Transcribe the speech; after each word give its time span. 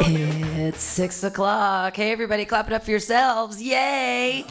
It's 0.00 0.80
six 0.80 1.24
o'clock. 1.24 1.96
Hey, 1.96 2.12
everybody, 2.12 2.44
clap 2.44 2.68
it 2.68 2.72
up 2.72 2.84
for 2.84 2.90
yourselves. 2.90 3.60
Yay! 3.60 4.44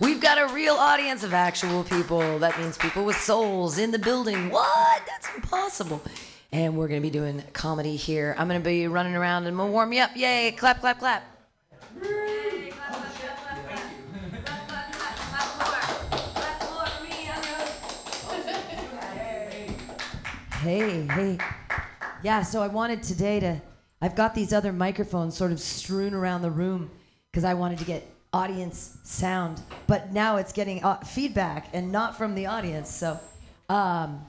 We've 0.00 0.20
got 0.20 0.38
a 0.38 0.52
real 0.52 0.74
audience 0.74 1.22
of 1.22 1.32
actual 1.32 1.84
people. 1.84 2.38
That 2.38 2.58
means 2.58 2.76
people 2.76 3.04
with 3.04 3.16
souls 3.16 3.78
in 3.78 3.92
the 3.92 3.98
building. 3.98 4.50
What? 4.50 5.02
That's 5.06 5.28
impossible. 5.34 6.02
And 6.50 6.76
we're 6.76 6.88
going 6.88 7.00
to 7.00 7.06
be 7.06 7.10
doing 7.10 7.42
comedy 7.52 7.94
here. 7.96 8.34
I'm 8.36 8.48
going 8.48 8.60
to 8.60 8.64
be 8.64 8.88
running 8.88 9.14
around 9.14 9.46
and 9.46 9.56
we'll 9.56 9.68
warm 9.68 9.92
you 9.92 10.02
up. 10.02 10.16
Yay! 10.16 10.52
Clap, 10.52 10.80
clap, 10.80 10.98
clap. 10.98 11.24
Hey, 20.62 21.06
hey. 21.06 21.38
Yeah, 22.22 22.42
so 22.42 22.60
I 22.60 22.66
wanted 22.66 23.02
today 23.02 23.40
to. 23.40 23.62
I've 24.02 24.14
got 24.14 24.34
these 24.34 24.52
other 24.52 24.72
microphones 24.72 25.36
sort 25.36 25.52
of 25.52 25.60
strewn 25.60 26.14
around 26.14 26.42
the 26.42 26.50
room 26.50 26.90
because 27.30 27.44
I 27.44 27.54
wanted 27.54 27.78
to 27.78 27.84
get 27.84 28.06
audience 28.32 28.98
sound. 29.02 29.60
But 29.86 30.12
now 30.12 30.36
it's 30.36 30.52
getting 30.52 30.82
uh, 30.82 31.00
feedback 31.00 31.68
and 31.72 31.92
not 31.92 32.16
from 32.16 32.34
the 32.34 32.46
audience. 32.46 32.90
So 32.90 33.20
um, 33.68 34.24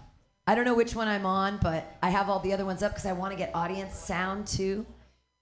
I 0.45 0.55
don't 0.55 0.65
know 0.65 0.75
which 0.75 0.95
one 0.95 1.07
I'm 1.07 1.25
on, 1.25 1.59
but 1.61 1.95
I 2.01 2.09
have 2.09 2.29
all 2.29 2.39
the 2.39 2.53
other 2.53 2.65
ones 2.65 2.83
up 2.83 2.91
because 2.91 3.05
I 3.05 3.13
want 3.13 3.31
to 3.31 3.37
get 3.37 3.55
audience 3.55 3.95
sound 3.95 4.47
too. 4.47 4.85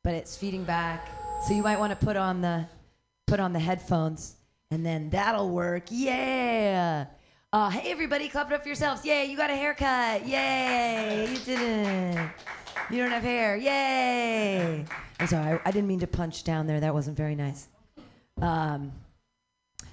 But 0.04 0.14
it's 0.14 0.38
feeding 0.38 0.64
back. 0.64 1.10
So 1.48 1.54
you 1.54 1.64
might 1.64 1.80
want 1.80 1.98
to 1.98 2.06
put 2.06 2.16
on 2.16 2.42
the 2.42 2.68
put 3.28 3.40
on 3.40 3.54
the 3.54 3.60
headphones 3.60 4.36
and 4.72 4.86
then 4.86 5.10
that'll 5.10 5.50
work. 5.50 5.86
Yeah. 5.90 7.06
Uh, 7.52 7.68
hey 7.68 7.92
everybody, 7.92 8.30
clap 8.30 8.52
it 8.52 8.54
up 8.54 8.62
for 8.62 8.68
yourselves. 8.68 9.04
Yay, 9.04 9.26
you 9.26 9.36
got 9.36 9.50
a 9.50 9.56
haircut. 9.56 10.24
Yay, 10.24 11.28
you 11.32 11.38
didn't. 11.40 12.30
You 12.92 12.98
don't 12.98 13.10
have 13.10 13.24
hair. 13.24 13.58
Yay. 13.58 14.86
I'm 15.20 15.26
sorry, 15.26 15.54
I, 15.54 15.60
I 15.66 15.72
didn't 15.72 15.88
mean 15.88 16.00
to 16.02 16.06
punch 16.06 16.44
down 16.44 16.68
there. 16.68 16.80
That 16.80 16.94
wasn't 16.94 17.18
very 17.18 17.34
nice. 17.34 17.68
Um, 18.40 18.92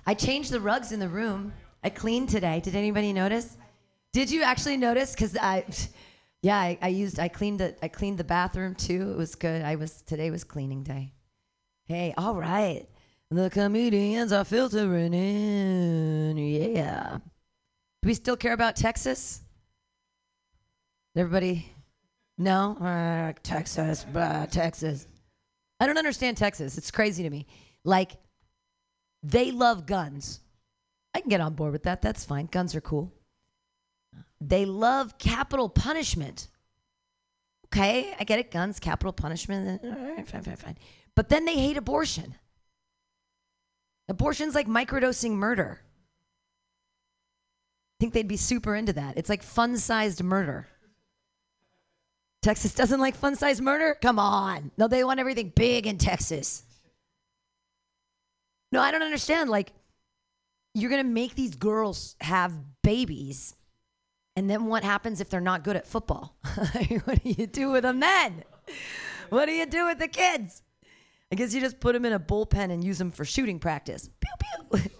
I 0.05 0.13
changed 0.13 0.51
the 0.51 0.61
rugs 0.61 0.93
in 0.93 1.01
the 1.01 1.09
room. 1.09 1.55
I 1.83 1.89
cleaned 1.89 2.29
today. 2.29 2.61
Did 2.61 2.77
anybody 2.77 3.15
notice? 3.15 3.57
Did 4.13 4.31
you 4.31 4.43
actually 4.43 4.77
notice? 4.77 5.17
Cause 5.17 5.35
I, 5.41 5.65
yeah, 6.43 6.59
I, 6.59 6.79
I 6.83 6.89
used 6.89 7.19
I 7.19 7.29
cleaned 7.29 7.61
the 7.61 7.75
I 7.83 7.89
cleaned 7.89 8.19
the 8.19 8.25
bathroom 8.25 8.75
too. 8.75 9.13
It 9.13 9.17
was 9.17 9.35
good. 9.35 9.63
I 9.63 9.77
was 9.77 10.03
today 10.03 10.31
was 10.31 10.45
cleaning 10.45 10.83
day. 10.83 11.15
Hey, 11.87 12.13
all 12.19 12.35
right. 12.35 12.87
The 13.31 13.49
comedians 13.49 14.31
are 14.31 14.45
filtering 14.45 15.15
in. 15.15 16.37
Yeah. 16.37 17.17
Do 18.03 18.09
we 18.09 18.15
still 18.15 18.37
care 18.37 18.53
about 18.53 18.77
Texas? 18.77 19.41
Everybody? 21.17 21.73
No? 22.39 22.77
Uh, 22.77 23.33
Texas, 23.43 24.05
blah, 24.05 24.47
Texas. 24.47 25.07
I 25.81 25.87
don't 25.87 25.99
understand 25.99 26.37
Texas. 26.37 26.77
It's 26.79 26.91
crazy 26.91 27.23
to 27.23 27.31
me. 27.31 27.47
Like, 27.85 28.13
they 29.23 29.51
love 29.51 29.87
guns. 29.87 30.41
I 31.15 31.21
can 31.21 31.31
get 31.31 31.41
on 31.41 31.55
board 31.55 31.73
with 31.73 31.85
that. 31.85 32.03
That's 32.03 32.25
fine. 32.25 32.47
Guns 32.47 32.75
are 32.75 32.81
cool. 32.81 33.13
They 34.41 34.67
love 34.67 35.19
capital 35.19 35.69
punishment. 35.69 36.49
Okay, 37.67 38.15
I 38.19 38.25
get 38.25 38.39
it. 38.39 38.51
Guns, 38.51 38.79
capital 38.79 39.13
punishment. 39.13 39.81
All 39.83 39.91
right, 39.91 40.29
fine, 40.29 40.43
fine, 40.43 40.57
fine. 40.57 40.79
But 41.15 41.31
then 41.31 41.47
they 41.47 41.55
hate 41.57 41.77
abortion. 41.77 42.35
Abortion's 44.09 44.55
like 44.55 44.69
microdosing 44.69 45.33
murder. 45.33 45.81
I 47.97 48.05
think 48.05 48.13
they'd 48.13 48.29
be 48.29 48.37
super 48.37 48.75
into 48.75 48.93
that. 48.93 49.17
It's 49.17 49.31
like 49.31 49.43
fun 49.43 49.79
sized 49.79 50.23
murder. 50.23 50.69
Texas 52.43 52.75
doesn't 52.75 53.01
like 53.01 53.17
fun 53.17 53.37
sized 53.37 53.63
murder? 53.63 53.97
Come 54.01 54.19
on. 54.19 54.71
No, 54.77 54.87
they 54.87 55.03
want 55.03 55.19
everything 55.19 55.53
big 55.55 55.87
in 55.87 55.99
Texas. 55.99 56.63
No, 58.71 58.81
I 58.81 58.91
don't 58.91 59.03
understand. 59.03 59.49
Like, 59.49 59.73
you're 60.75 60.91
going 60.91 61.03
to 61.03 61.11
make 61.11 61.35
these 61.35 61.57
girls 61.57 62.17
have 62.21 62.53
babies. 62.83 63.55
And 64.37 64.51
then 64.51 64.67
what 64.67 64.85
happens 64.85 65.23
if 65.23 65.31
they're 65.31 65.41
not 65.41 65.65
good 65.65 65.77
at 65.77 65.87
football? 65.87 66.37
what 67.05 67.23
do 67.23 67.31
you 67.31 67.47
do 67.47 67.71
with 67.71 67.85
them 67.85 68.01
then? 68.01 68.45
What 69.31 69.47
do 69.47 69.53
you 69.53 69.65
do 69.65 69.87
with 69.87 69.99
the 69.99 70.09
kids? 70.09 70.63
I 71.33 71.35
guess 71.35 71.55
you 71.55 71.61
just 71.61 71.81
put 71.81 71.95
them 71.95 72.05
in 72.05 72.13
a 72.13 72.21
bullpen 72.21 72.71
and 72.71 72.85
use 72.85 72.99
them 72.99 73.11
for 73.11 73.25
shooting 73.25 73.59
practice. 73.59 74.11
Pew, 74.21 74.31
pew. 74.39 74.79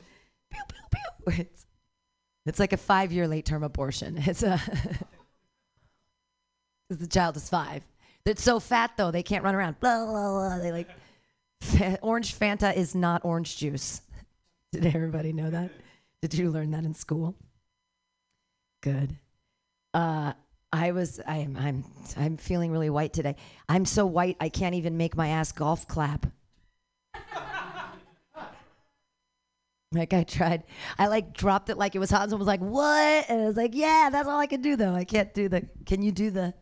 pew, 0.51 0.61
pew, 0.69 0.81
pew. 0.91 1.35
It's, 1.41 1.66
it's 2.47 2.59
like 2.59 2.73
a 2.73 2.77
five 2.77 3.13
year 3.13 3.29
late 3.29 3.45
term 3.45 3.63
abortion. 3.63 4.23
It's 4.27 4.43
a. 4.43 4.61
The 6.89 7.09
child 7.09 7.37
is 7.37 7.49
five. 7.49 7.83
They're 8.25 8.37
so 8.37 8.61
fat, 8.61 8.93
though, 8.97 9.11
they 9.11 9.25
can't 9.25 9.43
run 9.43 9.57
around. 9.57 9.81
Blah, 9.81 10.07
blah, 10.07 10.31
blah. 10.31 10.59
They 10.59 10.71
like. 10.71 10.89
Orange 12.01 12.39
Fanta 12.39 12.77
is 12.77 12.95
not 12.95 13.25
orange 13.25 13.57
juice. 13.57 14.03
Did 14.73 14.87
everybody 14.87 15.33
know 15.33 15.51
that? 15.51 15.71
Did 16.23 16.35
you 16.35 16.51
learn 16.51 16.71
that 16.73 16.85
in 16.85 16.95
school? 16.95 17.35
Good. 18.83 19.17
Uh, 19.95 20.33
I 20.73 20.93
was 20.93 21.21
I'm 21.27 21.57
I'm 21.57 21.85
I'm 22.17 22.37
feeling 22.37 22.71
really 22.71 22.91
white 22.91 23.13
today. 23.13 23.37
I'm 23.69 23.85
so 23.85 24.07
white 24.07 24.37
I 24.41 24.49
can't 24.49 24.75
even 24.75 24.97
make 24.97 25.17
my 25.17 25.29
ass 25.29 25.53
golf 25.53 25.89
clap. 25.89 26.27
Like 29.93 30.13
I 30.13 30.25
tried. 30.25 30.65
I 30.99 31.07
like 31.07 31.33
dropped 31.33 31.71
it 31.71 31.79
like 31.79 31.95
it 31.95 31.99
was 31.99 32.11
hot 32.11 32.23
and 32.23 32.31
someone 32.31 32.47
was 32.47 32.49
like, 32.49 32.61
"What?" 32.61 33.31
And 33.31 33.43
I 33.43 33.47
was 33.47 33.57
like, 33.57 33.75
"Yeah, 33.75 34.09
that's 34.11 34.29
all 34.29 34.39
I 34.39 34.47
can 34.47 34.63
do 34.63 34.77
though. 34.77 34.95
I 34.95 35.05
can't 35.05 35.33
do 35.33 35.49
the 35.49 35.69
Can 35.85 36.03
you 36.03 36.13
do 36.13 36.31
the 36.31 36.55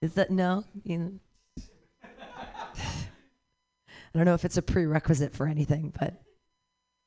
Is 0.00 0.14
that 0.14 0.30
no? 0.30 0.64
You 0.84 0.98
know. 0.98 1.12
I 4.16 4.18
don't 4.18 4.24
know 4.24 4.34
if 4.34 4.44
it's 4.44 4.56
a 4.56 4.62
prerequisite 4.62 5.34
for 5.34 5.46
anything, 5.46 5.92
but 5.98 6.22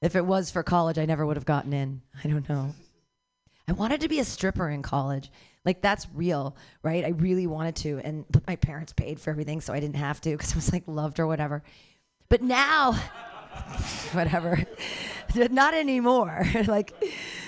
if 0.01 0.15
it 0.15 0.25
was 0.25 0.51
for 0.51 0.63
college, 0.63 0.97
I 0.97 1.05
never 1.05 1.25
would 1.25 1.37
have 1.37 1.45
gotten 1.45 1.73
in. 1.73 2.01
I 2.23 2.27
don't 2.27 2.47
know. 2.47 2.73
I 3.67 3.71
wanted 3.73 4.01
to 4.01 4.09
be 4.09 4.19
a 4.19 4.25
stripper 4.25 4.69
in 4.69 4.81
college. 4.81 5.31
Like 5.65 5.81
that's 5.81 6.07
real, 6.13 6.55
right? 6.83 7.05
I 7.05 7.09
really 7.09 7.47
wanted 7.47 7.75
to, 7.77 7.99
and 8.03 8.25
my 8.47 8.55
parents 8.55 8.93
paid 8.93 9.19
for 9.19 9.29
everything, 9.29 9.61
so 9.61 9.73
I 9.73 9.79
didn't 9.79 9.97
have 9.97 10.21
to 10.21 10.31
because 10.31 10.53
I 10.53 10.55
was 10.55 10.73
like 10.73 10.83
loved 10.87 11.19
or 11.19 11.27
whatever. 11.27 11.63
But 12.29 12.41
now, 12.41 12.99
whatever, 14.13 14.63
not 15.35 15.73
anymore. 15.73 16.45
like, 16.67 16.93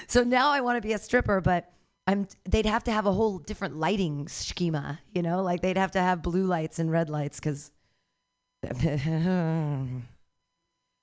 so 0.08 0.24
now 0.24 0.50
I 0.52 0.62
want 0.62 0.78
to 0.78 0.82
be 0.82 0.94
a 0.94 0.98
stripper, 0.98 1.42
but 1.42 1.72
I'm. 2.08 2.28
They'd 2.50 2.66
have 2.66 2.84
to 2.86 2.92
have 2.92 3.06
a 3.06 3.14
whole 3.14 3.38
different 3.40 3.78
lighting 3.78 4.28
schema, 4.28 5.00
you 5.14 5.22
know? 5.22 5.44
Like 5.44 5.62
they'd 5.62 5.78
have 5.78 5.92
to 5.92 6.00
have 6.00 6.22
blue 6.22 6.46
lights 6.46 6.80
and 6.80 6.92
red 6.92 7.10
lights 7.10 7.40
because. 7.40 7.72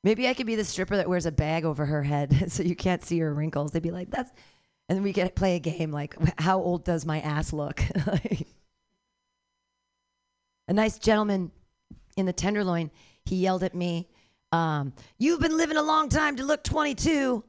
Maybe 0.04 0.28
I 0.28 0.34
could 0.34 0.46
be 0.46 0.54
the 0.54 0.64
stripper 0.64 0.96
that 0.96 1.08
wears 1.08 1.26
a 1.26 1.32
bag 1.32 1.64
over 1.64 1.84
her 1.84 2.04
head 2.04 2.52
so 2.52 2.62
you 2.62 2.76
can't 2.76 3.04
see 3.04 3.18
her 3.18 3.34
wrinkles. 3.34 3.72
They'd 3.72 3.82
be 3.82 3.90
like, 3.90 4.10
"That's," 4.10 4.30
and 4.88 4.96
then 4.96 5.02
we 5.02 5.12
could 5.12 5.34
play 5.34 5.56
a 5.56 5.58
game 5.58 5.90
like, 5.90 6.14
"How 6.40 6.60
old 6.60 6.84
does 6.84 7.04
my 7.04 7.20
ass 7.20 7.52
look?" 7.52 7.82
a 10.68 10.72
nice 10.72 10.98
gentleman 10.98 11.50
in 12.16 12.26
the 12.26 12.32
Tenderloin, 12.32 12.90
he 13.24 13.36
yelled 13.36 13.62
at 13.62 13.74
me, 13.74 14.08
um, 14.52 14.92
"You've 15.18 15.40
been 15.40 15.56
living 15.56 15.76
a 15.76 15.82
long 15.82 16.08
time 16.08 16.36
to 16.36 16.44
look 16.44 16.64
22." 16.64 17.44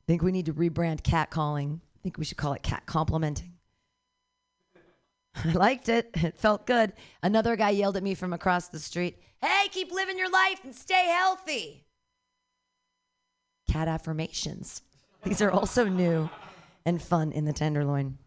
I 0.00 0.04
Think 0.06 0.22
we 0.22 0.32
need 0.32 0.46
to 0.46 0.52
rebrand 0.54 1.02
cat 1.02 1.30
calling. 1.30 1.80
I 1.96 1.98
think 2.02 2.18
we 2.18 2.24
should 2.24 2.36
call 2.36 2.52
it 2.54 2.62
cat 2.62 2.84
complimenting. 2.86 3.52
I 5.44 5.52
liked 5.52 5.88
it. 5.88 6.10
It 6.16 6.36
felt 6.38 6.66
good. 6.66 6.92
Another 7.22 7.56
guy 7.56 7.70
yelled 7.70 7.96
at 7.96 8.02
me 8.02 8.14
from 8.14 8.32
across 8.32 8.68
the 8.68 8.78
street, 8.78 9.18
Hey, 9.40 9.68
keep 9.70 9.90
living 9.90 10.18
your 10.18 10.30
life 10.30 10.60
and 10.64 10.74
stay 10.74 11.06
healthy. 11.06 11.84
Cat 13.68 13.88
affirmations. 13.88 14.82
These 15.24 15.42
are 15.42 15.50
also 15.50 15.86
new 15.86 16.28
and 16.84 17.00
fun 17.00 17.32
in 17.32 17.44
the 17.44 17.52
Tenderloin. 17.52 18.18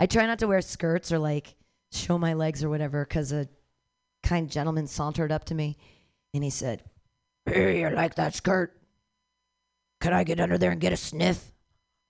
I 0.00 0.06
try 0.06 0.26
not 0.26 0.38
to 0.40 0.48
wear 0.48 0.60
skirts 0.62 1.12
or 1.12 1.18
like 1.18 1.54
show 1.92 2.18
my 2.18 2.32
legs 2.32 2.64
or 2.64 2.70
whatever 2.70 3.04
because 3.04 3.32
a 3.32 3.48
kind 4.22 4.50
gentleman 4.50 4.86
sauntered 4.86 5.32
up 5.32 5.44
to 5.46 5.54
me 5.54 5.76
and 6.34 6.44
he 6.44 6.50
said, 6.50 6.82
Hey, 7.46 7.80
you 7.80 7.90
like 7.90 8.14
that 8.14 8.34
skirt? 8.34 8.76
Can 10.00 10.12
I 10.12 10.24
get 10.24 10.40
under 10.40 10.58
there 10.58 10.70
and 10.70 10.80
get 10.80 10.92
a 10.92 10.96
sniff? 10.96 11.52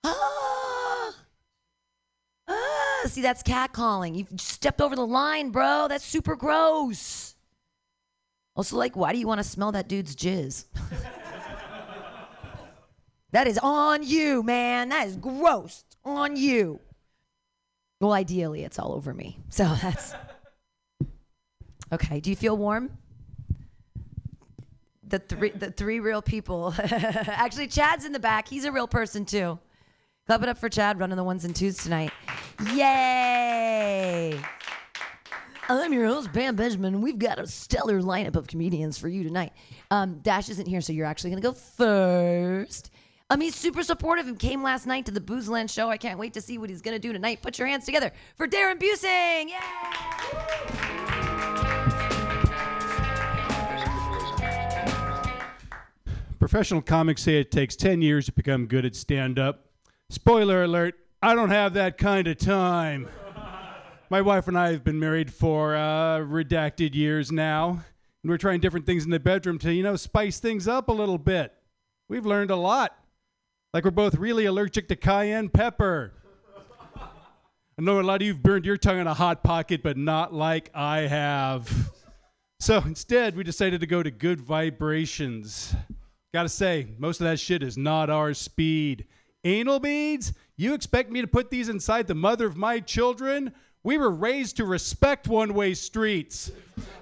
Ah! 0.05 1.15
Ah, 2.49 3.03
see, 3.07 3.23
that's 3.23 3.43
catcalling. 3.43 4.17
You've 4.17 4.41
stepped 4.41 4.81
over 4.81 4.97
the 4.97 5.07
line, 5.07 5.51
bro. 5.51 5.87
That's 5.89 6.05
super 6.05 6.37
gross. 6.37 7.35
Also, 8.55 8.77
like, 8.77 8.97
why 8.97 9.13
do 9.13 9.19
you 9.19 9.27
want 9.27 9.41
to 9.41 9.49
smell 9.49 9.73
that 9.73 9.89
dude's 9.89 10.15
jizz? 10.15 10.67
that 13.33 13.47
is 13.47 13.59
on 13.63 14.03
you, 14.03 14.43
man. 14.43 14.91
That 14.91 15.09
is 15.09 15.17
gross. 15.17 15.85
On 16.05 16.37
you. 16.37 16.81
Well, 18.01 18.13
ideally, 18.13 18.65
it's 18.65 18.79
all 18.79 18.93
over 18.93 19.15
me. 19.15 19.39
So 19.49 19.65
that's. 19.83 20.15
Okay, 21.93 22.21
do 22.21 22.31
you 22.31 22.37
feel 22.37 22.57
warm? 22.57 22.91
The 25.07 25.19
three, 25.19 25.51
the 25.51 25.71
three 25.71 26.01
real 26.01 26.23
people. 26.23 26.75
Actually, 26.79 27.67
Chad's 27.67 28.07
in 28.07 28.13
the 28.13 28.21
back. 28.21 28.49
He's 28.49 28.65
a 28.65 28.73
real 28.73 28.89
person 28.89 29.27
too. 29.27 29.59
Clap 30.27 30.43
it 30.43 30.49
up 30.49 30.57
for 30.57 30.71
Chad 30.71 30.99
running 30.99 31.17
the 31.17 31.25
ones 31.25 31.45
and 31.45 31.55
twos 31.55 31.77
tonight. 31.77 32.13
Yay! 32.73 34.41
I'm 35.69 35.93
your 35.93 36.07
host, 36.07 36.33
Pam 36.33 36.57
Benjamin. 36.57 37.03
We've 37.03 37.19
got 37.19 37.39
a 37.39 37.47
stellar 37.47 38.01
lineup 38.01 38.37
of 38.37 38.47
comedians 38.47 38.97
for 38.97 39.09
you 39.09 39.23
tonight. 39.23 39.53
Um, 39.91 40.21
Dash 40.21 40.49
isn't 40.49 40.67
here, 40.67 40.81
so 40.81 40.93
you're 40.93 41.07
actually 41.07 41.31
going 41.31 41.43
to 41.43 41.49
go 41.49 41.53
first. 41.55 42.91
Um, 43.31 43.41
he's 43.41 43.55
super 43.55 43.83
supportive 43.83 44.29
and 44.29 44.39
came 44.39 44.63
last 44.63 44.87
night 44.87 45.07
to 45.07 45.13
the 45.13 45.21
Boozland 45.21 45.71
show. 45.71 45.89
I 45.91 45.97
can't 45.99 46.19
wait 46.19 46.35
to 46.35 46.41
see 46.41 46.59
what 46.59 46.71
he's 46.71 46.83
going 46.83 46.95
to 46.95 47.01
do 47.01 47.13
tonight. 47.13 47.43
Put 47.43 47.59
your 47.59 47.69
hands 47.69 47.85
together 47.85 48.13
for 48.37 48.47
Darren 48.47 48.79
Busing. 48.79 49.49
Yeah! 49.51 51.02
Professional 56.43 56.83
comics 56.83 57.23
say 57.23 57.39
it 57.39 57.53
takes 57.53 57.77
10 57.77 58.03
years 58.03 58.27
to 58.27 58.33
become 58.33 58.67
good 58.67 58.85
at 58.85 58.97
stand 58.97 59.39
up. 59.39 59.67
Spoiler 60.11 60.65
alert, 60.65 60.97
I 61.23 61.37
don't 61.37 61.51
have 61.51 61.75
that 61.75 61.99
kind 61.99 62.27
of 62.27 62.37
time. 62.37 63.09
My 64.11 64.23
wife 64.23 64.49
and 64.49 64.59
I 64.59 64.73
have 64.73 64.83
been 64.83 64.99
married 64.99 65.33
for 65.33 65.77
uh, 65.77 66.19
redacted 66.19 66.97
years 66.97 67.31
now, 67.31 67.85
and 68.25 68.29
we're 68.29 68.39
trying 68.39 68.59
different 68.59 68.87
things 68.87 69.05
in 69.05 69.11
the 69.13 69.21
bedroom 69.21 69.57
to, 69.61 69.73
you 69.73 69.85
know, 69.85 69.95
spice 69.95 70.41
things 70.41 70.67
up 70.67 70.89
a 70.89 70.93
little 70.93 71.17
bit. 71.17 71.55
We've 72.09 72.27
learned 72.27 72.51
a 72.51 72.57
lot. 72.57 72.99
Like 73.73 73.85
we're 73.85 73.93
both 73.93 74.17
really 74.17 74.45
allergic 74.47 74.89
to 74.89 74.97
cayenne 74.97 75.49
pepper. 75.49 76.13
I 76.97 77.83
know 77.83 78.01
a 78.01 78.03
lot 78.03 78.21
of 78.21 78.27
you've 78.27 78.43
burned 78.43 78.67
your 78.67 78.79
tongue 78.79 78.99
in 78.99 79.07
a 79.07 79.15
hot 79.15 79.45
pocket, 79.45 79.85
but 79.85 79.97
not 79.97 80.35
like 80.35 80.71
I 80.75 81.03
have. 81.03 81.93
So 82.59 82.79
instead, 82.79 83.37
we 83.37 83.45
decided 83.45 83.81
to 83.81 83.87
go 83.87 84.03
to 84.03 84.11
good 84.11 84.41
vibrations. 84.41 85.77
Gotta 86.33 86.49
say, 86.49 86.87
most 86.99 87.21
of 87.21 87.27
that 87.27 87.39
shit 87.39 87.63
is 87.63 87.77
not 87.77 88.09
our 88.09 88.33
speed. 88.33 89.07
Anal 89.45 89.81
beads? 89.81 90.33
You 90.57 90.73
expect 90.73 91.11
me 91.11 91.21
to 91.21 91.27
put 91.27 91.51
these 91.51 91.69
inside 91.69 92.07
the 92.07 92.15
mother 92.15 92.47
of 92.47 92.57
my 92.57 92.81
children? 92.81 93.53
We 93.83 93.99
were 93.99 94.11
raised 94.11 94.57
to 94.57 94.65
respect 94.65 95.29
one 95.29 95.53
way 95.53 95.75
streets. 95.75 96.51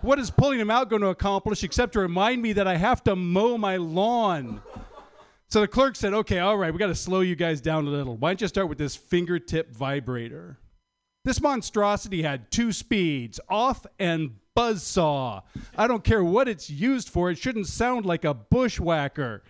What 0.00 0.18
is 0.18 0.30
pulling 0.30 0.58
them 0.58 0.70
out 0.70 0.90
going 0.90 1.02
to 1.02 1.08
accomplish 1.08 1.62
except 1.62 1.92
to 1.92 2.00
remind 2.00 2.42
me 2.42 2.54
that 2.54 2.66
I 2.66 2.76
have 2.76 3.04
to 3.04 3.14
mow 3.14 3.56
my 3.56 3.76
lawn? 3.76 4.62
So 5.48 5.60
the 5.60 5.68
clerk 5.68 5.94
said, 5.94 6.12
okay, 6.12 6.40
all 6.40 6.56
right, 6.56 6.72
we 6.72 6.78
got 6.78 6.86
to 6.88 6.94
slow 6.94 7.20
you 7.20 7.36
guys 7.36 7.60
down 7.60 7.86
a 7.86 7.90
little. 7.90 8.16
Why 8.16 8.30
don't 8.30 8.40
you 8.40 8.48
start 8.48 8.68
with 8.68 8.78
this 8.78 8.96
fingertip 8.96 9.72
vibrator? 9.72 10.58
This 11.24 11.40
monstrosity 11.40 12.22
had 12.22 12.50
two 12.50 12.72
speeds, 12.72 13.38
off 13.48 13.86
and 13.98 14.39
buzz 14.54 14.82
saw. 14.82 15.42
I 15.76 15.86
don't 15.86 16.04
care 16.04 16.24
what 16.24 16.48
it's 16.48 16.70
used 16.70 17.08
for, 17.08 17.30
it 17.30 17.38
shouldn't 17.38 17.66
sound 17.66 18.06
like 18.06 18.24
a 18.24 18.34
bushwhacker. 18.34 19.42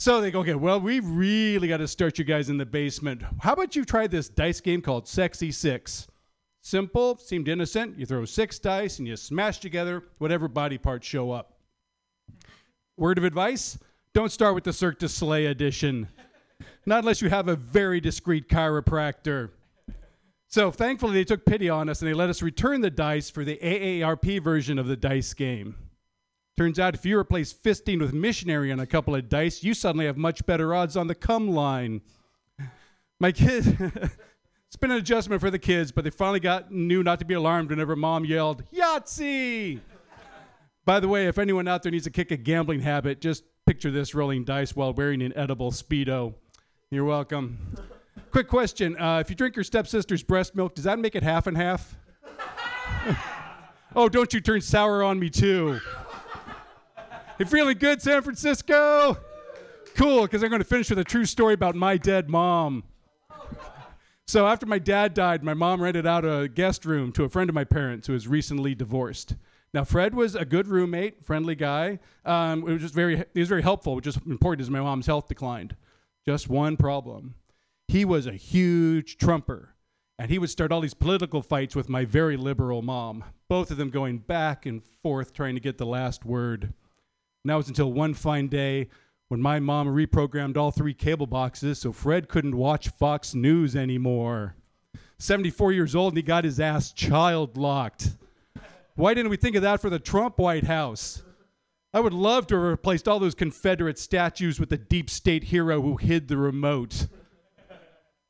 So 0.00 0.20
they 0.20 0.30
go, 0.30 0.40
okay, 0.40 0.54
well, 0.54 0.80
we 0.80 1.00
really 1.00 1.66
got 1.66 1.78
to 1.78 1.88
start 1.88 2.18
you 2.18 2.24
guys 2.24 2.48
in 2.50 2.56
the 2.56 2.66
basement. 2.66 3.22
How 3.40 3.54
about 3.54 3.74
you 3.74 3.84
try 3.84 4.06
this 4.06 4.28
dice 4.28 4.60
game 4.60 4.80
called 4.80 5.08
Sexy 5.08 5.50
Six? 5.50 6.06
Simple, 6.60 7.16
seemed 7.16 7.48
innocent. 7.48 7.98
You 7.98 8.06
throw 8.06 8.24
six 8.24 8.58
dice 8.58 8.98
and 8.98 9.08
you 9.08 9.16
smash 9.16 9.58
together 9.58 10.04
whatever 10.18 10.48
body 10.48 10.78
parts 10.78 11.06
show 11.06 11.30
up. 11.30 11.54
Word 12.96 13.18
of 13.18 13.24
advice 13.24 13.78
don't 14.12 14.32
start 14.32 14.54
with 14.54 14.64
the 14.64 14.72
Cirque 14.72 14.98
du 14.98 15.08
Soleil 15.08 15.50
edition. 15.50 16.08
Not 16.86 17.00
unless 17.00 17.22
you 17.22 17.30
have 17.30 17.48
a 17.48 17.56
very 17.56 18.00
discreet 18.00 18.48
chiropractor. 18.48 19.50
So 20.50 20.70
thankfully, 20.70 21.12
they 21.12 21.24
took 21.24 21.44
pity 21.44 21.68
on 21.68 21.90
us 21.90 22.00
and 22.00 22.08
they 22.08 22.14
let 22.14 22.30
us 22.30 22.40
return 22.40 22.80
the 22.80 22.90
dice 22.90 23.28
for 23.28 23.44
the 23.44 23.58
AARP 23.62 24.42
version 24.42 24.78
of 24.78 24.86
the 24.86 24.96
dice 24.96 25.34
game. 25.34 25.76
Turns 26.56 26.78
out 26.78 26.94
if 26.94 27.04
you 27.04 27.18
replace 27.18 27.52
fisting 27.52 28.00
with 28.00 28.14
missionary 28.14 28.72
on 28.72 28.80
a 28.80 28.86
couple 28.86 29.14
of 29.14 29.28
dice, 29.28 29.62
you 29.62 29.74
suddenly 29.74 30.06
have 30.06 30.16
much 30.16 30.44
better 30.46 30.74
odds 30.74 30.96
on 30.96 31.06
the 31.06 31.14
come 31.14 31.50
line. 31.50 32.00
My 33.20 33.30
kids, 33.30 33.66
it's 34.66 34.76
been 34.80 34.90
an 34.90 34.96
adjustment 34.96 35.42
for 35.42 35.50
the 35.50 35.58
kids, 35.58 35.92
but 35.92 36.02
they 36.02 36.10
finally 36.10 36.40
got 36.40 36.72
knew 36.72 37.02
not 37.02 37.18
to 37.18 37.26
be 37.26 37.34
alarmed 37.34 37.68
whenever 37.68 37.94
mom 37.94 38.24
yelled, 38.24 38.64
Yahtzee! 38.72 39.80
By 40.86 40.98
the 40.98 41.08
way, 41.08 41.26
if 41.26 41.36
anyone 41.36 41.68
out 41.68 41.82
there 41.82 41.92
needs 41.92 42.04
to 42.04 42.10
kick 42.10 42.30
a 42.30 42.38
gambling 42.38 42.80
habit, 42.80 43.20
just 43.20 43.44
picture 43.66 43.90
this 43.90 44.14
rolling 44.14 44.44
dice 44.44 44.74
while 44.74 44.94
wearing 44.94 45.20
an 45.20 45.36
edible 45.36 45.70
Speedo. 45.70 46.32
You're 46.90 47.04
welcome. 47.04 47.76
Quick 48.30 48.48
question. 48.48 48.98
Uh, 49.00 49.18
if 49.20 49.30
you 49.30 49.36
drink 49.36 49.56
your 49.56 49.64
stepsister's 49.64 50.22
breast 50.22 50.54
milk, 50.54 50.74
does 50.74 50.84
that 50.84 50.98
make 50.98 51.14
it 51.14 51.22
half 51.22 51.46
and 51.46 51.56
half? 51.56 51.96
oh, 53.96 54.08
don't 54.08 54.32
you 54.34 54.40
turn 54.40 54.60
sour 54.60 55.02
on 55.02 55.18
me 55.18 55.30
too. 55.30 55.80
You 57.38 57.46
feeling 57.46 57.78
good, 57.78 58.02
San 58.02 58.20
Francisco? 58.22 59.16
Cool, 59.94 60.22
because 60.22 60.42
I'm 60.42 60.50
going 60.50 60.60
to 60.60 60.68
finish 60.68 60.90
with 60.90 60.98
a 60.98 61.04
true 61.04 61.24
story 61.24 61.54
about 61.54 61.74
my 61.74 61.96
dead 61.96 62.28
mom. 62.28 62.84
So 64.26 64.46
after 64.46 64.66
my 64.66 64.78
dad 64.78 65.14
died, 65.14 65.42
my 65.42 65.54
mom 65.54 65.80
rented 65.80 66.06
out 66.06 66.24
a 66.26 66.48
guest 66.48 66.84
room 66.84 67.12
to 67.12 67.24
a 67.24 67.30
friend 67.30 67.48
of 67.48 67.54
my 67.54 67.64
parents 67.64 68.08
who 68.08 68.12
was 68.12 68.28
recently 68.28 68.74
divorced. 68.74 69.36
Now 69.72 69.84
Fred 69.84 70.14
was 70.14 70.34
a 70.34 70.44
good 70.44 70.66
roommate, 70.66 71.24
friendly 71.24 71.54
guy. 71.54 71.98
Um, 72.26 72.60
it 72.68 72.72
was 72.72 72.82
just 72.82 72.94
very, 72.94 73.24
he 73.32 73.40
was 73.40 73.48
very 73.48 73.62
helpful, 73.62 73.94
which 73.94 74.06
is 74.06 74.18
important 74.26 74.60
as 74.60 74.70
my 74.70 74.80
mom's 74.80 75.06
health 75.06 75.28
declined. 75.28 75.76
Just 76.26 76.48
one 76.48 76.76
problem 76.76 77.34
he 77.88 78.04
was 78.04 78.26
a 78.26 78.32
huge 78.32 79.16
Trumper. 79.16 79.74
And 80.18 80.30
he 80.30 80.38
would 80.38 80.50
start 80.50 80.72
all 80.72 80.80
these 80.80 80.94
political 80.94 81.42
fights 81.42 81.74
with 81.74 81.88
my 81.88 82.04
very 82.04 82.36
liberal 82.36 82.82
mom, 82.82 83.24
both 83.48 83.70
of 83.70 83.76
them 83.76 83.90
going 83.90 84.18
back 84.18 84.66
and 84.66 84.82
forth 85.02 85.32
trying 85.32 85.54
to 85.54 85.60
get 85.60 85.78
the 85.78 85.86
last 85.86 86.24
word. 86.24 86.64
And 86.64 87.50
that 87.50 87.54
was 87.54 87.68
until 87.68 87.92
one 87.92 88.14
fine 88.14 88.48
day 88.48 88.88
when 89.28 89.40
my 89.40 89.60
mom 89.60 89.86
reprogrammed 89.86 90.56
all 90.56 90.70
three 90.70 90.94
cable 90.94 91.26
boxes 91.26 91.78
so 91.78 91.92
Fred 91.92 92.28
couldn't 92.28 92.56
watch 92.56 92.88
Fox 92.88 93.34
News 93.34 93.76
anymore. 93.76 94.56
74 95.18 95.72
years 95.72 95.94
old 95.94 96.12
and 96.12 96.18
he 96.18 96.22
got 96.22 96.44
his 96.44 96.60
ass 96.60 96.92
child 96.92 97.56
locked. 97.56 98.10
Why 98.96 99.14
didn't 99.14 99.30
we 99.30 99.36
think 99.36 99.54
of 99.54 99.62
that 99.62 99.80
for 99.80 99.90
the 99.90 100.00
Trump 100.00 100.38
White 100.38 100.64
House? 100.64 101.22
I 101.94 102.00
would 102.00 102.12
love 102.12 102.46
to 102.48 102.56
have 102.56 102.64
replaced 102.64 103.06
all 103.06 103.20
those 103.20 103.34
Confederate 103.34 103.98
statues 103.98 104.58
with 104.58 104.68
the 104.68 104.76
deep 104.76 105.08
state 105.08 105.44
hero 105.44 105.80
who 105.80 105.96
hid 105.96 106.28
the 106.28 106.36
remote. 106.36 107.06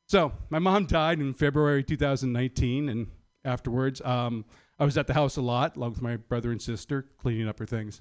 So 0.08 0.32
my 0.48 0.58
mom 0.58 0.86
died 0.86 1.20
in 1.20 1.34
February 1.34 1.84
2019, 1.84 2.88
and 2.88 3.08
afterwards, 3.44 4.00
um, 4.02 4.46
I 4.78 4.86
was 4.86 4.96
at 4.96 5.06
the 5.06 5.14
house 5.14 5.36
a 5.36 5.42
lot, 5.42 5.76
along 5.76 5.90
with 5.90 6.02
my 6.02 6.16
brother 6.16 6.50
and 6.50 6.62
sister, 6.62 7.04
cleaning 7.18 7.46
up 7.46 7.58
her 7.58 7.66
things. 7.66 8.00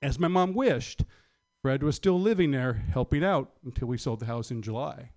As 0.00 0.18
my 0.18 0.28
mom 0.28 0.54
wished, 0.54 1.04
Fred 1.62 1.82
was 1.82 1.96
still 1.96 2.18
living 2.18 2.52
there, 2.52 2.72
helping 2.72 3.22
out 3.22 3.52
until 3.64 3.88
we 3.88 3.98
sold 3.98 4.20
the 4.20 4.26
house 4.26 4.50
in 4.50 4.62
July. 4.62 5.10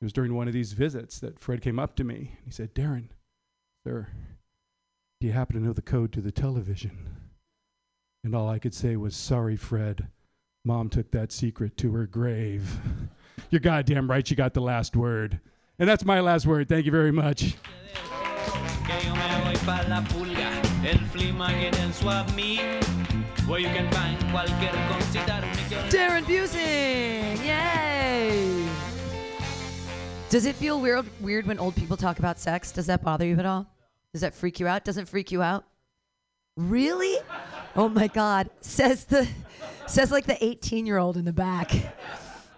It 0.00 0.04
was 0.04 0.12
during 0.12 0.34
one 0.34 0.48
of 0.48 0.54
these 0.54 0.74
visits 0.74 1.18
that 1.20 1.38
Fred 1.38 1.62
came 1.62 1.78
up 1.78 1.96
to 1.96 2.04
me. 2.04 2.32
And 2.36 2.46
he 2.46 2.50
said, 2.50 2.74
Darren, 2.74 3.08
sir, 3.86 4.08
do 5.20 5.26
you 5.26 5.32
happen 5.32 5.56
to 5.56 5.62
know 5.66 5.72
the 5.72 5.82
code 5.82 6.12
to 6.12 6.20
the 6.20 6.32
television? 6.32 7.16
And 8.24 8.34
all 8.34 8.48
I 8.48 8.58
could 8.58 8.74
say 8.74 8.96
was, 8.96 9.16
Sorry, 9.16 9.56
Fred. 9.56 10.08
Mom 10.64 10.90
took 10.90 11.10
that 11.10 11.32
secret 11.32 11.76
to 11.78 11.92
her 11.92 12.06
grave. 12.06 12.80
You're 13.48 13.60
goddamn 13.60 14.10
right, 14.10 14.28
you 14.28 14.36
got 14.36 14.54
the 14.54 14.60
last 14.60 14.94
word. 14.94 15.40
And 15.78 15.88
that's 15.88 16.04
my 16.04 16.20
last 16.20 16.46
word. 16.46 16.68
Thank 16.68 16.84
you 16.84 16.92
very 16.92 17.12
much. 17.12 17.56
Darren 25.90 26.24
Busing! 26.24 27.44
Yay! 27.44 28.68
Does 30.28 30.44
it 30.46 30.54
feel 30.54 30.80
weird 30.80 31.06
weird 31.20 31.46
when 31.46 31.58
old 31.58 31.74
people 31.74 31.96
talk 31.96 32.18
about 32.18 32.38
sex? 32.38 32.70
Does 32.70 32.86
that 32.86 33.02
bother 33.02 33.26
you 33.26 33.36
at 33.38 33.46
all? 33.46 33.66
Does 34.12 34.20
that 34.20 34.34
freak 34.34 34.60
you 34.60 34.66
out? 34.66 34.84
Doesn't 34.84 35.06
freak 35.06 35.32
you 35.32 35.42
out? 35.42 35.64
Really? 36.56 37.16
Oh 37.74 37.88
my 37.88 38.06
God! 38.06 38.50
Says 38.60 39.04
the 39.06 39.26
says 39.86 40.10
like 40.10 40.26
the 40.26 40.42
18 40.44 40.86
year 40.86 40.98
old 40.98 41.16
in 41.16 41.24
the 41.24 41.32
back. 41.32 41.72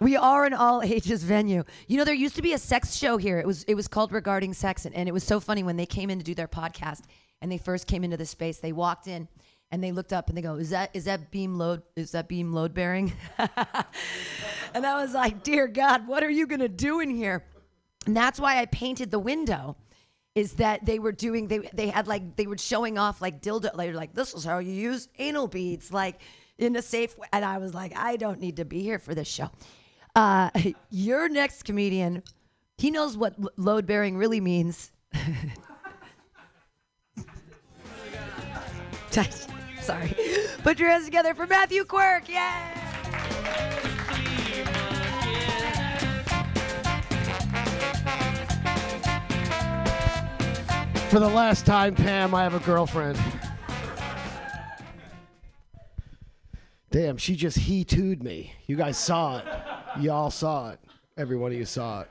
We 0.03 0.17
are 0.17 0.45
an 0.45 0.53
all 0.53 0.83
ages 0.83 1.23
venue. 1.23 1.63
You 1.87 1.97
know, 1.97 2.05
there 2.05 2.13
used 2.13 2.35
to 2.35 2.43
be 2.43 2.55
a 2.55 2.59
sex 2.59 2.97
show 2.97 3.19
here. 3.19 3.39
It 3.39 3.47
was 3.47 3.63
it 3.65 3.77
was 3.77 3.87
called 3.87 4.11
Regarding 4.11 4.53
Sex, 4.53 4.85
and, 4.85 4.93
and 4.97 5.09
it 5.09 5.13
was 5.13 5.23
so 5.23 5.39
funny 5.39 5.63
when 5.63 5.77
they 5.77 5.87
came 5.87 6.11
in 6.11 6.19
to 6.19 6.25
do 6.25 6.35
their 6.35 6.49
podcast 6.49 7.03
and 7.41 7.53
they 7.53 7.59
first 7.59 7.87
came 7.87 8.03
into 8.03 8.17
the 8.17 8.27
space. 8.27 8.59
They 8.59 8.73
walked 8.73 9.07
in 9.07 9.29
and 9.71 9.83
they 9.83 9.93
looked 9.93 10.13
up 10.13 10.29
and 10.29 10.37
they 10.37 10.43
go, 10.43 10.57
"Is 10.57 10.71
that 10.71 10.91
is 10.93 11.05
that 11.05 11.31
beam 11.31 11.57
load 11.57 11.83
is 11.95 12.11
that 12.13 12.27
beam 12.27 12.53
load 12.53 12.75
bearing?" 12.75 13.13
and 13.39 14.85
I 14.85 15.01
was 15.01 15.15
like, 15.15 15.45
"Dear 15.45 15.69
God, 15.69 16.09
what 16.09 16.25
are 16.25 16.31
you 16.31 16.49
gonna 16.49 16.69
do 16.69 16.99
in 16.99 17.09
here?" 17.09 17.45
And 18.05 18.17
that's 18.17 18.41
why 18.41 18.59
I 18.59 18.67
painted 18.67 19.13
the 19.13 19.21
window. 19.21 19.77
Is 20.35 20.55
that 20.55 20.85
they 20.85 20.99
were 20.99 21.13
doing 21.13 21.47
they 21.47 21.59
they 21.73 21.91
had 21.91 22.09
like 22.09 22.35
they 22.35 22.49
were 22.49 22.59
showing 22.59 22.99
off 22.99 23.23
like 23.23 23.41
dildo 23.41 23.77
like, 23.77 23.95
like 23.95 24.15
this 24.15 24.35
is 24.35 24.45
how 24.45 24.59
you 24.59 24.73
use 24.73 25.09
anal 25.21 25.47
beads 25.47 25.93
like 25.93 26.21
in 26.59 26.75
a 26.75 26.83
safe 26.83 27.17
way. 27.17 27.29
And 27.33 27.45
I 27.45 27.59
was 27.59 27.73
like, 27.73 27.97
I 27.97 28.17
don't 28.17 28.41
need 28.41 28.57
to 28.57 28.65
be 28.65 28.83
here 28.83 28.99
for 28.99 29.15
this 29.15 29.29
show. 29.29 29.51
Uh, 30.15 30.51
your 30.91 31.29
next 31.29 31.65
comedian, 31.65 32.23
he 32.79 32.91
knows 32.91 33.17
what 33.17 33.35
load 33.59 33.87
bearing 33.87 34.17
really 34.17 34.41
means. 34.41 34.93
Sorry. 39.83 40.15
Put 40.63 40.79
your 40.79 40.89
hands 40.91 41.05
together 41.05 41.35
for 41.35 41.47
Matthew 41.47 41.85
Quirk. 41.85 42.29
Yeah. 42.29 42.79
For 51.11 51.21
the 51.21 51.29
last 51.29 51.67
time, 51.67 51.95
Pam, 51.95 52.35
I 52.35 52.43
have 52.43 52.55
a 52.55 52.61
girlfriend. 52.61 53.19
Damn, 56.93 57.17
she 57.17 57.37
just 57.37 57.57
he 57.57 57.85
tooed 57.85 58.23
me. 58.23 58.53
You 58.67 58.77
guys 58.77 58.99
saw 58.99 59.39
it. 59.39 59.45
Y'all 59.99 60.31
saw 60.31 60.73
it. 60.73 60.81
Every 61.17 61.39
one 61.39 61.51
of 61.51 61.57
you 61.57 61.65
saw 61.65 62.03
it. 62.03 62.11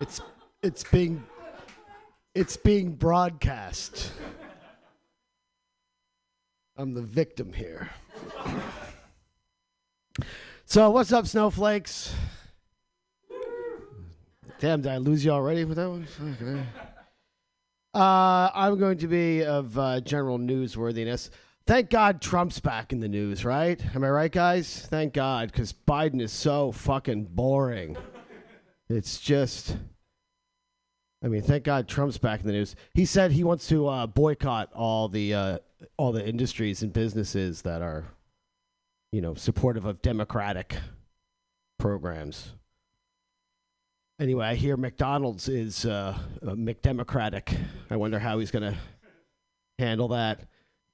It's 0.00 0.20
it's 0.60 0.82
being 0.82 1.22
it's 2.34 2.56
being 2.56 2.90
broadcast. 2.96 4.10
I'm 6.76 6.92
the 6.92 7.02
victim 7.02 7.52
here. 7.52 7.88
so 10.64 10.90
what's 10.90 11.12
up, 11.12 11.28
snowflakes? 11.28 12.12
Damn, 14.58 14.80
did 14.80 14.90
I 14.90 14.96
lose 14.96 15.24
you 15.24 15.30
already 15.30 15.64
with 15.64 15.76
that 15.76 15.88
one? 15.88 16.08
Uh, 17.94 18.50
I'm 18.52 18.78
going 18.78 18.98
to 18.98 19.06
be 19.06 19.44
of 19.44 19.78
uh, 19.78 20.00
general 20.00 20.38
newsworthiness. 20.38 21.30
Thank 21.70 21.88
God 21.88 22.20
Trump's 22.20 22.58
back 22.58 22.92
in 22.92 22.98
the 22.98 23.06
news, 23.06 23.44
right? 23.44 23.80
Am 23.94 24.02
I 24.02 24.10
right, 24.10 24.32
guys? 24.32 24.88
Thank 24.90 25.14
God, 25.14 25.52
because 25.52 25.72
Biden 25.72 26.20
is 26.20 26.32
so 26.32 26.72
fucking 26.72 27.26
boring. 27.26 27.96
It's 28.88 29.20
just. 29.20 29.76
I 31.24 31.28
mean, 31.28 31.42
thank 31.42 31.62
God 31.62 31.86
Trump's 31.86 32.18
back 32.18 32.40
in 32.40 32.46
the 32.48 32.52
news. 32.52 32.74
He 32.92 33.04
said 33.04 33.30
he 33.30 33.44
wants 33.44 33.68
to 33.68 33.86
uh, 33.86 34.08
boycott 34.08 34.72
all 34.74 35.08
the 35.08 35.32
uh, 35.32 35.58
all 35.96 36.10
the 36.10 36.26
industries 36.26 36.82
and 36.82 36.92
businesses 36.92 37.62
that 37.62 37.82
are, 37.82 38.04
you 39.12 39.20
know, 39.20 39.34
supportive 39.34 39.84
of 39.84 40.02
democratic 40.02 40.74
programs. 41.78 42.52
Anyway, 44.20 44.44
I 44.44 44.56
hear 44.56 44.76
McDonald's 44.76 45.48
is 45.48 45.86
uh, 45.86 46.18
McDemocratic. 46.42 47.56
I 47.88 47.94
wonder 47.94 48.18
how 48.18 48.40
he's 48.40 48.50
going 48.50 48.72
to 48.72 48.78
handle 49.78 50.08
that. 50.08 50.49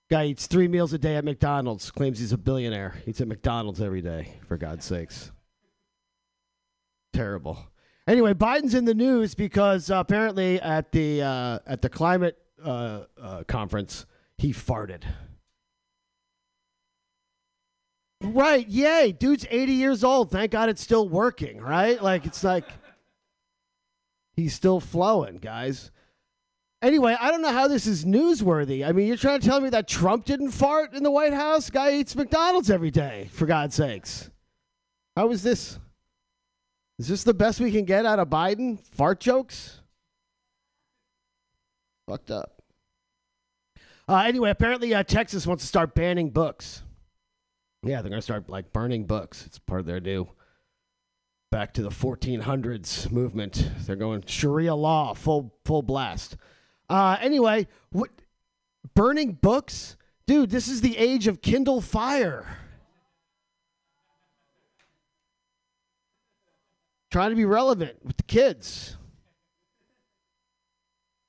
Guy 0.09 0.27
eats 0.27 0.47
three 0.47 0.69
meals 0.69 0.93
a 0.93 0.99
day 0.99 1.17
at 1.17 1.25
McDonald's, 1.25 1.91
claims 1.91 2.21
he's 2.21 2.33
a 2.33 2.39
billionaire. 2.39 2.95
Eats 3.07 3.21
at 3.21 3.27
McDonald's 3.27 3.81
every 3.81 4.03
day, 4.03 4.35
for 4.47 4.57
God's 4.57 4.85
sakes. 4.85 5.33
Terrible. 7.13 7.59
Anyway, 8.07 8.33
Biden's 8.35 8.75
in 8.75 8.85
the 8.85 8.95
news 8.95 9.35
because 9.35 9.91
uh, 9.91 9.97
apparently 9.97 10.61
at 10.61 10.93
the 10.93 11.23
uh, 11.23 11.59
at 11.67 11.83
the 11.83 11.89
climate 11.89 12.39
uh, 12.65 13.05
uh 13.21 13.43
conference, 13.49 14.07
he 14.39 14.53
farted. 14.53 15.03
Right, 18.23 18.67
yay. 18.69 19.13
Dude's 19.13 19.47
80 19.51 19.73
years 19.73 20.05
old. 20.05 20.31
Thank 20.31 20.53
God 20.53 20.69
it's 20.69 20.83
still 20.83 21.09
working, 21.09 21.61
right? 21.61 22.03
Like, 22.03 22.27
it's 22.27 22.43
like 22.43 22.65
he's 24.35 24.55
still 24.55 24.81
flowing, 24.81 25.39
guys. 25.39 25.91
Anyway, 26.87 27.17
I 27.21 27.33
don't 27.33 27.43
know 27.43 27.51
how 27.51 27.67
this 27.67 27.89
is 27.89 28.05
newsworthy. 28.05 28.87
I 28.87 28.93
mean, 28.93 29.09
you're 29.09 29.17
trying 29.17 29.41
to 29.41 29.47
tell 29.47 29.61
me 29.61 29.71
that 29.71 29.89
Trump 29.89 30.25
didn't 30.25 30.53
fart 30.53 30.95
in 30.95 31.03
the 31.03 31.11
White 31.11 31.33
House? 31.33 31.69
Guy 31.69 31.95
eats 31.95 32.15
McDonald's 32.15 32.71
every 32.71 32.93
day, 32.93 33.29
for 33.33 33.45
God's 33.45 33.75
sakes. 33.75 34.31
How 35.17 35.33
is 35.33 35.43
this? 35.43 35.81
Is 37.01 37.09
this 37.09 37.25
the 37.25 37.35
best 37.35 37.59
we 37.59 37.73
can 37.73 37.87
get 37.87 38.07
out 38.07 38.21
of 38.21 38.29
Biden? 38.29 38.79
Fart 38.95 39.19
jokes? 39.19 39.81
Fucked 42.09 42.31
up. 42.31 42.63
Uh, 44.09 44.19
anyway, 44.19 44.51
apparently 44.51 44.95
uh, 44.95 45.03
Texas 45.03 45.45
wants 45.45 45.65
to 45.65 45.67
start 45.67 45.93
banning 45.93 46.31
books. 46.31 46.85
Yeah, 47.83 48.01
they're 48.01 48.11
going 48.11 48.21
to 48.21 48.23
start 48.23 48.49
like 48.49 48.73
burning 48.73 49.07
books. 49.07 49.45
It's 49.45 49.59
part 49.59 49.81
of 49.81 49.87
their 49.87 49.99
new 49.99 50.29
back 51.51 51.75
to 51.75 51.83
the 51.83 51.91
1400s 51.91 53.11
movement. 53.11 53.73
They're 53.81 53.97
going 53.97 54.23
Sharia 54.25 54.77
law, 54.77 55.15
full 55.15 55.53
full 55.65 55.83
blast. 55.83 56.37
Uh, 56.89 57.17
anyway, 57.21 57.67
what 57.91 58.11
burning 58.95 59.33
books, 59.33 59.97
dude? 60.27 60.51
This 60.51 60.69
is 60.69 60.81
the 60.81 60.97
age 60.97 61.27
of 61.27 61.43
Kindle 61.43 61.81
Fire. 61.81 62.59
Trying 67.11 67.31
to 67.31 67.37
be 67.37 67.45
relevant 67.45 68.05
with 68.05 68.17
the 68.17 68.23
kids. 68.25 68.97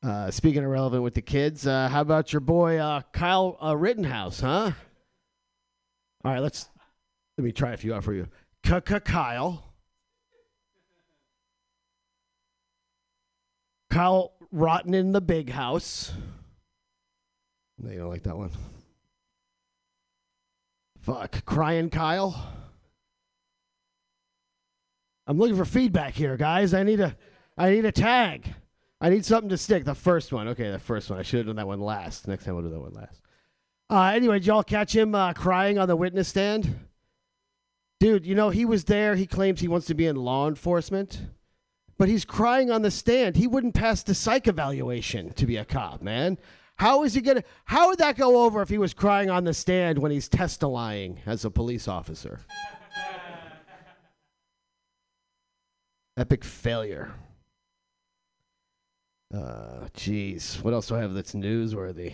Uh, 0.03 0.29
speaking 0.29 0.63
of 0.63 0.69
relevant 0.69 1.03
with 1.03 1.15
the 1.15 1.21
kids, 1.21 1.65
uh, 1.65 1.87
how 1.89 2.01
about 2.01 2.31
your 2.31 2.39
boy 2.39 2.77
uh, 2.77 3.01
Kyle 3.11 3.57
uh, 3.63 3.75
Rittenhouse, 3.75 4.39
huh? 4.41 4.71
All 6.23 6.31
right, 6.31 6.39
let's 6.39 6.69
let 7.37 7.45
me 7.45 7.51
try 7.51 7.71
a 7.71 7.77
few 7.77 7.93
out 7.93 8.03
for 8.03 8.13
you. 8.13 8.27
Kyle. 8.63 9.63
Kyle 13.89 14.33
Rotten 14.51 14.93
in 14.93 15.11
the 15.11 15.21
Big 15.21 15.49
House. 15.49 16.13
No, 17.79 17.91
you 17.91 17.99
don't 17.99 18.09
like 18.09 18.23
that 18.23 18.37
one. 18.37 18.51
Fuck. 21.01 21.45
Crying 21.45 21.89
Kyle. 21.89 22.53
I'm 25.25 25.37
looking 25.37 25.57
for 25.57 25.65
feedback 25.65 26.13
here, 26.13 26.37
guys. 26.37 26.73
I 26.73 26.83
need 26.83 26.99
a 26.99 27.15
I 27.57 27.71
need 27.71 27.85
a 27.85 27.91
tag. 27.91 28.53
I 28.99 29.09
need 29.09 29.25
something 29.25 29.49
to 29.49 29.57
stick. 29.57 29.85
The 29.85 29.93
first 29.93 30.31
one. 30.31 30.47
Okay, 30.49 30.71
the 30.71 30.79
first 30.79 31.09
one. 31.09 31.19
I 31.19 31.23
should 31.23 31.39
have 31.39 31.47
done 31.47 31.57
that 31.57 31.67
one 31.67 31.81
last. 31.81 32.27
Next 32.27 32.45
time 32.45 32.55
we'll 32.55 32.63
do 32.63 32.69
that 32.69 32.79
one 32.79 32.93
last. 32.93 33.21
Uh, 33.89 34.11
anyway, 34.15 34.39
did 34.39 34.47
y'all 34.47 34.63
catch 34.63 34.95
him 34.95 35.13
uh, 35.13 35.33
crying 35.33 35.77
on 35.77 35.87
the 35.87 35.95
witness 35.95 36.27
stand? 36.27 36.79
Dude, 37.99 38.25
you 38.25 38.35
know, 38.35 38.49
he 38.49 38.65
was 38.65 38.85
there. 38.85 39.15
He 39.15 39.25
claims 39.25 39.59
he 39.59 39.67
wants 39.67 39.87
to 39.87 39.93
be 39.93 40.07
in 40.07 40.15
law 40.15 40.47
enforcement 40.47 41.21
but 41.97 42.09
he's 42.09 42.25
crying 42.25 42.69
on 42.71 42.81
the 42.81 42.91
stand. 42.91 43.35
He 43.35 43.47
wouldn't 43.47 43.73
pass 43.73 44.03
the 44.03 44.13
psych 44.13 44.47
evaluation 44.47 45.33
to 45.33 45.45
be 45.45 45.57
a 45.57 45.65
cop, 45.65 46.01
man. 46.01 46.37
How 46.77 47.03
is 47.03 47.15
he 47.15 47.21
gonna? 47.21 47.43
How 47.65 47.89
would 47.89 47.97
that 47.99 48.17
go 48.17 48.45
over 48.45 48.61
if 48.61 48.69
he 48.69 48.77
was 48.77 48.93
crying 48.93 49.29
on 49.31 49.43
the 49.43 49.53
stand 49.53 49.97
when 49.97 50.11
he's 50.11 50.29
testifying 50.29 51.19
as 51.25 51.43
a 51.43 51.49
police 51.49 51.87
officer? 51.87 52.41
Epic 56.17 56.43
failure. 56.43 57.13
Uh, 59.33 59.87
jeez. 59.95 60.61
What 60.63 60.73
else 60.73 60.87
do 60.87 60.95
I 60.95 60.99
have 60.99 61.13
that's 61.13 61.33
newsworthy? 61.33 62.13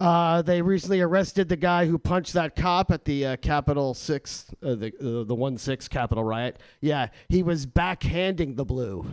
Uh, 0.00 0.40
they 0.40 0.62
recently 0.62 1.02
arrested 1.02 1.50
the 1.50 1.56
guy 1.56 1.84
who 1.84 1.98
punched 1.98 2.32
that 2.32 2.56
cop 2.56 2.90
at 2.90 3.04
the 3.04 3.26
uh, 3.26 3.36
Capitol 3.36 3.92
Six, 3.92 4.46
uh, 4.62 4.74
the 4.74 4.86
uh, 4.98 5.24
the 5.24 5.34
one 5.34 5.58
six 5.58 5.88
Capitol 5.88 6.24
riot. 6.24 6.58
Yeah, 6.80 7.08
he 7.28 7.42
was 7.42 7.66
backhanding 7.66 8.56
the 8.56 8.64
blue. 8.64 9.06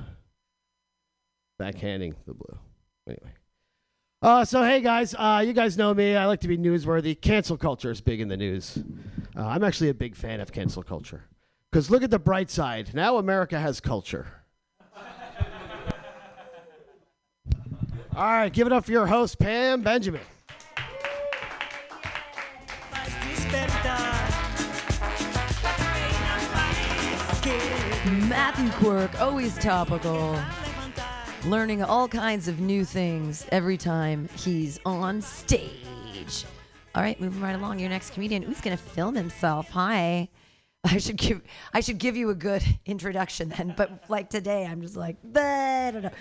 Backhanding 1.62 2.15
the 2.25 2.34
blue. 2.34 2.58
Anyway. 3.06 3.34
Uh, 4.22 4.46
so 4.46 4.63
hey 4.63 4.79
guys, 4.79 5.13
uh, 5.13 5.44
you 5.46 5.51
guys 5.51 5.77
know 5.77 5.94
me. 5.94 6.15
I 6.15 6.25
like 6.25 6.39
to 6.41 6.48
be 6.48 6.58
newsworthy. 6.58 7.20
Cancel 7.20 7.58
culture 7.58 7.91
is 7.91 8.00
big 8.00 8.22
in 8.22 8.29
the 8.29 8.38
news. 8.38 8.79
Uh, 9.36 9.46
I'm 9.46 9.65
actually 9.65 9.89
a 9.89 9.94
big 9.94 10.15
fan 10.15 10.39
of 10.39 10.53
cancel 10.53 10.84
culture 10.84 11.25
because 11.70 11.91
look 11.91 12.01
at 12.01 12.12
the 12.12 12.20
bright 12.20 12.50
side. 12.50 12.91
Now 12.94 13.17
America 13.17 13.60
has 13.60 13.82
culture. 13.82 14.25
All 18.15 18.24
right, 18.24 18.51
give 18.51 18.65
it 18.65 18.74
up 18.74 18.86
for 18.86 18.91
your 18.91 19.06
host, 19.06 19.38
Pam 19.38 19.82
Benjamin. 19.82 20.22
Matthew 28.12 28.70
Quirk, 28.72 29.20
always 29.20 29.58
topical. 29.58 30.40
Learning 31.46 31.84
all 31.84 32.08
kinds 32.08 32.48
of 32.48 32.60
new 32.60 32.86
things 32.86 33.46
every 33.52 33.78
time 33.78 34.30
he's 34.38 34.80
on 34.86 35.22
stage. 35.22 36.46
All 36.96 37.02
right, 37.02 37.20
moving 37.20 37.42
right 37.42 37.56
along. 37.56 37.80
Your 37.80 37.90
next 37.90 38.12
comedian, 38.12 38.44
who's 38.44 38.62
going 38.62 38.78
to 38.78 38.82
film 38.82 39.16
himself? 39.16 39.70
Hi. 39.72 40.30
I 40.84 41.00
should 41.00 41.18
give 41.18 41.42
I 41.74 41.82
should 41.82 41.98
give 41.98 42.16
you 42.16 42.30
a 42.30 42.36
good 42.36 42.64
introduction 42.86 43.50
then, 43.50 43.74
but 43.76 44.10
like 44.10 44.30
today, 44.30 44.66
I'm 44.66 44.82
just 44.82 44.96
like, 44.96 45.18
I 45.36 45.90
don't 45.92 46.04
know. 46.04 46.12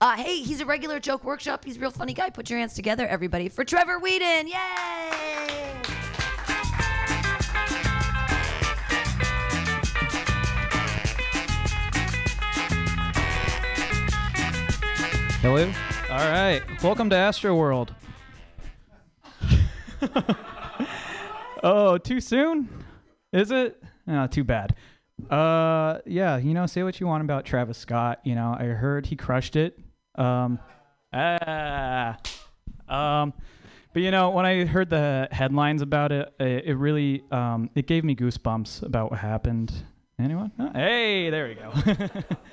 Uh, 0.00 0.16
hey, 0.16 0.38
he's 0.38 0.60
a 0.60 0.66
regular 0.66 1.00
joke 1.00 1.24
workshop. 1.24 1.64
He's 1.64 1.76
a 1.76 1.80
real 1.80 1.90
funny 1.90 2.12
guy. 2.12 2.30
Put 2.30 2.50
your 2.50 2.58
hands 2.58 2.74
together, 2.74 3.06
everybody, 3.06 3.48
for 3.48 3.64
Trevor 3.64 3.98
Whedon. 3.98 4.48
Yay! 4.48 6.01
Hello. 15.42 15.68
All 16.08 16.30
right. 16.30 16.62
Welcome 16.84 17.10
to 17.10 17.16
Astro 17.16 17.56
World. 17.56 17.92
oh, 21.64 21.98
too 21.98 22.20
soon? 22.20 22.68
Is 23.32 23.50
it? 23.50 23.82
Oh, 24.06 24.28
too 24.28 24.44
bad. 24.44 24.76
Uh, 25.28 25.98
yeah. 26.06 26.36
You 26.36 26.54
know, 26.54 26.66
say 26.66 26.84
what 26.84 27.00
you 27.00 27.08
want 27.08 27.24
about 27.24 27.44
Travis 27.44 27.76
Scott. 27.76 28.20
You 28.22 28.36
know, 28.36 28.56
I 28.56 28.66
heard 28.66 29.06
he 29.06 29.16
crushed 29.16 29.56
it. 29.56 29.76
Um, 30.14 30.60
ah, 31.12 32.18
um, 32.88 33.34
but 33.92 34.02
you 34.02 34.12
know, 34.12 34.30
when 34.30 34.46
I 34.46 34.64
heard 34.64 34.90
the 34.90 35.26
headlines 35.32 35.82
about 35.82 36.12
it, 36.12 36.32
it, 36.38 36.66
it 36.66 36.74
really 36.76 37.24
um, 37.32 37.68
it 37.74 37.88
gave 37.88 38.04
me 38.04 38.14
goosebumps 38.14 38.84
about 38.84 39.10
what 39.10 39.18
happened. 39.18 39.72
Anyone? 40.20 40.52
Oh, 40.60 40.70
hey, 40.72 41.30
there 41.30 41.48
we 41.48 41.54
go. 41.56 41.72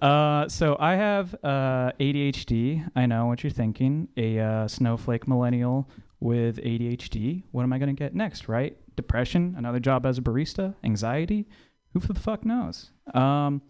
Uh, 0.00 0.48
so 0.48 0.76
I 0.78 0.94
have 0.94 1.34
uh, 1.42 1.92
ADHD. 1.98 2.88
I 2.94 3.06
know 3.06 3.26
what 3.26 3.42
you're 3.42 3.50
thinking. 3.50 4.08
A 4.16 4.38
uh, 4.38 4.68
snowflake 4.68 5.26
millennial 5.26 5.88
with 6.20 6.58
ADHD. 6.58 7.42
What 7.52 7.62
am 7.62 7.72
I 7.72 7.78
going 7.78 7.94
to 7.94 7.98
get 7.98 8.14
next, 8.14 8.48
right? 8.48 8.76
Depression, 8.96 9.54
another 9.56 9.80
job 9.80 10.06
as 10.06 10.18
a 10.18 10.22
barista, 10.22 10.74
anxiety. 10.84 11.46
Who 11.92 12.00
the 12.00 12.18
fuck 12.18 12.44
knows? 12.44 12.90
Um, 13.14 13.62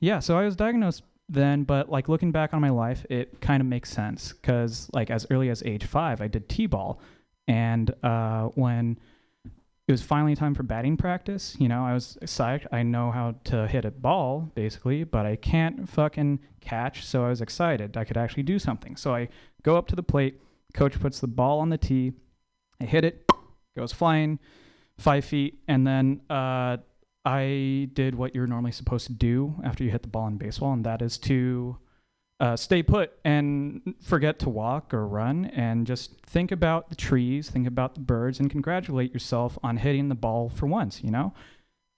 yeah, 0.00 0.18
so 0.18 0.38
I 0.38 0.44
was 0.44 0.56
diagnosed 0.56 1.02
then, 1.28 1.64
but 1.64 1.88
like 1.88 2.08
looking 2.08 2.32
back 2.32 2.52
on 2.52 2.60
my 2.60 2.70
life, 2.70 3.06
it 3.08 3.40
kind 3.40 3.60
of 3.60 3.66
makes 3.66 3.90
sense 3.90 4.32
because 4.32 4.90
like 4.92 5.10
as 5.10 5.26
early 5.30 5.48
as 5.48 5.62
age 5.64 5.84
five, 5.84 6.20
I 6.20 6.28
did 6.28 6.48
t-ball, 6.48 7.00
and 7.46 7.94
uh, 8.02 8.48
when 8.54 8.98
it 9.92 10.00
was 10.00 10.02
finally 10.02 10.34
time 10.34 10.54
for 10.54 10.62
batting 10.62 10.96
practice. 10.96 11.54
You 11.58 11.68
know, 11.68 11.84
I 11.84 11.92
was 11.92 12.16
psyched. 12.24 12.66
I 12.72 12.82
know 12.82 13.10
how 13.10 13.34
to 13.44 13.68
hit 13.68 13.84
a 13.84 13.90
ball, 13.90 14.50
basically, 14.54 15.04
but 15.04 15.26
I 15.26 15.36
can't 15.36 15.86
fucking 15.86 16.40
catch. 16.62 17.04
So 17.04 17.26
I 17.26 17.28
was 17.28 17.42
excited. 17.42 17.98
I 17.98 18.04
could 18.04 18.16
actually 18.16 18.44
do 18.44 18.58
something. 18.58 18.96
So 18.96 19.14
I 19.14 19.28
go 19.62 19.76
up 19.76 19.88
to 19.88 19.94
the 19.94 20.02
plate. 20.02 20.40
Coach 20.72 20.98
puts 20.98 21.20
the 21.20 21.26
ball 21.26 21.60
on 21.60 21.68
the 21.68 21.76
tee. 21.76 22.12
I 22.80 22.86
hit 22.86 23.04
it, 23.04 23.30
goes 23.76 23.92
flying 23.92 24.38
five 24.96 25.26
feet. 25.26 25.58
And 25.68 25.86
then 25.86 26.22
uh, 26.30 26.78
I 27.26 27.90
did 27.92 28.14
what 28.14 28.34
you're 28.34 28.46
normally 28.46 28.72
supposed 28.72 29.06
to 29.08 29.12
do 29.12 29.60
after 29.62 29.84
you 29.84 29.90
hit 29.90 30.00
the 30.00 30.08
ball 30.08 30.26
in 30.26 30.38
baseball, 30.38 30.72
and 30.72 30.86
that 30.86 31.02
is 31.02 31.18
to 31.18 31.76
uh, 32.42 32.56
stay 32.56 32.82
put 32.82 33.12
and 33.24 33.94
forget 34.02 34.40
to 34.40 34.50
walk 34.50 34.92
or 34.92 35.06
run 35.06 35.44
and 35.44 35.86
just 35.86 36.20
think 36.26 36.50
about 36.50 36.90
the 36.90 36.96
trees, 36.96 37.48
think 37.48 37.68
about 37.68 37.94
the 37.94 38.00
birds, 38.00 38.40
and 38.40 38.50
congratulate 38.50 39.14
yourself 39.14 39.56
on 39.62 39.76
hitting 39.76 40.08
the 40.08 40.16
ball 40.16 40.48
for 40.48 40.66
once, 40.66 41.04
you 41.04 41.10
know? 41.12 41.32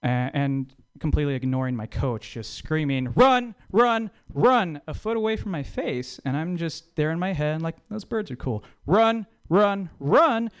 Uh, 0.03 0.29
and 0.35 0.75
completely 0.99 1.33
ignoring 1.33 1.75
my 1.75 1.87
coach 1.87 2.31
just 2.33 2.53
screaming, 2.53 3.11
run, 3.15 3.55
run, 3.71 4.11
run, 4.35 4.79
a 4.87 4.93
foot 4.93 5.17
away 5.17 5.35
from 5.35 5.49
my 5.49 5.63
face. 5.63 6.19
And 6.23 6.37
I'm 6.37 6.57
just 6.57 6.95
there 6.95 7.09
in 7.09 7.17
my 7.17 7.33
head, 7.33 7.63
like, 7.63 7.77
those 7.89 8.05
birds 8.05 8.29
are 8.29 8.35
cool. 8.35 8.63
Run, 8.85 9.25
run, 9.49 9.89
run. 9.99 10.51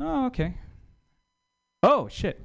Oh, 0.00 0.24
okay. 0.28 0.54
Oh, 1.82 2.08
shit. 2.08 2.42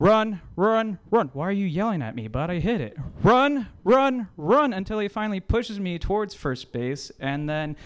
Run, 0.00 0.40
run, 0.54 1.00
run. 1.10 1.30
Why 1.32 1.48
are 1.48 1.52
you 1.52 1.66
yelling 1.66 2.02
at 2.02 2.14
me, 2.14 2.28
bud? 2.28 2.50
I 2.50 2.60
hit 2.60 2.80
it. 2.80 2.96
Run, 3.22 3.66
run, 3.82 4.28
run 4.36 4.72
until 4.72 5.00
he 5.00 5.08
finally 5.08 5.40
pushes 5.40 5.80
me 5.80 5.98
towards 5.98 6.34
first 6.34 6.72
base. 6.72 7.10
And 7.18 7.48
then 7.48 7.76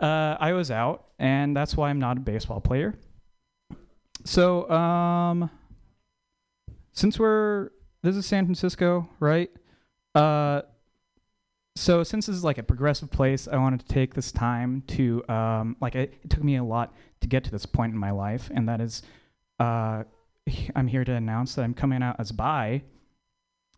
uh, 0.00 0.36
I 0.40 0.54
was 0.54 0.70
out, 0.70 1.08
and 1.18 1.54
that's 1.54 1.76
why 1.76 1.90
I'm 1.90 1.98
not 1.98 2.16
a 2.16 2.20
baseball 2.20 2.62
player. 2.62 2.98
So, 4.24 4.68
um, 4.70 5.50
since 6.92 7.18
we're, 7.18 7.68
this 8.02 8.16
is 8.16 8.24
San 8.24 8.46
Francisco, 8.46 9.08
right? 9.20 9.50
Uh, 10.14 10.62
so 11.76 12.02
since 12.02 12.26
this 12.26 12.34
is 12.34 12.44
like 12.44 12.56
a 12.56 12.62
progressive 12.62 13.10
place, 13.10 13.46
I 13.46 13.58
wanted 13.58 13.80
to 13.80 13.86
take 13.86 14.14
this 14.14 14.32
time 14.32 14.84
to, 14.88 15.22
um, 15.28 15.76
like, 15.82 15.94
it, 15.94 16.14
it 16.24 16.30
took 16.30 16.42
me 16.42 16.56
a 16.56 16.64
lot 16.64 16.94
to 17.20 17.28
get 17.28 17.44
to 17.44 17.50
this 17.50 17.66
point 17.66 17.92
in 17.92 17.98
my 17.98 18.10
life, 18.10 18.50
and 18.54 18.66
that 18.70 18.80
is, 18.80 19.02
uh, 19.60 20.04
I'm 20.76 20.86
here 20.86 21.04
to 21.04 21.12
announce 21.12 21.54
that 21.54 21.62
I'm 21.62 21.74
coming 21.74 22.02
out 22.02 22.16
as 22.18 22.32
bi, 22.32 22.82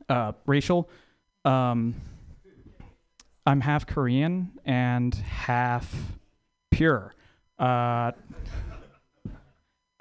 uh, 0.09 0.33
racial. 0.47 0.89
Um, 1.45 1.95
I'm 3.47 3.61
half 3.61 3.87
Korean 3.87 4.53
and 4.65 5.15
half 5.15 5.95
pure. 6.71 7.15
Uh, 7.59 8.13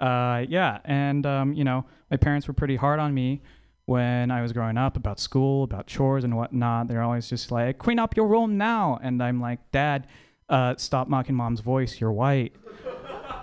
uh, 0.00 0.44
yeah, 0.48 0.78
and 0.84 1.24
um, 1.26 1.52
you 1.54 1.64
know, 1.64 1.84
my 2.10 2.16
parents 2.16 2.48
were 2.48 2.54
pretty 2.54 2.76
hard 2.76 3.00
on 3.00 3.14
me 3.14 3.42
when 3.86 4.30
I 4.30 4.42
was 4.42 4.52
growing 4.52 4.76
up 4.76 4.96
about 4.96 5.18
school, 5.18 5.64
about 5.64 5.86
chores 5.86 6.24
and 6.24 6.36
whatnot. 6.36 6.88
They're 6.88 7.02
always 7.02 7.28
just 7.28 7.50
like, 7.50 7.78
"Clean 7.78 7.98
up 7.98 8.16
your 8.16 8.26
room 8.26 8.58
now," 8.58 8.98
and 9.02 9.22
I'm 9.22 9.40
like, 9.40 9.58
"Dad, 9.72 10.06
uh, 10.48 10.74
stop 10.76 11.08
mocking 11.08 11.34
mom's 11.34 11.60
voice. 11.60 12.00
You're 12.00 12.12
white." 12.12 12.54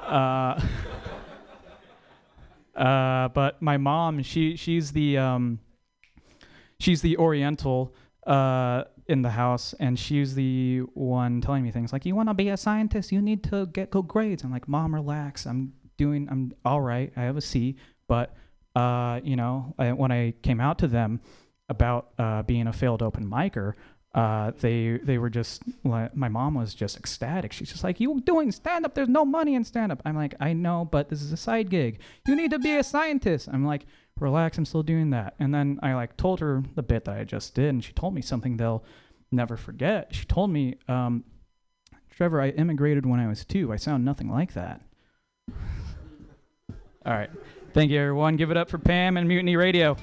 uh, 2.77 3.29
but 3.29 3.61
my 3.61 3.77
mom, 3.77 4.21
she 4.21 4.55
she's 4.55 4.91
the 4.91 5.17
um, 5.17 5.59
she's 6.79 7.01
the 7.01 7.17
Oriental 7.17 7.93
uh, 8.25 8.83
in 9.07 9.23
the 9.23 9.31
house, 9.31 9.73
and 9.79 9.97
she's 9.97 10.35
the 10.35 10.79
one 10.93 11.41
telling 11.41 11.63
me 11.63 11.71
things 11.71 11.91
like, 11.91 12.05
"You 12.05 12.15
want 12.15 12.29
to 12.29 12.33
be 12.33 12.49
a 12.49 12.57
scientist? 12.57 13.11
You 13.11 13.21
need 13.21 13.43
to 13.45 13.65
get 13.65 13.89
good 13.89 14.07
grades." 14.07 14.43
I'm 14.43 14.51
like, 14.51 14.67
"Mom, 14.67 14.93
relax. 14.93 15.45
I'm 15.45 15.73
doing. 15.97 16.27
I'm 16.29 16.53
all 16.63 16.81
right. 16.81 17.11
I 17.17 17.21
have 17.21 17.35
a 17.35 17.41
C." 17.41 17.77
But 18.07 18.35
uh, 18.75 19.21
you 19.23 19.35
know, 19.35 19.73
I, 19.79 19.93
when 19.93 20.11
I 20.11 20.33
came 20.43 20.61
out 20.61 20.77
to 20.79 20.87
them 20.87 21.21
about 21.69 22.09
uh, 22.19 22.43
being 22.43 22.67
a 22.67 22.73
failed 22.73 23.01
open 23.01 23.29
micer, 23.29 23.73
uh, 24.17 24.51
they 24.61 24.97
they 25.03 25.19
were 25.19 25.29
just 25.29 25.61
like, 25.83 26.17
my 26.17 26.27
mom 26.27 26.55
was 26.55 26.73
just 26.73 26.97
ecstatic. 26.97 27.53
She's 27.53 27.69
just 27.69 27.83
like, 27.83 27.99
"You 27.99 28.19
doing 28.21 28.51
stand 28.51 28.83
up? 28.83 28.95
There's 28.95 29.07
no 29.07 29.23
money 29.23 29.53
in 29.53 29.63
stand 29.63 29.91
up." 29.91 30.01
I'm 30.05 30.15
like, 30.15 30.33
"I 30.39 30.53
know, 30.53 30.85
but 30.91 31.09
this 31.09 31.21
is 31.21 31.31
a 31.31 31.37
side 31.37 31.69
gig. 31.69 31.99
You 32.27 32.35
need 32.35 32.49
to 32.49 32.57
be 32.57 32.75
a 32.75 32.83
scientist." 32.83 33.47
I'm 33.47 33.63
like, 33.63 33.85
"Relax, 34.19 34.57
I'm 34.57 34.65
still 34.65 34.81
doing 34.81 35.11
that." 35.11 35.35
And 35.37 35.53
then 35.53 35.79
I 35.83 35.93
like 35.93 36.17
told 36.17 36.39
her 36.39 36.63
the 36.73 36.81
bit 36.81 37.05
that 37.05 37.15
I 37.15 37.25
just 37.25 37.53
did, 37.53 37.69
and 37.69 37.83
she 37.83 37.93
told 37.93 38.15
me 38.15 38.23
something 38.23 38.57
they'll 38.57 38.83
never 39.31 39.55
forget. 39.55 40.15
She 40.15 40.25
told 40.25 40.49
me, 40.49 40.77
um, 40.87 41.23
"Trevor, 42.09 42.41
I 42.41 42.49
immigrated 42.49 43.05
when 43.05 43.19
I 43.19 43.27
was 43.27 43.45
two. 43.45 43.71
I 43.71 43.75
sound 43.75 44.03
nothing 44.03 44.31
like 44.31 44.53
that." 44.53 44.81
All 47.05 47.13
right, 47.13 47.29
thank 47.71 47.91
you, 47.91 47.99
everyone. 47.99 48.35
Give 48.35 48.49
it 48.49 48.57
up 48.57 48.71
for 48.71 48.79
Pam 48.79 49.15
and 49.15 49.27
Mutiny 49.27 49.55
Radio. 49.57 49.95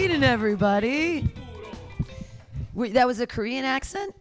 Whedon, 0.00 0.24
everybody. 0.24 1.28
Wait, 2.72 2.94
that 2.94 3.06
was 3.06 3.20
a 3.20 3.26
Korean 3.26 3.66
accent? 3.66 4.14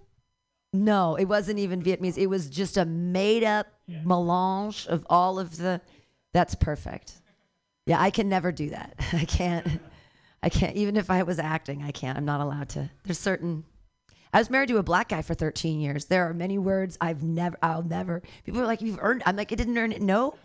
No, 0.74 1.16
it 1.16 1.24
wasn't 1.24 1.58
even 1.58 1.82
Vietnamese. 1.82 2.18
It 2.18 2.28
was 2.28 2.50
just 2.50 2.76
a 2.76 2.84
made 2.84 3.46
up 3.46 3.68
melange 3.88 4.88
of 4.88 5.08
all 5.10 5.40
of 5.40 5.56
the. 5.56 5.80
That's 6.34 6.54
perfect. 6.54 7.22
Yeah, 7.86 8.02
I 8.02 8.10
can 8.10 8.28
never 8.28 8.52
do 8.52 8.72
that. 8.72 8.94
I 9.14 9.24
can't. 9.24 9.66
I 10.44 10.50
can't. 10.50 10.76
Even 10.76 10.98
if 10.98 11.10
I 11.10 11.24
was 11.24 11.40
acting, 11.40 11.82
I 11.82 11.92
can't. 11.92 12.18
I'm 12.18 12.26
not 12.26 12.42
allowed 12.42 12.68
to. 12.70 12.90
There's 13.06 13.18
certain. 13.18 13.64
I 14.34 14.40
was 14.40 14.50
married 14.50 14.68
to 14.68 14.80
a 14.80 14.84
black 14.84 15.08
guy 15.08 15.22
for 15.22 15.34
13 15.34 15.80
years. 15.80 16.06
There 16.06 16.28
are 16.28 16.34
many 16.34 16.58
words 16.58 16.98
I've 17.00 17.24
never. 17.24 17.58
I'll 17.62 17.84
never. 17.84 18.22
People 18.44 18.60
are 18.60 18.68
like, 18.68 18.82
"You've 18.82 19.00
earned." 19.02 19.24
I'm 19.26 19.38
like, 19.38 19.54
"I 19.54 19.56
didn't 19.56 19.78
earn 19.78 19.94
it." 19.94 20.02
No, 20.02 20.36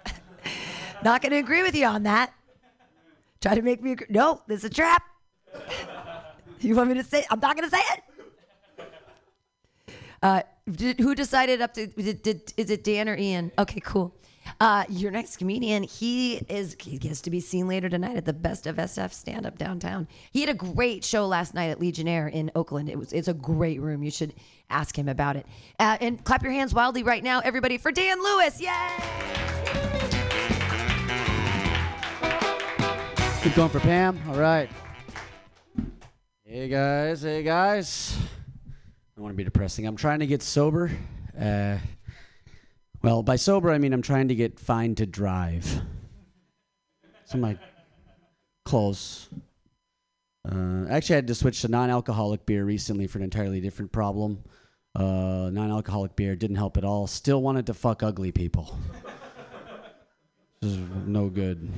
not 1.02 1.22
going 1.22 1.32
to 1.32 1.38
agree 1.38 1.64
with 1.64 1.74
you 1.74 1.86
on 1.86 2.04
that. 2.04 2.32
Try 3.40 3.56
to 3.56 3.62
make 3.62 3.82
me 3.82 3.92
agree. 3.92 4.06
No, 4.10 4.40
this 4.46 4.60
is 4.60 4.66
a 4.66 4.70
trap. 4.70 5.02
you 6.60 6.74
want 6.74 6.88
me 6.88 6.94
to 6.94 7.04
say? 7.04 7.24
I'm 7.30 7.40
not 7.40 7.56
going 7.56 7.68
to 7.68 7.76
say 7.76 7.82
it. 7.92 8.02
Uh, 10.22 10.42
did, 10.70 11.00
who 11.00 11.14
decided 11.14 11.60
up 11.60 11.74
to? 11.74 11.86
Did, 11.86 12.22
did, 12.22 12.52
is 12.56 12.70
it 12.70 12.82
Dan 12.82 13.08
or 13.08 13.16
Ian? 13.16 13.52
Okay, 13.58 13.80
cool. 13.80 14.14
Uh, 14.60 14.84
your 14.88 15.10
next 15.10 15.36
comedian, 15.36 15.82
he 15.82 16.36
is 16.48 16.76
he 16.80 16.98
gets 16.98 17.20
to 17.22 17.30
be 17.30 17.40
seen 17.40 17.66
later 17.66 17.88
tonight 17.88 18.16
at 18.16 18.24
the 18.24 18.32
Best 18.32 18.66
of 18.66 18.76
SF 18.76 19.12
stand 19.12 19.46
up 19.46 19.58
downtown. 19.58 20.06
He 20.30 20.40
had 20.40 20.48
a 20.48 20.54
great 20.54 21.04
show 21.04 21.26
last 21.26 21.54
night 21.54 21.70
at 21.70 21.80
Legionnaire 21.80 22.28
in 22.28 22.50
Oakland. 22.54 22.88
It 22.88 22.98
was 22.98 23.12
it's 23.12 23.28
a 23.28 23.34
great 23.34 23.80
room. 23.80 24.02
You 24.02 24.10
should 24.10 24.34
ask 24.70 24.98
him 24.98 25.08
about 25.08 25.36
it. 25.36 25.46
Uh, 25.78 25.98
and 26.00 26.22
clap 26.24 26.42
your 26.42 26.52
hands 26.52 26.72
wildly 26.72 27.02
right 27.02 27.22
now, 27.22 27.40
everybody, 27.40 27.78
for 27.78 27.92
Dan 27.92 28.22
Lewis! 28.22 28.60
Yay! 28.60 28.70
Keep 33.42 33.54
going 33.56 33.68
for 33.68 33.80
Pam. 33.80 34.18
All 34.28 34.36
right. 34.36 34.70
Hey 36.54 36.68
guys, 36.68 37.22
hey 37.22 37.42
guys. 37.42 38.16
I 38.16 39.16
don't 39.16 39.24
want 39.24 39.32
to 39.32 39.36
be 39.36 39.42
depressing. 39.42 39.88
I'm 39.88 39.96
trying 39.96 40.20
to 40.20 40.26
get 40.28 40.40
sober. 40.40 40.88
Uh, 41.36 41.78
well, 43.02 43.24
by 43.24 43.34
sober 43.34 43.72
I 43.72 43.78
mean 43.78 43.92
I'm 43.92 44.02
trying 44.02 44.28
to 44.28 44.36
get 44.36 44.60
fine 44.60 44.94
to 44.94 45.04
drive. 45.04 45.82
So 47.24 47.38
my 47.38 47.58
close. 48.64 49.28
Uh, 50.48 50.86
actually, 50.88 51.14
I 51.14 51.16
had 51.16 51.26
to 51.26 51.34
switch 51.34 51.60
to 51.62 51.68
non-alcoholic 51.68 52.46
beer 52.46 52.64
recently 52.64 53.08
for 53.08 53.18
an 53.18 53.24
entirely 53.24 53.60
different 53.60 53.90
problem. 53.90 54.44
Uh, 54.94 55.50
non-alcoholic 55.52 56.14
beer 56.14 56.36
didn't 56.36 56.54
help 56.54 56.76
at 56.76 56.84
all. 56.84 57.08
Still 57.08 57.42
wanted 57.42 57.66
to 57.66 57.74
fuck 57.74 58.04
ugly 58.04 58.30
people. 58.30 58.78
this 60.60 60.70
is 60.70 60.78
no 61.04 61.28
good. 61.28 61.68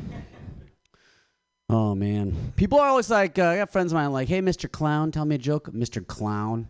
Oh 1.69 1.95
man, 1.97 2.53
people 2.57 2.79
are 2.79 2.89
always 2.89 3.11
like, 3.11 3.39
uh, 3.39 3.47
I 3.47 3.57
got 3.57 3.71
friends 3.71 3.91
of 3.93 3.97
mine 3.97 4.13
like, 4.13 4.29
"Hey, 4.29 4.41
Mr. 4.41 4.71
Clown, 4.71 5.11
tell 5.11 5.25
me 5.25 5.35
a 5.35 5.39
joke." 5.39 5.71
Mr. 5.73 6.07
Clown. 6.07 6.69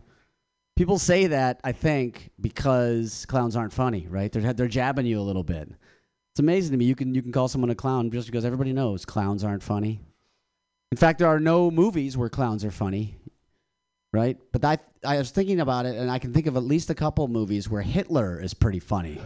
People 0.75 0.97
say 0.99 1.27
that 1.27 1.59
I 1.63 1.71
think 1.71 2.31
because 2.39 3.25
clowns 3.27 3.55
aren't 3.55 3.73
funny, 3.73 4.07
right? 4.09 4.31
They're 4.31 4.53
they're 4.53 4.67
jabbing 4.67 5.05
you 5.05 5.19
a 5.19 5.21
little 5.21 5.43
bit. 5.43 5.69
It's 6.33 6.39
amazing 6.39 6.71
to 6.71 6.77
me. 6.77 6.85
You 6.85 6.95
can 6.95 7.13
you 7.13 7.21
can 7.21 7.31
call 7.31 7.47
someone 7.47 7.69
a 7.69 7.75
clown 7.75 8.09
just 8.11 8.27
because 8.27 8.45
everybody 8.45 8.73
knows 8.73 9.05
clowns 9.05 9.43
aren't 9.43 9.63
funny. 9.63 10.01
In 10.91 10.97
fact, 10.97 11.19
there 11.19 11.27
are 11.27 11.39
no 11.39 11.69
movies 11.69 12.15
where 12.15 12.29
clowns 12.29 12.63
are 12.63 12.71
funny, 12.71 13.17
right? 14.13 14.37
But 14.51 14.63
I 14.65 14.77
I 15.03 15.17
was 15.17 15.29
thinking 15.29 15.59
about 15.59 15.85
it, 15.85 15.95
and 15.95 16.09
I 16.09 16.19
can 16.19 16.33
think 16.33 16.47
of 16.47 16.55
at 16.57 16.63
least 16.63 16.89
a 16.89 16.95
couple 16.95 17.27
movies 17.27 17.69
where 17.69 17.81
Hitler 17.81 18.41
is 18.41 18.53
pretty 18.53 18.79
funny. 18.79 19.19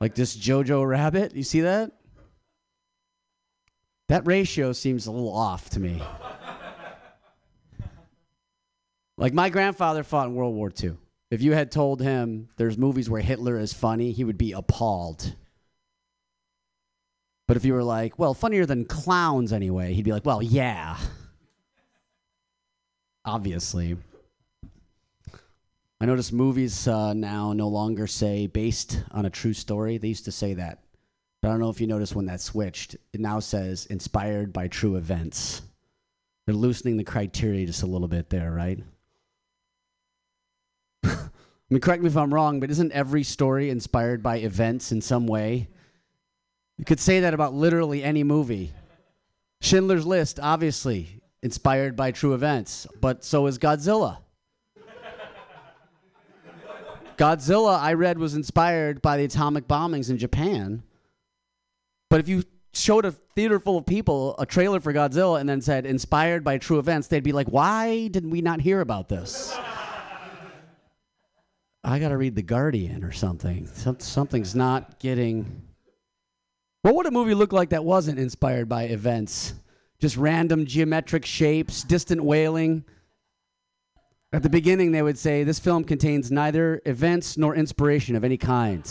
Like 0.00 0.14
this 0.14 0.36
Jojo 0.36 0.86
Rabbit. 0.86 1.34
You 1.34 1.42
see 1.42 1.60
that? 1.60 1.92
That 4.10 4.26
ratio 4.26 4.72
seems 4.72 5.06
a 5.06 5.12
little 5.12 5.32
off 5.32 5.70
to 5.70 5.78
me. 5.78 6.02
like 9.16 9.32
my 9.32 9.50
grandfather 9.50 10.02
fought 10.02 10.26
in 10.26 10.34
World 10.34 10.56
War 10.56 10.72
II. 10.82 10.96
If 11.30 11.42
you 11.42 11.52
had 11.52 11.70
told 11.70 12.02
him 12.02 12.48
there's 12.56 12.76
movies 12.76 13.08
where 13.08 13.22
Hitler 13.22 13.56
is 13.56 13.72
funny, 13.72 14.10
he 14.10 14.24
would 14.24 14.36
be 14.36 14.50
appalled. 14.50 15.36
But 17.46 17.56
if 17.56 17.64
you 17.64 17.72
were 17.72 17.84
like, 17.84 18.18
well, 18.18 18.34
funnier 18.34 18.66
than 18.66 18.84
clowns 18.84 19.52
anyway, 19.52 19.94
he'd 19.94 20.04
be 20.04 20.12
like, 20.12 20.26
well, 20.26 20.42
yeah. 20.42 20.96
Obviously. 23.24 23.96
I 26.00 26.06
notice 26.06 26.32
movies 26.32 26.88
uh, 26.88 27.12
now 27.12 27.52
no 27.52 27.68
longer 27.68 28.08
say 28.08 28.48
based 28.48 29.04
on 29.12 29.24
a 29.24 29.30
true 29.30 29.52
story. 29.52 29.98
They 29.98 30.08
used 30.08 30.24
to 30.24 30.32
say 30.32 30.54
that. 30.54 30.79
But 31.42 31.48
I 31.48 31.50
don't 31.52 31.60
know 31.60 31.70
if 31.70 31.80
you 31.80 31.86
noticed 31.86 32.14
when 32.14 32.26
that 32.26 32.40
switched. 32.40 32.96
It 33.12 33.20
now 33.20 33.40
says 33.40 33.86
inspired 33.86 34.52
by 34.52 34.68
true 34.68 34.96
events. 34.96 35.62
They're 36.46 36.54
loosening 36.54 36.96
the 36.96 37.04
criteria 37.04 37.66
just 37.66 37.82
a 37.82 37.86
little 37.86 38.08
bit 38.08 38.28
there, 38.28 38.50
right? 38.50 38.78
I 41.04 41.18
mean, 41.70 41.80
correct 41.80 42.02
me 42.02 42.08
if 42.08 42.16
I'm 42.16 42.34
wrong, 42.34 42.60
but 42.60 42.70
isn't 42.70 42.92
every 42.92 43.22
story 43.22 43.70
inspired 43.70 44.22
by 44.22 44.38
events 44.38 44.92
in 44.92 45.00
some 45.00 45.26
way? 45.26 45.68
You 46.76 46.84
could 46.84 47.00
say 47.00 47.20
that 47.20 47.34
about 47.34 47.54
literally 47.54 48.02
any 48.02 48.24
movie. 48.24 48.72
Schindler's 49.60 50.06
List, 50.06 50.40
obviously, 50.42 51.20
inspired 51.42 51.94
by 51.94 52.10
true 52.10 52.34
events, 52.34 52.86
but 53.00 53.24
so 53.24 53.46
is 53.46 53.58
Godzilla. 53.58 54.18
Godzilla, 57.16 57.78
I 57.78 57.92
read, 57.92 58.18
was 58.18 58.34
inspired 58.34 59.02
by 59.02 59.18
the 59.18 59.24
atomic 59.24 59.68
bombings 59.68 60.08
in 60.08 60.16
Japan. 60.16 60.82
But 62.10 62.20
if 62.20 62.28
you 62.28 62.42
showed 62.74 63.04
a 63.04 63.12
theater 63.12 63.58
full 63.58 63.78
of 63.78 63.86
people 63.86 64.34
a 64.38 64.44
trailer 64.44 64.80
for 64.80 64.92
Godzilla 64.92 65.40
and 65.40 65.48
then 65.48 65.60
said 65.60 65.86
inspired 65.86 66.44
by 66.44 66.58
true 66.58 66.78
events, 66.78 67.06
they'd 67.06 67.22
be 67.22 67.32
like, 67.32 67.46
why 67.46 68.08
didn't 68.08 68.30
we 68.30 68.42
not 68.42 68.60
hear 68.60 68.80
about 68.80 69.08
this? 69.08 69.56
I 71.82 71.98
got 71.98 72.10
to 72.10 72.16
read 72.18 72.34
The 72.34 72.42
Guardian 72.42 73.04
or 73.04 73.12
something. 73.12 73.66
Something's 73.98 74.54
not 74.54 74.98
getting. 74.98 75.62
What 76.82 76.94
would 76.94 77.06
a 77.06 77.10
movie 77.10 77.34
look 77.34 77.52
like 77.52 77.70
that 77.70 77.84
wasn't 77.84 78.18
inspired 78.18 78.68
by 78.68 78.84
events? 78.84 79.54
Just 79.98 80.16
random 80.16 80.66
geometric 80.66 81.24
shapes, 81.24 81.82
distant 81.84 82.22
wailing. 82.22 82.84
At 84.32 84.42
the 84.42 84.50
beginning, 84.50 84.92
they 84.92 85.02
would 85.02 85.18
say 85.18 85.44
this 85.44 85.58
film 85.58 85.84
contains 85.84 86.30
neither 86.30 86.82
events 86.86 87.36
nor 87.36 87.54
inspiration 87.54 88.16
of 88.16 88.24
any 88.24 88.36
kind. 88.36 88.88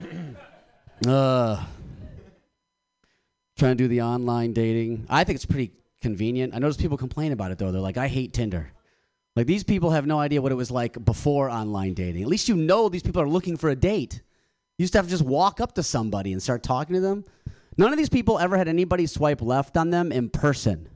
uh, 1.06 1.64
trying 3.56 3.76
to 3.76 3.84
do 3.84 3.88
the 3.88 4.02
online 4.02 4.52
dating. 4.52 5.06
I 5.08 5.24
think 5.24 5.36
it's 5.36 5.46
pretty 5.46 5.72
convenient. 6.00 6.54
I 6.54 6.58
notice 6.58 6.76
people 6.76 6.96
complain 6.96 7.32
about 7.32 7.50
it 7.50 7.58
though. 7.58 7.72
They're 7.72 7.80
like, 7.80 7.96
I 7.96 8.08
hate 8.08 8.32
Tinder. 8.32 8.72
Like 9.34 9.46
these 9.46 9.64
people 9.64 9.90
have 9.90 10.06
no 10.06 10.18
idea 10.18 10.42
what 10.42 10.52
it 10.52 10.56
was 10.56 10.70
like 10.70 11.02
before 11.04 11.48
online 11.48 11.94
dating. 11.94 12.22
At 12.22 12.28
least 12.28 12.48
you 12.48 12.56
know 12.56 12.88
these 12.88 13.02
people 13.02 13.22
are 13.22 13.28
looking 13.28 13.56
for 13.56 13.70
a 13.70 13.76
date. 13.76 14.20
You 14.78 14.84
used 14.84 14.92
to 14.92 14.98
have 14.98 15.06
to 15.06 15.10
just 15.10 15.24
walk 15.24 15.60
up 15.60 15.74
to 15.76 15.82
somebody 15.82 16.32
and 16.32 16.42
start 16.42 16.62
talking 16.62 16.94
to 16.94 17.00
them. 17.00 17.24
None 17.76 17.92
of 17.92 17.98
these 17.98 18.10
people 18.10 18.38
ever 18.38 18.58
had 18.58 18.68
anybody 18.68 19.06
swipe 19.06 19.40
left 19.40 19.76
on 19.76 19.90
them 19.90 20.12
in 20.12 20.28
person. 20.28 20.88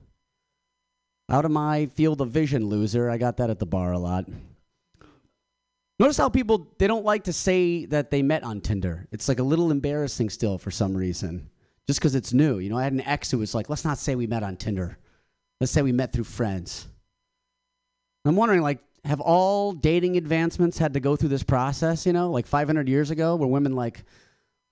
Out 1.31 1.45
of 1.45 1.51
my 1.51 1.87
field 1.87 2.21
of 2.21 2.31
vision, 2.31 2.69
loser. 2.69 3.09
I 3.09 3.16
got 3.16 3.38
that 3.38 3.49
at 3.51 3.59
the 3.59 3.66
bar 3.66 3.92
a 3.92 3.99
lot. 3.99 4.27
Notice 5.99 6.19
how 6.19 6.29
people 6.29 6.69
they 6.79 6.87
don't 6.87 7.05
like 7.05 7.25
to 7.25 7.33
say 7.33 7.87
that 7.87 8.11
they 8.11 8.23
met 8.23 8.43
on 8.43 8.61
Tinder. 8.61 9.07
It's 9.13 9.29
like 9.29 9.39
a 9.39 9.43
little 9.43 9.71
embarrassing 9.71 10.31
still 10.31 10.59
for 10.59 10.71
some 10.71 10.97
reason. 10.97 11.49
Just 11.87 12.01
because 12.01 12.15
it's 12.15 12.33
new. 12.33 12.59
You 12.59 12.69
know, 12.69 12.79
I 12.79 12.85
had 12.85 12.93
an 12.93 13.01
ex 13.03 13.31
who 13.31 13.39
was 13.39 13.55
like, 13.55 13.71
let's 13.71 13.85
not 13.85 13.99
say 13.99 14.15
we 14.15 14.27
met 14.27 14.43
on 14.43 14.57
Tinder. 14.57 14.99
Let's 15.61 15.73
say 15.73 15.83
we 15.83 15.93
met 15.93 16.13
through 16.13 16.25
friends. 16.25 16.87
I'm 18.25 18.37
wondering, 18.37 18.61
like, 18.61 18.81
have 19.05 19.21
all 19.21 19.73
dating 19.73 20.17
advancements 20.17 20.79
had 20.79 20.95
to 20.95 21.01
go 21.01 21.15
through 21.15 21.29
this 21.29 21.45
process, 21.45 22.05
you 22.05 22.13
know, 22.13 22.31
like 22.31 22.47
500 22.47 22.89
years 22.89 23.11
ago, 23.11 23.37
where 23.37 23.49
women, 23.49 23.77
like, 23.77 24.03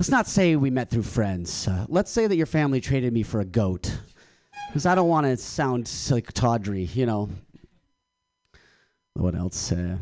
let's 0.01 0.11
not 0.11 0.27
say 0.27 0.57
we 0.57 0.71
met 0.71 0.91
through 0.91 1.05
friends. 1.05 1.69
Uh, 1.69 1.87
let's 1.89 2.11
say 2.11 2.27
that 2.27 2.37
your 2.37 2.47
family 2.47 2.81
traded 2.81 3.13
me 3.13 3.23
for 3.23 3.41
a 3.41 3.45
goat. 3.45 3.97
Because 4.67 4.87
I 4.87 4.97
don't 4.97 5.09
want 5.09 5.27
to 5.27 5.37
sound 5.37 5.91
like 6.11 6.33
tawdry, 6.33 6.83
you 6.83 7.07
know. 7.07 7.31
What 9.15 9.37
else? 9.37 9.71
Uh, 9.71 9.99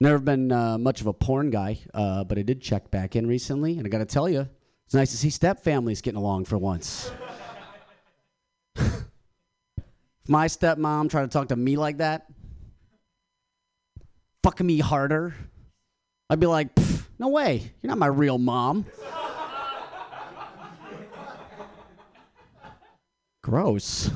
never 0.00 0.18
been 0.18 0.50
uh, 0.50 0.78
much 0.78 1.00
of 1.00 1.06
a 1.06 1.12
porn 1.12 1.50
guy, 1.50 1.78
uh, 1.92 2.24
but 2.24 2.38
I 2.38 2.42
did 2.42 2.60
check 2.60 2.90
back 2.90 3.14
in 3.14 3.26
recently, 3.26 3.76
and 3.76 3.86
I 3.86 3.90
got 3.90 3.98
to 3.98 4.06
tell 4.06 4.28
you, 4.28 4.48
it's 4.86 4.94
nice 4.94 5.10
to 5.10 5.16
see 5.16 5.30
step 5.30 5.62
families 5.62 6.00
getting 6.00 6.18
along 6.18 6.46
for 6.46 6.58
once. 6.58 7.12
my 10.26 10.46
stepmom 10.46 11.10
tried 11.10 11.22
to 11.22 11.28
talk 11.28 11.48
to 11.48 11.56
me 11.56 11.76
like 11.76 11.98
that, 11.98 12.26
fucking 14.42 14.66
me 14.66 14.78
harder, 14.78 15.34
I'd 16.30 16.40
be 16.40 16.46
like, 16.46 16.68
no 17.18 17.28
way, 17.28 17.72
you're 17.82 17.88
not 17.88 17.98
my 17.98 18.06
real 18.06 18.38
mom. 18.38 18.86
Gross. 23.42 24.10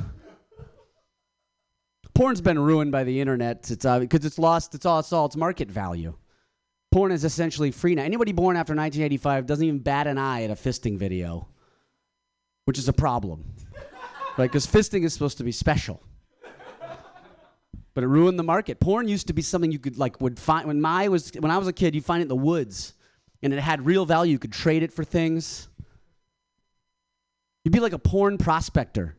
Porn's 2.15 2.41
been 2.41 2.59
ruined 2.59 2.93
by 2.93 3.03
the 3.03 3.21
internet. 3.21 3.71
It's 3.71 3.85
uh, 3.85 3.99
because 3.99 4.25
it's 4.25 4.39
lost 4.39 4.75
its 4.75 4.87
all, 4.87 5.01
it's 5.01 5.37
market 5.37 5.69
value. 5.69 6.15
Porn 6.93 7.11
is 7.11 7.25
essentially 7.25 7.73
free 7.73 7.97
now. 7.97 8.05
Anybody 8.05 8.31
born 8.31 8.57
after 8.57 8.73
1985 8.73 9.47
doesn't 9.47 9.65
even 9.65 9.81
bat 9.81 10.07
an 10.07 10.17
eye 10.17 10.45
at 10.45 10.51
a 10.51 10.55
fisting 10.55 10.97
video, 10.97 11.49
which 12.67 12.79
is 12.79 12.89
a 12.89 12.93
problem, 12.93 13.45
right? 14.37 14.51
Because 14.51 14.65
fisting 14.65 15.05
is 15.05 15.13
supposed 15.13 15.39
to 15.39 15.45
be 15.45 15.51
special, 15.51 16.01
but 17.95 18.05
it 18.05 18.07
ruined 18.07 18.39
the 18.39 18.45
market. 18.45 18.79
Porn 18.79 19.09
used 19.09 19.27
to 19.27 19.33
be 19.33 19.43
something 19.43 19.73
you 19.73 19.81
could 19.81 19.99
like 19.99 20.21
would 20.21 20.39
find 20.39 20.69
when 20.69 20.81
my 20.81 21.09
was 21.09 21.33
when 21.41 21.51
I 21.51 21.59
was 21.59 21.67
a 21.67 21.73
kid. 21.73 21.97
You 21.97 22.01
find 22.01 22.21
it 22.21 22.27
in 22.27 22.29
the 22.29 22.37
woods, 22.37 22.95
and 23.43 23.53
it 23.53 23.59
had 23.59 23.85
real 23.85 24.07
value. 24.07 24.31
You 24.31 24.39
could 24.39 24.53
trade 24.53 24.85
it 24.85 24.93
for 24.93 25.03
things. 25.03 25.67
You'd 27.65 27.73
be 27.73 27.81
like 27.81 27.93
a 27.93 27.99
porn 27.99 28.39
prospector. 28.39 29.17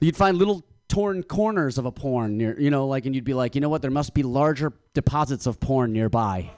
You'd 0.00 0.16
find 0.16 0.36
little 0.38 0.64
torn 0.96 1.22
corners 1.22 1.76
of 1.76 1.84
a 1.84 1.92
porn 1.92 2.38
near, 2.38 2.58
you 2.58 2.70
know, 2.70 2.86
like, 2.86 3.04
and 3.04 3.14
you'd 3.14 3.22
be 3.22 3.34
like, 3.34 3.54
you 3.54 3.60
know 3.60 3.68
what? 3.68 3.82
There 3.82 3.90
must 3.90 4.14
be 4.14 4.22
larger 4.22 4.72
deposits 4.94 5.44
of 5.44 5.60
porn 5.60 5.92
nearby. 5.92 6.50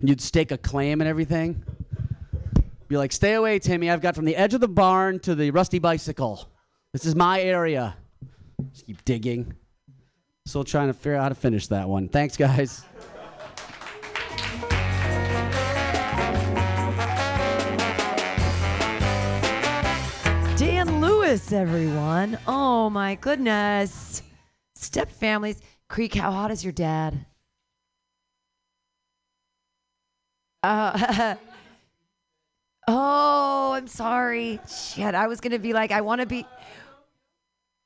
And 0.00 0.08
you'd 0.08 0.20
stake 0.20 0.50
a 0.50 0.58
claim 0.58 1.00
and 1.00 1.06
everything. 1.06 1.62
Be 2.88 2.96
like, 2.96 3.12
stay 3.12 3.34
away, 3.34 3.60
Timmy. 3.60 3.88
I've 3.88 4.00
got 4.00 4.16
from 4.16 4.24
the 4.24 4.34
edge 4.34 4.52
of 4.54 4.60
the 4.60 4.66
barn 4.66 5.20
to 5.20 5.36
the 5.36 5.52
rusty 5.52 5.78
bicycle. 5.78 6.50
This 6.92 7.04
is 7.04 7.14
my 7.14 7.40
area. 7.40 7.96
Just 8.72 8.84
keep 8.84 9.04
digging. 9.04 9.54
Still 10.44 10.64
trying 10.64 10.88
to 10.88 10.92
figure 10.92 11.14
out 11.14 11.22
how 11.22 11.28
to 11.28 11.36
finish 11.36 11.68
that 11.68 11.88
one. 11.88 12.08
Thanks, 12.08 12.36
guys. 12.36 12.84
Everyone. 21.36 22.38
Oh 22.48 22.88
my 22.88 23.14
goodness. 23.16 24.22
Step 24.74 25.10
families. 25.10 25.60
Creek, 25.86 26.14
how 26.14 26.32
hot 26.32 26.50
is 26.50 26.64
your 26.64 26.72
dad? 26.72 27.26
Uh, 30.62 31.34
oh, 32.88 33.72
I'm 33.74 33.86
sorry. 33.86 34.58
Shit, 34.66 35.14
I 35.14 35.26
was 35.26 35.40
gonna 35.40 35.58
be 35.58 35.74
like, 35.74 35.92
I 35.92 36.00
want 36.00 36.22
to 36.22 36.26
be. 36.26 36.46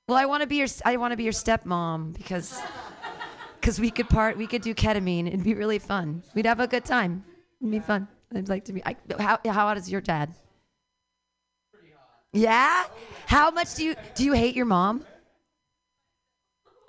Well, 0.07 0.17
I 0.17 0.27
want 0.27 0.43
to 0.43 0.47
be 0.47 0.57
your. 0.57 0.69
I 0.85 0.97
want 0.97 1.11
to 1.11 1.17
be 1.17 1.25
your 1.25 1.33
stepmom 1.33 2.17
because, 2.17 2.57
because 3.61 3.81
we 3.81 3.91
could 3.91 4.09
part. 4.09 4.39
We 4.39 4.47
could 4.47 4.63
do 4.63 4.77
ketamine. 4.77 5.27
It'd 5.27 5.43
be 5.43 5.55
really 5.55 5.81
fun. 5.81 6.23
We'd 6.35 6.47
have 6.47 6.61
a 6.61 6.69
good 6.69 6.85
time. 6.85 7.25
It'd 7.61 7.73
be 7.73 7.81
fun. 7.81 8.07
I'd 8.33 8.49
like 8.49 8.65
to 8.67 8.73
be. 8.73 8.83
I, 8.87 8.95
how 9.19 9.41
how 9.45 9.53
hot 9.53 9.77
is 9.77 9.91
your 9.91 10.01
dad? 10.01 10.33
Yeah? 12.33 12.85
How 13.27 13.51
much 13.51 13.75
do 13.75 13.85
you 13.85 13.95
do 14.15 14.25
you 14.25 14.33
hate 14.33 14.55
your 14.55 14.67
mom? 14.67 15.05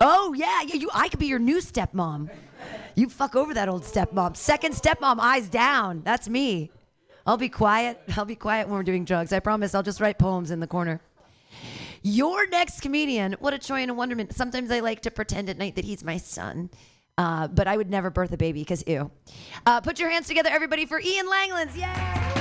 Oh 0.00 0.34
yeah, 0.34 0.62
yeah. 0.62 0.74
You, 0.74 0.90
I 0.92 1.08
could 1.08 1.20
be 1.20 1.26
your 1.26 1.38
new 1.38 1.58
stepmom. 1.58 2.30
You 2.94 3.08
fuck 3.08 3.34
over 3.34 3.54
that 3.54 3.68
old 3.68 3.82
stepmom. 3.82 4.36
Second 4.36 4.74
stepmom, 4.74 5.18
eyes 5.18 5.48
down. 5.48 6.02
That's 6.04 6.28
me. 6.28 6.70
I'll 7.26 7.36
be 7.36 7.48
quiet. 7.48 8.00
I'll 8.16 8.24
be 8.24 8.36
quiet 8.36 8.68
when 8.68 8.76
we're 8.76 8.82
doing 8.82 9.04
drugs. 9.04 9.32
I 9.32 9.40
promise. 9.40 9.74
I'll 9.74 9.82
just 9.82 10.00
write 10.00 10.18
poems 10.18 10.50
in 10.50 10.60
the 10.60 10.66
corner. 10.66 11.00
Your 12.02 12.48
next 12.48 12.80
comedian, 12.80 13.36
what 13.38 13.54
a 13.54 13.58
joy 13.58 13.82
and 13.82 13.90
a 13.90 13.94
wonderment. 13.94 14.34
Sometimes 14.34 14.72
I 14.72 14.80
like 14.80 15.02
to 15.02 15.10
pretend 15.12 15.48
at 15.48 15.56
night 15.56 15.76
that 15.76 15.84
he's 15.84 16.02
my 16.02 16.16
son. 16.16 16.68
Uh, 17.16 17.46
but 17.46 17.68
I 17.68 17.76
would 17.76 17.90
never 17.90 18.10
birth 18.10 18.32
a 18.32 18.36
baby 18.36 18.62
because 18.62 18.82
ew. 18.86 19.10
Uh, 19.66 19.80
put 19.80 20.00
your 20.00 20.10
hands 20.10 20.26
together, 20.26 20.50
everybody, 20.50 20.86
for 20.86 20.98
Ian 21.00 21.26
Langlands. 21.26 21.76
Yay! 21.76 22.31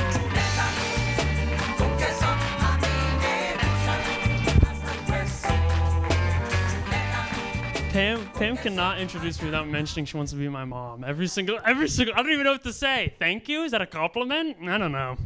Pam 7.91 8.25
Pam 8.36 8.56
cannot 8.56 9.01
introduce 9.01 9.41
me 9.41 9.47
without 9.47 9.67
mentioning 9.67 10.06
she 10.06 10.15
wants 10.15 10.32
to 10.32 10.38
be 10.38 10.47
my 10.47 10.63
mom. 10.63 11.04
Every 11.04 11.27
single 11.27 11.60
every 11.65 11.89
single 11.89 12.15
I 12.15 12.23
don't 12.23 12.32
even 12.32 12.45
know 12.45 12.54
what 12.54 12.63
to 12.63 12.71
say. 12.71 13.13
Thank 13.19 13.49
you? 13.49 13.63
Is 13.63 13.71
that 13.73 13.82
a 13.82 13.86
compliment? 13.86 14.56
I 14.65 14.77
don't 14.77 14.93
know. 14.93 15.17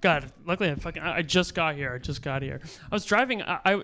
God, 0.00 0.32
luckily 0.46 0.70
I 0.70 0.76
fucking 0.76 1.02
I 1.02 1.22
just 1.22 1.56
got 1.56 1.74
here. 1.74 1.92
I 1.92 1.98
just 1.98 2.22
got 2.22 2.42
here. 2.42 2.60
I 2.88 2.94
was 2.94 3.04
driving 3.04 3.42
I, 3.42 3.58
I, 3.64 3.82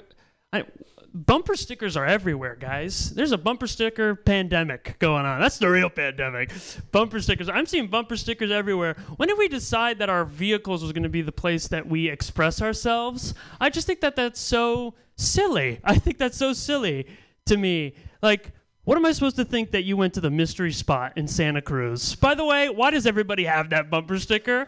I 0.53 0.65
bumper 1.13 1.57
stickers 1.57 1.97
are 1.97 2.07
everywhere, 2.07 2.55
guys. 2.55 3.11
There's 3.11 3.33
a 3.33 3.39
bumper 3.39 3.67
sticker 3.67 4.15
pandemic 4.15 4.95
going 5.01 5.27
on. 5.27 5.41
That's 5.41 5.59
the 5.59 5.69
real 5.69 5.91
pandemic. 5.91 6.53
Bumper 6.93 7.21
stickers. 7.21 7.49
I'm 7.49 7.67
seeing 7.67 7.89
bumper 7.89 8.17
stickers 8.17 8.53
everywhere. 8.53 8.95
When 9.17 9.29
did 9.29 9.39
we 9.39 9.49
decide 9.49 9.99
that 9.99 10.09
our 10.09 10.25
vehicles 10.25 10.85
was 10.85 10.93
going 10.93 11.03
to 11.03 11.09
be 11.09 11.23
the 11.23 11.33
place 11.33 11.67
that 11.67 11.89
we 11.89 12.09
express 12.09 12.63
ourselves? 12.63 13.35
I 13.61 13.71
just 13.71 13.89
think 13.89 14.03
that 14.03 14.15
that's 14.15 14.39
so 14.39 14.95
silly. 15.17 15.81
I 15.83 15.97
think 15.97 16.19
that's 16.19 16.37
so 16.37 16.53
silly 16.53 17.09
to 17.47 17.57
me. 17.57 17.95
Like, 18.23 18.53
what 18.85 18.97
am 18.97 19.05
I 19.07 19.13
supposed 19.13 19.37
to 19.37 19.45
think 19.45 19.71
that 19.73 19.85
you 19.85 19.97
went 19.97 20.15
to 20.15 20.21
the 20.21 20.31
mystery 20.31 20.73
spot 20.73 21.13
in 21.17 21.29
Santa 21.29 21.63
Cruz? 21.63 22.15
By 22.15 22.35
the 22.35 22.45
way, 22.45 22.69
why 22.69 22.91
does 22.91 23.07
everybody 23.07 23.45
have 23.45 23.71
that 23.71 23.91
bumper 23.91 24.19
sticker? 24.19 24.67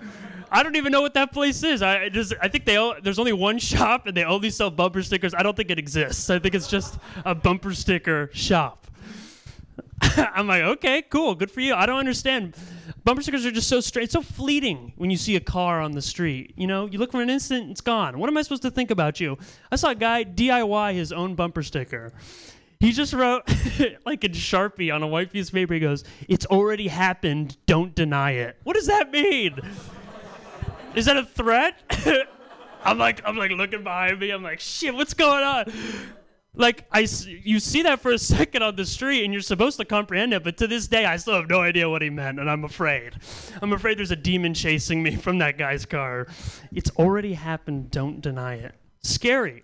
I 0.50 0.62
don't 0.62 0.76
even 0.76 0.92
know 0.92 1.00
what 1.00 1.14
that 1.14 1.32
place 1.32 1.62
is. 1.62 1.80
I 1.80 2.10
just 2.10 2.34
I 2.40 2.48
think 2.48 2.66
they 2.66 2.76
o- 2.76 3.00
there's 3.00 3.18
only 3.18 3.32
one 3.32 3.58
shop 3.58 4.06
and 4.06 4.16
they 4.16 4.24
only 4.24 4.50
sell 4.50 4.70
bumper 4.70 5.02
stickers. 5.02 5.32
I 5.32 5.42
don't 5.42 5.56
think 5.56 5.70
it 5.70 5.78
exists. 5.78 6.28
I 6.28 6.38
think 6.38 6.54
it's 6.54 6.68
just 6.68 6.98
a 7.24 7.34
bumper 7.34 7.72
sticker 7.74 8.28
shop. 8.34 8.86
I'm 10.16 10.46
like, 10.46 10.62
okay, 10.62 11.02
cool, 11.02 11.34
good 11.34 11.50
for 11.50 11.60
you. 11.60 11.74
I 11.74 11.86
don't 11.86 11.98
understand. 11.98 12.54
Bumper 13.04 13.22
stickers 13.22 13.46
are 13.46 13.50
just 13.50 13.68
so 13.68 13.80
straight, 13.80 14.12
so 14.12 14.20
fleeting 14.20 14.92
when 14.96 15.10
you 15.10 15.16
see 15.16 15.36
a 15.36 15.40
car 15.40 15.80
on 15.80 15.92
the 15.92 16.02
street. 16.02 16.52
You 16.56 16.66
know, 16.66 16.86
you 16.86 16.98
look 16.98 17.12
for 17.12 17.22
an 17.22 17.30
instant, 17.30 17.70
it's 17.70 17.80
gone. 17.80 18.18
What 18.18 18.28
am 18.28 18.36
I 18.36 18.42
supposed 18.42 18.62
to 18.62 18.70
think 18.70 18.90
about 18.90 19.20
you? 19.20 19.38
I 19.70 19.76
saw 19.76 19.90
a 19.90 19.94
guy 19.94 20.24
DIY 20.24 20.94
his 20.94 21.12
own 21.12 21.34
bumper 21.34 21.62
sticker. 21.62 22.12
He 22.82 22.90
just 22.90 23.12
wrote, 23.12 23.44
like 24.04 24.24
in 24.24 24.32
Sharpie 24.32 24.92
on 24.92 25.04
a 25.04 25.06
white 25.06 25.32
piece 25.32 25.46
of 25.46 25.54
paper, 25.54 25.72
he 25.72 25.78
goes, 25.78 26.02
It's 26.26 26.44
already 26.46 26.88
happened, 26.88 27.56
don't 27.66 27.94
deny 27.94 28.32
it. 28.32 28.56
What 28.64 28.74
does 28.74 28.88
that 28.88 29.12
mean? 29.12 29.60
Is 30.96 31.04
that 31.04 31.16
a 31.16 31.24
threat? 31.24 31.80
I'm 32.84 32.98
like, 32.98 33.22
I'm 33.24 33.36
like 33.36 33.52
looking 33.52 33.84
behind 33.84 34.18
me. 34.18 34.30
I'm 34.30 34.42
like, 34.42 34.58
shit, 34.58 34.92
what's 34.92 35.14
going 35.14 35.44
on? 35.44 35.72
Like, 36.56 36.84
I, 36.90 37.06
you 37.44 37.60
see 37.60 37.82
that 37.82 38.00
for 38.00 38.10
a 38.10 38.18
second 38.38 38.64
on 38.64 38.74
the 38.74 38.84
street, 38.84 39.22
and 39.22 39.32
you're 39.32 39.42
supposed 39.42 39.78
to 39.78 39.84
comprehend 39.84 40.34
it, 40.34 40.42
but 40.42 40.56
to 40.56 40.66
this 40.66 40.88
day, 40.88 41.04
I 41.04 41.18
still 41.18 41.34
have 41.34 41.48
no 41.48 41.60
idea 41.60 41.88
what 41.88 42.02
he 42.02 42.10
meant, 42.10 42.40
and 42.40 42.50
I'm 42.50 42.64
afraid. 42.64 43.14
I'm 43.62 43.72
afraid 43.72 43.96
there's 43.96 44.10
a 44.10 44.16
demon 44.16 44.54
chasing 44.54 45.04
me 45.04 45.14
from 45.14 45.38
that 45.38 45.56
guy's 45.56 45.86
car. 45.86 46.26
It's 46.72 46.90
already 46.96 47.34
happened. 47.34 47.92
Don't 47.92 48.20
deny 48.20 48.56
it. 48.56 48.74
Scary. 49.04 49.62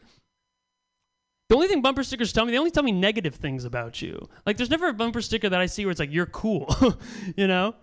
The 1.48 1.54
only 1.54 1.66
thing 1.68 1.80
bumper 1.80 2.02
stickers 2.02 2.32
tell 2.32 2.44
me, 2.44 2.52
they 2.52 2.58
only 2.58 2.70
tell 2.70 2.82
me 2.82 2.92
negative 2.92 3.34
things 3.34 3.64
about 3.64 4.02
you. 4.02 4.28
Like, 4.44 4.58
there's 4.58 4.70
never 4.70 4.88
a 4.88 4.92
bumper 4.92 5.22
sticker 5.22 5.48
that 5.48 5.60
I 5.60 5.66
see 5.66 5.86
where 5.86 5.90
it's 5.90 6.00
like, 6.00 6.12
you're 6.12 6.26
cool, 6.26 6.74
you 7.36 7.46
know? 7.46 7.74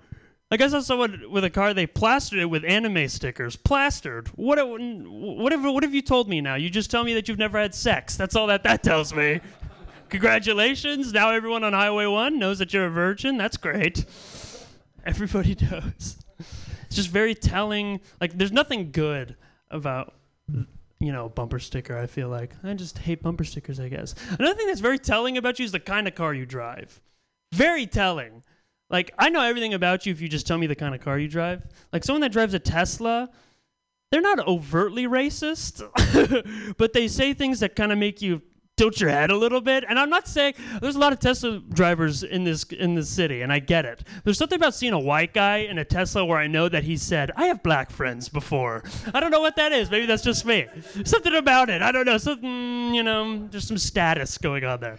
Like 0.51 0.61
I 0.61 0.67
saw 0.67 0.79
someone 0.81 1.23
with 1.31 1.43
a 1.43 1.49
car, 1.49 1.73
they 1.73 1.87
plastered 1.87 2.37
it 2.37 2.45
with 2.45 2.63
anime 2.63 3.07
stickers. 3.07 3.55
Plastered. 3.55 4.27
What? 4.35 4.59
What 4.67 5.51
have, 5.51 5.63
what 5.63 5.81
have 5.81 5.95
you 5.95 6.03
told 6.03 6.29
me 6.29 6.39
now? 6.39 6.53
You 6.53 6.69
just 6.69 6.91
tell 6.91 7.03
me 7.03 7.15
that 7.15 7.27
you've 7.27 7.39
never 7.39 7.57
had 7.57 7.73
sex. 7.73 8.15
That's 8.15 8.35
all 8.35 8.45
that 8.47 8.61
that 8.63 8.83
tells 8.83 9.13
me. 9.13 9.41
Congratulations. 10.09 11.11
Now 11.11 11.31
everyone 11.31 11.63
on 11.63 11.73
Highway 11.73 12.05
1 12.05 12.37
knows 12.37 12.59
that 12.59 12.73
you're 12.73 12.85
a 12.85 12.91
virgin. 12.91 13.37
That's 13.37 13.57
great. 13.57 14.05
Everybody 15.03 15.57
knows. 15.71 16.17
It's 16.85 16.95
just 16.95 17.09
very 17.09 17.33
telling. 17.33 18.01
Like, 18.21 18.37
there's 18.37 18.51
nothing 18.51 18.91
good 18.91 19.35
about, 19.71 20.13
you 20.99 21.11
know, 21.11 21.29
bumper 21.29 21.59
sticker, 21.59 21.97
I 21.97 22.07
feel 22.07 22.29
like. 22.29 22.53
I 22.63 22.73
just 22.73 22.97
hate 22.97 23.21
bumper 23.21 23.43
stickers, 23.43 23.79
I 23.79 23.89
guess. 23.89 24.15
Another 24.39 24.55
thing 24.55 24.67
that's 24.67 24.79
very 24.79 24.99
telling 24.99 25.37
about 25.37 25.59
you 25.59 25.65
is 25.65 25.71
the 25.71 25.79
kind 25.79 26.07
of 26.07 26.15
car 26.15 26.33
you 26.33 26.45
drive. 26.45 27.01
Very 27.53 27.85
telling. 27.85 28.43
Like, 28.89 29.13
I 29.17 29.29
know 29.29 29.41
everything 29.41 29.73
about 29.73 30.05
you 30.05 30.11
if 30.11 30.21
you 30.21 30.29
just 30.29 30.47
tell 30.47 30.57
me 30.57 30.67
the 30.67 30.75
kind 30.75 30.95
of 30.95 31.01
car 31.01 31.17
you 31.17 31.27
drive. 31.27 31.63
Like, 31.91 32.03
someone 32.03 32.21
that 32.21 32.31
drives 32.31 32.53
a 32.53 32.59
Tesla, 32.59 33.29
they're 34.11 34.21
not 34.21 34.47
overtly 34.47 35.05
racist, 35.05 35.83
but 36.77 36.93
they 36.93 37.07
say 37.07 37.33
things 37.33 37.59
that 37.59 37.75
kind 37.75 37.91
of 37.91 37.97
make 37.97 38.21
you 38.21 38.41
tilt 38.77 38.99
your 38.99 39.09
head 39.09 39.31
a 39.31 39.37
little 39.37 39.61
bit. 39.61 39.83
And 39.87 39.97
I'm 39.97 40.09
not 40.09 40.27
saying 40.27 40.55
there's 40.81 40.95
a 40.95 40.99
lot 40.99 41.13
of 41.13 41.19
Tesla 41.19 41.59
drivers 41.59 42.23
in 42.23 42.43
this 42.43 42.63
in 42.63 42.95
this 42.95 43.09
city, 43.09 43.41
and 43.41 43.51
I 43.51 43.59
get 43.59 43.85
it. 43.85 44.03
There's 44.23 44.37
something 44.37 44.57
about 44.57 44.75
seeing 44.75 44.93
a 44.93 44.99
white 44.99 45.33
guy 45.33 45.57
in 45.57 45.77
a 45.77 45.85
Tesla 45.85 46.25
where 46.25 46.37
I 46.37 46.47
know 46.47 46.69
that 46.69 46.83
he 46.83 46.97
said, 46.97 47.31
"I 47.35 47.45
have 47.45 47.63
black 47.63 47.89
friends 47.89 48.29
before." 48.29 48.83
I 49.13 49.19
don't 49.19 49.31
know 49.31 49.41
what 49.41 49.55
that 49.55 49.71
is. 49.71 49.89
Maybe 49.89 50.05
that's 50.05 50.23
just 50.23 50.45
me. 50.45 50.67
Something 51.03 51.35
about 51.35 51.69
it. 51.69 51.81
I 51.81 51.91
don't 51.91 52.05
know. 52.05 52.17
Something 52.17 52.49
mm, 52.49 52.95
you 52.95 53.03
know. 53.03 53.47
There's 53.47 53.67
some 53.67 53.77
status 53.77 54.37
going 54.37 54.63
on 54.63 54.79
there. 54.79 54.97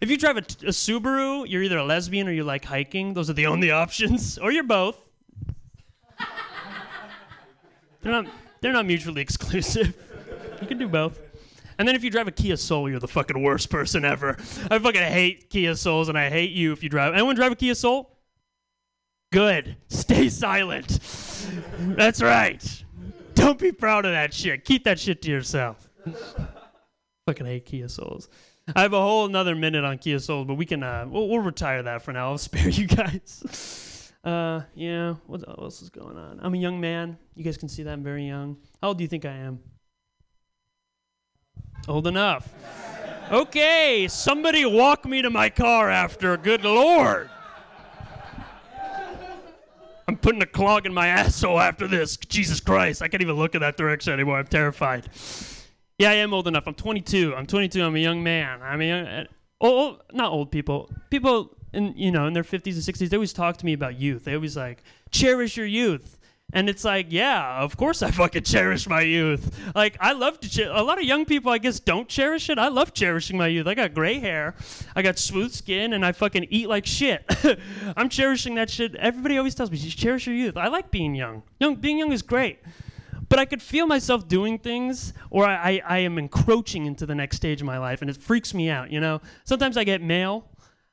If 0.00 0.10
you 0.10 0.18
drive 0.18 0.36
a, 0.36 0.40
a 0.40 0.72
Subaru, 0.72 1.48
you're 1.48 1.62
either 1.62 1.78
a 1.78 1.84
lesbian 1.84 2.28
or 2.28 2.32
you 2.32 2.44
like 2.44 2.64
hiking. 2.64 3.14
Those 3.14 3.30
are 3.30 3.34
the 3.34 3.46
only 3.46 3.70
options, 3.70 4.38
or 4.38 4.52
you're 4.52 4.64
both. 4.64 5.02
They're 8.02 8.12
not. 8.12 8.26
They're 8.60 8.72
not 8.72 8.86
mutually 8.86 9.22
exclusive. 9.22 9.94
You 10.60 10.66
can 10.66 10.78
do 10.78 10.88
both. 10.88 11.20
And 11.78 11.86
then 11.86 11.94
if 11.94 12.02
you 12.04 12.10
drive 12.10 12.28
a 12.28 12.32
Kia 12.32 12.56
Soul, 12.56 12.88
you're 12.88 13.00
the 13.00 13.08
fucking 13.08 13.42
worst 13.42 13.70
person 13.70 14.04
ever. 14.04 14.36
I 14.70 14.78
fucking 14.78 15.02
hate 15.02 15.50
Kia 15.50 15.74
Souls, 15.74 16.08
and 16.08 16.18
I 16.18 16.30
hate 16.30 16.52
you 16.52 16.72
if 16.72 16.82
you 16.82 16.88
drive. 16.88 17.14
Anyone 17.14 17.36
drive 17.36 17.52
a 17.52 17.56
Kia 17.56 17.74
Soul? 17.74 18.10
Good. 19.32 19.76
Stay 19.88 20.28
silent. 20.28 20.98
That's 21.78 22.22
right. 22.22 22.84
Don't 23.34 23.58
be 23.58 23.72
proud 23.72 24.06
of 24.06 24.12
that 24.12 24.32
shit. 24.32 24.64
Keep 24.64 24.84
that 24.84 24.98
shit 24.98 25.20
to 25.22 25.30
yourself. 25.30 25.90
fucking 27.26 27.46
hate 27.46 27.66
Kia 27.66 27.88
Souls. 27.88 28.28
I 28.74 28.82
have 28.82 28.94
a 28.94 29.00
whole 29.00 29.26
another 29.26 29.54
minute 29.54 29.84
on 29.84 29.98
Kia 29.98 30.18
Souls, 30.18 30.46
but 30.46 30.54
we 30.54 30.66
can 30.66 30.82
uh, 30.82 31.06
we'll, 31.08 31.28
we'll 31.28 31.40
retire 31.40 31.82
that 31.82 32.02
for 32.02 32.12
now. 32.12 32.30
I'll 32.30 32.38
spare 32.38 32.68
you 32.68 32.86
guys. 32.86 34.12
Uh, 34.24 34.62
yeah. 34.74 35.14
What 35.26 35.46
else 35.46 35.82
is 35.82 35.90
going 35.90 36.16
on? 36.16 36.40
I'm 36.42 36.54
a 36.54 36.58
young 36.58 36.80
man. 36.80 37.16
You 37.34 37.44
guys 37.44 37.56
can 37.56 37.68
see 37.68 37.82
that 37.84 37.92
I'm 37.92 38.02
very 38.02 38.26
young. 38.26 38.56
How 38.82 38.88
old 38.88 38.98
do 38.98 39.04
you 39.04 39.08
think 39.08 39.24
I 39.24 39.32
am? 39.32 39.60
Old 41.88 42.06
enough. 42.06 42.52
Okay, 43.30 44.06
somebody 44.08 44.64
walk 44.64 45.04
me 45.04 45.22
to 45.22 45.30
my 45.30 45.48
car 45.50 45.90
after. 45.90 46.36
Good 46.36 46.64
lord. 46.64 47.30
I'm 50.08 50.16
putting 50.16 50.42
a 50.42 50.46
clog 50.46 50.86
in 50.86 50.94
my 50.94 51.08
asshole 51.08 51.58
after 51.58 51.88
this. 51.88 52.16
Jesus 52.16 52.60
Christ, 52.60 53.02
I 53.02 53.08
can't 53.08 53.22
even 53.22 53.36
look 53.36 53.54
in 53.54 53.60
that 53.62 53.76
direction 53.76 54.12
anymore. 54.12 54.38
I'm 54.38 54.46
terrified. 54.46 55.08
Yeah, 55.98 56.10
I 56.10 56.14
am 56.14 56.32
old 56.32 56.46
enough. 56.46 56.66
I'm 56.66 56.74
22. 56.74 57.34
I'm 57.34 57.46
22. 57.46 57.82
I'm 57.82 57.96
a 57.96 57.98
young 57.98 58.22
man. 58.22 58.62
I 58.62 58.76
mean, 58.76 58.92
uh, 58.92 59.24
old, 59.60 60.02
not 60.12 60.30
old 60.30 60.52
people. 60.52 60.90
People 61.10 61.56
in 61.72 61.94
you 61.96 62.10
know 62.10 62.26
in 62.26 62.32
their 62.32 62.42
50s 62.42 62.74
and 62.74 62.96
60s. 62.96 63.08
They 63.08 63.16
always 63.16 63.32
talk 63.32 63.56
to 63.58 63.66
me 63.66 63.72
about 63.72 63.98
youth. 64.00 64.24
They 64.24 64.34
always 64.34 64.56
like 64.56 64.82
cherish 65.10 65.56
your 65.56 65.66
youth. 65.66 66.15
And 66.52 66.68
it's 66.68 66.84
like, 66.84 67.08
yeah, 67.10 67.60
of 67.60 67.76
course 67.76 68.02
I 68.02 68.10
fucking 68.12 68.44
cherish 68.44 68.88
my 68.88 69.00
youth. 69.00 69.58
Like, 69.74 69.96
I 70.00 70.12
love 70.12 70.38
to. 70.40 70.80
A 70.80 70.82
lot 70.82 70.98
of 70.98 71.04
young 71.04 71.24
people, 71.24 71.50
I 71.50 71.58
guess, 71.58 71.80
don't 71.80 72.08
cherish 72.08 72.48
it. 72.48 72.58
I 72.58 72.68
love 72.68 72.94
cherishing 72.94 73.36
my 73.36 73.48
youth. 73.48 73.66
I 73.66 73.74
got 73.74 73.94
gray 73.94 74.20
hair, 74.20 74.54
I 74.94 75.02
got 75.02 75.18
smooth 75.18 75.52
skin, 75.52 75.92
and 75.92 76.06
I 76.06 76.12
fucking 76.12 76.46
eat 76.50 76.68
like 76.68 76.86
shit. 76.86 77.24
I'm 77.96 78.08
cherishing 78.08 78.54
that 78.54 78.70
shit. 78.70 78.94
Everybody 78.94 79.38
always 79.38 79.54
tells 79.56 79.70
me, 79.70 79.76
just 79.76 79.98
cherish 79.98 80.26
your 80.26 80.36
youth. 80.36 80.56
I 80.56 80.68
like 80.68 80.90
being 80.90 81.14
young. 81.14 81.42
Young, 81.58 81.76
being 81.76 81.98
young 81.98 82.12
is 82.12 82.22
great. 82.22 82.60
But 83.28 83.40
I 83.40 83.44
could 83.44 83.60
feel 83.60 83.88
myself 83.88 84.28
doing 84.28 84.58
things, 84.58 85.12
or 85.30 85.44
I, 85.44 85.54
I, 85.54 85.82
I 85.96 85.98
am 85.98 86.16
encroaching 86.16 86.86
into 86.86 87.06
the 87.06 87.14
next 87.14 87.36
stage 87.38 87.60
of 87.60 87.66
my 87.66 87.78
life, 87.78 88.02
and 88.02 88.08
it 88.08 88.16
freaks 88.16 88.54
me 88.54 88.70
out. 88.70 88.92
You 88.92 89.00
know, 89.00 89.20
sometimes 89.44 89.76
I 89.76 89.82
get 89.82 90.00
mail. 90.00 90.48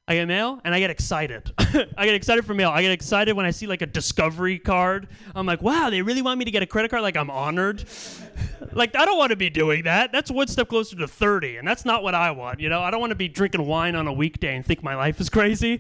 I 0.06 0.16
get 0.16 0.28
mail 0.28 0.60
and 0.66 0.76
I 0.76 0.80
get 0.80 0.90
excited. 0.90 1.54
I 1.58 2.06
get 2.06 2.14
excited 2.14 2.46
for 2.46 2.54
mail. 2.54 2.70
I 2.70 2.82
get 2.82 2.92
excited 2.92 3.38
when 3.38 3.46
I 3.46 3.52
see 3.52 3.68
like 3.68 3.82
a 3.82 3.86
discovery 3.86 4.60
card. 4.60 5.08
I'm 5.34 5.46
like, 5.46 5.62
wow, 5.62 5.90
they 5.90 6.02
really 6.02 6.22
want 6.22 6.40
me 6.40 6.46
to 6.46 6.52
get 6.52 6.62
a 6.62 6.66
credit 6.66 6.92
card? 6.92 7.04
Like 7.04 7.16
I'm 7.16 7.30
honored. 7.30 7.86
like 8.74 8.98
I 8.98 9.06
don't 9.06 9.18
want 9.18 9.30
to 9.30 9.38
be 9.38 9.50
doing 9.50 9.84
that. 9.84 10.12
That's 10.12 10.30
one 10.30 10.48
step 10.48 10.68
closer 10.68 10.98
to 10.98 11.08
30, 11.08 11.56
and 11.56 11.66
that's 11.66 11.86
not 11.86 12.04
what 12.04 12.16
I 12.16 12.32
want. 12.32 12.60
You 12.60 12.68
know, 12.68 12.82
I 12.82 12.92
don't 12.92 13.00
want 13.00 13.12
to 13.12 13.16
be 13.16 13.30
drinking 13.30 13.66
wine 13.66 13.96
on 13.96 14.08
a 14.08 14.14
weekday 14.14 14.58
and 14.58 14.66
think 14.66 14.84
my 14.84 14.96
life 14.96 15.22
is 15.22 15.30
crazy. 15.30 15.80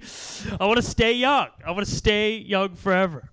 I 0.58 0.68
want 0.68 0.78
to 0.78 0.84
stay 0.84 1.12
young. 1.12 1.48
I 1.66 1.72
want 1.72 1.86
to 1.86 1.94
stay 1.94 2.38
young 2.38 2.76
forever. 2.76 3.30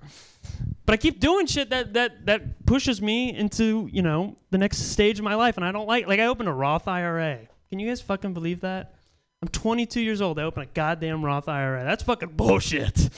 But 0.87 0.95
I 0.95 0.97
keep 0.97 1.21
doing 1.21 1.47
shit 1.47 1.71
that 1.71 1.93
that 1.93 2.27
that 2.27 2.67
pushes 2.67 3.01
me 3.01 3.33
into 3.33 3.89
you 3.93 4.03
know 4.03 4.39
the 4.51 4.59
next 4.59 4.91
stage 4.91 5.21
of 5.21 5.25
my 5.25 5.37
life, 5.37 5.57
and 5.57 5.65
I 5.65 5.71
don't 5.71 5.87
like. 5.87 6.09
Like 6.09 6.19
I 6.19 6.27
opened 6.27 6.49
a 6.49 6.53
Roth 6.53 6.89
IRA. 6.89 7.47
Can 7.69 7.79
you 7.79 7.87
guys 7.87 8.01
fucking 8.01 8.35
believe 8.35 8.63
that? 8.63 8.97
I'm 9.43 9.49
22 9.49 10.03
years 10.03 10.21
old. 10.21 10.39
I 10.39 10.43
opened 10.43 10.65
a 10.65 10.75
goddamn 10.75 11.25
Roth 11.25 11.49
IRA. 11.49 11.83
That's 11.83 12.03
fucking 12.03 12.33
bullshit. 12.37 13.09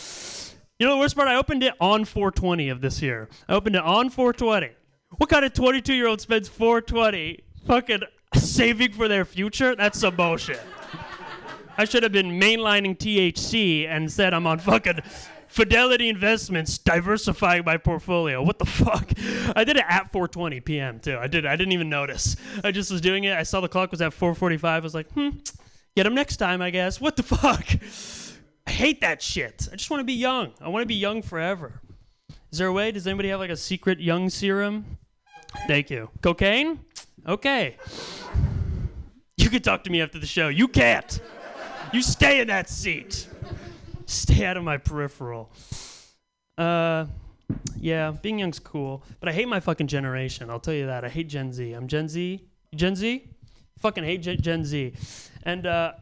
You 0.78 0.86
know 0.86 0.94
the 0.94 1.00
worst 1.00 1.16
part? 1.16 1.26
I 1.26 1.34
opened 1.34 1.64
it 1.64 1.74
on 1.80 2.04
420 2.04 2.68
of 2.68 2.80
this 2.80 3.02
year. 3.02 3.28
I 3.48 3.54
opened 3.54 3.74
it 3.74 3.82
on 3.82 4.08
420. 4.08 4.70
What 5.16 5.28
kind 5.28 5.44
of 5.44 5.52
22 5.52 5.92
year 5.92 6.06
old 6.06 6.20
spends 6.20 6.48
420 6.48 7.40
fucking 7.66 8.02
saving 8.36 8.92
for 8.92 9.08
their 9.08 9.24
future? 9.24 9.74
That's 9.74 9.98
some 9.98 10.14
bullshit. 10.14 10.60
I 11.76 11.86
should 11.86 12.04
have 12.04 12.12
been 12.12 12.38
mainlining 12.38 12.96
THC 12.96 13.88
and 13.88 14.08
said 14.10 14.32
I'm 14.32 14.46
on 14.46 14.60
fucking 14.60 15.00
Fidelity 15.48 16.08
Investments 16.08 16.78
diversifying 16.78 17.64
my 17.66 17.78
portfolio. 17.78 18.40
What 18.44 18.60
the 18.60 18.64
fuck? 18.64 19.10
I 19.56 19.64
did 19.64 19.76
it 19.76 19.84
at 19.88 20.12
4:20 20.12 20.64
p.m. 20.64 21.00
too. 21.00 21.18
I 21.18 21.26
did. 21.26 21.46
I 21.46 21.56
didn't 21.56 21.72
even 21.72 21.88
notice. 21.88 22.36
I 22.62 22.70
just 22.70 22.92
was 22.92 23.00
doing 23.00 23.24
it. 23.24 23.36
I 23.36 23.42
saw 23.42 23.60
the 23.60 23.68
clock 23.68 23.90
was 23.90 24.00
at 24.00 24.12
4:45. 24.12 24.64
I 24.64 24.78
was 24.78 24.94
like, 24.94 25.10
hmm. 25.10 25.30
Get 25.94 26.06
him 26.06 26.14
next 26.14 26.38
time, 26.38 26.62
I 26.62 26.70
guess. 26.70 27.00
What 27.00 27.16
the 27.16 27.22
fuck? 27.22 27.66
I 28.66 28.70
hate 28.70 29.00
that 29.02 29.20
shit. 29.20 29.68
I 29.70 29.76
just 29.76 29.90
want 29.90 30.00
to 30.00 30.04
be 30.04 30.14
young. 30.14 30.52
I 30.60 30.68
want 30.68 30.82
to 30.82 30.86
be 30.86 30.94
young 30.94 31.22
forever. 31.22 31.80
Is 32.50 32.58
there 32.58 32.68
a 32.68 32.72
way? 32.72 32.92
Does 32.92 33.06
anybody 33.06 33.28
have 33.28 33.40
like 33.40 33.50
a 33.50 33.56
secret 33.56 34.00
young 34.00 34.30
serum? 34.30 34.98
Thank 35.66 35.90
you. 35.90 36.08
Cocaine? 36.22 36.80
Okay. 37.26 37.76
You 39.36 39.50
can 39.50 39.62
talk 39.62 39.84
to 39.84 39.90
me 39.90 40.00
after 40.00 40.18
the 40.18 40.26
show. 40.26 40.48
You 40.48 40.68
can't. 40.68 41.20
You 41.92 42.00
stay 42.00 42.40
in 42.40 42.48
that 42.48 42.70
seat. 42.70 43.28
Stay 44.06 44.46
out 44.46 44.56
of 44.56 44.64
my 44.64 44.78
peripheral. 44.78 45.52
Uh, 46.56 47.06
yeah, 47.78 48.10
being 48.10 48.38
young's 48.38 48.58
cool, 48.58 49.04
but 49.20 49.28
I 49.28 49.32
hate 49.32 49.48
my 49.48 49.60
fucking 49.60 49.88
generation. 49.88 50.48
I'll 50.48 50.60
tell 50.60 50.74
you 50.74 50.86
that. 50.86 51.04
I 51.04 51.08
hate 51.08 51.28
Gen 51.28 51.52
Z. 51.52 51.72
I'm 51.72 51.86
Gen 51.86 52.08
Z. 52.08 52.46
Gen 52.74 52.96
Z? 52.96 53.28
Fucking 53.78 54.04
hate 54.04 54.22
Gen, 54.22 54.40
Gen 54.40 54.64
Z. 54.64 54.94
And 55.42 55.66
uh, 55.66 55.92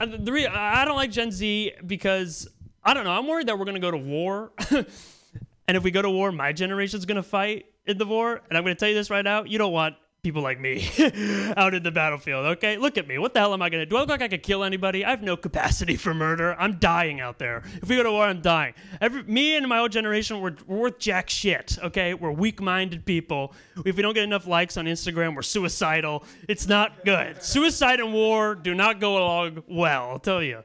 the 0.00 0.32
re- 0.32 0.46
I 0.46 0.84
don't 0.84 0.96
like 0.96 1.10
Gen 1.10 1.30
Z 1.30 1.72
because 1.86 2.48
I 2.84 2.94
don't 2.94 3.04
know. 3.04 3.10
I'm 3.10 3.26
worried 3.26 3.48
that 3.48 3.58
we're 3.58 3.64
gonna 3.64 3.80
go 3.80 3.90
to 3.90 3.96
war, 3.96 4.52
and 4.70 5.76
if 5.76 5.82
we 5.82 5.90
go 5.90 6.02
to 6.02 6.10
war, 6.10 6.30
my 6.30 6.52
generation's 6.52 7.04
gonna 7.04 7.22
fight 7.22 7.66
in 7.86 7.98
the 7.98 8.06
war. 8.06 8.40
And 8.48 8.56
I'm 8.56 8.62
gonna 8.64 8.74
tell 8.74 8.88
you 8.88 8.94
this 8.94 9.10
right 9.10 9.24
now: 9.24 9.44
you 9.44 9.58
don't 9.58 9.72
want 9.72 9.96
people 10.26 10.42
like 10.42 10.58
me 10.58 10.90
out 11.56 11.72
in 11.72 11.84
the 11.84 11.92
battlefield. 11.92 12.46
Okay, 12.56 12.78
look 12.78 12.98
at 12.98 13.06
me. 13.06 13.16
What 13.16 13.32
the 13.32 13.38
hell 13.38 13.54
am 13.54 13.62
I 13.62 13.70
gonna 13.70 13.86
do? 13.86 13.96
I 13.96 14.00
look 14.00 14.08
like 14.08 14.22
I 14.22 14.26
could 14.26 14.42
kill 14.42 14.64
anybody. 14.64 15.04
I 15.04 15.10
have 15.10 15.22
no 15.22 15.36
capacity 15.36 15.94
for 15.94 16.12
murder. 16.12 16.56
I'm 16.58 16.78
dying 16.80 17.20
out 17.20 17.38
there. 17.38 17.62
If 17.80 17.88
we 17.88 17.94
go 17.94 18.02
to 18.02 18.10
war, 18.10 18.24
I'm 18.24 18.40
dying. 18.40 18.74
Every, 19.00 19.22
me 19.22 19.56
and 19.56 19.68
my 19.68 19.78
old 19.78 19.92
generation, 19.92 20.40
we're, 20.40 20.56
worth 20.66 20.98
jack 20.98 21.30
shit. 21.30 21.78
Okay, 21.80 22.12
we're 22.14 22.32
weak-minded 22.32 23.04
people. 23.04 23.54
If 23.84 23.94
we 23.94 24.02
don't 24.02 24.14
get 24.14 24.24
enough 24.24 24.48
likes 24.48 24.76
on 24.76 24.86
Instagram, 24.86 25.36
we're 25.36 25.42
suicidal. 25.42 26.24
It's 26.48 26.66
not 26.66 27.04
good. 27.04 27.40
Suicide 27.40 28.00
and 28.00 28.12
war 28.12 28.56
do 28.56 28.74
not 28.74 28.98
go 28.98 29.18
along 29.18 29.62
well. 29.68 30.10
I'll 30.10 30.18
tell 30.18 30.42
you. 30.42 30.64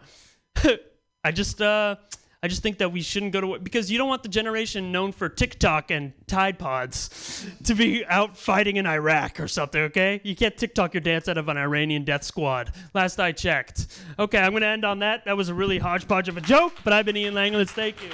I 1.24 1.32
just 1.32 1.62
uh 1.62 1.98
I 2.44 2.48
just 2.48 2.64
think 2.64 2.80
that 2.80 2.92
we 2.92 3.04
shouldn't 3.04 3.34
go 3.34 3.42
to 3.42 3.60
because 3.60 3.92
you 3.92 4.00
don't 4.00 4.08
want 4.08 4.24
the 4.24 4.30
generation 4.30 4.92
known 4.92 5.12
for 5.12 5.30
TikTok 5.30 5.92
and 5.92 6.12
Tide 6.26 6.58
Pods 6.58 7.46
to 7.66 7.76
be 7.76 8.04
out 8.08 8.36
fighting 8.36 8.78
in 8.78 8.88
Iraq 8.88 9.40
or 9.40 9.48
something, 9.48 9.80
okay? 9.84 10.20
You 10.24 10.36
can't 10.36 10.58
TikTok 10.58 10.96
your 10.96 11.02
dance 11.02 11.28
out 11.28 11.38
of 11.38 11.50
an 11.50 11.58
Iranian 11.58 12.04
death 12.04 12.24
squad. 12.24 12.74
Last 12.96 13.20
I 13.20 13.32
checked. 13.32 13.86
Okay, 14.18 14.40
I'm 14.40 14.54
to 14.58 14.66
end 14.66 14.86
on 14.86 15.00
that. 15.00 15.26
That 15.26 15.38
was 15.38 15.50
a 15.50 15.54
really 15.54 15.78
hodgepodge 15.78 16.30
of 16.30 16.38
a 16.38 16.42
joke, 16.42 16.74
but 16.84 16.94
I've 16.94 17.06
been 17.06 17.16
Ian 17.16 17.36
Langlands. 17.36 17.70
Thank 17.70 18.02
you. 18.02 18.10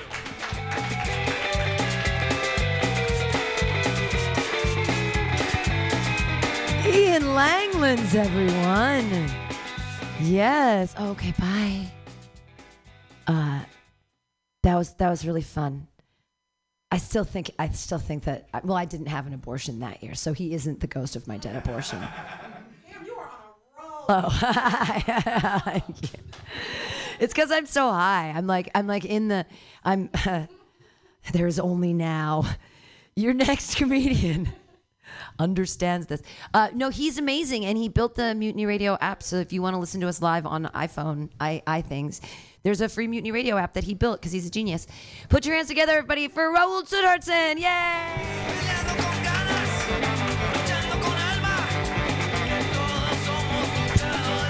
Ian 6.92 7.24
Langlands, 7.24 8.14
everyone. 8.14 9.32
Yes. 10.20 10.94
Okay, 11.00 11.34
bye. 11.40 11.88
Uh, 13.26 13.62
that 14.68 14.76
was 14.76 14.94
that 14.96 15.10
was 15.10 15.26
really 15.26 15.42
fun. 15.42 15.88
I 16.92 16.98
still 16.98 17.24
think 17.24 17.52
I 17.58 17.70
still 17.70 18.00
think 18.00 18.26
that 18.26 18.50
well, 18.64 18.76
I 18.76 18.84
didn't 18.84 19.08
have 19.08 19.26
an 19.26 19.34
abortion 19.34 19.80
that 19.80 20.04
year, 20.04 20.14
so 20.14 20.34
he 20.34 20.54
isn't 20.54 20.82
the 20.82 20.88
ghost 20.88 21.16
of 21.16 21.26
my 21.28 21.38
dead 21.38 21.56
abortion. 21.56 22.00
Oh, 24.10 24.30
it's 27.20 27.34
because 27.34 27.52
I'm 27.52 27.66
so 27.66 27.92
high. 27.92 28.32
I'm 28.34 28.48
like 28.48 28.70
I'm 28.74 28.88
like 28.88 29.04
in 29.04 29.28
the 29.28 29.46
I'm. 29.84 30.10
there's 31.34 31.60
only 31.60 31.92
now. 31.92 32.46
Your 33.18 33.34
next 33.34 33.76
comedian 33.76 34.54
understands 35.40 36.08
this. 36.08 36.22
Uh, 36.54 36.70
no, 36.74 36.90
he's 36.90 37.18
amazing, 37.18 37.66
and 37.66 37.78
he 37.78 37.90
built 37.90 38.16
the 38.16 38.34
Mutiny 38.34 38.66
Radio 38.66 38.98
app. 39.02 39.24
So 39.24 39.38
if 39.38 39.52
you 39.52 39.62
want 39.62 39.74
to 39.74 39.78
listen 39.78 40.00
to 40.02 40.08
us 40.08 40.22
live 40.22 40.46
on 40.46 40.66
iPhone, 40.68 41.30
i 41.40 41.62
iThings, 41.68 42.22
there's 42.68 42.82
a 42.82 42.90
free 42.90 43.08
Mutiny 43.08 43.32
Radio 43.32 43.56
app 43.56 43.76
that 43.76 43.86
he 43.86 43.94
built 43.94 44.20
because 44.20 44.34
he's 44.34 44.46
a 44.46 44.50
genius. 44.50 44.88
Put 45.30 45.46
your 45.46 45.56
hands 45.56 45.70
together, 45.70 45.94
everybody, 45.94 46.28
for 46.28 46.52
Raoul 46.52 46.84
Sudhartson! 46.84 47.58
Yay! 47.58 48.58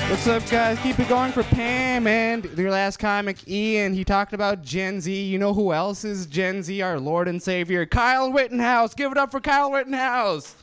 What's 0.10 0.26
up, 0.26 0.50
guys? 0.50 0.80
Keep 0.80 1.00
it 1.00 1.10
going 1.10 1.32
for 1.32 1.44
Pam 1.44 2.08
and 2.08 2.46
your 2.58 2.72
last 2.72 2.98
comic, 2.98 3.48
Ian. 3.48 3.94
He 3.94 4.04
talked 4.04 4.34
about 4.34 4.64
Gen 4.64 5.00
Z. 5.00 5.14
You 5.14 5.38
know 5.38 5.54
who 5.54 5.72
else 5.72 6.04
is 6.04 6.26
Gen 6.26 6.64
Z? 6.64 6.82
Our 6.82 7.00
Lord 7.00 7.28
and 7.28 7.40
Savior, 7.44 7.86
Kyle 7.86 8.32
Rittenhouse. 8.32 8.96
Give 8.96 9.12
it 9.12 9.18
up 9.20 9.30
for 9.30 9.40
Kyle 9.40 9.72
Rittenhouse. 9.72 10.56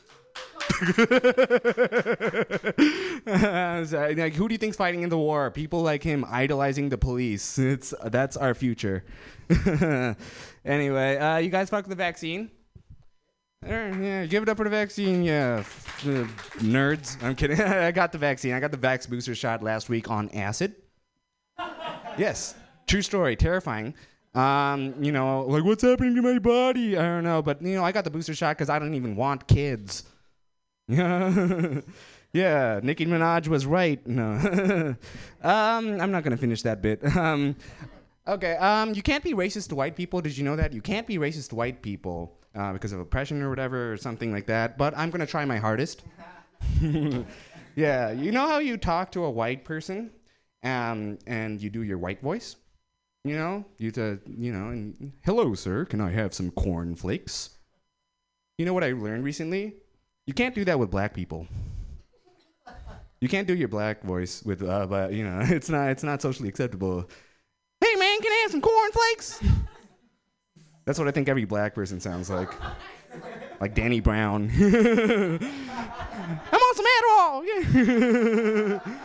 Like, 3.26 4.34
who 4.34 4.48
do 4.48 4.54
you 4.54 4.58
think's 4.58 4.76
fighting 4.76 5.02
in 5.02 5.08
the 5.08 5.18
war? 5.18 5.50
People 5.50 5.82
like 5.82 6.02
him 6.02 6.24
idolizing 6.28 6.88
the 6.88 6.98
police. 6.98 7.58
It's 7.74 7.94
that's 8.04 8.36
our 8.36 8.54
future. 8.54 9.04
anyway, 10.64 11.16
uh, 11.16 11.38
you 11.38 11.50
guys 11.50 11.70
fuck 11.70 11.86
the 11.86 11.94
vaccine? 11.94 12.50
Yeah, 13.66 14.26
give 14.26 14.42
it 14.42 14.48
up 14.48 14.58
for 14.58 14.64
the 14.64 14.70
vaccine, 14.70 15.24
yeah. 15.24 15.64
uh, 16.02 16.26
nerds. 16.60 17.22
I'm 17.22 17.34
kidding. 17.34 17.60
I 17.60 17.90
got 17.92 18.12
the 18.12 18.18
vaccine. 18.18 18.52
I 18.52 18.60
got 18.60 18.70
the 18.70 18.76
Vax 18.76 19.08
booster 19.08 19.34
shot 19.34 19.62
last 19.62 19.88
week 19.88 20.10
on 20.10 20.28
acid. 20.30 20.74
yes, 22.18 22.54
true 22.86 23.02
story. 23.02 23.36
Terrifying. 23.36 23.94
Um, 24.34 25.02
you 25.02 25.12
know, 25.12 25.42
like 25.42 25.64
what's 25.64 25.82
happening 25.82 26.14
to 26.16 26.22
my 26.22 26.38
body? 26.38 26.98
I 26.98 27.02
don't 27.02 27.24
know, 27.24 27.40
but 27.40 27.62
you 27.62 27.76
know, 27.76 27.84
I 27.84 27.92
got 27.92 28.04
the 28.04 28.10
booster 28.10 28.34
shot 28.34 28.56
because 28.56 28.68
I 28.68 28.78
don't 28.78 28.94
even 28.94 29.16
want 29.16 29.46
kids. 29.46 30.04
Yeah, 30.88 31.80
yeah. 32.32 32.80
Nicki 32.82 33.06
Minaj 33.06 33.48
was 33.48 33.66
right. 33.66 34.04
No, 34.06 34.32
um, 35.42 36.00
I'm 36.00 36.10
not 36.10 36.24
gonna 36.24 36.36
finish 36.36 36.62
that 36.62 36.82
bit. 36.82 37.00
Um, 37.16 37.56
okay. 38.26 38.56
Um, 38.56 38.94
you 38.94 39.02
can't 39.02 39.24
be 39.24 39.32
racist 39.32 39.68
to 39.68 39.74
white 39.74 39.96
people. 39.96 40.20
Did 40.20 40.36
you 40.36 40.44
know 40.44 40.56
that 40.56 40.72
you 40.72 40.82
can't 40.82 41.06
be 41.06 41.18
racist 41.18 41.50
to 41.50 41.54
white 41.54 41.80
people 41.82 42.38
uh, 42.54 42.72
because 42.72 42.92
of 42.92 43.00
oppression 43.00 43.42
or 43.42 43.48
whatever 43.48 43.92
or 43.92 43.96
something 43.96 44.32
like 44.32 44.46
that? 44.46 44.76
But 44.76 44.96
I'm 44.96 45.10
gonna 45.10 45.26
try 45.26 45.44
my 45.44 45.58
hardest. 45.58 46.02
yeah, 47.76 48.12
you 48.12 48.32
know 48.32 48.48
how 48.48 48.58
you 48.58 48.76
talk 48.76 49.12
to 49.12 49.24
a 49.24 49.30
white 49.30 49.64
person, 49.64 50.10
um, 50.62 51.18
and 51.26 51.60
you 51.60 51.70
do 51.70 51.82
your 51.82 51.98
white 51.98 52.20
voice. 52.20 52.56
You 53.24 53.36
know, 53.36 53.64
you 53.78 53.90
to 53.92 54.20
you 54.26 54.52
know, 54.52 54.68
and 54.68 55.12
hello, 55.24 55.54
sir. 55.54 55.86
Can 55.86 56.02
I 56.02 56.10
have 56.10 56.34
some 56.34 56.50
corn 56.50 56.94
flakes? 56.94 57.56
You 58.58 58.66
know 58.66 58.74
what 58.74 58.84
I 58.84 58.92
learned 58.92 59.24
recently? 59.24 59.74
You 60.26 60.34
can't 60.34 60.54
do 60.54 60.64
that 60.64 60.78
with 60.78 60.90
black 60.90 61.14
people. 61.14 61.46
You 63.20 63.28
can't 63.28 63.46
do 63.46 63.54
your 63.54 63.68
black 63.68 64.02
voice 64.02 64.42
with, 64.42 64.62
uh, 64.62 64.87
but 64.87 65.12
you 65.12 65.24
know, 65.24 65.40
it's 65.42 65.68
not 65.68 65.88
it's 65.90 66.02
not 66.02 66.22
socially 66.22 66.48
acceptable. 66.48 67.08
Hey 67.80 67.94
man, 67.96 68.20
can 68.20 68.32
I 68.32 68.38
have 68.42 68.50
some 68.50 68.60
cornflakes? 68.60 69.40
That's 70.84 70.98
what 70.98 71.08
I 71.08 71.10
think 71.10 71.28
every 71.28 71.44
black 71.44 71.74
person 71.74 72.00
sounds 72.00 72.28
like. 72.28 72.50
Like 73.60 73.74
Danny 73.74 74.00
Brown. 74.00 74.50
I'm 74.60 75.40
on 76.52 76.74
some 76.74 76.87
Adderall. 76.96 78.80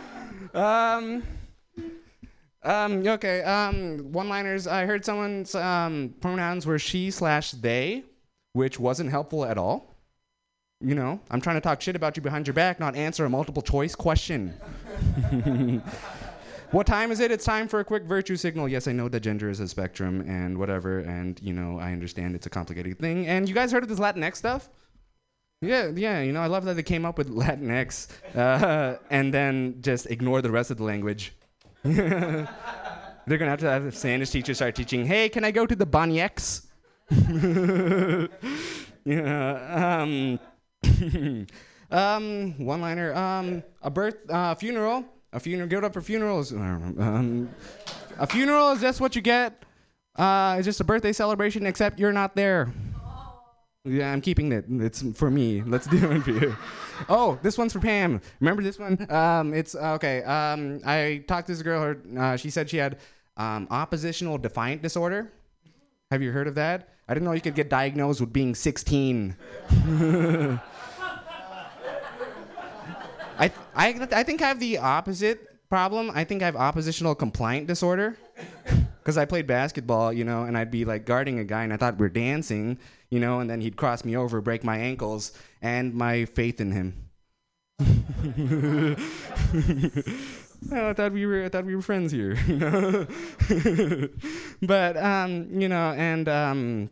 Um. 0.52 1.22
Um. 2.64 3.06
Okay. 3.06 3.40
Um. 3.42 4.10
One-liners. 4.12 4.66
I 4.66 4.84
heard 4.84 5.04
someone's 5.04 5.54
um 5.54 6.12
pronouns 6.20 6.66
were 6.66 6.80
she 6.80 7.12
slash 7.12 7.52
they, 7.52 8.02
which 8.52 8.80
wasn't 8.80 9.10
helpful 9.10 9.44
at 9.44 9.56
all. 9.56 9.89
You 10.82 10.94
know, 10.94 11.20
I'm 11.30 11.42
trying 11.42 11.56
to 11.56 11.60
talk 11.60 11.82
shit 11.82 11.94
about 11.94 12.16
you 12.16 12.22
behind 12.22 12.46
your 12.46 12.54
back, 12.54 12.80
not 12.80 12.96
answer 12.96 13.26
a 13.26 13.30
multiple 13.30 13.60
choice 13.60 13.94
question. 13.94 14.54
what 16.70 16.86
time 16.86 17.12
is 17.12 17.20
it? 17.20 17.30
It's 17.30 17.44
time 17.44 17.68
for 17.68 17.80
a 17.80 17.84
quick 17.84 18.04
virtue 18.04 18.36
signal. 18.36 18.66
Yes, 18.66 18.88
I 18.88 18.92
know 18.92 19.06
that 19.10 19.20
gender 19.20 19.50
is 19.50 19.60
a 19.60 19.68
spectrum 19.68 20.24
and 20.26 20.56
whatever, 20.56 21.00
and 21.00 21.38
you 21.42 21.52
know, 21.52 21.78
I 21.78 21.92
understand 21.92 22.34
it's 22.34 22.46
a 22.46 22.50
complicated 22.50 22.98
thing. 22.98 23.26
And 23.26 23.46
you 23.46 23.54
guys 23.54 23.72
heard 23.72 23.82
of 23.82 23.90
this 23.90 23.98
Latinx 23.98 24.36
stuff? 24.36 24.70
Yeah, 25.60 25.90
yeah, 25.94 26.22
you 26.22 26.32
know, 26.32 26.40
I 26.40 26.46
love 26.46 26.64
that 26.64 26.76
they 26.76 26.82
came 26.82 27.04
up 27.04 27.18
with 27.18 27.28
Latinx 27.28 28.08
uh, 28.34 28.96
and 29.10 29.34
then 29.34 29.82
just 29.82 30.06
ignore 30.06 30.40
the 30.40 30.50
rest 30.50 30.70
of 30.70 30.78
the 30.78 30.84
language. 30.84 31.34
They're 31.82 32.48
gonna 33.26 33.50
have 33.50 33.60
to 33.60 33.68
have 33.68 33.84
the 33.84 33.92
Spanish 33.92 34.30
teacher 34.30 34.54
start 34.54 34.74
teaching, 34.76 35.04
hey, 35.04 35.28
can 35.28 35.44
I 35.44 35.50
go 35.50 35.66
to 35.66 35.76
the 35.76 35.86
Banyex? 35.86 36.64
yeah, 39.04 40.00
um, 40.00 40.40
um, 41.90 42.64
one 42.64 42.80
liner. 42.80 43.14
Um, 43.14 43.62
a 43.82 43.90
birth, 43.90 44.16
uh, 44.28 44.54
funeral. 44.54 45.04
A 45.32 45.40
funeral. 45.40 45.68
Give 45.68 45.78
it 45.78 45.84
up 45.84 45.94
for 45.94 46.02
funerals. 46.02 46.52
Um, 46.52 47.50
a 48.18 48.26
funeral 48.26 48.72
is 48.72 48.80
just 48.80 49.00
what 49.00 49.16
you 49.16 49.22
get. 49.22 49.64
Uh, 50.14 50.56
it's 50.58 50.66
just 50.66 50.80
a 50.80 50.84
birthday 50.84 51.12
celebration, 51.12 51.64
except 51.64 51.98
you're 51.98 52.12
not 52.12 52.36
there. 52.36 52.70
Yeah, 53.84 54.12
I'm 54.12 54.20
keeping 54.20 54.52
it. 54.52 54.66
It's 54.68 55.02
for 55.14 55.30
me. 55.30 55.62
Let's 55.62 55.86
do 55.86 56.10
it 56.10 56.22
for 56.22 56.30
you. 56.32 56.56
Oh, 57.08 57.38
this 57.42 57.56
one's 57.56 57.72
for 57.72 57.80
Pam. 57.80 58.20
Remember 58.40 58.62
this 58.62 58.78
one? 58.78 59.06
Um, 59.10 59.54
it's 59.54 59.74
uh, 59.74 59.94
okay. 59.94 60.22
Um, 60.22 60.80
I 60.84 61.24
talked 61.26 61.46
to 61.46 61.54
this 61.54 61.62
girl. 61.62 61.80
Her, 61.80 61.98
uh, 62.18 62.36
she 62.36 62.50
said 62.50 62.68
she 62.68 62.76
had 62.76 62.98
um, 63.38 63.66
oppositional 63.70 64.36
defiant 64.36 64.82
disorder. 64.82 65.32
Have 66.10 66.20
you 66.22 66.30
heard 66.32 66.46
of 66.46 66.56
that? 66.56 66.90
I 67.08 67.14
didn't 67.14 67.24
know 67.24 67.32
you 67.32 67.40
could 67.40 67.54
get 67.54 67.70
diagnosed 67.70 68.20
with 68.20 68.32
being 68.32 68.54
16. 68.54 69.36
I, 73.40 73.50
I, 73.74 74.08
I 74.12 74.22
think 74.22 74.42
I 74.42 74.48
have 74.48 74.60
the 74.60 74.78
opposite 74.78 75.68
problem. 75.70 76.10
I 76.14 76.24
think 76.24 76.42
I 76.42 76.46
have 76.46 76.56
oppositional 76.56 77.14
compliant 77.14 77.66
disorder. 77.66 78.16
Because 79.00 79.16
I 79.16 79.24
played 79.24 79.46
basketball, 79.46 80.12
you 80.12 80.24
know, 80.24 80.42
and 80.42 80.58
I'd 80.58 80.70
be 80.70 80.84
like 80.84 81.06
guarding 81.06 81.38
a 81.38 81.44
guy, 81.44 81.64
and 81.64 81.72
I 81.72 81.78
thought 81.78 81.96
we're 81.98 82.10
dancing, 82.10 82.78
you 83.08 83.18
know, 83.18 83.40
and 83.40 83.48
then 83.48 83.62
he'd 83.62 83.76
cross 83.76 84.04
me 84.04 84.14
over, 84.14 84.42
break 84.42 84.62
my 84.62 84.76
ankles, 84.76 85.32
and 85.62 85.94
my 85.94 86.26
faith 86.26 86.60
in 86.60 86.72
him. 86.72 87.08
Oh, 90.72 90.90
I 90.90 90.92
thought 90.92 91.12
we 91.12 91.24
were 91.24 91.44
I 91.44 91.48
thought 91.48 91.64
we 91.64 91.74
were 91.74 91.82
friends 91.82 92.12
here, 92.12 92.34
you 92.46 92.56
know. 92.56 93.06
but 94.62 94.96
um, 94.98 95.48
you 95.58 95.68
know, 95.68 95.92
and 95.92 96.28
um, 96.28 96.90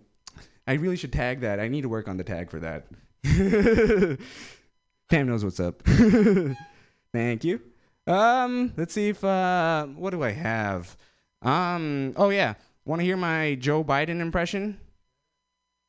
I 0.67 0.73
really 0.75 0.97
should 0.97 1.13
tag 1.13 1.41
that. 1.41 1.61
I 1.61 1.69
need 1.69 1.83
to 1.83 1.89
work 1.89 2.09
on 2.09 2.17
the 2.17 2.25
tag 2.25 2.51
for 2.51 2.61
that. 2.61 2.87
Pam 5.09 5.27
knows 5.27 5.45
what's 5.45 5.61
up. 5.61 5.83
Thank 7.13 7.45
you. 7.45 7.61
Um, 8.07 8.73
let's 8.77 8.95
see 8.95 9.09
if 9.09 9.25
uh, 9.25 9.87
what 9.87 10.11
do 10.11 10.23
I 10.23 10.33
have? 10.33 10.97
Um, 11.43 12.15
oh 12.17 12.31
yeah, 12.31 12.55
want 12.85 13.01
to 13.01 13.05
hear 13.05 13.17
my 13.17 13.55
Joe 13.55 13.85
Biden 13.85 14.21
impression? 14.21 14.81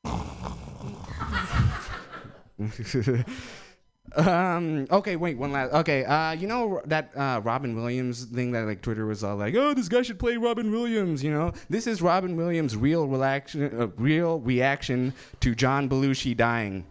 um, 4.15 4.87
okay, 4.91 5.15
wait, 5.15 5.37
one 5.37 5.51
last. 5.51 5.73
Okay, 5.73 6.05
uh, 6.05 6.31
you 6.31 6.47
know 6.47 6.81
that 6.85 7.11
uh, 7.15 7.41
Robin 7.43 7.75
Williams 7.75 8.25
thing 8.25 8.51
that 8.51 8.65
like 8.65 8.81
Twitter 8.81 9.05
was 9.05 9.23
all 9.23 9.37
like, 9.37 9.55
oh, 9.55 9.73
this 9.73 9.89
guy 9.89 10.01
should 10.01 10.19
play 10.19 10.37
Robin 10.37 10.71
Williams. 10.71 11.23
You 11.23 11.31
know, 11.31 11.53
this 11.69 11.87
is 11.87 12.01
Robin 12.01 12.35
Williams' 12.35 12.75
real 12.75 13.07
reaction, 13.07 13.81
uh, 13.81 13.87
real 13.97 14.39
reaction 14.39 15.13
to 15.39 15.55
John 15.55 15.89
Belushi 15.89 16.35
dying. 16.35 16.85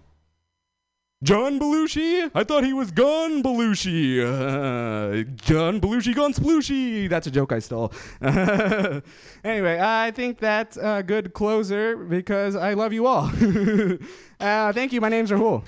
John 1.25 1.59
Belushi? 1.59 2.31
I 2.33 2.45
thought 2.45 2.63
he 2.63 2.73
was 2.73 2.93
gone 2.93 3.43
Belushi. 3.43 4.21
Uh, 4.21 5.25
John 5.37 5.81
Belushi 5.81 6.15
gone 6.15 6.33
splooshy. 6.33 7.11
That's 7.11 7.27
a 7.27 7.31
joke 7.33 7.51
I 7.53 7.59
stole. 7.59 7.93
anyway, 8.23 9.81
I 9.81 10.13
think 10.13 10.39
that's 10.39 10.77
a 10.77 11.03
good 11.03 11.35
closer 11.35 11.97
because 11.97 12.55
I 12.55 12.75
love 12.75 12.93
you 12.93 13.09
all. 13.09 13.25
uh, 14.41 14.73
thank 14.73 14.93
you. 14.93 15.01
My 15.01 15.09
name's 15.09 15.33
Rahul. 15.33 15.65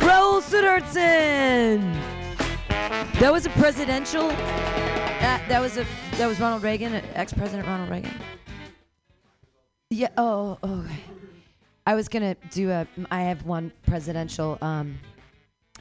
Raul 0.00 0.42
Sudertson. 0.42 1.94
That 3.20 3.32
was 3.32 3.46
a 3.46 3.50
presidential. 3.50 4.30
That, 5.20 5.44
that 5.48 5.60
was 5.60 5.76
a 5.76 5.86
that 6.16 6.26
was 6.26 6.40
Ronald 6.40 6.64
Reagan, 6.64 6.94
ex-president 7.14 7.68
Ronald 7.68 7.88
Reagan. 7.88 8.12
Yeah. 9.90 10.08
Oh. 10.16 10.56
Oh. 10.62 10.80
okay. 10.84 11.00
I 11.84 11.94
was 11.94 12.08
gonna 12.08 12.36
do 12.52 12.70
a. 12.70 12.86
I 13.10 13.22
have 13.22 13.44
one 13.44 13.72
presidential 13.84 14.56
um, 14.62 14.98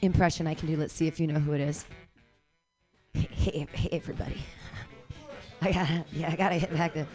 impression 0.02 0.48
I 0.48 0.56
can 0.56 0.68
do. 0.68 0.76
Let's 0.76 0.94
see 0.94 1.06
if 1.08 1.20
you 1.20 1.28
know 1.28 1.40
who 1.40 1.54
it 1.54 1.62
is. 1.62 1.86
Hey, 3.14 3.30
hey, 3.32 3.68
hey 3.72 3.90
everybody. 3.92 4.38
I 5.62 5.72
gotta. 5.72 6.06
Yeah, 6.12 6.32
I 6.32 6.36
gotta 6.36 6.60
get 6.60 6.74
back 6.74 6.94
to. 6.96 7.06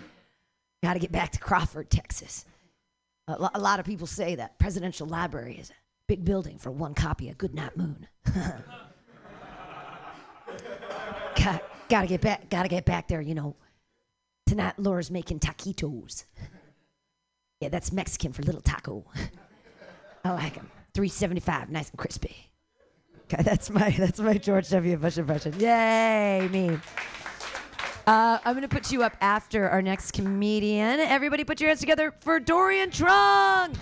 Gotta 0.85 1.01
get 1.01 1.11
back 1.11 1.33
to 1.33 1.41
Crawford, 1.41 1.91
Texas. 1.91 2.45
A, 3.27 3.41
lo- 3.41 3.51
a 3.55 3.59
lot 3.59 3.81
of 3.81 3.87
people 3.87 4.07
say 4.07 4.37
that 4.37 4.59
presidential 4.61 5.09
library 5.09 5.57
is 5.57 5.71
a 5.71 5.75
big 6.07 6.25
building 6.25 6.59
for 6.59 6.71
one 6.71 6.95
copy 6.95 7.29
of 7.29 7.39
Goodnight 7.39 7.77
Moon. 7.77 8.07
Got, 11.37 11.65
gotta 11.89 12.07
get 12.07 12.21
back. 12.21 12.49
Gotta 12.49 12.69
get 12.69 12.85
back 12.85 13.09
there. 13.09 13.21
You 13.21 13.35
know. 13.35 13.57
Tonight, 14.47 14.75
Laura's 14.79 15.11
making 15.11 15.41
taquitos. 15.41 16.25
Yeah, 17.65 17.71
that's 17.71 17.93
Mexican 17.93 18.31
for 18.35 18.43
little 18.43 18.61
taco. 18.61 19.07
I 20.25 20.33
like 20.33 20.55
them. 20.55 20.71
Three 20.93 21.09
seventy 21.09 21.41
five, 21.41 21.71
nice 21.71 21.89
and 21.89 21.99
crispy. 21.99 22.37
Okay, 23.23 23.43
that's 23.43 23.71
my 23.71 23.89
that's 23.89 24.21
my 24.21 24.37
George 24.37 24.69
W. 24.69 24.99
Bush 24.99 25.17
impression. 25.17 25.59
Yay, 25.59 26.47
me. 26.53 26.79
Uh, 28.07 28.39
I'm 28.45 28.55
gonna 28.55 28.69
put 28.69 28.93
you 28.93 29.03
up 29.03 29.17
after 29.23 29.67
our 29.71 29.81
next 29.81 30.11
comedian. 30.11 31.01
Everybody, 31.01 31.43
put 31.43 31.59
your 31.59 31.71
hands 31.71 31.81
together 31.81 32.13
for 32.21 32.39
Dorian 32.39 32.91
Trung. 32.91 33.75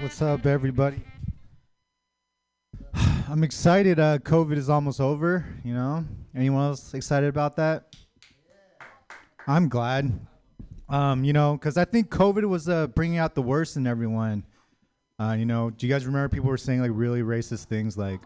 What's 0.00 0.22
up, 0.22 0.46
everybody? 0.46 1.02
I'm 3.28 3.44
excited. 3.44 4.00
Uh, 4.00 4.18
COVID 4.18 4.56
is 4.56 4.68
almost 4.68 5.00
over. 5.00 5.44
You 5.64 5.74
know, 5.74 6.04
anyone 6.34 6.64
else 6.64 6.94
excited 6.94 7.28
about 7.28 7.56
that? 7.56 7.94
I'm 9.46 9.68
glad. 9.68 10.18
Um, 10.88 11.24
you 11.24 11.32
know, 11.32 11.54
because 11.54 11.76
I 11.76 11.84
think 11.84 12.10
COVID 12.10 12.44
was 12.44 12.68
uh, 12.68 12.86
bringing 12.88 13.18
out 13.18 13.34
the 13.34 13.42
worst 13.42 13.76
in 13.76 13.86
everyone. 13.86 14.44
Uh, 15.18 15.36
you 15.38 15.46
know, 15.46 15.70
do 15.70 15.86
you 15.86 15.92
guys 15.92 16.06
remember 16.06 16.28
people 16.28 16.48
were 16.48 16.56
saying 16.56 16.80
like 16.80 16.90
really 16.92 17.22
racist 17.22 17.64
things 17.64 17.96
like 17.96 18.20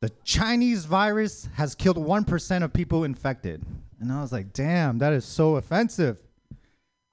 the 0.00 0.10
Chinese 0.24 0.84
virus 0.84 1.48
has 1.54 1.74
killed 1.74 1.98
1% 1.98 2.62
of 2.64 2.72
people 2.72 3.04
infected? 3.04 3.64
And 4.00 4.12
I 4.12 4.20
was 4.20 4.32
like, 4.32 4.52
damn, 4.52 4.98
that 4.98 5.12
is 5.12 5.24
so 5.24 5.56
offensive. 5.56 6.20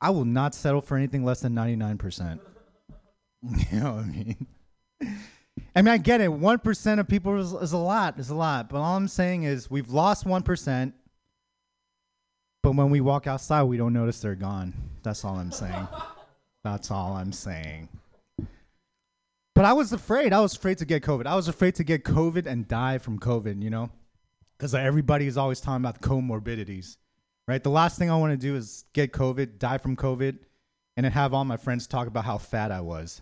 I 0.02 0.10
will 0.10 0.26
not 0.26 0.54
settle 0.56 0.82
for 0.82 0.98
anything 0.98 1.24
less 1.24 1.42
than 1.42 1.54
99%. 1.54 2.40
You 3.72 3.80
know 3.80 3.94
what 3.94 4.06
I 4.06 4.08
mean? 4.08 4.48
I 5.76 5.82
mean, 5.82 5.94
I 5.94 5.98
get 5.98 6.22
it. 6.22 6.30
1% 6.30 7.00
of 7.00 7.08
people 7.08 7.38
is, 7.40 7.52
is 7.52 7.74
a 7.74 7.78
lot, 7.78 8.18
is 8.18 8.30
a 8.30 8.36
lot. 8.36 8.70
But 8.70 8.78
all 8.78 8.96
I'm 8.96 9.10
saying 9.10 9.44
is 9.44 9.70
we've 9.70 9.90
lost 9.90 10.26
1%. 10.26 10.94
But 12.64 12.76
when 12.76 12.90
we 12.90 13.02
walk 13.02 13.28
outside, 13.28 13.64
we 13.64 13.78
don't 13.78 13.94
notice 13.94 14.22
they're 14.22 14.36
gone. 14.36 14.74
That's 15.04 15.26
all 15.26 15.36
I'm 15.36 15.52
saying. 15.52 15.88
That's 16.64 16.90
all 16.90 17.14
I'm 17.14 17.34
saying. 17.34 17.90
But 19.54 19.66
I 19.66 19.74
was 19.74 19.94
afraid. 19.94 20.34
I 20.34 20.40
was 20.40 20.56
afraid 20.56 20.80
to 20.80 20.86
get 20.86 21.04
COVID. 21.04 21.28
I 21.28 21.36
was 21.36 21.48
afraid 21.48 21.76
to 21.76 21.84
get 21.84 22.04
COVID 22.04 22.48
and 22.48 22.68
die 22.68 22.98
from 22.98 23.20
COVID, 23.20 23.62
you 23.62 23.70
know? 23.70 23.90
Because 24.58 24.74
everybody 24.74 25.28
is 25.28 25.38
always 25.38 25.62
talking 25.62 25.84
about 25.84 26.02
comorbidities, 26.02 26.98
right? 27.48 27.62
The 27.62 27.70
last 27.70 28.00
thing 28.00 28.10
I 28.10 28.18
want 28.18 28.32
to 28.32 28.38
do 28.38 28.56
is 28.56 28.86
get 28.94 29.12
COVID, 29.12 29.60
die 29.60 29.78
from 29.78 29.96
COVID, 29.96 30.38
and 30.98 31.04
then 31.04 31.12
have 31.12 31.34
all 31.34 31.46
my 31.46 31.58
friends 31.58 31.88
talk 31.88 32.08
about 32.08 32.26
how 32.26 32.38
fat 32.38 32.72
I 32.72 32.82
was. 32.82 33.22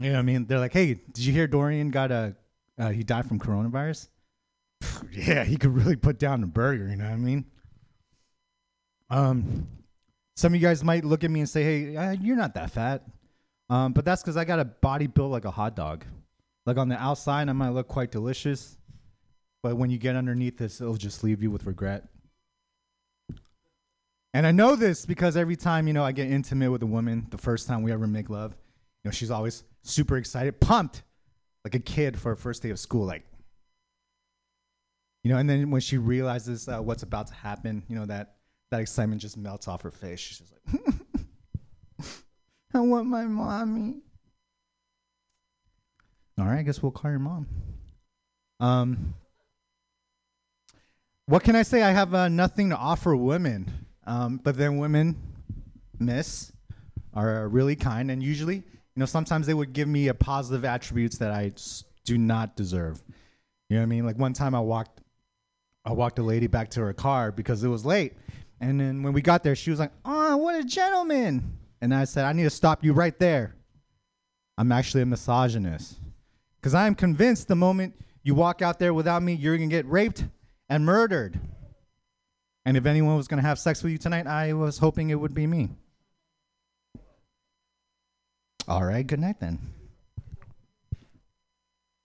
You 0.00 0.08
know 0.08 0.14
what 0.14 0.20
I 0.20 0.22
mean? 0.22 0.46
They're 0.46 0.58
like, 0.58 0.72
hey, 0.72 0.94
did 0.94 1.18
you 1.18 1.32
hear 1.32 1.46
Dorian 1.46 1.90
got 1.90 2.10
a, 2.10 2.34
uh, 2.78 2.88
he 2.88 3.04
died 3.04 3.26
from 3.26 3.38
coronavirus? 3.38 4.08
yeah, 5.12 5.44
he 5.44 5.56
could 5.56 5.74
really 5.74 5.96
put 5.96 6.18
down 6.18 6.42
a 6.42 6.46
burger, 6.46 6.88
you 6.88 6.96
know 6.96 7.04
what 7.04 7.12
I 7.12 7.16
mean? 7.16 7.44
Um, 9.10 9.68
some 10.36 10.54
of 10.54 10.60
you 10.60 10.66
guys 10.66 10.82
might 10.82 11.04
look 11.04 11.22
at 11.22 11.30
me 11.30 11.40
and 11.40 11.48
say, 11.48 11.62
hey, 11.62 11.96
uh, 11.96 12.12
you're 12.12 12.36
not 12.36 12.54
that 12.54 12.70
fat. 12.70 13.02
Um, 13.68 13.92
but 13.92 14.06
that's 14.06 14.22
because 14.22 14.38
I 14.38 14.44
got 14.44 14.58
a 14.58 14.64
body 14.64 15.06
built 15.06 15.30
like 15.30 15.44
a 15.44 15.50
hot 15.50 15.76
dog. 15.76 16.04
Like 16.64 16.78
on 16.78 16.88
the 16.88 16.96
outside, 16.96 17.48
I 17.50 17.52
might 17.52 17.70
look 17.70 17.86
quite 17.86 18.10
delicious. 18.10 18.78
But 19.62 19.76
when 19.76 19.90
you 19.90 19.98
get 19.98 20.16
underneath 20.16 20.56
this, 20.56 20.80
it'll 20.80 20.94
just 20.94 21.22
leave 21.22 21.42
you 21.42 21.50
with 21.50 21.66
regret. 21.66 22.04
And 24.32 24.46
I 24.46 24.52
know 24.52 24.76
this 24.76 25.04
because 25.04 25.36
every 25.36 25.56
time, 25.56 25.86
you 25.86 25.92
know, 25.92 26.04
I 26.04 26.12
get 26.12 26.30
intimate 26.30 26.70
with 26.70 26.82
a 26.82 26.86
woman, 26.86 27.26
the 27.30 27.38
first 27.38 27.68
time 27.68 27.82
we 27.82 27.92
ever 27.92 28.06
make 28.06 28.30
love, 28.30 28.52
you 29.04 29.08
know, 29.08 29.10
she's 29.10 29.30
always 29.30 29.64
super 29.82 30.16
excited, 30.16 30.60
pumped, 30.60 31.02
like 31.64 31.74
a 31.74 31.80
kid 31.80 32.18
for 32.18 32.32
a 32.32 32.36
first 32.36 32.62
day 32.62 32.70
of 32.70 32.78
school, 32.78 33.06
like, 33.06 33.24
you 35.22 35.30
know, 35.30 35.38
and 35.38 35.48
then 35.48 35.70
when 35.70 35.80
she 35.80 35.98
realizes 35.98 36.68
uh, 36.68 36.78
what's 36.78 37.02
about 37.02 37.26
to 37.26 37.34
happen, 37.34 37.82
you 37.88 37.96
know, 37.96 38.06
that 38.06 38.36
that 38.70 38.80
excitement 38.80 39.20
just 39.20 39.36
melts 39.36 39.68
off 39.68 39.82
her 39.82 39.90
face. 39.90 40.20
She's 40.20 40.38
just 40.38 40.52
like, 40.52 42.06
I 42.74 42.80
want 42.80 43.06
my 43.06 43.24
mommy. 43.24 43.96
All 46.38 46.46
right, 46.46 46.60
I 46.60 46.62
guess 46.62 46.82
we'll 46.82 46.92
call 46.92 47.10
your 47.10 47.20
mom. 47.20 47.46
Um, 48.60 49.14
what 51.26 51.42
can 51.42 51.54
I 51.54 51.62
say? 51.62 51.82
I 51.82 51.90
have 51.90 52.14
uh, 52.14 52.28
nothing 52.28 52.70
to 52.70 52.76
offer 52.76 53.14
women, 53.14 53.86
um, 54.06 54.40
but 54.42 54.56
then 54.56 54.78
women, 54.78 55.16
miss, 55.98 56.52
are 57.12 57.48
really 57.48 57.76
kind, 57.76 58.10
and 58.10 58.22
usually, 58.22 58.62
you 58.94 59.00
know, 59.00 59.06
sometimes 59.06 59.46
they 59.46 59.54
would 59.54 59.72
give 59.72 59.88
me 59.88 60.08
a 60.08 60.14
positive 60.14 60.64
attributes 60.64 61.18
that 61.18 61.30
I 61.30 61.52
do 62.04 62.18
not 62.18 62.56
deserve. 62.56 63.02
You 63.68 63.76
know 63.76 63.82
what 63.82 63.84
I 63.84 63.86
mean? 63.86 64.06
Like 64.06 64.18
one 64.18 64.32
time, 64.32 64.54
I 64.54 64.60
walked, 64.60 65.00
I 65.84 65.92
walked 65.92 66.18
a 66.18 66.22
lady 66.22 66.48
back 66.48 66.70
to 66.70 66.80
her 66.80 66.92
car 66.92 67.30
because 67.30 67.62
it 67.62 67.68
was 67.68 67.84
late, 67.84 68.14
and 68.60 68.80
then 68.80 69.02
when 69.02 69.12
we 69.12 69.22
got 69.22 69.42
there, 69.42 69.54
she 69.54 69.70
was 69.70 69.78
like, 69.78 69.92
"Oh, 70.04 70.36
what 70.36 70.56
a 70.56 70.64
gentleman!" 70.64 71.58
And 71.80 71.94
I 71.94 72.04
said, 72.04 72.24
"I 72.24 72.32
need 72.32 72.42
to 72.44 72.50
stop 72.50 72.84
you 72.84 72.92
right 72.92 73.16
there. 73.18 73.54
I'm 74.58 74.72
actually 74.72 75.02
a 75.02 75.06
misogynist." 75.06 75.98
Because 76.60 76.74
I 76.74 76.86
am 76.86 76.94
convinced 76.94 77.48
the 77.48 77.56
moment 77.56 77.94
you 78.22 78.34
walk 78.34 78.60
out 78.60 78.78
there 78.78 78.92
without 78.92 79.22
me, 79.22 79.32
you're 79.32 79.56
to 79.56 79.66
get 79.66 79.86
raped 79.86 80.24
and 80.68 80.84
murdered. 80.84 81.40
And 82.66 82.76
if 82.76 82.84
anyone 82.84 83.16
was 83.16 83.28
to 83.28 83.36
have 83.48 83.58
sex 83.58 83.82
with 83.82 83.92
you 83.92 83.98
tonight, 83.98 84.26
I 84.26 84.52
was 84.52 84.78
hoping 84.78 85.08
it 85.08 85.14
would 85.14 85.34
be 85.34 85.46
me. 85.46 85.70
All 88.68 88.84
right, 88.84 89.06
good 89.06 89.20
night 89.20 89.40
then. 89.40 89.58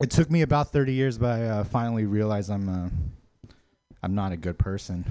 It 0.02 0.12
took 0.12 0.30
me 0.30 0.42
about 0.42 0.72
30 0.72 0.94
years, 0.94 1.18
but 1.18 1.40
I 1.40 1.44
uh, 1.46 1.64
finally 1.64 2.06
realized 2.06 2.50
I'm. 2.50 2.70
Uh, 2.70 2.90
I'm 4.06 4.14
not 4.14 4.32
a 4.32 4.38
good 4.38 4.60
person. 4.60 5.04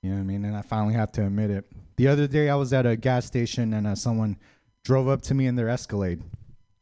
You 0.00 0.10
know 0.10 0.16
what 0.16 0.22
I 0.22 0.24
mean? 0.26 0.44
And 0.44 0.56
I 0.56 0.62
finally 0.62 0.94
have 0.94 1.10
to 1.12 1.26
admit 1.26 1.50
it. 1.50 1.64
The 1.96 2.06
other 2.06 2.28
day, 2.28 2.48
I 2.48 2.54
was 2.54 2.72
at 2.72 2.86
a 2.86 2.94
gas 2.94 3.26
station 3.26 3.72
and 3.72 3.84
uh, 3.84 3.96
someone 3.96 4.36
drove 4.84 5.08
up 5.08 5.22
to 5.22 5.34
me 5.34 5.48
in 5.48 5.56
their 5.56 5.68
Escalade. 5.68 6.22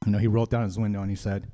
You 0.05 0.12
know, 0.12 0.18
he 0.18 0.26
rolled 0.26 0.51
down 0.51 0.64
his 0.64 0.78
window 0.78 1.01
and 1.01 1.09
he 1.09 1.16
said, 1.16 1.47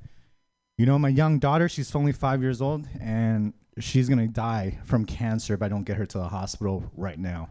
"You 0.77 0.85
know, 0.85 0.99
my 0.99 1.07
young 1.07 1.39
daughter, 1.39 1.69
she's 1.69 1.95
only 1.95 2.11
five 2.11 2.41
years 2.41 2.61
old, 2.61 2.85
and 2.99 3.53
she's 3.77 4.09
gonna 4.09 4.27
die 4.27 4.79
from 4.83 5.05
cancer 5.05 5.53
if 5.53 5.61
I 5.61 5.69
don't 5.69 5.85
get 5.85 5.95
her 5.95 6.05
to 6.05 6.17
the 6.17 6.27
hospital 6.27 6.91
right 6.97 7.17
now. 7.17 7.47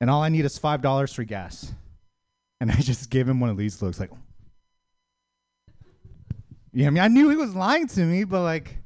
And 0.00 0.08
all 0.08 0.22
I 0.22 0.30
need 0.30 0.46
is 0.46 0.56
five 0.56 0.80
dollars 0.80 1.12
for 1.12 1.24
gas." 1.24 1.74
And 2.60 2.70
I 2.72 2.76
just 2.76 3.10
gave 3.10 3.28
him 3.28 3.40
one 3.40 3.50
of 3.50 3.56
these 3.56 3.80
looks, 3.82 4.00
like, 4.00 4.10
yeah, 6.72 6.86
I 6.86 6.90
mean, 6.90 7.02
I 7.02 7.08
knew 7.08 7.30
he 7.30 7.36
was 7.36 7.54
lying 7.54 7.86
to 7.88 8.00
me, 8.00 8.24
but 8.24 8.42
like, 8.42 8.78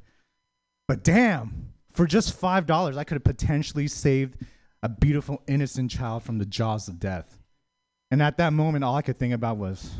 but 0.88 1.02
damn, 1.02 1.72
for 1.90 2.06
just 2.06 2.34
five 2.34 2.66
dollars, 2.66 2.96
I 2.96 3.04
could 3.04 3.16
have 3.16 3.24
potentially 3.24 3.88
saved 3.88 4.36
a 4.82 4.88
beautiful, 4.88 5.42
innocent 5.46 5.90
child 5.90 6.22
from 6.22 6.38
the 6.38 6.46
jaws 6.46 6.88
of 6.88 6.98
death. 6.98 7.38
And 8.10 8.22
at 8.22 8.36
that 8.38 8.52
moment, 8.52 8.84
all 8.84 8.96
I 8.96 9.02
could 9.02 9.18
think 9.18 9.32
about 9.32 9.56
was, 9.56 9.90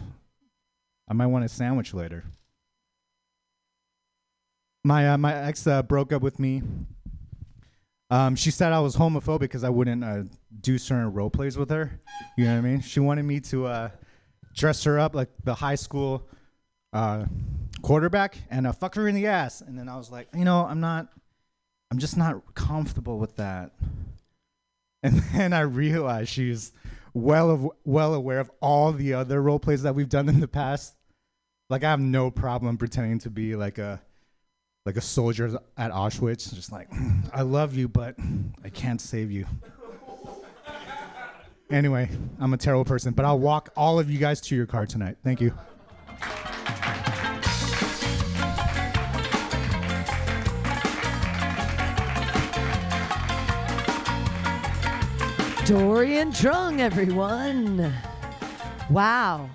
I 1.08 1.14
might 1.14 1.26
want 1.26 1.44
a 1.44 1.48
sandwich 1.48 1.94
later. 1.94 2.24
My 4.84 5.10
uh, 5.10 5.18
my 5.18 5.34
ex 5.34 5.66
uh, 5.66 5.82
broke 5.82 6.12
up 6.12 6.22
with 6.22 6.38
me. 6.38 6.62
Um, 8.12 8.36
she 8.36 8.50
said 8.50 8.74
I 8.74 8.80
was 8.80 8.94
homophobic 8.94 9.40
because 9.40 9.64
I 9.64 9.70
wouldn't 9.70 10.04
uh, 10.04 10.24
do 10.60 10.76
certain 10.76 11.14
role 11.14 11.30
plays 11.30 11.56
with 11.56 11.70
her. 11.70 11.98
You 12.36 12.44
know 12.44 12.52
what 12.52 12.58
I 12.58 12.60
mean? 12.60 12.82
She 12.82 13.00
wanted 13.00 13.22
me 13.22 13.40
to 13.40 13.64
uh, 13.64 13.88
dress 14.54 14.84
her 14.84 15.00
up 15.00 15.14
like 15.14 15.30
the 15.44 15.54
high 15.54 15.76
school 15.76 16.28
uh, 16.92 17.24
quarterback 17.80 18.36
and 18.50 18.66
uh, 18.66 18.72
fuck 18.72 18.96
her 18.96 19.08
in 19.08 19.14
the 19.14 19.28
ass. 19.28 19.62
And 19.62 19.78
then 19.78 19.88
I 19.88 19.96
was 19.96 20.10
like, 20.10 20.28
you 20.36 20.44
know, 20.44 20.66
I'm 20.66 20.78
not, 20.78 21.08
I'm 21.90 21.96
just 21.96 22.18
not 22.18 22.54
comfortable 22.54 23.18
with 23.18 23.36
that. 23.36 23.70
And 25.02 25.18
then 25.32 25.54
I 25.54 25.60
realized 25.60 26.28
she's 26.28 26.72
well 27.14 27.50
of, 27.50 27.66
well 27.86 28.12
aware 28.12 28.40
of 28.40 28.50
all 28.60 28.92
the 28.92 29.14
other 29.14 29.40
role 29.40 29.58
plays 29.58 29.84
that 29.84 29.94
we've 29.94 30.10
done 30.10 30.28
in 30.28 30.40
the 30.40 30.48
past. 30.48 30.96
Like 31.70 31.82
I 31.82 31.88
have 31.88 31.98
no 31.98 32.30
problem 32.30 32.76
pretending 32.76 33.20
to 33.20 33.30
be 33.30 33.56
like 33.56 33.78
a 33.78 34.02
like 34.84 34.96
a 34.96 35.00
soldier 35.00 35.58
at 35.76 35.92
Auschwitz, 35.92 36.52
just 36.54 36.72
like 36.72 36.90
mm, 36.90 37.28
I 37.32 37.42
love 37.42 37.74
you, 37.74 37.88
but 37.88 38.16
I 38.64 38.68
can't 38.68 39.00
save 39.00 39.30
you. 39.30 39.46
anyway, 41.70 42.10
I'm 42.40 42.52
a 42.52 42.56
terrible 42.56 42.84
person, 42.84 43.12
but 43.12 43.24
I'll 43.24 43.38
walk 43.38 43.70
all 43.76 43.98
of 43.98 44.10
you 44.10 44.18
guys 44.18 44.40
to 44.42 44.56
your 44.56 44.66
car 44.66 44.86
tonight. 44.86 45.16
Thank 45.22 45.40
you. 45.40 45.52
Dorian 55.64 56.32
Trung, 56.32 56.80
everyone. 56.80 57.94
Wow. 58.90 59.48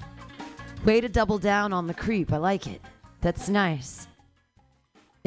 Way 0.86 1.02
to 1.02 1.10
double 1.10 1.38
down 1.38 1.74
on 1.74 1.86
the 1.86 1.94
creep. 1.94 2.32
I 2.32 2.38
like 2.38 2.66
it. 2.66 2.82
That's 3.20 3.50
nice. 3.50 4.08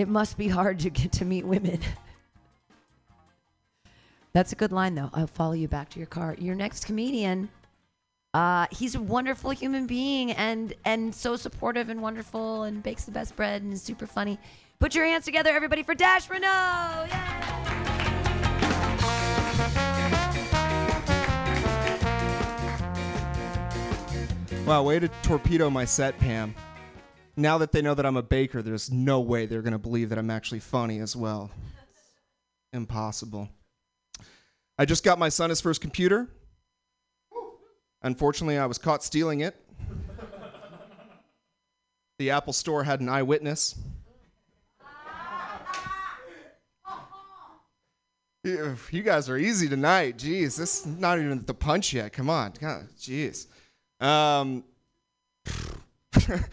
It 0.01 0.09
must 0.09 0.39
be 0.39 0.49
hard 0.49 0.79
to 0.79 0.89
get 0.89 1.13
to 1.13 1.27
meet 1.27 1.45
women. 1.45 1.79
That's 4.33 4.51
a 4.51 4.57
good 4.57 4.73
line, 4.73 4.95
though. 4.95 5.11
I'll 5.13 5.27
follow 5.27 5.53
you 5.53 5.69
back 5.69 5.91
to 5.91 5.99
your 5.99 6.07
car. 6.07 6.37
Your 6.39 6.55
next 6.55 6.87
comedian, 6.87 7.51
uh, 8.33 8.67
he's 8.71 8.95
a 8.95 9.01
wonderful 9.01 9.51
human 9.51 9.87
being 9.87 10.33
and 10.33 10.73
and 10.87 11.15
so 11.15 11.37
supportive 11.37 11.91
and 11.91 12.01
wonderful 12.01 12.63
and 12.63 12.83
bakes 12.83 13.05
the 13.05 13.11
best 13.11 13.37
bread 13.37 13.61
and 13.61 13.75
is 13.75 13.83
super 13.83 14.07
funny. 14.07 14.39
Put 14.79 14.95
your 14.95 15.05
hands 15.05 15.27
together, 15.27 15.51
everybody, 15.51 15.83
for 15.83 15.95
Dash 15.95 16.31
Renault. 16.31 17.09
Yay! 17.11 17.51
Wow, 24.65 24.83
way 24.85 24.99
to 24.99 25.09
torpedo 25.23 25.69
my 25.69 25.85
set, 25.85 26.19
Pam. 26.19 26.55
Now 27.37 27.59
that 27.59 27.73
they 27.73 27.83
know 27.83 27.95
that 27.95 28.05
I'm 28.05 28.17
a 28.17 28.23
baker, 28.23 28.63
there's 28.63 28.91
no 28.91 29.21
way 29.21 29.47
they're 29.47 29.63
going 29.63 29.73
to 29.73 29.79
believe 29.79 30.09
that 30.11 30.19
I'm 30.19 30.31
actually 30.31 30.61
funny 30.61 30.99
as 30.99 31.15
well. 31.17 31.51
Impossible. 32.73 33.49
I 34.79 34.85
just 34.85 35.05
got 35.05 35.19
my 35.19 35.29
son 35.29 35.51
his 35.51 35.61
first 35.61 35.81
computer. 35.81 36.29
Unfortunately, 38.03 38.59
I 38.59 38.67
was 38.67 38.79
caught 38.79 39.05
stealing 39.05 39.41
it. 39.41 39.57
The 42.19 42.31
Apple 42.31 42.53
Store 42.53 42.85
had 42.85 43.01
an 43.01 43.09
eyewitness. 43.09 43.77
You 48.43 49.03
guys 49.05 49.29
are 49.29 49.37
easy 49.37 49.69
tonight. 49.69 50.17
Jeez, 50.17 50.57
this 50.57 50.81
is 50.81 50.87
not 50.87 51.19
even 51.19 51.45
the 51.45 51.53
punch 51.53 51.93
yet. 51.93 52.13
Come 52.15 52.31
on. 52.31 52.55
God, 52.59 52.89
jeez. 52.99 53.47
Um, 54.01 54.65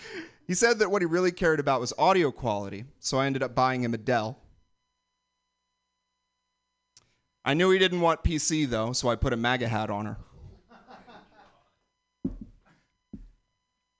he 0.47 0.53
said 0.53 0.79
that 0.79 0.89
what 0.89 1.01
he 1.01 1.05
really 1.05 1.31
cared 1.31 1.59
about 1.59 1.81
was 1.81 1.93
audio 1.97 2.31
quality, 2.31 2.85
so 2.99 3.17
I 3.17 3.25
ended 3.25 3.43
up 3.43 3.53
buying 3.53 3.83
him 3.83 3.93
a 3.93 3.97
Dell. 3.97 4.39
I 7.43 7.53
knew 7.53 7.71
he 7.71 7.79
didn't 7.79 8.01
want 8.01 8.23
PC 8.23 8.67
though, 8.69 8.93
so 8.93 9.09
I 9.09 9.15
put 9.15 9.33
a 9.33 9.37
MAGA 9.37 9.67
hat 9.67 9.89
on 9.89 10.05
her. 10.05 10.17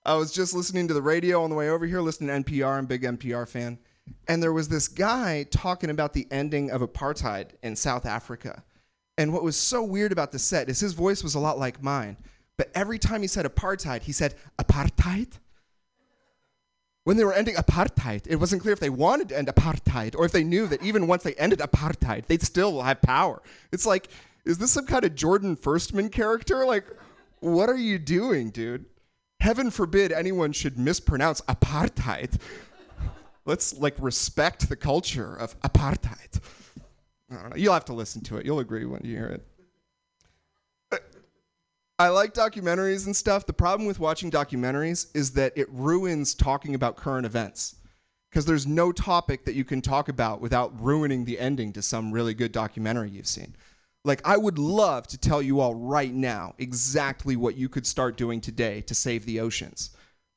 I 0.06 0.16
was 0.16 0.32
just 0.32 0.54
listening 0.54 0.88
to 0.88 0.94
the 0.94 1.02
radio 1.02 1.44
on 1.44 1.50
the 1.50 1.56
way 1.58 1.70
over 1.70 1.86
here, 1.86 2.00
listening 2.00 2.44
to 2.44 2.50
NPR. 2.50 2.78
I'm 2.78 2.86
a 2.86 2.88
big 2.88 3.04
NPR 3.04 3.46
fan. 3.46 3.78
And 4.30 4.42
there 4.42 4.54
was 4.54 4.70
this 4.70 4.88
guy 4.88 5.46
talking 5.52 5.90
about 5.90 6.14
the 6.14 6.28
ending 6.32 6.72
of 6.72 6.80
apartheid 6.80 7.50
in 7.62 7.76
South 7.76 8.06
Africa. 8.06 8.64
And 9.18 9.34
what 9.34 9.44
was 9.44 9.58
so 9.58 9.84
weird 9.84 10.14
about 10.14 10.32
the 10.32 10.40
set 10.40 10.70
is 10.70 10.80
his 10.80 10.94
voice 10.94 11.24
was 11.24 11.36
a 11.36 11.40
lot 11.40 11.60
like 11.60 11.84
mine. 11.84 12.16
But 12.58 12.72
every 12.74 13.00
time 13.00 13.22
he 13.22 13.28
said 13.28 13.46
apartheid, 13.46 14.04
he 14.04 14.14
said 14.14 14.36
apartheid. 14.58 15.40
When 17.08 17.16
they 17.16 17.24
were 17.24 17.32
ending 17.32 17.56
apartheid, 17.56 18.28
it 18.28 18.36
wasn't 18.36 18.62
clear 18.64 18.74
if 18.74 18.82
they 18.82 18.90
wanted 18.90 19.30
to 19.30 19.38
end 19.38 19.48
apartheid 19.48 20.14
or 20.14 20.26
if 20.26 20.34
they 20.34 20.44
knew 20.44 20.68
that 20.68 20.84
even 20.84 21.08
once 21.08 21.24
they 21.24 21.36
ended 21.36 21.60
apartheid, 21.60 22.26
they'd 22.26 22.42
still 22.42 22.82
have 22.82 23.02
power. 23.02 23.42
It's 23.72 23.86
like, 23.86 24.10
is 24.44 24.58
this 24.58 24.72
some 24.72 24.86
kind 24.86 25.06
of 25.06 25.16
Jordan 25.16 25.56
Firstman 25.56 26.12
character? 26.12 26.66
Like, 26.66 26.84
what 27.40 27.70
are 27.70 27.78
you 27.78 27.98
doing, 27.98 28.50
dude? 28.50 28.88
Heaven 29.40 29.72
forbid 29.72 30.12
anyone 30.12 30.52
should 30.52 30.78
mispronounce 30.78 31.40
apartheid. 31.48 32.42
Let's 33.46 33.74
like 33.74 33.96
respect 34.00 34.68
the 34.68 34.76
culture 34.76 35.34
of 35.34 35.58
apartheid. 35.62 36.42
I 37.32 37.36
don't 37.36 37.50
know. 37.52 37.56
You'll 37.56 37.74
have 37.74 37.86
to 37.86 37.94
listen 37.94 38.22
to 38.24 38.36
it. 38.36 38.46
You'll 38.46 38.60
agree 38.60 38.84
when 38.84 39.00
you 39.06 39.16
hear 39.16 39.28
it. 39.28 39.48
I 42.00 42.10
like 42.10 42.34
documentaries 42.34 43.08
and 43.08 43.16
stuff. 43.16 43.48
The 43.48 43.54
problem 43.54 43.88
with 43.88 44.00
watching 44.00 44.30
documentaries 44.30 45.08
is 45.16 45.32
that 45.32 45.54
it 45.56 45.68
ruins 45.72 46.36
talking 46.36 46.76
about 46.76 46.96
current 46.96 47.26
events. 47.26 47.76
Because 48.30 48.46
there's 48.46 48.68
no 48.68 48.92
topic 48.92 49.46
that 49.46 49.56
you 49.56 49.64
can 49.64 49.82
talk 49.82 50.10
about 50.10 50.42
without 50.42 50.80
ruining 50.80 51.26
the 51.26 51.40
ending 51.40 51.74
to 51.74 51.82
some 51.82 52.12
really 52.12 52.34
good 52.34 52.52
documentary 52.52 53.10
you've 53.10 53.26
seen. 53.26 53.56
Like, 54.06 54.22
I 54.28 54.38
would 54.38 54.60
love 54.60 55.08
to 55.08 55.18
tell 55.18 55.42
you 55.42 55.60
all 55.60 55.74
right 55.74 56.14
now 56.14 56.54
exactly 56.60 57.36
what 57.36 57.56
you 57.56 57.68
could 57.68 57.88
start 57.88 58.16
doing 58.16 58.42
today 58.42 58.82
to 58.82 58.94
save 58.94 59.26
the 59.26 59.40
oceans. 59.40 59.92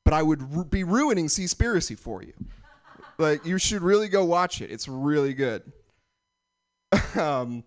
But 0.04 0.14
I 0.14 0.22
would 0.22 0.70
be 0.70 0.82
ruining 0.82 1.26
Seaspiracy 1.26 1.98
for 1.98 2.22
you. 2.22 2.32
Like, 3.18 3.44
you 3.44 3.58
should 3.58 3.82
really 3.82 4.08
go 4.08 4.24
watch 4.24 4.62
it. 4.62 4.70
It's 4.70 4.88
really 4.88 5.34
good. 5.34 5.70
um, 7.16 7.64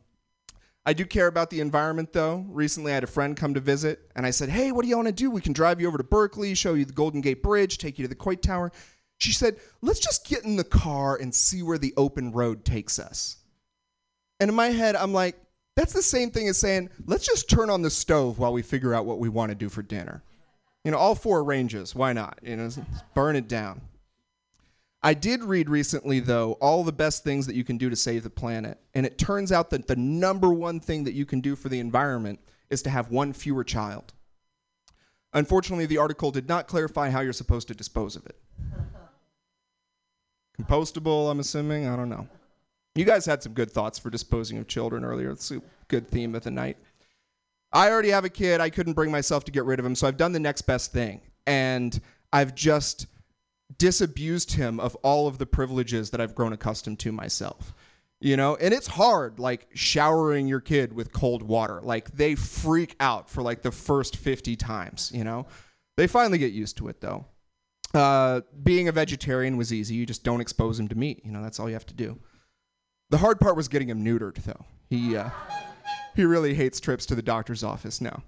I 0.86 0.94
do 0.94 1.06
care 1.06 1.28
about 1.28 1.50
the 1.50 1.62
environment, 1.62 2.12
though. 2.12 2.46
Recently, 2.50 2.92
I 2.92 2.96
had 2.96 3.04
a 3.04 3.08
friend 3.08 3.38
come 3.38 3.54
to 3.54 3.62
visit, 3.62 4.12
and 4.16 4.26
I 4.26 4.32
said, 4.32 4.50
Hey, 4.50 4.72
what 4.72 4.84
do 4.84 4.90
you 4.90 4.98
want 4.98 5.08
to 5.08 5.14
do? 5.14 5.32
We 5.32 5.42
can 5.42 5.54
drive 5.54 5.80
you 5.80 5.88
over 5.88 5.98
to 5.98 6.04
Berkeley, 6.04 6.54
show 6.56 6.74
you 6.74 6.84
the 6.84 6.94
Golden 6.94 7.22
Gate 7.22 7.42
Bridge, 7.42 7.78
take 7.78 7.98
you 7.98 8.04
to 8.04 8.10
the 8.10 8.16
Coit 8.16 8.42
Tower. 8.42 8.72
She 9.18 9.32
said, 9.32 9.58
Let's 9.82 10.00
just 10.00 10.28
get 10.28 10.44
in 10.44 10.58
the 10.58 10.64
car 10.64 11.16
and 11.16 11.34
see 11.34 11.64
where 11.64 11.78
the 11.78 11.94
open 11.96 12.34
road 12.34 12.66
takes 12.66 13.00
us. 13.00 13.38
And 14.40 14.50
in 14.50 14.56
my 14.56 14.68
head, 14.68 14.98
I'm 14.98 15.14
like, 15.14 15.38
That's 15.78 15.94
the 15.94 16.02
same 16.02 16.32
thing 16.32 16.50
as 16.50 16.58
saying, 16.58 16.90
Let's 17.06 17.26
just 17.26 17.50
turn 17.50 17.70
on 17.70 17.82
the 17.82 17.90
stove 17.90 18.38
while 18.38 18.52
we 18.52 18.62
figure 18.62 18.94
out 18.94 19.06
what 19.06 19.20
we 19.20 19.30
want 19.30 19.52
to 19.52 19.56
do 19.56 19.70
for 19.70 19.84
dinner. 19.84 20.22
You 20.84 20.92
know, 20.92 20.98
all 20.98 21.16
four 21.16 21.46
ranges. 21.46 21.96
Why 21.96 22.12
not? 22.12 22.40
You 22.44 22.58
know, 22.58 22.70
burn 23.16 23.38
it 23.38 23.48
down. 23.48 23.82
I 25.06 25.14
did 25.14 25.44
read 25.44 25.70
recently, 25.70 26.22
though, 26.22 26.54
all 26.54 26.84
the 26.86 26.94
best 26.94 27.26
things 27.26 27.46
that 27.48 27.56
you 27.56 27.66
can 27.66 27.78
do 27.78 27.90
to 27.90 27.96
save 27.96 28.24
the 28.24 28.30
planet. 28.30 28.80
And 28.94 29.06
it 29.06 29.18
turns 29.18 29.52
out 29.52 29.70
that 29.72 29.88
the 29.88 29.98
number 29.98 30.54
one 30.54 30.80
thing 30.80 31.04
that 31.04 31.14
you 31.14 31.26
can 31.26 31.42
do 31.42 31.58
for 31.58 31.68
the 31.68 31.80
environment 31.80 32.40
is 32.70 32.82
to 32.84 32.90
have 32.90 33.12
one 33.12 33.34
fewer 33.34 33.66
child. 33.66 34.14
Unfortunately, 35.34 35.86
the 35.86 35.98
article 35.98 36.32
did 36.32 36.48
not 36.48 36.68
clarify 36.68 37.10
how 37.10 37.20
you're 37.20 37.34
supposed 37.34 37.68
to 37.68 37.76
dispose 37.76 38.16
of 38.16 38.26
it. 38.26 38.40
Compostable, 40.62 41.30
I'm 41.30 41.42
assuming? 41.42 41.88
I 41.88 41.98
don't 41.98 42.10
know. 42.10 42.28
You 42.96 43.04
guys 43.04 43.26
had 43.26 43.44
some 43.44 43.54
good 43.54 43.72
thoughts 43.72 44.00
for 44.00 44.10
disposing 44.10 44.58
of 44.58 44.68
children 44.68 45.04
earlier. 45.04 45.32
It's 45.32 45.52
a 45.52 45.62
good 45.90 46.08
theme 46.08 46.34
of 46.34 46.44
the 46.44 46.52
night. 46.52 46.78
I 47.74 47.90
already 47.90 48.10
have 48.10 48.24
a 48.24 48.30
kid. 48.30 48.62
I 48.62 48.70
couldn't 48.70 48.94
bring 48.94 49.12
myself 49.12 49.44
to 49.46 49.52
get 49.52 49.66
rid 49.66 49.80
of 49.80 49.86
him, 49.86 49.96
so 49.96 50.08
I've 50.08 50.18
done 50.18 50.32
the 50.32 50.40
next 50.40 50.62
best 50.62 50.94
thing. 50.94 51.22
And 51.48 52.00
I've 52.32 52.54
just 52.54 53.08
disabused 53.78 54.54
him 54.54 54.80
of 54.80 54.96
all 54.98 55.28
of 55.28 55.38
the 55.38 55.46
privileges 55.46 56.10
that 56.12 56.22
I've 56.22 56.36
grown 56.36 56.54
accustomed 56.54 57.00
to 57.00 57.12
myself. 57.12 57.74
You 58.20 58.38
know, 58.38 58.56
and 58.56 58.74
it's 58.74 58.88
hard, 58.88 59.38
like 59.38 59.68
showering 59.74 60.48
your 60.48 60.62
kid 60.62 60.94
with 60.94 61.12
cold 61.12 61.44
water. 61.44 61.82
Like 61.82 62.12
they 62.12 62.36
freak 62.36 62.96
out 63.00 63.30
for 63.30 63.42
like 63.42 63.64
the 63.64 63.72
first 63.72 64.16
50 64.16 64.56
times, 64.56 65.12
you 65.14 65.26
know? 65.26 65.46
They 65.98 66.08
finally 66.08 66.38
get 66.38 66.54
used 66.54 66.78
to 66.78 66.88
it 66.88 67.02
though. 67.02 67.26
Uh, 67.94 68.42
being 68.64 68.88
a 68.88 68.92
vegetarian 68.92 69.58
was 69.58 69.72
easy. 69.72 69.96
You 69.96 70.06
just 70.06 70.24
don't 70.24 70.42
expose 70.42 70.80
him 70.80 70.88
to 70.88 70.96
meat. 70.96 71.22
You 71.24 71.32
know, 71.32 71.44
that's 71.44 71.60
all 71.60 71.68
you 71.68 71.76
have 71.76 71.86
to 71.88 71.94
do. 71.94 72.18
The 73.12 73.20
hard 73.20 73.40
part 73.40 73.56
was 73.56 73.68
getting 73.68 73.90
him 73.90 74.04
neutered, 74.04 74.38
though. 74.38 74.66
He 74.90 75.16
uh, 75.16 75.30
he 76.16 76.26
really 76.26 76.56
hates 76.56 76.80
trips 76.80 77.06
to 77.08 77.16
the 77.16 77.22
doctor's 77.22 77.64
office 77.64 78.02
now. 78.02 78.24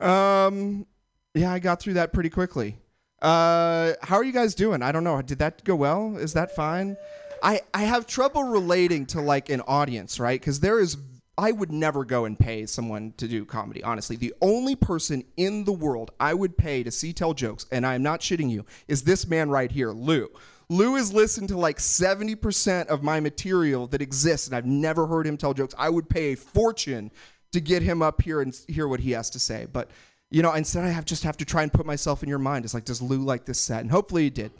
Um, 0.00 0.86
yeah, 1.34 1.52
I 1.52 1.60
got 1.60 1.80
through 1.80 1.94
that 1.94 2.12
pretty 2.12 2.30
quickly. 2.30 2.76
Uh, 3.22 3.92
how 4.02 4.16
are 4.16 4.24
you 4.24 4.32
guys 4.32 4.54
doing? 4.54 4.82
I 4.82 4.90
don't 4.90 5.04
know. 5.04 5.22
Did 5.22 5.38
that 5.38 5.62
go 5.62 5.76
well? 5.76 6.16
Is 6.16 6.32
that 6.32 6.54
fine? 6.56 6.96
I 7.42 7.60
I 7.72 7.82
have 7.82 8.06
trouble 8.06 8.42
relating 8.42 9.06
to 9.06 9.20
like 9.20 9.48
an 9.48 9.60
audience, 9.62 10.18
right? 10.18 10.38
Because 10.38 10.60
there 10.60 10.80
is. 10.80 10.96
I 11.38 11.50
would 11.50 11.72
never 11.72 12.04
go 12.04 12.26
and 12.26 12.38
pay 12.38 12.66
someone 12.66 13.14
to 13.16 13.26
do 13.26 13.46
comedy. 13.46 13.82
Honestly, 13.82 14.16
the 14.16 14.34
only 14.42 14.76
person 14.76 15.24
in 15.38 15.64
the 15.64 15.72
world 15.72 16.10
I 16.20 16.34
would 16.34 16.58
pay 16.58 16.82
to 16.82 16.90
see 16.90 17.14
tell 17.14 17.32
jokes, 17.32 17.64
and 17.72 17.86
I 17.86 17.94
am 17.94 18.02
not 18.02 18.20
shitting 18.20 18.50
you, 18.50 18.66
is 18.86 19.02
this 19.02 19.26
man 19.26 19.48
right 19.48 19.70
here, 19.70 19.92
Lou. 19.92 20.28
Lou 20.68 20.96
has 20.96 21.12
listened 21.12 21.48
to 21.48 21.56
like 21.56 21.78
70% 21.78 22.86
of 22.88 23.02
my 23.02 23.18
material 23.18 23.86
that 23.88 24.02
exists, 24.02 24.46
and 24.46 24.54
I've 24.54 24.66
never 24.66 25.06
heard 25.06 25.26
him 25.26 25.38
tell 25.38 25.54
jokes. 25.54 25.74
I 25.78 25.88
would 25.88 26.08
pay 26.08 26.32
a 26.32 26.36
fortune 26.36 27.10
to 27.52 27.60
get 27.60 27.82
him 27.82 28.02
up 28.02 28.20
here 28.20 28.42
and 28.42 28.54
hear 28.68 28.86
what 28.86 29.00
he 29.00 29.12
has 29.12 29.30
to 29.30 29.38
say. 29.38 29.66
But, 29.70 29.90
you 30.32 30.40
know, 30.42 30.52
instead 30.54 30.84
I 30.84 30.88
have 30.88 31.04
just 31.04 31.24
have 31.24 31.36
to 31.36 31.44
try 31.44 31.62
and 31.62 31.70
put 31.70 31.84
myself 31.84 32.22
in 32.22 32.28
your 32.28 32.38
mind. 32.38 32.64
It's 32.64 32.72
like, 32.72 32.86
does 32.86 33.02
Lou 33.02 33.18
like 33.18 33.44
this 33.44 33.60
set? 33.60 33.82
And 33.82 33.90
hopefully 33.90 34.24
he 34.24 34.30
did. 34.30 34.50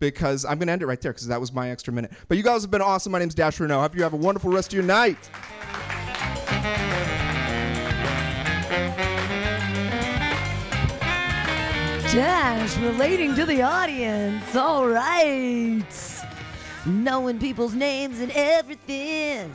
Because 0.00 0.44
I'm 0.44 0.58
going 0.58 0.68
to 0.68 0.72
end 0.72 0.82
it 0.82 0.86
right 0.86 1.00
there 1.00 1.12
because 1.12 1.26
that 1.26 1.40
was 1.40 1.52
my 1.52 1.70
extra 1.70 1.92
minute. 1.92 2.12
But 2.28 2.38
you 2.38 2.44
guys 2.44 2.62
have 2.62 2.70
been 2.70 2.80
awesome. 2.80 3.12
My 3.12 3.18
name's 3.18 3.34
Dash 3.34 3.60
Renault. 3.60 3.80
Hope 3.80 3.94
you 3.94 4.02
have 4.04 4.14
a 4.14 4.16
wonderful 4.16 4.50
rest 4.50 4.68
of 4.68 4.74
your 4.74 4.84
night. 4.84 5.18
Dash 12.10 12.76
relating 12.78 13.34
to 13.34 13.44
the 13.44 13.60
audience. 13.60 14.56
All 14.56 14.88
right. 14.88 15.84
Knowing 16.86 17.38
people's 17.38 17.74
names 17.74 18.20
and 18.20 18.32
everything. 18.32 19.52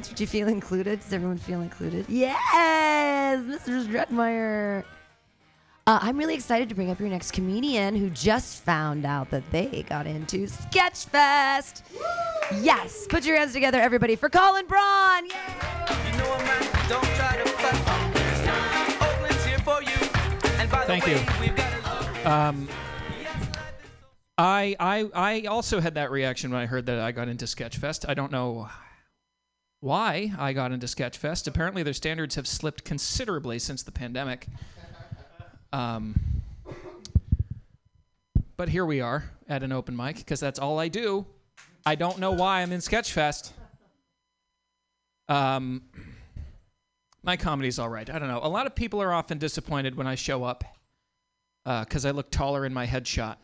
That's 0.00 0.12
what 0.12 0.20
you 0.20 0.26
feel 0.26 0.48
included? 0.48 1.00
Does 1.00 1.12
everyone 1.12 1.36
feel 1.36 1.60
included? 1.60 2.06
Yes, 2.08 3.38
Mr. 3.44 3.86
Struckmeyer. 3.86 4.82
Uh, 5.86 5.98
I'm 6.00 6.16
really 6.16 6.32
excited 6.32 6.70
to 6.70 6.74
bring 6.74 6.90
up 6.90 6.98
your 6.98 7.10
next 7.10 7.32
comedian 7.32 7.94
who 7.94 8.08
just 8.08 8.62
found 8.62 9.04
out 9.04 9.28
that 9.28 9.42
they 9.50 9.84
got 9.90 10.06
into 10.06 10.46
Sketchfest. 10.46 11.82
Yes, 12.62 13.06
put 13.10 13.26
your 13.26 13.36
hands 13.36 13.52
together, 13.52 13.78
everybody, 13.78 14.16
for 14.16 14.30
Colin 14.30 14.66
Braun. 14.66 15.26
Yay! 15.26 15.34
Thank 20.86 21.06
you. 21.06 21.18
Um, 22.24 22.66
I, 24.38 24.76
I, 24.80 25.10
I 25.12 25.42
also 25.42 25.78
had 25.78 25.96
that 25.96 26.10
reaction 26.10 26.50
when 26.52 26.62
I 26.62 26.64
heard 26.64 26.86
that 26.86 27.00
I 27.00 27.12
got 27.12 27.28
into 27.28 27.44
Sketchfest. 27.44 28.08
I 28.08 28.14
don't 28.14 28.32
know 28.32 28.70
why 29.80 30.32
I 30.38 30.52
got 30.52 30.72
into 30.72 30.86
Sketchfest. 30.86 31.46
Apparently, 31.46 31.82
their 31.82 31.94
standards 31.94 32.34
have 32.34 32.46
slipped 32.46 32.84
considerably 32.84 33.58
since 33.58 33.82
the 33.82 33.92
pandemic. 33.92 34.46
Um, 35.72 36.18
but 38.56 38.68
here 38.68 38.84
we 38.84 39.00
are 39.00 39.24
at 39.48 39.62
an 39.62 39.72
open 39.72 39.96
mic 39.96 40.16
because 40.16 40.40
that's 40.40 40.58
all 40.58 40.78
I 40.78 40.88
do. 40.88 41.26
I 41.86 41.94
don't 41.94 42.18
know 42.18 42.32
why 42.32 42.60
I'm 42.60 42.72
in 42.72 42.80
Sketchfest. 42.80 43.52
Um, 45.28 45.82
my 47.22 47.36
comedy's 47.36 47.78
all 47.78 47.88
right. 47.88 48.08
I 48.10 48.18
don't 48.18 48.28
know. 48.28 48.40
A 48.42 48.48
lot 48.48 48.66
of 48.66 48.74
people 48.74 49.00
are 49.00 49.12
often 49.12 49.38
disappointed 49.38 49.94
when 49.94 50.06
I 50.06 50.14
show 50.14 50.44
up 50.44 50.64
because 51.64 52.04
I 52.04 52.10
look 52.10 52.30
taller 52.30 52.66
in 52.66 52.74
my 52.74 52.86
headshot 52.86 53.36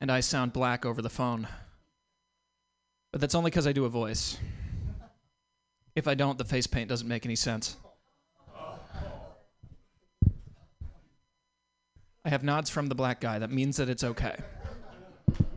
and 0.00 0.10
I 0.10 0.20
sound 0.20 0.52
black 0.52 0.84
over 0.84 1.02
the 1.02 1.10
phone. 1.10 1.46
But 3.12 3.20
that's 3.20 3.34
only 3.34 3.50
because 3.50 3.66
I 3.66 3.72
do 3.72 3.84
a 3.84 3.88
voice. 3.88 4.38
If 5.94 6.08
I 6.08 6.14
don't, 6.14 6.38
the 6.38 6.44
face 6.44 6.66
paint 6.66 6.88
doesn't 6.88 7.06
make 7.06 7.24
any 7.24 7.36
sense. 7.36 7.76
I 12.24 12.30
have 12.30 12.42
nods 12.42 12.70
from 12.70 12.86
the 12.86 12.94
black 12.94 13.20
guy. 13.20 13.38
That 13.38 13.50
means 13.50 13.76
that 13.76 13.88
it's 13.88 14.02
okay. 14.02 14.36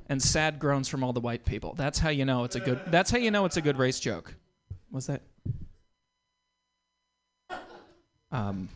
And 0.10 0.22
sad 0.22 0.60
groans 0.60 0.88
from 0.88 1.04
all 1.04 1.14
the 1.14 1.20
white 1.20 1.46
people. 1.46 1.74
That's 1.76 2.00
how 2.00 2.10
you 2.10 2.26
know 2.26 2.44
it's 2.44 2.56
a 2.56 2.60
good. 2.60 2.80
That's 2.88 3.10
how 3.10 3.18
you 3.18 3.32
know 3.32 3.46
it's 3.46 3.58
a 3.58 3.62
good 3.62 3.78
race 3.78 4.00
joke. 4.00 4.36
What's 4.90 5.08
that? 5.08 5.22
Um, 8.32 8.70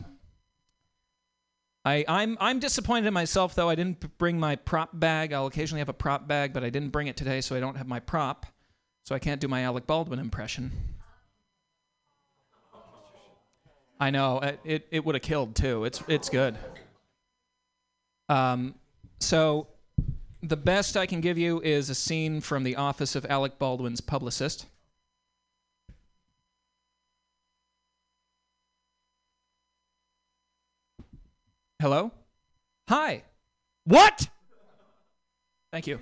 I, 1.84 2.04
I'm 2.08 2.38
I'm 2.40 2.58
disappointed 2.58 3.06
in 3.06 3.14
myself 3.14 3.54
though. 3.54 3.68
I 3.68 3.74
didn't 3.74 4.18
bring 4.18 4.38
my 4.38 4.56
prop 4.56 4.90
bag. 4.92 5.32
I'll 5.32 5.46
occasionally 5.46 5.80
have 5.80 5.88
a 5.88 5.94
prop 5.94 6.26
bag, 6.26 6.52
but 6.52 6.64
I 6.64 6.70
didn't 6.70 6.90
bring 6.90 7.06
it 7.06 7.16
today, 7.16 7.40
so 7.40 7.56
I 7.56 7.60
don't 7.60 7.76
have 7.76 7.88
my 7.88 8.00
prop. 8.00 8.46
So 9.04 9.14
I 9.14 9.18
can't 9.18 9.40
do 9.40 9.48
my 9.48 9.62
Alec 9.62 9.86
Baldwin 9.86 10.18
impression. 10.18 10.70
I 14.02 14.10
know 14.10 14.40
it. 14.40 14.58
It, 14.64 14.88
it 14.90 15.04
would 15.04 15.14
have 15.14 15.22
killed 15.22 15.54
too. 15.54 15.84
It's 15.84 16.02
it's 16.08 16.28
good. 16.28 16.58
Um, 18.28 18.74
so 19.20 19.68
the 20.42 20.56
best 20.56 20.96
I 20.96 21.06
can 21.06 21.20
give 21.20 21.38
you 21.38 21.60
is 21.60 21.88
a 21.88 21.94
scene 21.94 22.40
from 22.40 22.64
the 22.64 22.74
office 22.74 23.14
of 23.14 23.24
Alec 23.26 23.60
Baldwin's 23.60 24.00
publicist. 24.00 24.66
Hello? 31.80 32.10
Hi. 32.88 33.22
What? 33.84 34.28
Thank 35.70 35.86
you. 35.86 36.00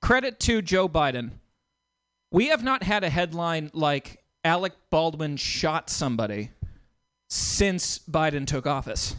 Credit 0.00 0.40
to 0.40 0.62
Joe 0.62 0.88
Biden. 0.88 1.32
We 2.34 2.48
have 2.48 2.64
not 2.64 2.82
had 2.82 3.04
a 3.04 3.08
headline 3.08 3.70
like 3.74 4.24
Alec 4.42 4.72
Baldwin 4.90 5.36
shot 5.36 5.88
somebody 5.88 6.50
since 7.28 8.00
Biden 8.00 8.44
took 8.44 8.66
office. 8.66 9.14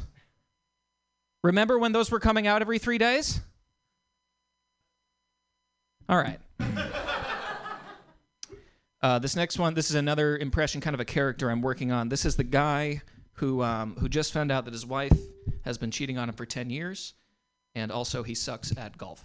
Remember 1.42 1.80
when 1.80 1.94
those 1.94 2.12
were 2.12 2.20
coming 2.20 2.46
out 2.46 2.62
every 2.62 2.78
three 2.78 2.98
days? 2.98 3.40
All 6.10 6.18
right. 6.18 6.40
Uh, 9.02 9.20
this 9.20 9.36
next 9.36 9.60
one, 9.60 9.76
this 9.76 9.90
is 9.90 9.96
another 9.96 10.36
impression, 10.36 10.82
kind 10.82 10.94
of 10.94 11.00
a 11.00 11.06
character 11.06 11.50
I'm 11.52 11.62
working 11.62 11.92
on. 11.92 12.10
This 12.10 12.26
is 12.26 12.36
the 12.36 12.44
guy 12.44 13.02
who 13.34 13.62
um, 13.62 13.96
who 14.00 14.10
just 14.10 14.34
found 14.34 14.52
out 14.52 14.66
that 14.66 14.74
his 14.74 14.86
wife 14.86 15.18
has 15.64 15.78
been 15.78 15.92
cheating 15.92 16.18
on 16.18 16.28
him 16.28 16.36
for 16.36 16.46
10 16.46 16.70
years, 16.70 17.14
and 17.76 17.92
also 17.94 18.24
he 18.24 18.36
sucks 18.36 18.76
at 18.76 18.98
golf. 18.98 19.24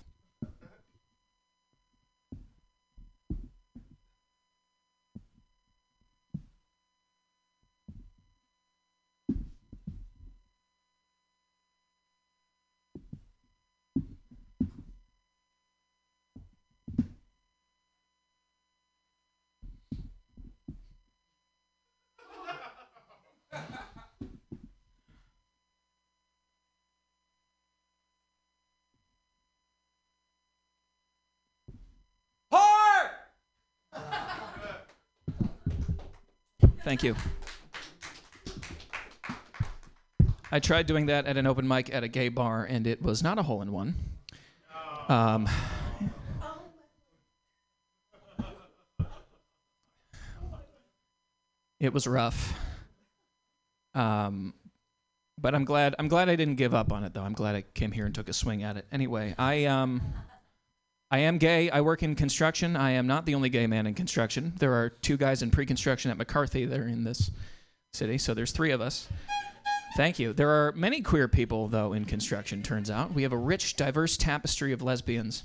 Thank 36.83 37.03
you. 37.03 37.15
I 40.53 40.59
tried 40.59 40.87
doing 40.87 41.07
that 41.07 41.27
at 41.27 41.37
an 41.37 41.47
open 41.47 41.69
mic 41.69 41.95
at 41.95 42.03
a 42.03 42.09
gay 42.09 42.29
bar, 42.29 42.65
and 42.65 42.87
it 42.87 43.03
was 43.03 43.23
not 43.23 43.39
a 43.39 43.43
hole 43.43 43.63
in 43.63 43.71
one. 43.71 43.95
Um, 45.09 45.49
it 51.79 51.93
was 51.93 52.07
rough. 52.07 52.55
Um, 53.95 54.55
but 55.39 55.55
I'm 55.55 55.65
glad. 55.65 55.95
I'm 55.99 56.09
glad 56.09 56.29
I 56.29 56.37
didn't 56.37 56.57
give 56.57 56.75
up 56.75 56.93
on 56.93 57.05
it, 57.05 57.15
though. 57.15 57.23
I'm 57.23 57.33
glad 57.33 57.55
I 57.55 57.63
came 57.63 57.93
here 57.93 58.07
and 58.07 58.15
took 58.15 58.29
a 58.29 58.33
swing 58.33 58.63
at 58.63 58.77
it. 58.77 58.87
Anyway, 58.91 59.35
I 59.39 59.67
um, 59.67 60.03
I 61.13 61.19
am 61.19 61.39
gay. 61.39 61.69
I 61.71 61.81
work 61.81 62.05
in 62.05 62.15
construction. 62.15 62.77
I 62.77 62.93
am 62.93 63.07
not 63.09 63.27
the 63.27 63.35
only 63.35 63.49
gay 63.49 63.67
man 63.67 63.87
in 63.87 63.95
construction. 63.95 64.53
There 64.59 64.73
are 64.73 64.91
two 64.91 65.17
guys 65.17 65.43
in 65.43 65.51
pre-construction 65.51 66.11
at 66.11 66.17
McCarthy 66.17 66.65
that 66.67 66.79
are 66.79 66.87
in 66.87 67.03
this 67.03 67.33
city, 67.93 68.17
so 68.17 68.33
there's 68.33 68.53
three 68.53 68.71
of 68.71 68.81
us. 68.81 69.09
Thank 69.97 70.21
you. 70.21 70.33
There 70.33 70.49
are 70.49 70.73
many 70.73 71.01
queer 71.03 71.27
people, 71.27 71.67
though, 71.67 71.95
in 71.95 72.05
construction, 72.05 72.63
turns 72.63 72.91
out. 72.91 73.13
We 73.13 73.25
have 73.25 73.33
a 73.33 73.37
rich, 73.37 73.75
diverse 73.75 74.17
tapestry 74.17 74.73
of 74.73 74.83
lesbians. 74.83 75.43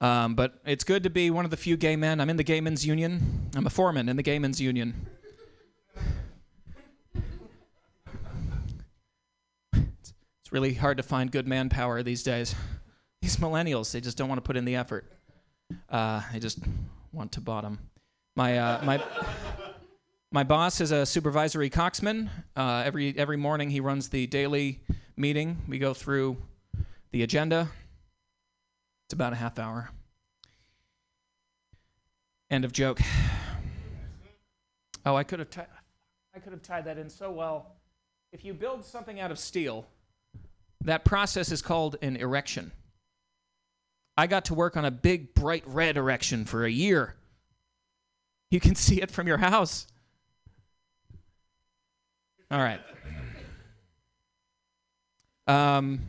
Um, 0.00 0.34
but 0.34 0.58
it's 0.66 0.82
good 0.82 1.04
to 1.04 1.10
be 1.10 1.30
one 1.30 1.44
of 1.44 1.52
the 1.52 1.56
few 1.56 1.76
gay 1.76 1.94
men. 1.94 2.20
I'm 2.20 2.28
in 2.28 2.36
the 2.36 2.42
Gay 2.42 2.60
Men's 2.60 2.84
Union. 2.84 3.48
I'm 3.54 3.64
a 3.64 3.70
foreman 3.70 4.08
in 4.08 4.16
the 4.16 4.24
Gay 4.24 4.40
Men's 4.40 4.60
Union. 4.60 5.06
It's 9.72 10.50
really 10.50 10.74
hard 10.74 10.96
to 10.96 11.04
find 11.04 11.30
good 11.30 11.46
manpower 11.46 12.02
these 12.02 12.24
days. 12.24 12.56
These 13.24 13.38
millennials, 13.38 13.90
they 13.90 14.02
just 14.02 14.18
don't 14.18 14.28
want 14.28 14.36
to 14.36 14.42
put 14.42 14.54
in 14.54 14.66
the 14.66 14.76
effort. 14.76 15.10
Uh, 15.88 16.20
they 16.30 16.38
just 16.38 16.58
want 17.10 17.32
to 17.32 17.40
bottom. 17.40 17.78
My 18.36 18.58
uh, 18.58 18.84
my 18.84 19.02
my 20.30 20.44
boss 20.44 20.82
is 20.82 20.92
a 20.92 21.06
supervisory 21.06 21.70
coxman. 21.70 22.28
Uh, 22.54 22.82
every 22.84 23.16
every 23.16 23.38
morning 23.38 23.70
he 23.70 23.80
runs 23.80 24.10
the 24.10 24.26
daily 24.26 24.82
meeting. 25.16 25.56
We 25.66 25.78
go 25.78 25.94
through 25.94 26.36
the 27.12 27.22
agenda. 27.22 27.70
It's 29.06 29.14
about 29.14 29.32
a 29.32 29.36
half 29.36 29.58
hour. 29.58 29.88
End 32.50 32.66
of 32.66 32.72
joke. 32.72 33.00
Oh, 35.06 35.16
I 35.16 35.24
could 35.24 35.38
have 35.38 35.48
ti- 35.48 35.62
I 36.34 36.40
could 36.40 36.52
have 36.52 36.60
tied 36.60 36.84
that 36.84 36.98
in 36.98 37.08
so 37.08 37.30
well. 37.30 37.76
If 38.34 38.44
you 38.44 38.52
build 38.52 38.84
something 38.84 39.18
out 39.18 39.30
of 39.30 39.38
steel, 39.38 39.86
that 40.82 41.06
process 41.06 41.50
is 41.50 41.62
called 41.62 41.96
an 42.02 42.16
erection. 42.16 42.70
I 44.16 44.26
got 44.26 44.46
to 44.46 44.54
work 44.54 44.76
on 44.76 44.84
a 44.84 44.90
big 44.90 45.34
bright 45.34 45.64
red 45.66 45.96
erection 45.96 46.44
for 46.44 46.64
a 46.64 46.70
year. 46.70 47.14
You 48.50 48.60
can 48.60 48.74
see 48.74 49.02
it 49.02 49.10
from 49.10 49.26
your 49.26 49.38
house. 49.38 49.86
All 52.50 52.60
right. 52.60 52.80
Um, 55.46 56.00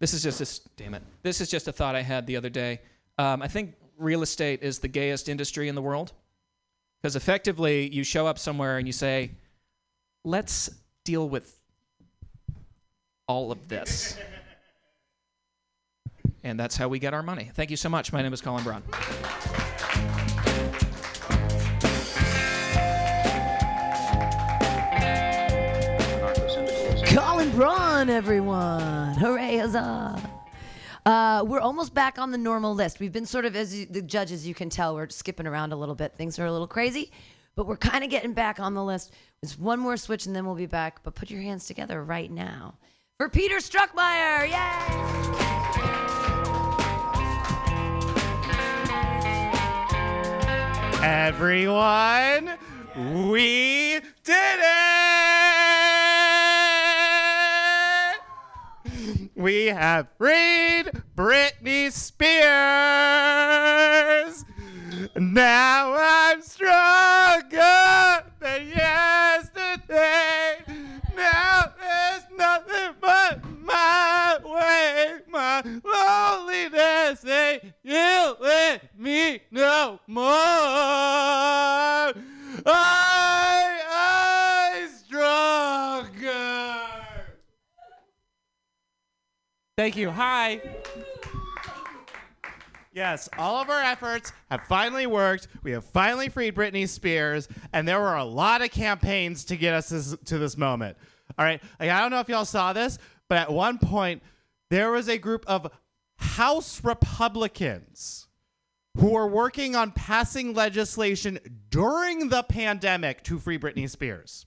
this 0.00 0.12
is 0.12 0.22
just 0.22 0.40
a 0.40 0.68
damn 0.76 0.94
it. 0.94 1.02
This 1.22 1.40
is 1.40 1.48
just 1.48 1.68
a 1.68 1.72
thought 1.72 1.94
I 1.94 2.02
had 2.02 2.26
the 2.26 2.36
other 2.36 2.50
day. 2.50 2.80
Um, 3.18 3.40
I 3.40 3.48
think 3.48 3.74
real 3.96 4.22
estate 4.22 4.62
is 4.62 4.80
the 4.80 4.88
gayest 4.88 5.28
industry 5.28 5.68
in 5.68 5.74
the 5.74 5.82
world 5.82 6.12
because 7.00 7.14
effectively 7.14 7.88
you 7.94 8.02
show 8.04 8.26
up 8.26 8.38
somewhere 8.38 8.78
and 8.78 8.86
you 8.86 8.92
say, 8.92 9.30
"Let's 10.24 10.70
deal 11.04 11.28
with 11.28 11.58
all 13.28 13.52
of 13.52 13.68
this," 13.68 14.16
and 16.44 16.58
that's 16.58 16.76
how 16.76 16.88
we 16.88 16.98
get 16.98 17.14
our 17.14 17.22
money. 17.22 17.50
Thank 17.54 17.70
you 17.70 17.76
so 17.76 17.88
much. 17.88 18.12
My 18.12 18.22
name 18.22 18.32
is 18.32 18.40
Colin 18.40 18.64
Braun. 18.64 18.82
Colin 27.06 27.50
Braun, 27.50 28.10
everyone. 28.10 29.14
Hooray, 29.14 29.58
huzzah. 29.58 30.30
Uh, 31.04 31.44
we're 31.46 31.60
almost 31.60 31.92
back 31.92 32.18
on 32.18 32.30
the 32.30 32.38
normal 32.38 32.74
list. 32.74 33.00
We've 33.00 33.12
been 33.12 33.26
sort 33.26 33.44
of, 33.44 33.56
as 33.56 33.74
you, 33.74 33.86
the 33.86 34.00
judges, 34.00 34.46
you 34.46 34.54
can 34.54 34.70
tell, 34.70 34.94
we're 34.94 35.08
skipping 35.08 35.46
around 35.46 35.72
a 35.72 35.76
little 35.76 35.96
bit. 35.96 36.14
Things 36.14 36.38
are 36.38 36.46
a 36.46 36.52
little 36.52 36.68
crazy, 36.68 37.10
but 37.56 37.66
we're 37.66 37.76
kind 37.76 38.04
of 38.04 38.10
getting 38.10 38.32
back 38.32 38.60
on 38.60 38.74
the 38.74 38.84
list. 38.84 39.12
It's 39.42 39.58
one 39.58 39.80
more 39.80 39.96
switch 39.96 40.26
and 40.26 40.34
then 40.34 40.46
we'll 40.46 40.54
be 40.54 40.66
back. 40.66 41.02
But 41.02 41.14
put 41.14 41.30
your 41.30 41.42
hands 41.42 41.66
together 41.66 42.02
right 42.02 42.30
now 42.30 42.78
for 43.18 43.28
Peter 43.28 43.56
Struckmeyer. 43.56 44.48
Yay! 44.48 46.01
Everyone, 51.02 52.50
we 52.96 53.98
did 54.22 54.60
it! 54.60 54.92
We 59.34 59.66
have 59.66 60.06
freed 60.16 60.92
Britney 61.16 61.90
Spears. 61.90 62.44
Now 65.16 65.96
I'm 65.98 66.40
stronger 66.40 68.24
than 68.38 68.68
yesterday. 68.68 70.58
Now 71.16 71.72
there's 71.80 72.22
nothing 72.36 72.94
but 73.00 73.40
my 73.60 74.38
way. 74.44 75.18
My 75.28 75.62
loneliness 76.32 77.24
ain't 77.24 77.72
killing 77.84 78.80
me 78.96 79.40
no 79.50 79.98
more. 80.06 80.30
I, 82.64 83.80
I 83.88 84.88
stronger. 84.98 86.30
Thank 89.76 89.96
you. 89.96 90.10
Hi. 90.10 90.60
Yes, 92.94 93.26
all 93.38 93.56
of 93.56 93.70
our 93.70 93.80
efforts 93.80 94.32
have 94.50 94.64
finally 94.64 95.06
worked. 95.06 95.48
We 95.62 95.70
have 95.70 95.84
finally 95.84 96.28
freed 96.28 96.54
Britney 96.54 96.86
Spears, 96.86 97.48
and 97.72 97.88
there 97.88 97.98
were 97.98 98.16
a 98.16 98.24
lot 98.24 98.60
of 98.60 98.70
campaigns 98.70 99.46
to 99.46 99.56
get 99.56 99.72
us 99.72 99.88
this, 99.88 100.14
to 100.26 100.36
this 100.36 100.58
moment. 100.58 100.98
All 101.38 101.44
right, 101.46 101.62
like, 101.80 101.88
I 101.88 102.00
don't 102.00 102.10
know 102.10 102.20
if 102.20 102.28
y'all 102.28 102.44
saw 102.44 102.74
this, 102.74 102.98
but 103.30 103.38
at 103.38 103.50
one 103.50 103.78
point 103.78 104.22
there 104.68 104.90
was 104.90 105.08
a 105.08 105.16
group 105.16 105.46
of 105.46 105.70
House 106.22 106.82
Republicans 106.82 108.28
who 108.96 109.16
are 109.16 109.26
working 109.26 109.74
on 109.74 109.90
passing 109.92 110.54
legislation 110.54 111.38
during 111.68 112.28
the 112.28 112.42
pandemic 112.42 113.22
to 113.24 113.38
free 113.38 113.58
Britney 113.58 113.88
Spears. 113.88 114.46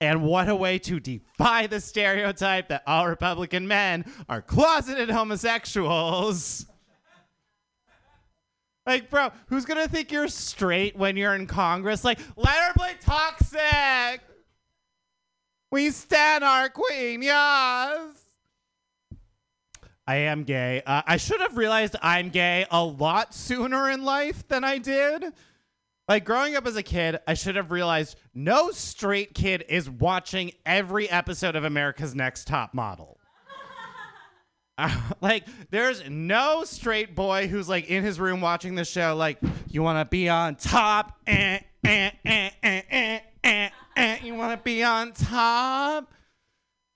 And 0.00 0.22
what 0.22 0.48
a 0.48 0.54
way 0.54 0.78
to 0.80 1.00
defy 1.00 1.66
the 1.66 1.80
stereotype 1.80 2.68
that 2.68 2.82
all 2.86 3.08
Republican 3.08 3.66
men 3.66 4.04
are 4.28 4.42
closeted 4.42 5.08
homosexuals. 5.08 6.66
Like, 8.84 9.08
bro, 9.10 9.30
who's 9.46 9.64
gonna 9.64 9.88
think 9.88 10.12
you're 10.12 10.28
straight 10.28 10.96
when 10.96 11.16
you're 11.16 11.34
in 11.34 11.46
Congress? 11.46 12.04
Like, 12.04 12.20
let 12.36 12.54
her 12.54 12.72
play 12.74 12.94
toxic. 13.00 14.20
We 15.72 15.90
stand 15.90 16.44
our 16.44 16.68
queen, 16.68 17.22
yes. 17.22 18.25
I 20.06 20.16
am 20.16 20.44
gay. 20.44 20.82
Uh, 20.86 21.02
I 21.06 21.16
should 21.16 21.40
have 21.40 21.56
realized 21.56 21.96
I'm 22.00 22.28
gay 22.30 22.64
a 22.70 22.84
lot 22.84 23.34
sooner 23.34 23.90
in 23.90 24.04
life 24.04 24.46
than 24.46 24.62
I 24.62 24.78
did. 24.78 25.24
Like 26.08 26.24
growing 26.24 26.54
up 26.54 26.66
as 26.66 26.76
a 26.76 26.82
kid, 26.84 27.18
I 27.26 27.34
should 27.34 27.56
have 27.56 27.72
realized 27.72 28.16
no 28.32 28.70
straight 28.70 29.34
kid 29.34 29.64
is 29.68 29.90
watching 29.90 30.52
every 30.64 31.10
episode 31.10 31.56
of 31.56 31.64
America's 31.64 32.14
Next 32.14 32.46
Top 32.46 32.74
Model. 32.74 33.18
Uh, 34.78 34.94
like 35.22 35.46
there's 35.70 36.06
no 36.06 36.62
straight 36.64 37.14
boy 37.16 37.46
who's 37.46 37.66
like 37.66 37.88
in 37.88 38.04
his 38.04 38.20
room 38.20 38.42
watching 38.42 38.74
the 38.74 38.84
show 38.84 39.16
like 39.16 39.38
you 39.70 39.82
want 39.82 39.98
to 39.98 40.04
be 40.10 40.28
on 40.28 40.54
top 40.54 41.18
eh, 41.26 41.60
eh, 41.82 42.10
eh, 42.26 42.50
eh, 42.62 42.82
eh, 42.90 43.20
eh, 43.42 43.70
eh, 43.96 44.18
you 44.22 44.34
want 44.34 44.52
to 44.52 44.62
be 44.62 44.84
on 44.84 45.12
top 45.12 46.12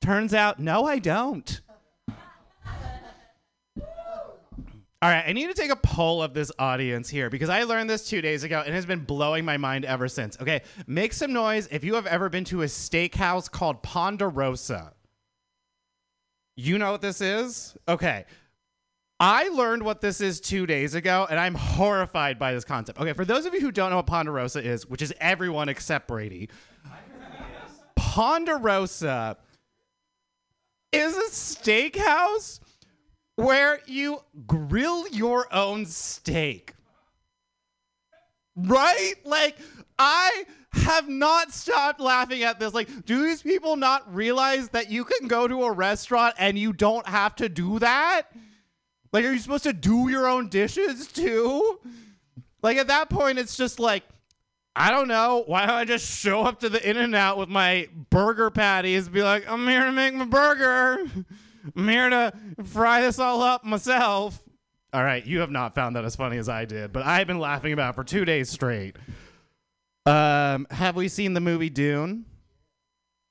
turns 0.02 0.34
out 0.34 0.58
no 0.58 0.84
I 0.84 0.98
don't 0.98 1.62
All 5.02 5.08
right, 5.08 5.24
I 5.26 5.32
need 5.32 5.46
to 5.46 5.54
take 5.54 5.70
a 5.70 5.76
poll 5.76 6.22
of 6.22 6.34
this 6.34 6.52
audience 6.58 7.08
here 7.08 7.30
because 7.30 7.48
I 7.48 7.62
learned 7.62 7.88
this 7.88 8.06
two 8.06 8.20
days 8.20 8.44
ago 8.44 8.60
and 8.60 8.68
it 8.68 8.74
has 8.74 8.84
been 8.84 9.00
blowing 9.00 9.46
my 9.46 9.56
mind 9.56 9.86
ever 9.86 10.08
since. 10.08 10.38
Okay, 10.38 10.60
make 10.86 11.14
some 11.14 11.32
noise 11.32 11.66
if 11.70 11.82
you 11.84 11.94
have 11.94 12.06
ever 12.06 12.28
been 12.28 12.44
to 12.44 12.62
a 12.62 12.66
steakhouse 12.66 13.50
called 13.50 13.82
Ponderosa. 13.82 14.92
You 16.54 16.76
know 16.76 16.92
what 16.92 17.00
this 17.00 17.22
is? 17.22 17.74
Okay. 17.88 18.26
I 19.18 19.48
learned 19.48 19.82
what 19.82 20.02
this 20.02 20.20
is 20.20 20.38
two 20.38 20.66
days 20.66 20.94
ago 20.94 21.26
and 21.30 21.40
I'm 21.40 21.54
horrified 21.54 22.38
by 22.38 22.52
this 22.52 22.64
concept. 22.64 23.00
Okay, 23.00 23.14
for 23.14 23.24
those 23.24 23.46
of 23.46 23.54
you 23.54 23.60
who 23.60 23.72
don't 23.72 23.88
know 23.88 23.96
what 23.96 24.06
Ponderosa 24.06 24.62
is, 24.62 24.86
which 24.86 25.00
is 25.00 25.14
everyone 25.18 25.70
except 25.70 26.08
Brady, 26.08 26.50
Ponderosa 27.96 29.38
is 30.92 31.16
a 31.16 31.30
steakhouse 31.30 32.60
where 33.44 33.80
you 33.86 34.22
grill 34.46 35.08
your 35.08 35.52
own 35.52 35.86
steak. 35.86 36.74
Right? 38.56 39.14
Like, 39.24 39.56
I 39.98 40.44
have 40.72 41.08
not 41.08 41.52
stopped 41.52 42.00
laughing 42.00 42.42
at 42.42 42.60
this. 42.60 42.74
Like, 42.74 43.04
do 43.04 43.24
these 43.24 43.42
people 43.42 43.76
not 43.76 44.12
realize 44.14 44.70
that 44.70 44.90
you 44.90 45.04
can 45.04 45.28
go 45.28 45.48
to 45.48 45.64
a 45.64 45.72
restaurant 45.72 46.34
and 46.38 46.58
you 46.58 46.72
don't 46.72 47.06
have 47.06 47.34
to 47.36 47.48
do 47.48 47.78
that? 47.78 48.22
Like, 49.12 49.24
are 49.24 49.32
you 49.32 49.38
supposed 49.38 49.64
to 49.64 49.72
do 49.72 50.08
your 50.08 50.28
own 50.28 50.48
dishes 50.48 51.08
too? 51.08 51.80
Like, 52.62 52.76
at 52.76 52.88
that 52.88 53.10
point, 53.10 53.38
it's 53.38 53.56
just 53.56 53.80
like, 53.80 54.04
I 54.76 54.90
don't 54.90 55.08
know. 55.08 55.42
Why 55.46 55.66
don't 55.66 55.74
I 55.74 55.84
just 55.84 56.06
show 56.20 56.42
up 56.42 56.60
to 56.60 56.68
the 56.68 56.88
In 56.88 56.96
N 56.96 57.14
Out 57.14 57.36
with 57.36 57.48
my 57.48 57.88
burger 58.10 58.50
patties 58.50 59.06
and 59.06 59.14
be 59.14 59.22
like, 59.22 59.48
I'm 59.50 59.66
here 59.66 59.84
to 59.84 59.92
make 59.92 60.14
my 60.14 60.24
burger. 60.24 61.06
I'm 61.76 61.88
here 61.88 62.08
to 62.10 62.32
fry 62.64 63.02
this 63.02 63.18
all 63.18 63.42
up 63.42 63.64
myself. 63.64 64.40
All 64.92 65.04
right, 65.04 65.24
you 65.24 65.40
have 65.40 65.50
not 65.50 65.74
found 65.74 65.94
that 65.96 66.04
as 66.04 66.16
funny 66.16 66.36
as 66.36 66.48
I 66.48 66.64
did, 66.64 66.92
but 66.92 67.04
I've 67.04 67.26
been 67.26 67.38
laughing 67.38 67.72
about 67.72 67.94
for 67.94 68.02
two 68.02 68.24
days 68.24 68.50
straight. 68.50 68.96
Um, 70.06 70.66
have 70.70 70.96
we 70.96 71.08
seen 71.08 71.34
the 71.34 71.40
movie 71.40 71.70
Dune? 71.70 72.24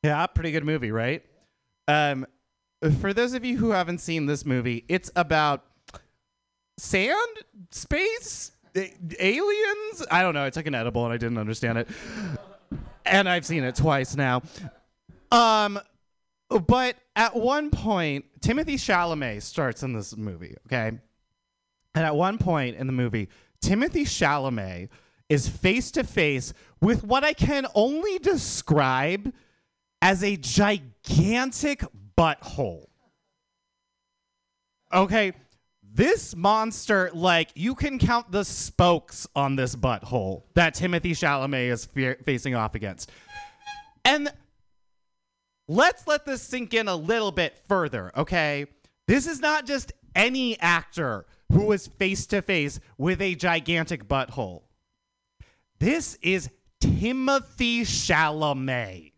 Yeah, 0.03 0.25
pretty 0.27 0.51
good 0.51 0.63
movie, 0.63 0.91
right? 0.91 1.23
Um, 1.87 2.25
for 3.01 3.13
those 3.13 3.33
of 3.33 3.43
you 3.43 3.57
who 3.57 3.71
haven't 3.71 3.97
seen 3.97 4.25
this 4.25 4.45
movie, 4.45 4.85
it's 4.87 5.11
about 5.15 5.65
sand, 6.77 7.17
space, 7.71 8.51
a- 8.77 8.93
aliens. 9.19 10.05
I 10.09 10.21
don't 10.21 10.33
know. 10.33 10.45
I 10.45 10.49
took 10.49 10.67
an 10.67 10.75
edible 10.75 11.03
and 11.03 11.13
I 11.13 11.17
didn't 11.17 11.37
understand 11.39 11.79
it, 11.79 11.89
and 13.05 13.27
I've 13.27 13.45
seen 13.45 13.65
it 13.65 13.75
twice 13.75 14.15
now. 14.15 14.43
Um, 15.31 15.79
but 16.49 16.95
at 17.15 17.35
one 17.35 17.69
point, 17.69 18.25
Timothy 18.41 18.75
Chalamet 18.75 19.41
starts 19.41 19.83
in 19.83 19.93
this 19.93 20.17
movie. 20.17 20.55
Okay, 20.67 20.97
and 21.95 22.05
at 22.05 22.15
one 22.15 22.37
point 22.37 22.77
in 22.77 22.87
the 22.87 22.93
movie, 22.93 23.29
Timothy 23.61 24.05
Chalamet 24.05 24.89
is 25.27 25.47
face 25.47 25.91
to 25.91 26.03
face 26.03 26.53
with 26.81 27.03
what 27.03 27.23
I 27.23 27.33
can 27.33 27.67
only 27.75 28.17
describe 28.19 29.31
as 30.01 30.23
a 30.23 30.37
gigantic 30.37 31.83
butthole. 32.17 32.87
Okay, 34.91 35.33
this 35.83 36.35
monster, 36.35 37.11
like, 37.13 37.49
you 37.55 37.75
can 37.75 37.99
count 37.99 38.31
the 38.31 38.43
spokes 38.43 39.27
on 39.35 39.55
this 39.55 39.75
butthole 39.75 40.43
that 40.55 40.73
Timothy 40.73 41.11
Chalamet 41.11 41.69
is 41.69 41.85
fe- 41.85 42.15
facing 42.23 42.55
off 42.55 42.73
against. 42.73 43.11
And 44.03 44.31
let's 45.69 46.07
let 46.07 46.25
this 46.25 46.41
sink 46.41 46.73
in 46.73 46.89
a 46.89 46.95
little 46.95 47.31
bit 47.31 47.55
further, 47.67 48.11
okay? 48.17 48.65
This 49.07 49.27
is 49.27 49.39
not 49.39 49.65
just 49.65 49.93
any 50.15 50.59
actor 50.59 51.25
who 51.51 51.71
is 51.71 51.87
face 51.87 52.25
to 52.27 52.41
face 52.41 52.79
with 52.97 53.21
a 53.21 53.35
gigantic 53.35 54.07
butthole. 54.07 54.63
This 55.79 56.17
is 56.21 56.49
Timothy 56.81 57.83
Chalamet. 57.83 59.13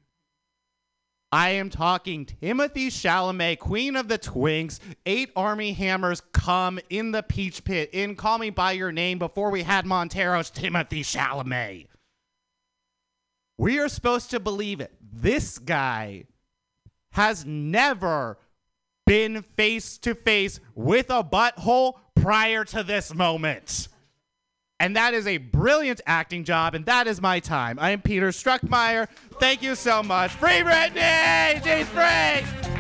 I 1.34 1.52
am 1.52 1.70
talking 1.70 2.26
Timothy 2.26 2.90
Chalamet, 2.90 3.60
Queen 3.60 3.96
of 3.96 4.10
the 4.10 4.20
Twinks, 4.20 4.80
Ate 5.06 5.32
Armie 5.34 5.72
Hammers, 5.72 6.22
come 6.34 6.78
in 6.90 7.12
the 7.12 7.24
Peach 7.24 7.64
Pit, 7.64 7.90
in 7.94 8.16
Call 8.16 8.38
Me 8.38 8.50
By 8.50 8.74
Your 8.74 8.92
Name 8.92 9.18
before 9.18 9.50
we 9.50 9.64
had 9.64 9.86
Montero's 9.86 10.50
Timothy 10.50 11.04
Chalamet. 11.04 11.88
We 13.58 13.80
are 13.80 13.88
supposed 13.88 14.32
to 14.32 14.42
believe 14.42 14.82
it. 14.82 14.94
This 15.02 15.58
guy 15.58 16.26
has 17.12 17.46
never 17.46 18.38
been 19.06 19.44
face 19.56 19.98
to 20.00 20.16
face 20.16 20.60
with 20.76 21.10
a 21.10 21.24
butthole 21.24 21.96
prior 22.16 22.64
to 22.66 22.84
this 22.84 23.14
moment. 23.14 23.88
And 24.80 24.96
that 24.96 25.14
is 25.14 25.28
a 25.28 25.38
brilliant 25.38 26.02
acting 26.08 26.44
job, 26.44 26.74
and 26.74 26.86
that 26.88 27.06
is 27.06 27.22
my 27.22 27.40
time. 27.40 27.78
I 27.80 27.92
am 27.92 28.02
Peter 28.02 28.30
Struckmeyer. 28.30 29.08
Thank 29.40 29.62
you 29.62 29.76
so 29.76 30.02
much. 30.02 30.32
Free 30.32 30.62
Britney! 30.62 31.64
She's 31.64 31.88
free! 31.90 32.72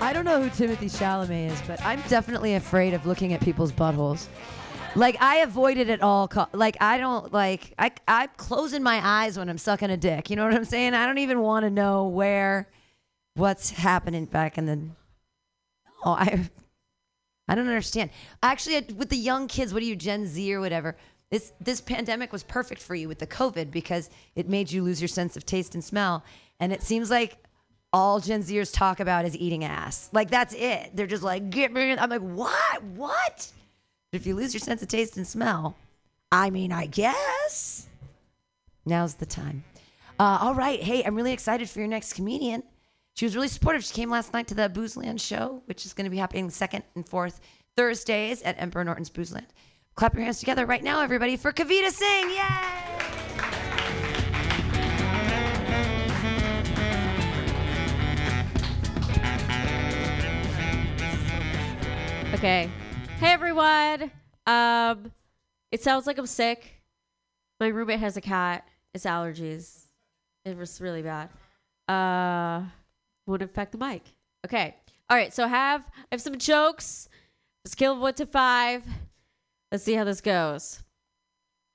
I 0.00 0.12
don't 0.12 0.24
know 0.24 0.42
who 0.42 0.50
Timothy 0.50 0.86
Chalamet 0.86 1.52
is, 1.52 1.62
but 1.66 1.80
I'm 1.84 2.02
definitely 2.02 2.54
afraid 2.54 2.92
of 2.92 3.06
looking 3.06 3.32
at 3.32 3.40
people's 3.40 3.72
buttholes. 3.72 4.28
Like 4.94 5.16
I 5.22 5.36
avoid 5.36 5.78
it 5.78 5.88
at 5.88 6.02
all. 6.02 6.28
Co- 6.28 6.48
like 6.52 6.76
I 6.80 6.98
don't 6.98 7.32
like 7.32 7.72
I 7.78 7.92
I'm 8.06 8.28
closing 8.36 8.82
my 8.82 9.00
eyes 9.02 9.38
when 9.38 9.48
I'm 9.48 9.58
sucking 9.58 9.90
a 9.90 9.96
dick. 9.96 10.28
You 10.28 10.36
know 10.36 10.44
what 10.44 10.54
I'm 10.54 10.66
saying? 10.66 10.92
I 10.92 11.06
don't 11.06 11.18
even 11.18 11.40
want 11.40 11.64
to 11.64 11.70
know 11.70 12.08
where, 12.08 12.68
what's 13.34 13.70
happening 13.70 14.26
back 14.26 14.58
in 14.58 14.66
the. 14.66 14.80
Oh, 16.04 16.12
I, 16.12 16.50
I 17.48 17.54
don't 17.54 17.68
understand. 17.68 18.10
Actually, 18.42 18.80
with 18.94 19.08
the 19.08 19.16
young 19.16 19.48
kids, 19.48 19.72
what 19.72 19.82
are 19.82 19.86
you 19.86 19.96
Gen 19.96 20.26
Z 20.26 20.52
or 20.52 20.60
whatever? 20.60 20.96
This 21.30 21.52
this 21.58 21.80
pandemic 21.80 22.30
was 22.30 22.42
perfect 22.42 22.82
for 22.82 22.94
you 22.94 23.08
with 23.08 23.18
the 23.18 23.26
COVID 23.26 23.70
because 23.70 24.10
it 24.36 24.46
made 24.46 24.70
you 24.70 24.82
lose 24.82 25.00
your 25.00 25.08
sense 25.08 25.38
of 25.38 25.46
taste 25.46 25.74
and 25.74 25.82
smell, 25.82 26.22
and 26.60 26.70
it 26.70 26.82
seems 26.82 27.08
like 27.08 27.38
all 27.94 28.20
Gen 28.20 28.42
Zers 28.42 28.74
talk 28.74 29.00
about 29.00 29.24
is 29.24 29.36
eating 29.38 29.64
ass. 29.64 30.10
Like 30.12 30.30
that's 30.30 30.52
it. 30.52 30.90
They're 30.94 31.06
just 31.06 31.22
like, 31.22 31.48
get 31.48 31.72
me. 31.72 31.92
in." 31.92 31.98
I'm 31.98 32.10
like, 32.10 32.20
what? 32.20 32.82
What? 32.82 33.50
If 34.12 34.26
you 34.26 34.34
lose 34.34 34.52
your 34.52 34.60
sense 34.60 34.82
of 34.82 34.88
taste 34.88 35.16
and 35.16 35.26
smell, 35.26 35.74
I 36.30 36.50
mean, 36.50 36.70
I 36.70 36.84
guess 36.84 37.88
now's 38.84 39.14
the 39.14 39.24
time. 39.24 39.64
Uh, 40.20 40.38
all 40.42 40.54
right. 40.54 40.82
Hey, 40.82 41.02
I'm 41.02 41.14
really 41.14 41.32
excited 41.32 41.70
for 41.70 41.78
your 41.78 41.88
next 41.88 42.12
comedian. 42.12 42.62
She 43.14 43.24
was 43.24 43.34
really 43.34 43.48
supportive. 43.48 43.82
She 43.84 43.94
came 43.94 44.10
last 44.10 44.34
night 44.34 44.48
to 44.48 44.54
the 44.54 44.68
Boozeland 44.68 45.18
show, 45.18 45.62
which 45.64 45.86
is 45.86 45.94
going 45.94 46.04
to 46.04 46.10
be 46.10 46.18
happening 46.18 46.50
second 46.50 46.84
and 46.94 47.08
fourth 47.08 47.40
Thursdays 47.74 48.42
at 48.42 48.60
Emperor 48.60 48.84
Norton's 48.84 49.08
Boozeland. 49.08 49.46
Clap 49.94 50.14
your 50.14 50.24
hands 50.24 50.40
together 50.40 50.66
right 50.66 50.82
now, 50.82 51.00
everybody, 51.00 51.38
for 51.38 51.50
Kavita 51.50 51.90
Singh. 51.90 52.30
Yay! 52.30 52.42
Okay. 62.34 62.70
Hey 63.22 63.34
everyone. 63.34 64.10
Um, 64.48 65.12
it 65.70 65.80
sounds 65.80 66.08
like 66.08 66.18
I'm 66.18 66.26
sick. 66.26 66.82
My 67.60 67.68
roommate 67.68 68.00
has 68.00 68.16
a 68.16 68.20
cat. 68.20 68.66
It's 68.94 69.04
allergies. 69.04 69.84
It 70.44 70.56
was 70.56 70.80
really 70.80 71.02
bad. 71.02 71.28
Uh, 71.86 72.64
would 73.28 73.42
affect 73.42 73.70
the 73.70 73.78
mic. 73.78 74.02
Okay. 74.44 74.74
All 75.08 75.16
right. 75.16 75.32
So 75.32 75.44
I 75.44 75.46
have 75.46 75.82
I 75.96 76.06
have 76.10 76.20
some 76.20 76.36
jokes. 76.36 77.08
Scale 77.64 77.92
of 77.92 78.00
one 78.00 78.14
to 78.14 78.26
five. 78.26 78.82
Let's 79.70 79.84
see 79.84 79.94
how 79.94 80.02
this 80.02 80.20
goes. 80.20 80.82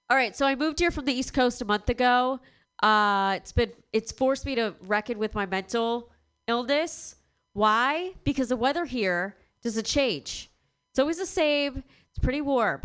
All 0.10 0.18
right. 0.18 0.36
So 0.36 0.46
I 0.46 0.56
moved 0.56 0.80
here 0.80 0.92
from 0.92 1.06
the 1.06 1.14
East 1.14 1.34
Coast 1.34 1.62
a 1.62 1.66
month 1.66 1.90
ago. 1.90 2.42
Uh, 2.84 3.36
it's 3.38 3.54
been 3.54 3.72
it's 3.94 4.12
forced 4.12 4.46
me 4.46 4.56
to 4.56 4.76
reckon 4.82 5.18
with 5.18 5.34
my 5.34 5.46
mental 5.46 6.10
illness. 6.46 7.16
Why? 7.54 8.16
Because 8.26 8.50
the 8.50 8.58
weather 8.58 8.84
here 8.84 9.38
doesn't 9.64 9.86
change. 9.86 10.50
It's 10.98 11.00
always 11.00 11.20
the 11.20 11.28
same. 11.28 11.84
It's 12.10 12.18
pretty 12.24 12.42
warm, 12.42 12.82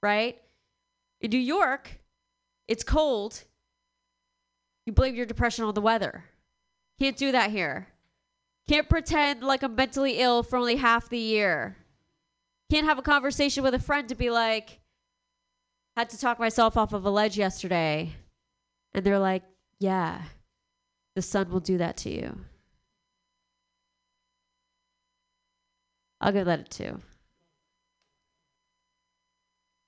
right? 0.00 0.40
In 1.20 1.30
New 1.30 1.40
York, 1.40 1.98
it's 2.68 2.84
cold. 2.84 3.42
You 4.86 4.92
blame 4.92 5.16
your 5.16 5.26
depression 5.26 5.64
on 5.64 5.74
the 5.74 5.80
weather. 5.80 6.22
Can't 7.00 7.16
do 7.16 7.32
that 7.32 7.50
here. 7.50 7.88
Can't 8.68 8.88
pretend 8.88 9.42
like 9.42 9.64
I'm 9.64 9.74
mentally 9.74 10.20
ill 10.20 10.44
for 10.44 10.56
only 10.56 10.76
half 10.76 11.08
the 11.08 11.18
year. 11.18 11.76
Can't 12.70 12.86
have 12.86 13.00
a 13.00 13.02
conversation 13.02 13.64
with 13.64 13.74
a 13.74 13.80
friend 13.80 14.08
to 14.10 14.14
be 14.14 14.30
like, 14.30 14.78
had 15.96 16.10
to 16.10 16.18
talk 16.20 16.38
myself 16.38 16.76
off 16.76 16.92
of 16.92 17.04
a 17.04 17.10
ledge 17.10 17.36
yesterday. 17.36 18.12
And 18.94 19.04
they're 19.04 19.18
like, 19.18 19.42
yeah, 19.80 20.22
the 21.16 21.22
sun 21.22 21.50
will 21.50 21.58
do 21.58 21.78
that 21.78 21.96
to 21.96 22.10
you. 22.10 22.38
I'll 26.20 26.30
give 26.30 26.46
that 26.46 26.60
a 26.60 26.62
two. 26.62 27.00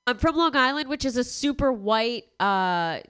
I'm 0.06 0.18
from 0.18 0.36
Long 0.36 0.54
Island, 0.54 0.88
which 0.88 1.04
is 1.04 1.16
a 1.16 1.24
super 1.24 1.72
white 1.72 2.24
uh, 2.38 3.00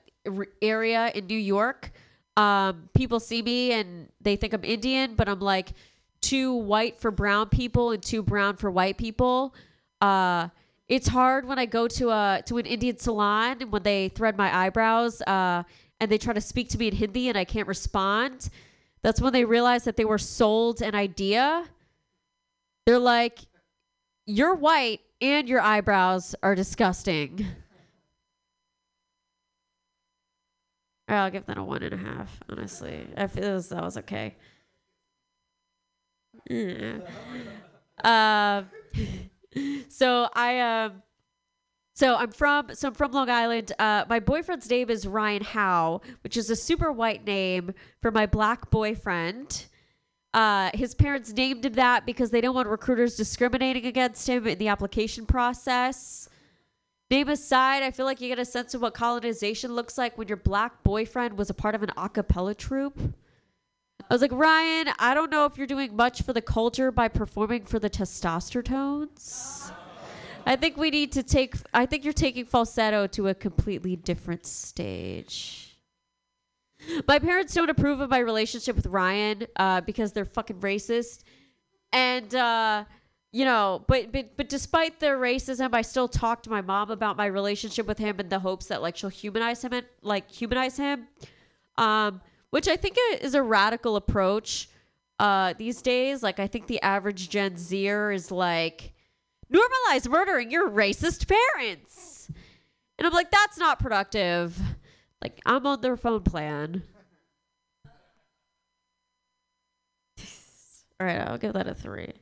area 0.63 1.11
in 1.15 1.27
New 1.27 1.39
York. 1.39 1.91
Um, 2.37 2.89
people 2.95 3.21
see 3.21 3.43
me 3.43 3.73
and 3.73 4.09
they 4.21 4.37
think 4.37 4.53
I'm 4.53 4.65
Indian, 4.65 5.15
but 5.15 5.29
I'm 5.29 5.41
like 5.41 5.73
too 6.21 6.55
white 6.55 7.01
for 7.01 7.11
brown 7.11 7.49
people 7.49 7.91
and 7.91 8.03
too 8.03 8.23
brown 8.23 8.57
for 8.57 8.71
white 8.71 8.97
people. 8.97 9.55
Uh, 10.01 10.49
it's 10.89 11.09
hard 11.09 11.47
when 11.47 11.59
I 11.59 11.67
go 11.67 11.89
to 11.89 12.11
a 12.11 12.43
to 12.47 12.59
an 12.59 12.67
Indian 12.67 12.99
salon 12.99 13.59
and 13.61 13.73
when 13.73 13.83
they 13.83 14.09
thread 14.11 14.37
my 14.37 14.55
eyebrows 14.55 15.23
uh, 15.23 15.65
and 16.01 16.11
they 16.11 16.19
try 16.19 16.33
to 16.33 16.41
speak 16.41 16.69
to 16.71 16.79
me 16.79 16.89
in 16.89 16.95
Hindi 16.95 17.29
and 17.29 17.39
I 17.39 17.45
can't 17.45 17.67
respond. 17.67 18.51
That's 19.03 19.21
when 19.21 19.33
they 19.33 19.45
realize 19.45 19.85
that 19.85 19.97
they 19.97 20.05
were 20.05 20.19
sold 20.19 20.81
an 20.81 20.95
idea. 20.95 21.65
They're 22.87 22.99
like, 22.99 23.41
"You're 24.27 24.55
white 24.55 25.01
and 25.25 25.49
your 25.49 25.61
eyebrows 25.61 26.35
are 26.43 26.55
disgusting." 26.55 27.47
I'll 31.09 31.31
give 31.31 31.47
that 31.47 31.59
a 31.59 31.63
one 31.63 31.83
and 31.83 31.93
a 31.93 31.97
half. 31.97 32.41
Honestly, 32.49 33.07
I 33.17 33.27
feel 33.27 33.45
as 33.45 33.69
that 33.69 33.83
was 33.83 33.97
okay. 33.99 34.37
Um, 38.03 38.67
so 39.89 40.29
I 40.35 40.61
um, 40.61 41.03
so 41.95 42.17
I'm 42.17 42.31
from 42.31 42.75
so 42.75 42.89
I'm 42.89 42.95
from 42.95 43.13
Long 43.13 43.31
Island. 43.31 43.73
Uh, 43.79 44.05
my 44.09 44.21
boyfriend's 44.21 44.69
name 44.69 44.91
is 44.91 45.07
Ryan 45.07 45.45
Howe, 45.45 46.01
which 46.23 46.37
is 46.37 46.51
a 46.51 46.57
super 46.57 46.91
white 46.91 47.25
name 47.25 47.75
for 48.01 48.11
my 48.11 48.27
black 48.27 48.71
boyfriend. 48.71 49.67
Uh, 50.35 50.69
his 50.75 50.97
parents 50.97 51.33
named 51.33 51.65
him 51.65 51.75
that 51.75 52.05
because 52.05 52.33
they 52.33 52.41
don't 52.41 52.57
want 52.57 52.67
recruiters 52.67 53.17
discriminating 53.17 53.87
against 53.87 54.29
him 54.29 54.49
in 54.49 54.59
the 54.59 54.67
application 54.67 55.25
process. 55.25 56.29
Name 57.09 57.29
aside, 57.29 57.85
I 57.85 57.93
feel 57.93 58.05
like 58.05 58.21
you 58.21 58.29
get 58.29 58.41
a 58.41 58.45
sense 58.45 58.75
of 58.75 58.83
what 58.83 58.95
colonization 58.95 59.73
looks 59.73 59.97
like 59.97 60.19
when 60.19 60.27
your 60.27 60.37
black 60.37 60.83
boyfriend 60.83 61.39
was 61.39 61.51
a 61.51 61.55
part 61.55 61.77
of 61.77 61.85
an 61.85 61.93
a 61.97 62.09
cappella 62.09 62.53
troupe. 62.53 62.99
I 64.11 64.13
was 64.13 64.23
like, 64.23 64.33
Ryan, 64.33 64.89
I 64.99 65.15
don't 65.15 65.31
know 65.31 65.45
if 65.45 65.57
you're 65.57 65.69
doing 65.69 65.95
much 65.95 66.23
for 66.23 66.33
the 66.33 66.43
culture 66.43 66.91
by 66.91 67.07
performing 67.07 67.65
for 67.65 67.79
the 67.79 67.89
testosterones. 67.89 69.71
I 70.45 70.57
think 70.57 70.77
we 70.77 70.91
need 70.91 71.13
to 71.13 71.23
take. 71.23 71.55
I 71.73 71.87
think 71.87 72.03
you're 72.03 72.13
taking 72.13 72.45
falsetto 72.45 73.07
to 73.09 73.29
a 73.29 73.35
completely 73.35 73.95
different 73.95 74.47
stage. 74.47 75.74
My 77.09 77.19
parents 77.19 77.55
don't 77.55 77.71
approve 77.71 78.01
of 78.01 78.11
my 78.11 78.19
relationship 78.19 78.77
with 78.77 78.87
Ryan 78.87 79.47
uh, 79.57 79.81
because 79.81 80.13
they're 80.13 80.25
fucking 80.25 80.61
racist, 80.61 81.23
and 81.93 82.35
uh, 82.35 82.85
you 83.33 83.45
know, 83.45 83.85
but 83.87 84.13
but 84.13 84.37
but 84.37 84.49
despite 84.49 85.01
their 85.01 85.19
racism, 85.19 85.71
I 85.73 85.83
still 85.83 86.09
talk 86.09 86.43
to 86.45 86.51
my 86.51 86.61
mom 86.61 86.91
about 86.91 87.17
my 87.17 87.27
relationship 87.27 87.87
with 87.87 87.99
him 87.99 88.21
in 88.21 88.29
the 88.29 88.39
hopes 88.39 88.67
that 88.67 88.83
like 88.83 88.97
she'll 88.97 89.11
humanize 89.11 89.63
him, 89.63 89.73
and, 89.73 89.87
like 90.03 90.31
humanize 90.31 90.77
him, 90.77 91.09
um, 91.77 92.21
which 92.51 92.69
I 92.69 92.77
think 92.77 92.97
is 93.21 93.35
a 93.35 93.43
radical 93.43 93.97
approach 93.97 94.69
uh, 95.19 95.55
these 95.59 95.83
days. 95.83 96.23
Like 96.23 96.39
I 96.39 96.47
think 96.47 96.67
the 96.67 96.81
average 96.83 97.29
Gen 97.29 97.57
Zer 97.57 98.13
is 98.13 98.31
like 98.31 98.93
normalize 99.53 100.09
murdering 100.09 100.51
your 100.51 100.69
racist 100.69 101.29
parents. 101.29 102.31
And 102.99 103.07
I'm 103.07 103.13
like, 103.13 103.31
that's 103.31 103.59
not 103.59 103.79
productive. 103.79 104.59
Like, 105.25 105.41
I'm 105.47 105.67
on 105.67 105.81
their 105.81 105.97
phone 105.97 106.21
plan. 106.21 106.83
All 111.01 111.07
right, 111.07 111.19
I'll 111.19 111.39
give 111.39 111.55
that 111.55 111.67
a 111.67 111.75
three. 111.75 112.13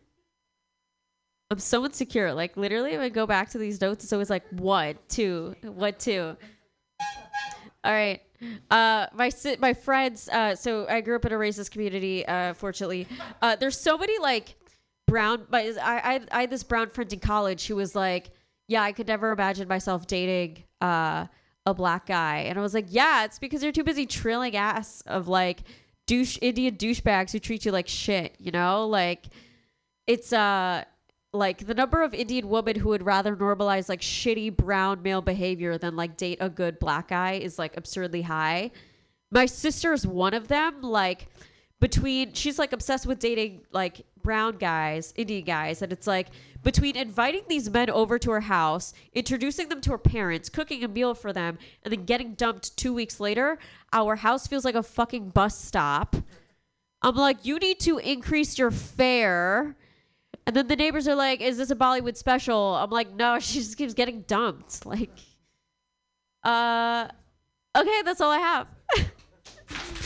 I'm 1.51 1.59
so 1.59 1.85
insecure. 1.85 2.33
Like, 2.33 2.57
literally, 2.57 2.93
if 2.93 3.01
I 3.01 3.09
go 3.09 3.27
back 3.27 3.51
to 3.51 3.59
these 3.59 3.81
notes, 3.81 4.05
it's 4.05 4.13
always 4.13 4.31
like, 4.31 4.45
what, 4.51 5.09
two, 5.09 5.57
what, 5.63 5.99
two. 5.99 6.37
All 7.85 7.93
right. 7.93 8.21
Uh, 8.71 9.07
my 9.13 9.33
my 9.59 9.75
friends. 9.75 10.29
Uh, 10.29 10.55
so 10.55 10.87
I 10.89 11.01
grew 11.01 11.17
up 11.17 11.25
in 11.25 11.33
a 11.33 11.37
racist 11.37 11.73
community. 11.73 12.25
Uh, 12.25 12.55
fortunately, 12.55 13.09
uh, 13.41 13.57
there's 13.57 13.79
so 13.79 13.99
many 13.99 14.19
like 14.21 14.55
brown. 15.09 15.47
But 15.51 15.79
I, 15.79 15.99
I 15.99 16.21
I 16.31 16.41
had 16.43 16.51
this 16.51 16.63
brown 16.63 16.91
friend 16.91 17.13
in 17.13 17.19
college 17.19 17.67
who 17.67 17.75
was 17.77 17.97
like, 17.97 18.31
yeah, 18.69 18.83
I 18.83 18.93
could 18.93 19.09
never 19.09 19.33
imagine 19.33 19.67
myself 19.69 20.07
dating 20.07 20.65
uh 20.81 21.27
a 21.67 21.75
black 21.75 22.07
guy, 22.07 22.39
and 22.41 22.59
I 22.59 22.63
was 22.63 22.75
like, 22.75 22.87
yeah, 22.89 23.25
it's 23.25 23.39
because 23.39 23.63
you're 23.63 23.73
too 23.73 23.85
busy 23.85 24.07
trilling 24.07 24.57
ass 24.57 25.03
of 25.07 25.29
like 25.29 25.63
douche 26.07 26.39
Indian 26.43 26.77
douchebags 26.77 27.33
who 27.33 27.39
treat 27.39 27.65
you 27.65 27.73
like 27.73 27.89
shit. 27.89 28.35
You 28.39 28.51
know, 28.51 28.87
like 28.87 29.27
it's 30.07 30.33
uh 30.33 30.85
like 31.33 31.67
the 31.67 31.75
number 31.75 32.03
of 32.03 32.13
Indian 32.13 32.49
women 32.49 32.77
who 32.77 32.91
would 32.91 33.07
rather 33.07 33.35
normalize 33.35 33.89
like 33.89 34.01
shitty 34.01 34.55
brown 34.55 35.03
male 35.03 35.23
behavior 35.23 35.79
than 35.79 35.97
like 35.97 36.17
date 36.17 36.39
a 36.41 36.51
good 36.51 36.79
black 36.79 37.09
guy 37.09 37.33
is 37.33 37.59
like 37.59 37.77
absurdly 37.77 38.23
high. 38.23 38.71
My 39.31 39.47
sister's 39.47 40.07
one 40.07 40.35
of 40.35 40.49
them. 40.49 40.83
Like 40.83 41.29
between 41.81 42.35
she's 42.35 42.59
like 42.59 42.73
obsessed 42.73 43.07
with 43.07 43.19
dating 43.19 43.63
like 43.73 44.05
brown 44.23 44.57
guys, 44.57 45.13
Indian 45.17 45.45
guys, 45.45 45.83
and 45.83 45.93
it's 45.93 46.07
like 46.07 46.29
between 46.63 46.97
inviting 46.97 47.43
these 47.49 47.69
men 47.69 47.91
over 47.91 48.19
to 48.19 48.31
her 48.31 48.43
house, 48.43 48.93
introducing 49.13 49.69
them 49.69 49.81
to 49.83 49.91
her 49.91 49.99
parents, 49.99 50.49
cooking 50.49 50.85
a 50.85 50.89
meal 50.89 51.15
for 51.15 51.33
them, 51.33 51.59
and 51.83 51.93
then 51.93 52.05
getting 52.05 52.35
dumped 52.35 52.77
two 52.77 52.95
weeks 52.95 53.21
later, 53.21 53.59
our 53.93 54.17
house 54.17 54.47
feels 54.47 54.65
like 54.65 54.75
a 54.75 54.83
fucking 54.83 55.31
bus 55.31 55.59
stop. 55.59 56.17
I'm 57.03 57.17
like, 57.17 57.45
you 57.45 57.59
need 57.59 57.81
to 57.81 57.99
increase 57.99 58.59
your 58.59 58.71
fare. 58.71 59.77
And 60.47 60.57
then 60.57 60.69
the 60.69 60.77
neighbors 60.77 61.07
are 61.07 61.15
like, 61.15 61.41
"Is 61.41 61.59
this 61.59 61.71
a 61.71 61.77
Bollywood 61.77 62.17
special?" 62.17 62.75
I'm 62.75 62.91
like, 62.91 63.13
"No, 63.15 63.39
she 63.41 63.59
just 63.59 63.77
keeps 63.77 63.95
getting 63.95 64.23
dumped." 64.23 64.85
Like, 64.87 65.11
uh, 66.43 67.09
okay, 67.77 68.03
that's 68.05 68.21
all 68.21 68.31
I 68.31 68.39
have. 68.39 68.67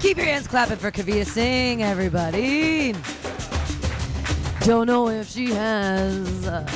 Keep 0.00 0.16
your 0.16 0.26
hands 0.26 0.46
clapping 0.46 0.78
for 0.78 0.90
Kavita 0.90 1.26
Singh, 1.26 1.82
everybody. 1.82 2.94
Don't 4.66 4.86
know 4.86 5.08
if 5.08 5.28
she 5.28 5.50
has, 5.50 6.46
uh, 6.46 6.66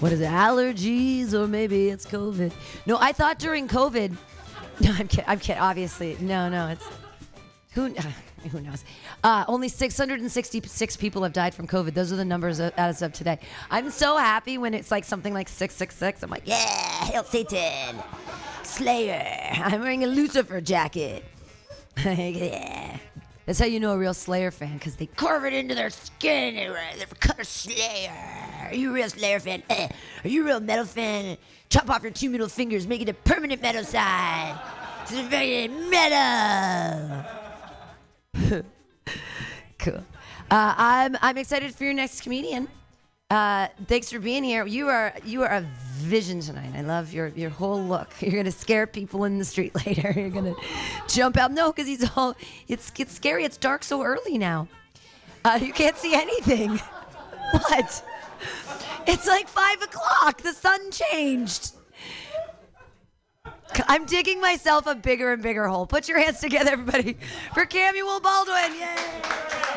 what 0.00 0.10
is 0.10 0.20
it, 0.20 0.28
allergies 0.28 1.34
or 1.34 1.46
maybe 1.46 1.88
it's 1.88 2.04
COVID. 2.04 2.52
No, 2.84 2.98
I 3.00 3.12
thought 3.12 3.38
during 3.38 3.68
COVID, 3.68 4.10
no, 4.80 4.90
I'm 4.90 5.06
kidding, 5.06 5.24
I'm 5.28 5.38
kidding, 5.38 5.62
obviously. 5.62 6.16
No, 6.18 6.48
no, 6.48 6.66
it's, 6.66 6.84
who, 7.74 7.94
who 8.50 8.60
knows? 8.60 8.84
Uh, 9.22 9.44
only 9.46 9.68
666 9.68 10.96
people 10.96 11.22
have 11.22 11.32
died 11.32 11.54
from 11.54 11.68
COVID. 11.68 11.94
Those 11.94 12.12
are 12.12 12.16
the 12.16 12.24
numbers 12.24 12.58
as 12.58 13.02
of 13.02 13.12
today. 13.12 13.38
I'm 13.70 13.88
so 13.88 14.16
happy 14.16 14.58
when 14.58 14.74
it's 14.74 14.90
like 14.90 15.04
something 15.04 15.32
like 15.32 15.48
666. 15.48 16.24
I'm 16.24 16.30
like, 16.30 16.42
yeah, 16.44 16.56
hail 17.04 17.22
Satan, 17.22 18.02
Slayer. 18.64 19.52
I'm 19.54 19.80
wearing 19.80 20.02
a 20.02 20.08
Lucifer 20.08 20.60
jacket. 20.60 21.24
Yeah. 22.04 22.98
That's 23.46 23.58
how 23.58 23.64
you 23.64 23.80
know 23.80 23.92
a 23.92 23.98
real 23.98 24.12
Slayer 24.12 24.50
fan, 24.50 24.74
because 24.74 24.96
they 24.96 25.06
carve 25.06 25.46
it 25.46 25.54
into 25.54 25.74
their 25.74 25.88
skin. 25.88 26.54
They're 26.54 26.76
a 27.38 27.44
Slayer. 27.44 28.12
Are 28.66 28.74
you 28.74 28.90
a 28.90 28.92
real 28.92 29.08
Slayer 29.08 29.40
fan? 29.40 29.62
Eh. 29.70 29.88
Are 30.24 30.28
you 30.28 30.42
a 30.42 30.44
real 30.44 30.60
metal 30.60 30.84
fan? 30.84 31.38
Chop 31.70 31.88
off 31.88 32.02
your 32.02 32.12
two 32.12 32.28
middle 32.28 32.48
fingers, 32.48 32.86
make 32.86 33.00
it 33.00 33.08
a 33.08 33.14
permanent 33.14 33.62
metal 33.62 33.84
sign. 33.84 34.54
It's 35.02 35.12
very 35.28 35.68
metal. 35.68 37.24
cool. 39.78 40.04
Uh, 40.50 40.74
I'm 40.76 41.16
I'm 41.22 41.38
excited 41.38 41.74
for 41.74 41.84
your 41.84 41.94
next 41.94 42.20
comedian. 42.22 42.68
Uh, 43.30 43.68
thanks 43.86 44.10
for 44.10 44.18
being 44.18 44.42
here. 44.42 44.66
You 44.66 44.88
are 44.88 45.12
you 45.22 45.42
are 45.42 45.50
a 45.50 45.66
vision 45.96 46.40
tonight. 46.40 46.70
I 46.74 46.80
love 46.80 47.12
your 47.12 47.28
your 47.28 47.50
whole 47.50 47.82
look. 47.82 48.08
You're 48.20 48.32
gonna 48.32 48.50
scare 48.50 48.86
people 48.86 49.24
in 49.24 49.36
the 49.38 49.44
street 49.44 49.74
later. 49.86 50.12
You're 50.16 50.30
gonna 50.30 50.54
jump 51.08 51.36
out. 51.36 51.52
No, 51.52 51.70
because 51.70 51.86
he's 51.86 52.08
all. 52.16 52.34
It's 52.68 52.90
it's 52.98 53.12
scary. 53.14 53.44
It's 53.44 53.58
dark 53.58 53.84
so 53.84 54.02
early 54.02 54.38
now. 54.38 54.66
Uh, 55.44 55.58
you 55.60 55.74
can't 55.74 55.96
see 55.98 56.14
anything. 56.14 56.70
what? 57.50 58.02
It's 59.06 59.26
like 59.26 59.46
five 59.46 59.82
o'clock. 59.82 60.40
The 60.40 60.54
sun 60.54 60.90
changed. 60.90 61.72
I'm 63.86 64.06
digging 64.06 64.40
myself 64.40 64.86
a 64.86 64.94
bigger 64.94 65.32
and 65.34 65.42
bigger 65.42 65.68
hole. 65.68 65.86
Put 65.86 66.08
your 66.08 66.18
hands 66.18 66.40
together, 66.40 66.72
everybody, 66.72 67.18
for 67.52 67.66
Camuel 67.66 68.22
Baldwin. 68.22 68.74
Yay! 68.74 69.67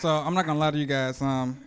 So 0.00 0.08
I'm 0.08 0.32
not 0.32 0.46
gonna 0.46 0.58
lie 0.58 0.70
to 0.70 0.78
you 0.78 0.86
guys. 0.86 1.20
Um, 1.20 1.60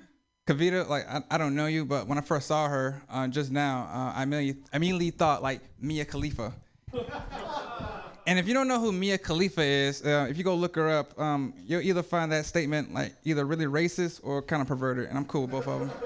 Kavita, 0.48 0.90
like 0.90 1.08
I, 1.08 1.22
I 1.30 1.38
don't 1.38 1.56
know 1.56 1.68
you, 1.68 1.86
but 1.86 2.08
when 2.08 2.18
I 2.18 2.22
first 2.22 2.48
saw 2.48 2.68
her 2.68 3.00
uh, 3.08 3.28
just 3.28 3.52
now, 3.52 3.88
uh, 3.94 4.18
I 4.18 4.24
immediately, 4.24 4.64
immediately 4.74 5.12
thought 5.12 5.44
like 5.44 5.62
Mia 5.80 6.04
Khalifa. 6.04 6.52
and 8.28 8.40
if 8.40 8.48
you 8.48 8.56
don't 8.56 8.68
know 8.68 8.80
who 8.80 8.92
Mia 8.92 9.20
Khalifa 9.20 9.62
is, 9.62 10.04
uh, 10.04 10.26
if 10.30 10.38
you 10.38 10.44
go 10.44 10.56
look 10.56 10.76
her 10.78 10.90
up, 10.90 11.18
um, 11.20 11.54
you'll 11.64 11.82
either 11.82 12.02
find 12.02 12.32
that 12.32 12.46
statement 12.46 12.92
like 12.92 13.14
either 13.24 13.46
really 13.46 13.66
racist 13.66 14.20
or 14.24 14.42
kind 14.42 14.64
of 14.64 14.68
perverted, 14.68 15.10
and 15.10 15.18
I'm 15.18 15.26
cool 15.26 15.44
with 15.44 15.52
both 15.52 15.68
of 15.68 15.80
them. 15.82 15.92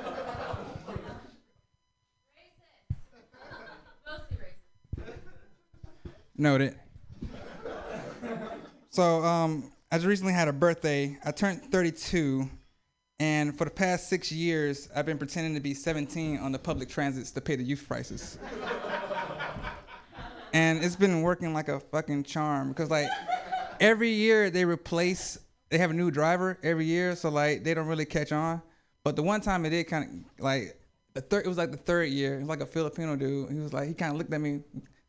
Noted. 6.35 6.75
So 8.89 9.23
um, 9.23 9.71
I 9.89 9.95
just 9.95 10.05
recently 10.05 10.33
had 10.33 10.49
a 10.49 10.53
birthday. 10.53 11.17
I 11.23 11.31
turned 11.31 11.71
32, 11.71 12.49
and 13.21 13.57
for 13.57 13.63
the 13.63 13.71
past 13.71 14.09
six 14.09 14.33
years, 14.33 14.89
I've 14.93 15.05
been 15.05 15.17
pretending 15.17 15.53
to 15.53 15.61
be 15.61 15.73
17 15.73 16.39
on 16.39 16.51
the 16.51 16.59
public 16.59 16.89
transits 16.89 17.31
to 17.31 17.41
pay 17.41 17.55
the 17.55 17.63
youth 17.63 17.85
prices. 17.87 18.37
and 20.53 20.83
it's 20.83 20.97
been 20.97 21.21
working 21.21 21.53
like 21.53 21.69
a 21.69 21.79
fucking 21.79 22.23
charm 22.23 22.67
because 22.69 22.89
like 22.89 23.07
every 23.79 24.09
year 24.09 24.49
they 24.49 24.65
replace, 24.65 25.39
they 25.69 25.77
have 25.77 25.91
a 25.91 25.93
new 25.93 26.11
driver 26.11 26.57
every 26.63 26.85
year, 26.85 27.15
so 27.15 27.29
like 27.29 27.63
they 27.63 27.73
don't 27.73 27.87
really 27.87 28.05
catch 28.05 28.33
on. 28.33 28.61
But 29.05 29.15
the 29.15 29.23
one 29.23 29.39
time 29.39 29.65
it 29.65 29.69
did 29.69 29.85
kind 29.85 30.25
of 30.37 30.43
like 30.43 30.77
the 31.13 31.21
third, 31.21 31.45
it 31.45 31.47
was 31.47 31.57
like 31.57 31.71
the 31.71 31.77
third 31.77 32.09
year. 32.09 32.35
It 32.35 32.39
was 32.39 32.49
like 32.49 32.59
a 32.59 32.65
Filipino 32.65 33.15
dude. 33.15 33.51
He 33.51 33.59
was 33.59 33.71
like 33.71 33.87
he 33.87 33.93
kind 33.93 34.11
of 34.11 34.17
looked 34.17 34.33
at 34.33 34.41
me, 34.41 34.63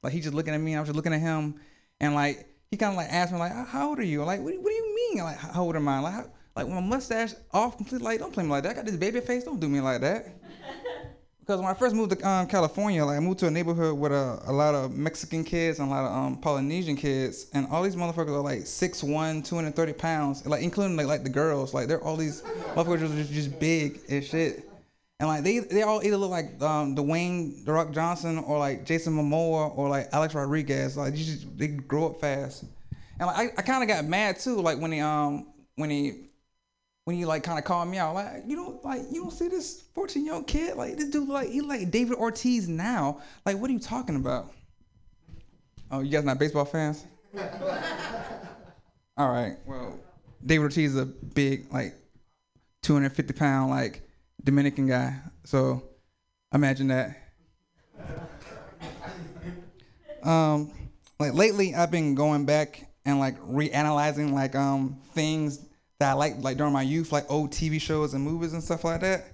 like 0.05 0.13
he 0.13 0.21
just 0.21 0.35
looking 0.35 0.55
at 0.55 0.61
me. 0.61 0.77
I 0.77 0.81
was 0.81 0.89
just 0.89 0.97
looking 0.97 1.13
at 1.13 1.21
him, 1.21 1.57
and 1.99 2.15
like 2.15 2.47
he 2.71 2.77
kind 2.77 2.93
of 2.93 2.97
like 2.97 3.09
asked 3.11 3.33
me 3.33 3.39
like, 3.39 3.53
"How 3.69 3.89
old 3.91 3.99
are 3.99 4.03
you?" 4.03 4.25
Like, 4.25 4.41
what, 4.41 4.53
do- 4.53 4.61
what 4.61 4.71
do 4.71 4.75
you 4.75 4.95
mean? 5.15 5.25
Like, 5.25 5.39
how 5.39 5.63
old 5.65 5.77
am 5.77 5.89
I? 5.89 6.01
Like, 6.01 6.15
how, 6.15 6.25
like 6.57 6.69
my 6.69 6.81
mustache 6.81 7.35
off 7.53 7.77
completely. 7.77 8.05
Like, 8.05 8.19
don't 8.21 8.33
play 8.33 8.45
me 8.45 8.51
like 8.51 8.65
that. 8.65 8.71
I 8.71 8.75
got 8.75 8.85
this 8.85 8.97
baby 8.97 9.21
face. 9.21 9.45
Don't 9.45 9.61
do 9.61 9.69
me 9.69 9.81
like 9.81 10.01
that. 10.03 10.27
Because 11.41 11.63
when 11.63 11.71
I 11.71 11.73
first 11.73 11.95
moved 11.95 12.11
to 12.19 12.29
um, 12.29 12.47
California, 12.47 13.03
like 13.03 13.17
I 13.17 13.21
moved 13.21 13.39
to 13.39 13.47
a 13.47 13.51
neighborhood 13.51 13.99
with 13.99 14.13
a, 14.13 14.39
a 14.45 14.53
lot 14.53 14.75
of 14.75 14.95
Mexican 14.95 15.45
kids 15.45 15.79
and 15.79 15.89
a 15.89 15.91
lot 15.91 16.05
of 16.05 16.13
um, 16.15 16.37
Polynesian 16.37 16.95
kids, 16.95 17.47
and 17.55 17.67
all 17.71 17.83
these 17.83 17.97
motherfuckers 17.97 18.35
are 18.37 18.43
like 18.43 18.59
6'1", 18.65 19.47
230 19.47 19.93
pounds, 19.95 20.45
like 20.45 20.63
including 20.63 20.95
like 20.95 21.07
like 21.07 21.23
the 21.25 21.31
girls. 21.31 21.73
Like 21.73 21.89
they're 21.89 22.05
all 22.05 22.17
these 22.17 22.43
motherfuckers 22.43 23.11
are 23.11 23.17
just, 23.17 23.33
just 23.33 23.59
big 23.59 23.99
and 24.11 24.23
shit. 24.23 24.68
And 25.21 25.29
like 25.29 25.43
they 25.43 25.59
they 25.59 25.83
all 25.83 26.03
either 26.03 26.17
look 26.17 26.31
like 26.31 26.63
um, 26.63 26.95
Dwayne 26.95 27.65
The 27.65 27.73
Rock 27.73 27.91
Johnson 27.93 28.39
or 28.39 28.59
like 28.59 28.85
Jason 28.85 29.15
Momoa 29.15 29.77
or 29.77 29.89
like 29.89 30.09
Alex 30.13 30.35
Rodriguez. 30.35 30.97
Like 30.97 31.17
you 31.17 31.25
just 31.25 31.59
they 31.59 31.69
grow 31.69 32.07
up 32.07 32.21
fast. 32.21 32.65
And 33.19 33.27
like 33.27 33.37
I, 33.37 33.59
I 33.59 33.63
kind 33.63 33.83
of 33.83 33.89
got 33.89 34.05
mad 34.05 34.39
too, 34.39 34.61
like 34.61 34.79
when 34.79 34.93
he 34.93 35.01
um 35.01 35.49
when 35.75 35.91
he 35.91 36.29
when 37.05 37.17
he 37.17 37.25
like 37.25 37.43
kind 37.43 37.59
of 37.59 37.65
called 37.65 37.89
me 37.89 37.99
out, 37.99 38.15
like 38.15 38.45
you 38.47 38.55
don't 38.55 38.85
like 38.85 39.03
you 39.11 39.23
don't 39.23 39.33
see 39.33 39.49
this 39.49 39.83
14 39.95 40.25
year 40.25 40.35
old 40.35 40.47
kid, 40.47 40.77
like 40.77 40.97
this 40.97 41.09
dude 41.09 41.29
like 41.29 41.49
he 41.49 41.63
like 41.63 41.91
David 41.91 42.17
Ortiz 42.17 42.69
now. 42.69 43.21
Like 43.45 43.59
what 43.59 43.71
are 43.71 43.73
you 43.73 43.81
talking 43.81 44.17
about? 44.17 44.53
Oh, 45.91 46.01
you 46.01 46.11
guys 46.11 46.25
not 46.25 46.39
baseball 46.39 46.65
fans? 46.67 47.05
All 49.17 49.31
right. 49.31 49.57
Well, 49.67 49.99
David 50.45 50.65
Ortiz 50.65 50.95
is 50.95 51.01
a 51.01 51.07
big, 51.07 51.73
like, 51.73 51.95
250 52.83 53.33
pound, 53.35 53.71
like, 53.71 54.03
Dominican 54.43 54.87
guy. 54.87 55.17
So 55.45 55.83
imagine 56.53 56.89
that. 56.89 57.17
Um, 60.23 60.73
like 61.21 61.35
lately, 61.35 61.75
I've 61.75 61.91
been 61.91 62.15
going 62.15 62.45
back 62.45 62.87
and 63.05 63.19
like 63.19 63.41
reanalyzing 63.41 64.33
like 64.33 64.55
um 64.55 65.01
things 65.15 65.65
that 65.99 66.11
I 66.11 66.13
liked 66.15 66.41
like 66.41 66.57
during 66.57 66.73
my 66.73 66.83
youth, 66.83 67.13
like 67.13 67.31
old 67.31 67.51
TV 67.51 67.81
shows 67.81 68.15
and 68.15 68.23
movies 68.23 68.53
and 68.53 68.63
stuff 68.63 68.85
like 68.85 69.01
that. 69.01 69.27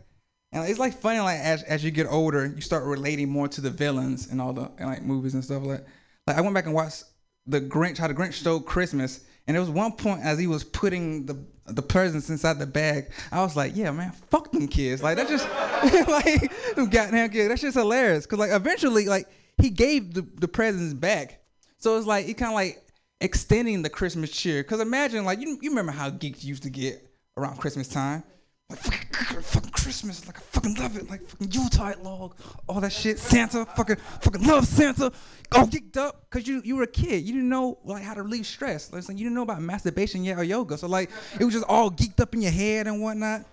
And 0.53 0.69
it's 0.69 0.79
like 0.79 0.95
funny, 0.95 1.21
like 1.21 1.41
as 1.41 1.63
as 1.65 1.85
you 1.85 1.91
get 1.91 2.07
older, 2.07 2.47
you 2.47 2.61
start 2.61 2.85
relating 2.85 3.29
more 3.29 3.49
to 3.49 3.61
the 3.61 3.71
villains 3.71 4.31
and 4.31 4.41
all 4.41 4.53
the 4.53 4.71
and, 4.79 4.89
like 4.89 5.03
movies 5.03 5.35
and 5.35 5.45
stuff 5.45 5.63
like. 5.63 5.85
Like 6.27 6.39
I 6.39 6.41
went 6.41 6.55
back 6.55 6.65
and 6.65 6.75
watched 6.75 7.05
the 7.47 7.61
Grinch, 7.61 7.99
how 7.99 8.09
the 8.09 8.15
Grinch 8.15 8.35
stole 8.35 8.61
Christmas, 8.61 9.21
and 9.47 9.55
there 9.55 9.61
was 9.61 9.71
one 9.71 9.93
point 9.93 10.23
as 10.23 10.39
he 10.39 10.47
was 10.47 10.65
putting 10.65 11.27
the 11.27 11.45
the 11.67 11.83
presents 11.83 12.29
inside 12.29 12.59
the 12.59 12.67
bag, 12.67 13.11
I 13.33 13.43
was 13.43 13.57
like, 13.57 13.75
yeah, 13.75 13.91
man, 13.91 14.13
fuck 14.31 14.53
them 14.53 14.69
kids. 14.69 15.03
Like 15.03 15.17
that 15.17 15.29
just 15.29 15.49
like 16.09 16.75
them 16.75 16.91
goddamn 16.91 17.31
kids. 17.31 17.49
That's 17.49 17.63
just 17.63 17.77
hilarious. 17.77 18.27
Cause 18.27 18.39
like 18.39 18.51
eventually, 18.51 19.07
like 19.07 19.29
he 19.59 19.71
gave 19.71 20.15
the, 20.15 20.23
the 20.23 20.49
presents 20.49 20.95
back. 20.95 21.41
So 21.79 21.97
it's 21.97 22.07
like 22.07 22.29
it 22.29 22.35
kind 22.35 22.53
of 22.53 22.55
like 22.55 22.85
extending 23.21 23.83
the 23.83 23.91
Christmas 23.91 24.31
cheer. 24.31 24.63
Cause 24.63 24.81
imagine 24.81 25.25
like 25.25 25.41
you 25.41 25.59
you 25.63 25.71
remember 25.71 25.93
how 25.93 26.11
geeks 26.11 26.45
used 26.45 26.65
to 26.65 26.71
get 26.71 27.07
around 27.37 27.59
Christmas 27.59 27.89
time. 27.89 28.23
Like 28.69 28.79
fucking, 28.81 29.43
fucking 29.43 29.64
Christmas, 29.85 30.27
like 30.27 30.39
I 30.39 30.41
fucking 30.41 30.77
love 30.77 30.97
it, 30.97 31.11
like 31.11 31.29
fucking 31.29 31.53
Yuletide 31.53 31.99
log, 31.99 32.35
all 32.67 32.81
that 32.81 32.91
shit. 32.91 33.19
Santa, 33.19 33.67
fucking 33.67 33.97
fucking 34.23 34.43
love 34.43 34.67
Santa. 34.67 35.13
All 35.53 35.67
geeked 35.67 35.99
up, 35.99 36.31
cause 36.31 36.47
you 36.47 36.63
you 36.65 36.77
were 36.77 36.85
a 36.85 36.87
kid, 36.87 37.23
you 37.23 37.35
didn't 37.35 37.51
know 37.51 37.79
like 37.85 38.03
how 38.03 38.15
to 38.15 38.23
relieve 38.23 38.47
stress. 38.47 38.91
Like 38.91 39.07
you 39.11 39.17
didn't 39.17 39.35
know 39.35 39.43
about 39.43 39.61
masturbation 39.61 40.25
yet 40.25 40.39
or 40.39 40.43
yoga, 40.43 40.79
so 40.79 40.89
like 40.89 41.11
it 41.39 41.45
was 41.45 41.53
just 41.53 41.67
all 41.69 41.91
geeked 41.91 42.19
up 42.19 42.33
in 42.33 42.41
your 42.41 42.51
head 42.51 42.87
and 42.87 43.03
whatnot. 43.03 43.45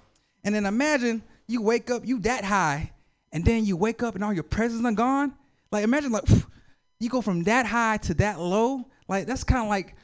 And 0.45 0.55
then 0.55 0.65
imagine 0.65 1.21
you 1.47 1.61
wake 1.61 1.91
up, 1.91 2.07
you 2.07 2.17
that 2.21 2.45
high, 2.45 2.93
and 3.33 3.43
then 3.43 3.65
you 3.65 3.75
wake 3.75 4.01
up 4.01 4.15
and 4.15 4.23
all 4.23 4.31
your 4.31 4.43
presents 4.43 4.85
are 4.85 4.93
gone. 4.93 5.33
Like 5.69 5.83
imagine 5.83 6.13
like 6.13 6.29
you 7.01 7.09
go 7.09 7.21
from 7.21 7.43
that 7.43 7.65
high 7.65 7.97
to 7.97 8.13
that 8.13 8.39
low. 8.39 8.85
Like 9.09 9.25
that's 9.25 9.43
kind 9.43 9.63
of 9.63 9.67
like 9.67 9.95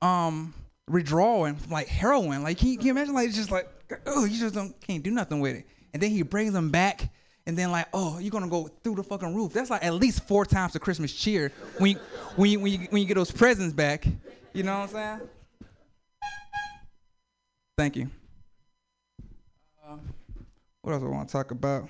um 0.00 0.54
withdrawing 0.88 1.56
from 1.56 1.72
like 1.72 1.88
heroin. 1.88 2.42
Like 2.42 2.58
can 2.58 2.68
you, 2.68 2.78
can 2.78 2.86
you 2.86 2.92
imagine 2.92 3.14
like 3.14 3.28
it's 3.28 3.36
just 3.36 3.50
like 3.50 3.68
oh 4.06 4.24
you 4.24 4.38
just 4.38 4.54
don't 4.54 4.78
can't 4.80 5.02
do 5.02 5.10
nothing 5.10 5.40
with 5.40 5.56
it. 5.56 5.66
And 5.92 6.02
then 6.02 6.10
he 6.10 6.22
brings 6.22 6.52
them 6.52 6.70
back. 6.70 7.10
And 7.48 7.56
then 7.56 7.70
like, 7.70 7.86
oh, 7.94 8.18
you're 8.18 8.32
gonna 8.32 8.48
go 8.48 8.68
through 8.82 8.96
the 8.96 9.04
fucking 9.04 9.34
roof. 9.34 9.52
That's 9.52 9.70
like 9.70 9.84
at 9.84 9.94
least 9.94 10.26
four 10.26 10.44
times 10.44 10.72
the 10.72 10.80
Christmas 10.80 11.12
cheer 11.12 11.52
when 11.78 11.92
you 11.92 11.98
when 12.34 12.50
you 12.50 12.60
when 12.60 12.72
you, 12.72 12.78
when 12.90 13.02
you 13.02 13.08
get 13.08 13.14
those 13.14 13.30
presents 13.30 13.72
back. 13.72 14.04
You 14.52 14.64
know 14.64 14.80
what 14.80 14.94
I'm 14.94 15.18
saying? 15.20 15.28
Thank 17.78 17.96
you. 17.96 18.10
Uh, 19.86 19.98
what 20.82 20.92
else 20.92 21.02
I 21.02 21.06
want 21.06 21.28
to 21.28 21.32
talk 21.32 21.50
about? 21.52 21.88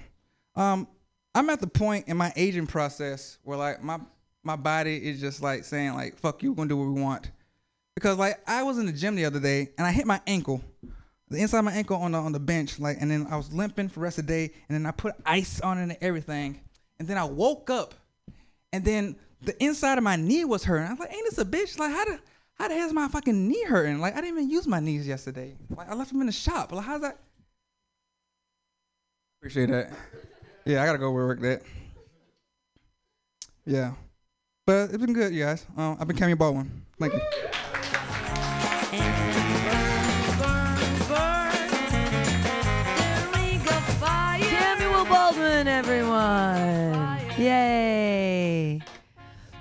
Um, 0.57 0.89
I'm 1.35 1.49
at 1.49 1.61
the 1.61 1.67
point 1.67 2.09
in 2.09 2.17
my 2.17 2.33
aging 2.37 2.67
process 2.67 3.39
where 3.43 3.57
like 3.57 3.83
my 3.83 3.99
my 4.43 4.57
body 4.57 4.97
is 4.97 5.21
just 5.21 5.43
like 5.43 5.65
saying 5.65 5.95
like 5.95 6.19
fuck 6.19 6.43
you, 6.43 6.53
we're 6.53 6.57
gonna 6.57 6.69
do 6.69 6.77
what 6.77 6.89
we 6.93 7.01
want. 7.01 7.31
Because 7.97 8.19
like 8.19 8.39
I 8.47 8.63
was 8.63 8.79
in 8.79 8.87
the 8.87 8.93
gym 8.93 9.17
the 9.17 9.25
other 9.25 9.41
day 9.41 9.71
and 9.79 9.87
I 9.87 9.91
hit 9.91 10.07
my 10.07 10.21
ankle, 10.27 10.63
the 11.29 11.39
inside 11.39 11.61
of 11.61 11.65
my 11.65 11.73
ankle 11.73 11.97
on 11.97 12.13
the 12.13 12.19
on 12.19 12.31
the 12.31 12.39
bench, 12.39 12.79
like 12.79 12.99
and 13.01 13.11
then 13.11 13.27
I 13.31 13.37
was 13.37 13.53
limping 13.53 13.89
for 13.89 13.95
the 13.95 14.01
rest 14.01 14.19
of 14.19 14.27
the 14.27 14.33
day, 14.33 14.53
and 14.69 14.77
then 14.77 14.87
I 14.87 14.91
put 14.91 15.15
ice 15.25 15.61
on 15.63 15.79
it 15.79 15.83
and 15.85 15.97
everything, 16.03 16.61
and 16.99 17.09
then 17.09 17.17
I 17.17 17.25
woke 17.25 17.71
up, 17.71 17.95
and 18.73 18.85
then 18.85 19.17
the 19.41 19.61
inside 19.65 19.97
of 19.97 20.05
my 20.05 20.17
knee 20.17 20.45
was 20.45 20.63
hurting. 20.63 20.87
I 20.87 20.91
was 20.91 21.01
like, 21.01 21.13
ain't 21.13 21.25
this 21.25 21.39
a 21.39 21.45
bitch? 21.45 21.79
Like 21.79 21.91
how 21.91 22.05
the 22.05 22.21
how 22.59 22.69
the 22.69 22.75
hell's 22.75 22.93
my 22.93 23.09
fucking 23.09 23.49
knee 23.49 23.65
hurting? 23.65 23.99
Like 23.99 24.13
I 24.13 24.21
didn't 24.21 24.39
even 24.39 24.51
use 24.51 24.67
my 24.67 24.79
knees 24.79 25.07
yesterday. 25.09 25.57
Like 25.75 25.91
I 25.91 25.95
left 25.95 26.13
them 26.13 26.21
in 26.21 26.27
the 26.27 26.33
shop. 26.33 26.73
Like 26.73 26.85
how's 26.85 27.01
that? 27.01 27.19
Appreciate 29.41 29.71
that. 29.71 29.91
Yeah, 30.67 30.83
I 30.83 30.87
gotta 30.87 30.99
go 30.99 31.13
work 31.13 31.41
that. 31.41 31.63
Yeah, 33.65 33.95
but 34.67 34.91
it's 34.91 34.99
been 34.99 35.15
good, 35.15 35.33
you 35.33 35.45
guys. 35.45 35.65
Um, 35.79 35.97
I've 35.99 36.07
been 36.07 36.17
Cammy 36.17 36.37
Baldwin. 36.37 36.85
Thank 37.01 37.15
you. 37.15 37.21
Everyone. 45.65 47.19
Yay. 47.39 48.83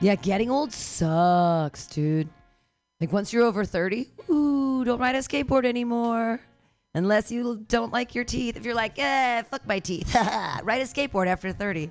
Yeah, 0.01 0.15
getting 0.15 0.51
old 0.51 0.73
sucks, 0.73 1.87
dude. 1.87 2.27
Like 2.99 3.13
once 3.13 3.31
you're 3.31 3.43
over 3.43 3.63
30, 3.63 4.11
ooh, 4.29 4.83
don't 4.83 4.99
ride 4.99 5.15
a 5.15 5.19
skateboard 5.19 5.65
anymore. 5.65 6.41
Unless 6.93 7.31
you 7.31 7.63
don't 7.69 7.93
like 7.93 8.13
your 8.13 8.25
teeth. 8.25 8.57
If 8.57 8.65
you're 8.65 8.75
like, 8.75 8.99
eh, 8.99 9.43
fuck 9.43 9.65
my 9.65 9.79
teeth. 9.79 10.13
ride 10.63 10.81
a 10.81 10.85
skateboard 10.85 11.27
after 11.27 11.53
30. 11.53 11.89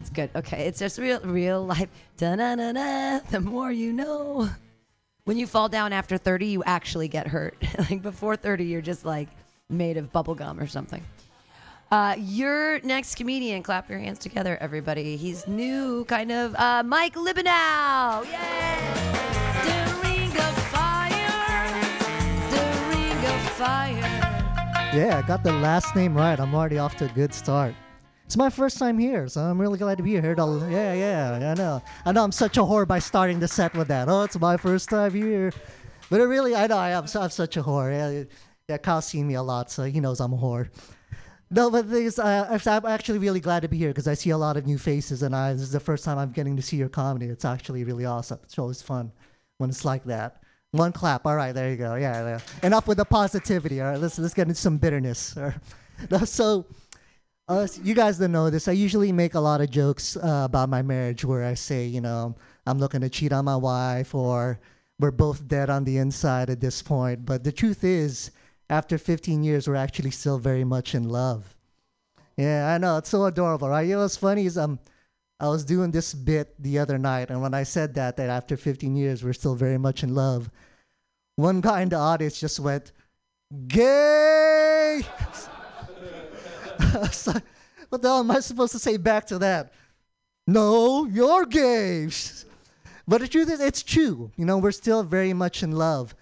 It's 0.00 0.10
good. 0.10 0.30
Okay, 0.34 0.66
it's 0.66 0.80
just 0.80 0.98
real 0.98 1.20
real 1.20 1.64
life. 1.64 1.88
Da-na-na-na, 2.16 3.20
the 3.30 3.40
more 3.40 3.70
you 3.70 3.92
know. 3.92 4.50
When 5.24 5.36
you 5.36 5.46
fall 5.46 5.68
down 5.68 5.92
after 5.92 6.18
30, 6.18 6.46
you 6.46 6.64
actually 6.64 7.06
get 7.06 7.28
hurt. 7.28 7.56
like 7.78 8.02
before 8.02 8.34
30, 8.34 8.64
you're 8.64 8.80
just 8.80 9.04
like 9.04 9.28
made 9.68 9.98
of 9.98 10.10
bubble 10.10 10.34
gum 10.34 10.58
or 10.58 10.66
something. 10.66 11.02
Uh, 11.90 12.14
your 12.18 12.78
next 12.82 13.16
comedian, 13.16 13.64
clap 13.64 13.90
your 13.90 13.98
hands 13.98 14.20
together, 14.20 14.56
everybody. 14.60 15.16
He's 15.16 15.48
new, 15.48 16.04
kind 16.04 16.30
of. 16.30 16.54
Uh, 16.54 16.84
Mike 16.84 17.16
Libanow. 17.16 18.24
Yay! 18.26 18.78
The 19.64 19.98
ring 20.00 20.30
of 20.30 20.54
fire. 20.68 21.68
The 22.48 22.62
ring 22.94 23.26
of 23.26 23.40
fire. 23.58 24.92
Yeah, 24.94 25.20
I 25.20 25.26
got 25.26 25.42
the 25.42 25.52
last 25.54 25.96
name 25.96 26.16
right. 26.16 26.38
I'm 26.38 26.54
already 26.54 26.78
off 26.78 26.94
to 26.98 27.06
a 27.06 27.08
good 27.08 27.34
start. 27.34 27.74
It's 28.24 28.36
my 28.36 28.50
first 28.50 28.78
time 28.78 28.96
here, 28.96 29.26
so 29.26 29.40
I'm 29.40 29.60
really 29.60 29.76
glad 29.76 29.98
to 29.98 30.04
be 30.04 30.12
here. 30.12 30.36
Yeah, 30.70 30.92
yeah, 30.92 31.50
I 31.50 31.54
know. 31.54 31.82
I 32.04 32.12
know 32.12 32.22
I'm 32.22 32.30
such 32.30 32.56
a 32.56 32.60
whore 32.60 32.86
by 32.86 33.00
starting 33.00 33.40
the 33.40 33.48
set 33.48 33.74
with 33.74 33.88
that. 33.88 34.08
Oh, 34.08 34.22
it's 34.22 34.38
my 34.38 34.56
first 34.56 34.90
time 34.90 35.12
here. 35.12 35.52
But 36.08 36.20
it 36.20 36.26
really, 36.26 36.54
I 36.54 36.68
know 36.68 36.76
I 36.76 36.90
am, 36.90 37.02
I'm 37.02 37.30
such 37.30 37.56
a 37.56 37.62
whore. 37.64 37.90
Yeah, 37.90 38.22
yeah, 38.68 38.76
Kyle's 38.76 39.06
seen 39.06 39.26
me 39.26 39.34
a 39.34 39.42
lot, 39.42 39.72
so 39.72 39.82
he 39.82 39.98
knows 39.98 40.20
I'm 40.20 40.32
a 40.32 40.36
whore. 40.36 40.68
No, 41.52 41.68
but 41.68 41.86
thing 41.86 42.04
is, 42.04 42.18
uh, 42.18 42.58
I'm 42.66 42.86
actually 42.86 43.18
really 43.18 43.40
glad 43.40 43.62
to 43.62 43.68
be 43.68 43.76
here 43.76 43.88
because 43.88 44.06
I 44.06 44.14
see 44.14 44.30
a 44.30 44.38
lot 44.38 44.56
of 44.56 44.66
new 44.66 44.78
faces, 44.78 45.22
and 45.22 45.34
I, 45.34 45.52
this 45.52 45.62
is 45.62 45.72
the 45.72 45.80
first 45.80 46.04
time 46.04 46.16
I'm 46.16 46.30
getting 46.30 46.54
to 46.56 46.62
see 46.62 46.76
your 46.76 46.88
comedy. 46.88 47.26
It's 47.26 47.44
actually 47.44 47.82
really 47.82 48.04
awesome. 48.04 48.38
It's 48.44 48.56
always 48.56 48.80
fun 48.82 49.10
when 49.58 49.68
it's 49.68 49.84
like 49.84 50.04
that. 50.04 50.42
One 50.70 50.92
clap. 50.92 51.26
All 51.26 51.34
right, 51.34 51.52
there 51.52 51.68
you 51.68 51.76
go. 51.76 51.96
Yeah, 51.96 52.22
yeah. 52.22 52.40
Enough 52.62 52.86
with 52.86 52.98
the 52.98 53.04
positivity. 53.04 53.80
All 53.80 53.90
right, 53.90 53.98
let's 53.98 54.16
let's 54.20 54.34
get 54.34 54.46
into 54.46 54.60
some 54.60 54.78
bitterness. 54.78 55.36
So, 56.24 56.64
uh, 57.46 57.68
you 57.82 57.94
guys 57.94 58.16
don't 58.16 58.32
know 58.32 58.48
this. 58.48 58.68
I 58.68 58.72
usually 58.72 59.12
make 59.12 59.34
a 59.34 59.40
lot 59.40 59.60
of 59.60 59.68
jokes 59.68 60.16
uh, 60.16 60.44
about 60.46 60.70
my 60.70 60.80
marriage, 60.80 61.26
where 61.26 61.44
I 61.44 61.52
say, 61.52 61.84
you 61.84 62.00
know, 62.00 62.34
I'm 62.66 62.78
looking 62.78 63.02
to 63.02 63.10
cheat 63.10 63.32
on 63.32 63.44
my 63.44 63.56
wife, 63.56 64.14
or 64.14 64.58
we're 64.98 65.10
both 65.10 65.46
dead 65.46 65.68
on 65.68 65.84
the 65.84 65.98
inside 65.98 66.48
at 66.48 66.60
this 66.60 66.80
point. 66.80 67.26
But 67.26 67.44
the 67.44 67.52
truth 67.52 67.84
is, 67.84 68.30
after 68.70 68.96
15 68.96 69.42
years, 69.42 69.68
we're 69.68 69.74
actually 69.74 70.12
still 70.12 70.38
very 70.38 70.64
much 70.64 70.94
in 70.94 71.08
love. 71.08 71.56
Yeah, 72.36 72.72
I 72.72 72.78
know. 72.78 72.96
It's 72.96 73.10
so 73.10 73.24
adorable, 73.24 73.68
right? 73.68 73.82
You 73.82 73.96
know 73.96 74.02
what's 74.02 74.16
funny 74.16 74.46
is 74.46 74.56
um, 74.56 74.78
I 75.40 75.48
was 75.48 75.64
doing 75.64 75.90
this 75.90 76.14
bit 76.14 76.54
the 76.62 76.78
other 76.78 76.96
night, 76.96 77.30
and 77.30 77.42
when 77.42 77.52
I 77.52 77.64
said 77.64 77.94
that, 77.94 78.16
that 78.16 78.30
after 78.30 78.56
15 78.56 78.94
years, 78.94 79.24
we're 79.24 79.32
still 79.32 79.56
very 79.56 79.76
much 79.76 80.04
in 80.04 80.14
love, 80.14 80.48
one 81.34 81.60
guy 81.60 81.82
in 81.82 81.88
the 81.88 81.96
audience 81.96 82.38
just 82.38 82.60
went, 82.60 82.92
gay! 83.66 85.02
So, 87.12 87.32
what 87.88 88.02
the 88.02 88.08
hell 88.08 88.20
am 88.20 88.30
I 88.32 88.40
supposed 88.40 88.72
to 88.72 88.78
say 88.78 88.96
back 88.96 89.26
to 89.28 89.38
that? 89.38 89.72
No, 90.46 91.04
you're 91.04 91.44
gay. 91.44 92.08
But 93.06 93.20
the 93.20 93.28
truth 93.28 93.50
is, 93.50 93.60
it's 93.60 93.82
true. 93.82 94.30
You 94.36 94.44
know, 94.44 94.58
we're 94.58 94.70
still 94.72 95.02
very 95.02 95.32
much 95.32 95.62
in 95.62 95.72
love. 95.72 96.14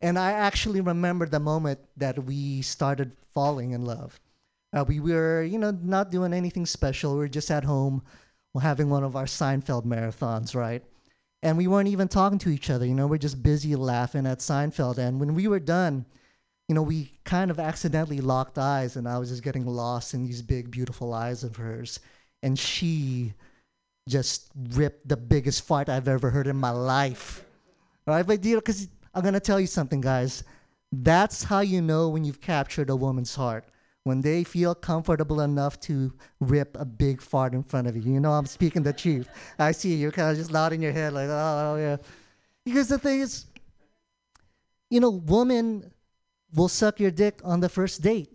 And 0.00 0.18
I 0.18 0.32
actually 0.32 0.80
remember 0.80 1.26
the 1.26 1.40
moment 1.40 1.80
that 1.96 2.24
we 2.24 2.62
started 2.62 3.12
falling 3.34 3.72
in 3.72 3.84
love. 3.84 4.20
Uh, 4.72 4.84
we 4.86 5.00
were, 5.00 5.42
you 5.42 5.58
know, 5.58 5.70
not 5.70 6.10
doing 6.10 6.32
anything 6.32 6.66
special. 6.66 7.12
We 7.12 7.18
were 7.18 7.28
just 7.28 7.50
at 7.50 7.64
home, 7.64 8.02
having 8.60 8.90
one 8.90 9.04
of 9.04 9.16
our 9.16 9.24
Seinfeld 9.24 9.84
marathons, 9.84 10.54
right? 10.54 10.82
And 11.42 11.56
we 11.56 11.68
weren't 11.68 11.88
even 11.88 12.08
talking 12.08 12.38
to 12.40 12.50
each 12.50 12.70
other. 12.70 12.84
You 12.84 12.94
know, 12.94 13.06
we're 13.06 13.18
just 13.18 13.42
busy 13.42 13.76
laughing 13.76 14.26
at 14.26 14.38
Seinfeld. 14.38 14.98
And 14.98 15.20
when 15.20 15.34
we 15.34 15.46
were 15.46 15.60
done, 15.60 16.04
you 16.68 16.74
know, 16.74 16.82
we 16.82 17.12
kind 17.24 17.50
of 17.50 17.58
accidentally 17.58 18.20
locked 18.20 18.58
eyes, 18.58 18.96
and 18.96 19.08
I 19.08 19.18
was 19.18 19.30
just 19.30 19.42
getting 19.42 19.64
lost 19.64 20.12
in 20.12 20.24
these 20.24 20.42
big, 20.42 20.70
beautiful 20.70 21.14
eyes 21.14 21.44
of 21.44 21.56
hers. 21.56 22.00
And 22.42 22.58
she 22.58 23.32
just 24.08 24.50
ripped 24.72 25.08
the 25.08 25.16
biggest 25.16 25.64
fart 25.64 25.88
I've 25.88 26.08
ever 26.08 26.30
heard 26.30 26.46
in 26.46 26.56
my 26.56 26.70
life. 26.70 27.44
Right, 28.06 28.26
but 28.26 28.44
you 28.44 28.54
know, 28.54 28.60
because 28.60 28.88
I'm 29.14 29.22
gonna 29.24 29.40
tell 29.40 29.60
you 29.60 29.66
something, 29.66 30.00
guys. 30.00 30.44
That's 30.92 31.44
how 31.44 31.60
you 31.60 31.82
know 31.82 32.08
when 32.08 32.24
you've 32.24 32.40
captured 32.40 32.90
a 32.90 32.96
woman's 32.96 33.34
heart. 33.34 33.64
when 34.04 34.22
they 34.22 34.42
feel 34.44 34.74
comfortable 34.74 35.40
enough 35.42 35.78
to 35.80 36.12
rip 36.40 36.76
a 36.80 36.84
big 36.84 37.20
fart 37.20 37.52
in 37.52 37.62
front 37.62 37.86
of 37.86 37.96
you. 37.96 38.14
You 38.14 38.20
know, 38.20 38.32
I'm 38.32 38.46
speaking 38.46 38.82
the 38.82 38.92
truth. 38.92 39.28
I 39.58 39.72
see 39.72 39.90
you. 39.90 39.96
You're 39.98 40.12
kind 40.12 40.30
of 40.30 40.36
just 40.36 40.50
nodding 40.50 40.80
your 40.82 40.92
head 40.92 41.12
like, 41.12 41.28
oh, 41.28 41.74
oh, 41.74 41.76
yeah. 41.76 41.96
Because 42.64 42.88
the 42.88 42.98
thing 42.98 43.20
is, 43.20 43.46
you 44.90 45.00
know, 45.00 45.10
women 45.10 45.92
will 46.54 46.68
suck 46.68 47.00
your 47.00 47.10
dick 47.10 47.40
on 47.44 47.60
the 47.60 47.68
first 47.68 48.02
date, 48.02 48.32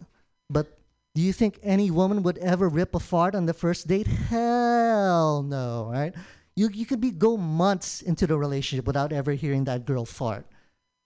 but 0.50 0.78
do 1.16 1.22
you 1.22 1.34
think 1.34 1.60
any 1.64 1.90
woman 1.92 2.24
would 2.24 2.38
ever 2.40 2.70
rip 2.70 2.96
a 2.96 3.00
fart 3.00 3.36
on 3.36 3.46
the 3.46 3.54
first 3.54 3.88
date? 3.88 4.08
Hell 4.08 5.44
no, 5.44 5.90
right? 5.92 6.14
You 6.56 6.70
you 6.74 6.86
could 6.86 7.02
be 7.02 7.12
go 7.12 7.38
months 7.38 8.02
into 8.02 8.28
the 8.28 8.38
relationship 8.38 8.86
without 8.86 9.12
ever 9.12 9.34
hearing 9.34 9.64
that 9.66 9.86
girl 9.86 10.06
fart. 10.06 10.46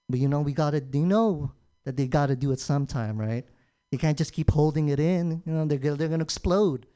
But 0.09 0.19
you 0.19 0.27
know, 0.27 0.41
we 0.41 0.53
gotta 0.53 0.83
you 0.93 1.05
know 1.05 1.51
that 1.85 1.97
they 1.97 2.07
gotta 2.07 2.35
do 2.35 2.51
it 2.51 2.59
sometime, 2.59 3.17
right? 3.17 3.45
They 3.91 3.97
can't 3.97 4.17
just 4.17 4.33
keep 4.33 4.51
holding 4.51 4.89
it 4.89 4.99
in. 4.99 5.41
You 5.45 5.53
know, 5.53 5.65
they're 5.65 5.95
they're 5.95 6.07
gonna 6.07 6.23
explode, 6.23 6.87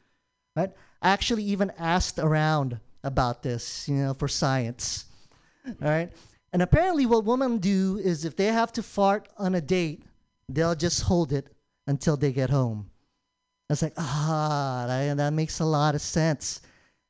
right? 0.55 0.71
I 1.01 1.09
actually 1.09 1.43
even 1.43 1.71
asked 1.77 2.19
around 2.19 2.79
about 3.03 3.43
this, 3.43 3.87
you 3.87 3.95
know, 3.95 4.13
for 4.13 4.27
science, 4.27 5.05
all 5.65 5.89
right? 5.89 6.11
And 6.53 6.61
apparently, 6.61 7.05
what 7.05 7.25
women 7.25 7.57
do 7.57 7.99
is 8.03 8.25
if 8.25 8.35
they 8.35 8.47
have 8.47 8.73
to 8.73 8.83
fart 8.83 9.29
on 9.37 9.55
a 9.55 9.61
date, 9.61 10.03
they'll 10.49 10.75
just 10.75 11.03
hold 11.03 11.31
it 11.31 11.47
until 11.87 12.17
they 12.17 12.31
get 12.31 12.49
home. 12.49 12.89
I 13.69 13.73
was 13.73 13.81
like, 13.81 13.93
ah, 13.97 14.83
that, 14.87 15.15
that 15.17 15.33
makes 15.33 15.61
a 15.61 15.65
lot 15.65 15.95
of 15.95 16.01
sense. 16.01 16.61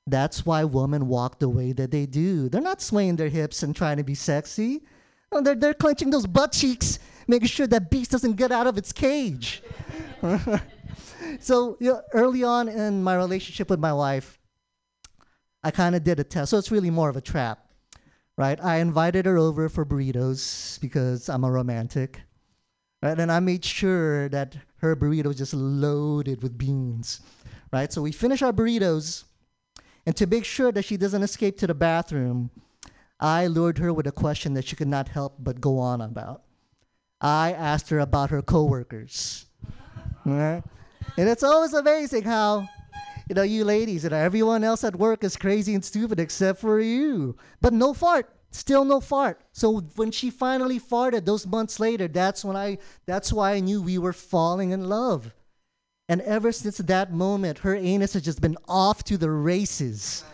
That's 0.05 0.45
why 0.45 0.63
women 0.63 1.07
walk 1.07 1.39
the 1.39 1.49
way 1.49 1.71
that 1.73 1.89
they 1.89 2.05
do. 2.05 2.49
They're 2.49 2.61
not 2.61 2.81
swaying 2.81 3.15
their 3.15 3.29
hips 3.29 3.63
and 3.63 3.75
trying 3.75 3.97
to 3.97 4.03
be 4.03 4.15
sexy. 4.15 4.83
No, 5.31 5.41
they're, 5.41 5.55
they're 5.55 5.73
clenching 5.73 6.09
those 6.09 6.27
butt 6.27 6.51
cheeks, 6.51 6.99
making 7.27 7.47
sure 7.47 7.67
that 7.67 7.89
beast 7.89 8.11
doesn't 8.11 8.33
get 8.33 8.51
out 8.51 8.67
of 8.67 8.77
its 8.77 8.91
cage. 8.91 9.63
so 11.39 11.77
you 11.79 11.91
know, 11.91 12.01
early 12.13 12.43
on 12.43 12.67
in 12.67 13.01
my 13.01 13.15
relationship 13.15 13.69
with 13.69 13.79
my 13.79 13.93
wife, 13.93 14.39
I 15.63 15.71
kind 15.71 15.95
of 15.95 16.03
did 16.03 16.19
a 16.19 16.23
test. 16.23 16.51
So 16.51 16.57
it's 16.57 16.71
really 16.71 16.89
more 16.89 17.09
of 17.09 17.15
a 17.15 17.21
trap, 17.21 17.65
right? 18.37 18.61
I 18.61 18.77
invited 18.77 19.25
her 19.25 19.37
over 19.37 19.69
for 19.69 19.85
burritos 19.85 20.81
because 20.81 21.29
I'm 21.29 21.45
a 21.45 21.51
romantic, 21.51 22.21
right? 23.01 23.17
And 23.17 23.31
I 23.31 23.39
made 23.39 23.63
sure 23.63 24.27
that 24.29 24.57
her 24.77 24.95
burrito 24.95 25.27
was 25.27 25.37
just 25.37 25.53
loaded 25.53 26.43
with 26.43 26.57
beans, 26.57 27.21
right? 27.71 27.93
So 27.93 28.01
we 28.01 28.11
finish 28.11 28.41
our 28.41 28.51
burritos, 28.51 29.25
and 30.05 30.15
to 30.17 30.25
make 30.25 30.43
sure 30.43 30.71
that 30.71 30.83
she 30.83 30.97
doesn't 30.97 31.23
escape 31.23 31.57
to 31.59 31.67
the 31.67 31.75
bathroom, 31.75 32.49
I 33.21 33.45
lured 33.45 33.77
her 33.77 33.93
with 33.93 34.07
a 34.07 34.11
question 34.11 34.55
that 34.55 34.65
she 34.65 34.75
could 34.75 34.87
not 34.87 35.09
help 35.09 35.35
but 35.39 35.61
go 35.61 35.77
on 35.77 36.01
about. 36.01 36.41
I 37.21 37.53
asked 37.53 37.89
her 37.89 37.99
about 37.99 38.31
her 38.31 38.41
coworkers. 38.41 39.45
Right? 40.23 40.61
And 41.17 41.27
it's 41.27 41.41
always 41.41 41.73
amazing 41.73 42.25
how, 42.25 42.67
you 43.27 43.33
know, 43.33 43.41
you 43.41 43.65
ladies, 43.65 44.03
you 44.03 44.11
know, 44.11 44.17
everyone 44.17 44.63
else 44.63 44.83
at 44.83 44.95
work 44.95 45.23
is 45.23 45.35
crazy 45.35 45.73
and 45.73 45.83
stupid 45.83 46.19
except 46.19 46.61
for 46.61 46.79
you. 46.79 47.35
But 47.59 47.73
no 47.73 47.95
fart. 47.95 48.29
Still 48.51 48.85
no 48.85 48.99
fart. 48.99 49.41
So 49.51 49.79
when 49.95 50.11
she 50.11 50.29
finally 50.29 50.79
farted 50.79 51.25
those 51.25 51.47
months 51.47 51.79
later, 51.79 52.07
that's 52.07 52.45
when 52.45 52.55
I 52.55 52.77
that's 53.07 53.31
why 53.33 53.53
I 53.53 53.61
knew 53.61 53.81
we 53.81 53.97
were 53.97 54.13
falling 54.13 54.71
in 54.71 54.89
love. 54.89 55.33
And 56.09 56.21
ever 56.21 56.51
since 56.51 56.77
that 56.77 57.13
moment, 57.13 57.59
her 57.59 57.73
anus 57.75 58.13
has 58.13 58.23
just 58.23 58.41
been 58.41 58.57
off 58.67 59.03
to 59.05 59.17
the 59.17 59.31
races. 59.31 60.25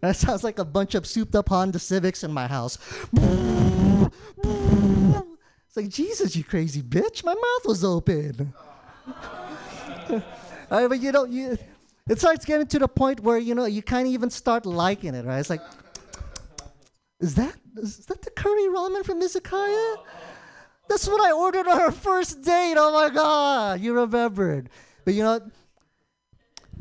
That 0.00 0.16
sounds 0.16 0.44
like 0.44 0.58
a 0.58 0.64
bunch 0.64 0.94
of 0.94 1.06
souped 1.06 1.34
up 1.34 1.48
Honda 1.48 1.78
Civics 1.78 2.22
in 2.22 2.32
my 2.32 2.46
house. 2.46 2.78
It's 5.66 5.76
like, 5.76 5.88
Jesus, 5.88 6.36
you 6.36 6.44
crazy 6.44 6.82
bitch. 6.82 7.24
My 7.24 7.34
mouth 7.34 7.66
was 7.66 7.84
open. 7.84 8.54
I 10.70 10.86
you 11.02 11.12
know, 11.12 11.24
you, 11.24 11.58
it 12.08 12.18
starts 12.18 12.44
getting 12.44 12.66
to 12.68 12.78
the 12.78 12.88
point 12.88 13.20
where, 13.20 13.38
you 13.38 13.54
know, 13.54 13.64
you 13.64 13.82
of 14.06 14.12
even 14.12 14.30
start 14.30 14.66
liking 14.66 15.14
it, 15.14 15.24
right? 15.24 15.38
It's 15.38 15.50
like, 15.50 15.62
is 17.20 17.34
that 17.34 17.54
is 17.76 18.06
that 18.06 18.22
the 18.22 18.30
curry 18.30 18.68
ramen 18.68 19.04
from 19.04 19.20
Izakaya? 19.20 19.96
That's 20.88 21.06
what 21.06 21.20
I 21.20 21.32
ordered 21.32 21.66
on 21.66 21.80
our 21.80 21.92
first 21.92 22.42
date. 22.42 22.74
Oh 22.76 22.92
my 22.92 23.12
God, 23.12 23.80
you 23.80 23.92
remembered. 23.92 24.70
But 25.04 25.14
you 25.14 25.22
know, 25.22 25.40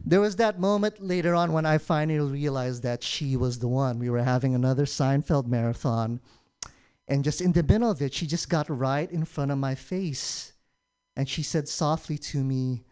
there 0.07 0.21
was 0.21 0.37
that 0.37 0.57
moment 0.57 1.01
later 1.03 1.35
on 1.35 1.51
when 1.51 1.65
I 1.65 1.77
finally 1.77 2.19
realized 2.19 2.81
that 2.83 3.03
she 3.03 3.35
was 3.35 3.59
the 3.59 3.67
one. 3.67 3.99
We 3.99 4.09
were 4.09 4.23
having 4.23 4.55
another 4.55 4.85
Seinfeld 4.85 5.47
marathon. 5.47 6.21
And 7.09 7.25
just 7.25 7.41
in 7.41 7.51
the 7.51 7.61
middle 7.61 7.91
of 7.91 8.01
it, 8.01 8.13
she 8.13 8.25
just 8.25 8.49
got 8.49 8.69
right 8.69 9.11
in 9.11 9.25
front 9.25 9.51
of 9.51 9.57
my 9.57 9.75
face. 9.75 10.53
And 11.17 11.27
she 11.27 11.43
said 11.43 11.67
softly 11.67 12.17
to 12.19 12.41
me, 12.41 12.85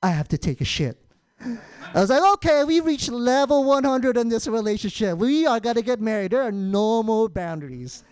I 0.00 0.10
have 0.10 0.28
to 0.28 0.38
take 0.38 0.60
a 0.60 0.64
shit. 0.64 1.04
I 1.40 2.00
was 2.00 2.10
like, 2.10 2.22
okay, 2.34 2.62
we 2.62 2.78
reached 2.78 3.10
level 3.10 3.64
100 3.64 4.16
in 4.16 4.28
this 4.28 4.46
relationship. 4.46 5.18
We 5.18 5.46
are 5.46 5.58
going 5.58 5.76
to 5.76 5.82
get 5.82 6.00
married. 6.00 6.30
There 6.30 6.42
are 6.42 6.52
no 6.52 7.02
more 7.02 7.28
boundaries. 7.28 8.04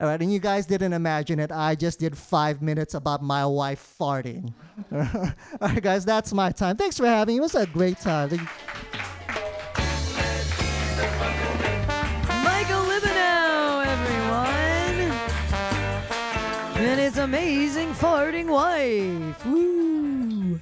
All 0.00 0.08
right, 0.08 0.20
and 0.20 0.32
you 0.32 0.40
guys 0.40 0.66
didn't 0.66 0.92
imagine 0.92 1.38
it. 1.38 1.52
I 1.52 1.76
just 1.76 2.00
did 2.00 2.18
five 2.18 2.60
minutes 2.60 2.94
about 2.94 3.22
my 3.22 3.46
wife 3.46 3.94
farting. 3.98 4.52
All 4.92 5.32
right, 5.60 5.80
guys, 5.80 6.04
that's 6.04 6.32
my 6.32 6.50
time. 6.50 6.76
Thanks 6.76 6.98
for 6.98 7.06
having 7.06 7.36
me. 7.36 7.38
It 7.38 7.42
was 7.42 7.54
a 7.54 7.64
great 7.66 8.00
time. 8.00 8.30
Michael 12.42 12.84
Libanow, 12.90 13.86
everyone. 13.86 15.12
And 16.82 17.00
his 17.00 17.18
amazing 17.18 17.92
farting 17.92 18.48
wife. 18.48 19.46
Woo. 19.46 20.60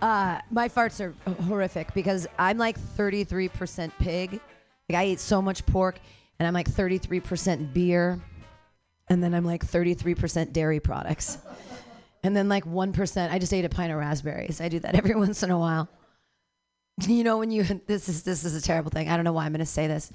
Uh, 0.00 0.38
my 0.50 0.70
farts 0.70 1.00
are 1.00 1.14
horrific 1.42 1.92
because 1.92 2.26
I'm 2.38 2.56
like 2.56 2.78
33% 2.96 3.92
pig. 3.98 4.40
Like 4.88 4.98
I 4.98 5.04
eat 5.08 5.20
so 5.20 5.42
much 5.42 5.66
pork, 5.66 5.98
and 6.38 6.46
I'm 6.46 6.54
like 6.54 6.68
33% 6.70 7.72
beer, 7.72 8.20
and 9.08 9.22
then 9.22 9.34
I'm 9.34 9.44
like 9.44 9.64
33% 9.66 10.52
dairy 10.52 10.80
products, 10.80 11.38
and 12.22 12.36
then 12.36 12.48
like 12.48 12.64
1%. 12.64 13.30
I 13.30 13.38
just 13.38 13.52
ate 13.52 13.64
a 13.64 13.68
pint 13.68 13.92
of 13.92 13.98
raspberries. 13.98 14.60
I 14.60 14.68
do 14.68 14.80
that 14.80 14.94
every 14.94 15.14
once 15.16 15.42
in 15.42 15.50
a 15.50 15.58
while. 15.58 15.88
You 17.00 17.24
know 17.24 17.38
when 17.38 17.50
you 17.50 17.64
this 17.86 18.08
is 18.08 18.22
this 18.22 18.44
is 18.44 18.54
a 18.54 18.62
terrible 18.62 18.90
thing. 18.90 19.08
I 19.08 19.16
don't 19.16 19.24
know 19.24 19.32
why 19.32 19.46
I'm 19.46 19.52
going 19.52 19.58
to 19.58 19.66
say 19.66 19.88
this. 19.88 20.12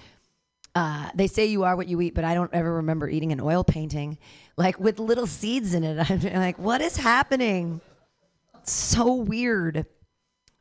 Uh, 0.75 1.09
they 1.13 1.27
say 1.27 1.45
you 1.45 1.63
are 1.63 1.75
what 1.75 1.87
you 1.87 1.99
eat, 1.99 2.15
but 2.15 2.23
I 2.23 2.33
don't 2.33 2.53
ever 2.53 2.75
remember 2.75 3.09
eating 3.09 3.33
an 3.33 3.41
oil 3.41 3.65
painting 3.65 4.17
like 4.55 4.79
with 4.79 4.97
little 4.97 5.27
seeds 5.27 5.73
in 5.73 5.83
it. 5.83 6.09
I'm 6.11 6.33
like, 6.33 6.57
what 6.57 6.79
is 6.81 6.95
happening? 6.95 7.81
so 8.69 9.13
weird. 9.13 9.85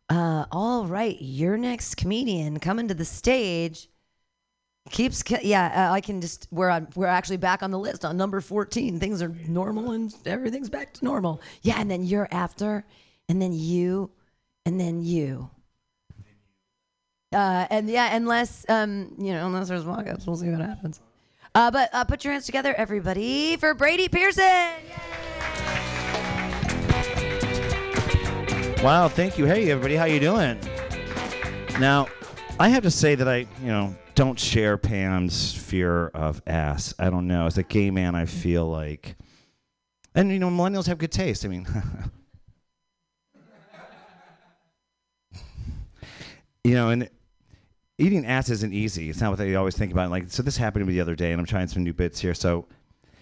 Uh, 0.08 0.46
all 0.50 0.86
right, 0.86 1.16
your 1.20 1.56
next 1.56 1.96
comedian 1.96 2.58
coming 2.60 2.88
to 2.88 2.94
the 2.94 3.04
stage 3.04 3.88
keeps. 4.90 5.22
Yeah, 5.42 5.88
uh, 5.90 5.92
I 5.92 6.00
can 6.00 6.20
just. 6.20 6.48
We're 6.50 6.68
on. 6.68 6.88
We're 6.94 7.06
actually 7.06 7.36
back 7.38 7.62
on 7.62 7.70
the 7.70 7.78
list 7.78 8.04
on 8.04 8.16
number 8.16 8.40
fourteen. 8.40 8.98
Things 9.00 9.22
are 9.22 9.34
normal 9.46 9.92
and 9.92 10.14
everything's 10.26 10.70
back 10.70 10.94
to 10.94 11.04
normal. 11.04 11.40
Yeah, 11.62 11.80
and 11.80 11.90
then 11.90 12.04
you're 12.04 12.28
after, 12.30 12.84
and 13.28 13.40
then 13.40 13.52
you, 13.52 14.10
and 14.66 14.80
then 14.80 15.02
you. 15.02 15.50
Uh, 17.32 17.66
and 17.70 17.90
yeah, 17.90 18.16
unless 18.16 18.64
um, 18.68 19.14
you 19.18 19.32
know, 19.32 19.46
unless 19.46 19.68
there's 19.68 19.84
walkouts, 19.84 20.26
we'll 20.26 20.36
see 20.36 20.48
what 20.50 20.60
happens. 20.60 21.00
Uh, 21.54 21.70
but 21.70 21.90
uh, 21.92 22.04
put 22.04 22.24
your 22.24 22.32
hands 22.32 22.46
together, 22.46 22.74
everybody, 22.74 23.56
for 23.56 23.74
Brady 23.74 24.08
Pearson. 24.08 24.70
Wow, 28.82 29.08
thank 29.08 29.36
you. 29.38 29.44
Hey, 29.44 29.70
everybody, 29.70 29.96
how 29.96 30.04
you 30.04 30.20
doing? 30.20 30.58
Now, 31.80 32.06
I 32.60 32.70
have 32.70 32.82
to 32.82 32.90
say 32.90 33.14
that 33.14 33.28
I, 33.28 33.46
you 33.62 33.68
know, 33.68 33.94
don't 34.16 34.38
share 34.38 34.76
Pam's 34.76 35.54
fear 35.54 36.08
of 36.08 36.42
ass. 36.44 36.92
I 36.98 37.08
don't 37.08 37.28
know. 37.28 37.46
As 37.46 37.56
a 37.56 37.62
gay 37.62 37.92
man, 37.92 38.16
I 38.16 38.24
feel 38.24 38.68
like, 38.68 39.14
and 40.12 40.32
you 40.32 40.40
know, 40.40 40.50
millennials 40.50 40.86
have 40.88 40.98
good 40.98 41.12
taste. 41.12 41.44
I 41.44 41.48
mean, 41.48 41.68
you 46.64 46.74
know, 46.74 46.90
and 46.90 47.08
eating 47.96 48.26
ass 48.26 48.50
isn't 48.50 48.72
easy. 48.72 49.08
It's 49.08 49.20
not 49.20 49.30
what 49.30 49.38
they 49.38 49.54
always 49.54 49.76
think 49.76 49.92
about. 49.92 50.10
Like, 50.10 50.28
so 50.28 50.42
this 50.42 50.56
happened 50.56 50.82
to 50.82 50.86
me 50.86 50.94
the 50.94 51.00
other 51.00 51.14
day, 51.14 51.30
and 51.30 51.38
I'm 51.40 51.46
trying 51.46 51.68
some 51.68 51.84
new 51.84 51.92
bits 51.92 52.18
here. 52.18 52.34
So, 52.34 52.66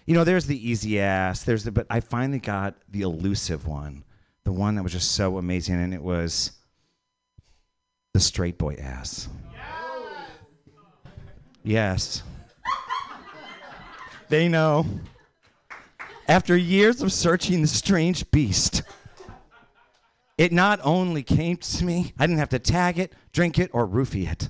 you 0.07 0.15
know, 0.15 0.23
there's 0.23 0.47
the 0.47 0.67
easy 0.67 0.99
ass. 0.99 1.43
There's 1.43 1.63
the, 1.63 1.71
but 1.71 1.85
I 1.91 1.99
finally 1.99 2.39
got 2.39 2.73
the 2.89 3.01
elusive 3.01 3.67
one, 3.67 4.03
the 4.45 4.51
one 4.51 4.73
that 4.75 4.83
was 4.83 4.93
just 4.93 5.11
so 5.11 5.37
amazing, 5.37 5.75
and 5.75 5.93
it 5.93 6.01
was 6.01 6.53
the 8.17 8.21
straight 8.21 8.57
boy 8.57 8.73
ass. 8.81 9.29
Yes. 11.63 12.23
They 14.29 14.47
know. 14.47 14.87
After 16.27 16.57
years 16.57 17.03
of 17.03 17.13
searching 17.13 17.61
the 17.61 17.67
strange 17.67 18.29
beast, 18.31 18.81
it 20.35 20.51
not 20.51 20.79
only 20.83 21.21
came 21.21 21.57
to 21.57 21.85
me, 21.85 22.15
I 22.17 22.25
didn't 22.25 22.39
have 22.39 22.49
to 22.49 22.59
tag 22.59 22.97
it, 22.97 23.13
drink 23.33 23.59
it, 23.59 23.69
or 23.71 23.87
roofie 23.87 24.27
it. 24.31 24.49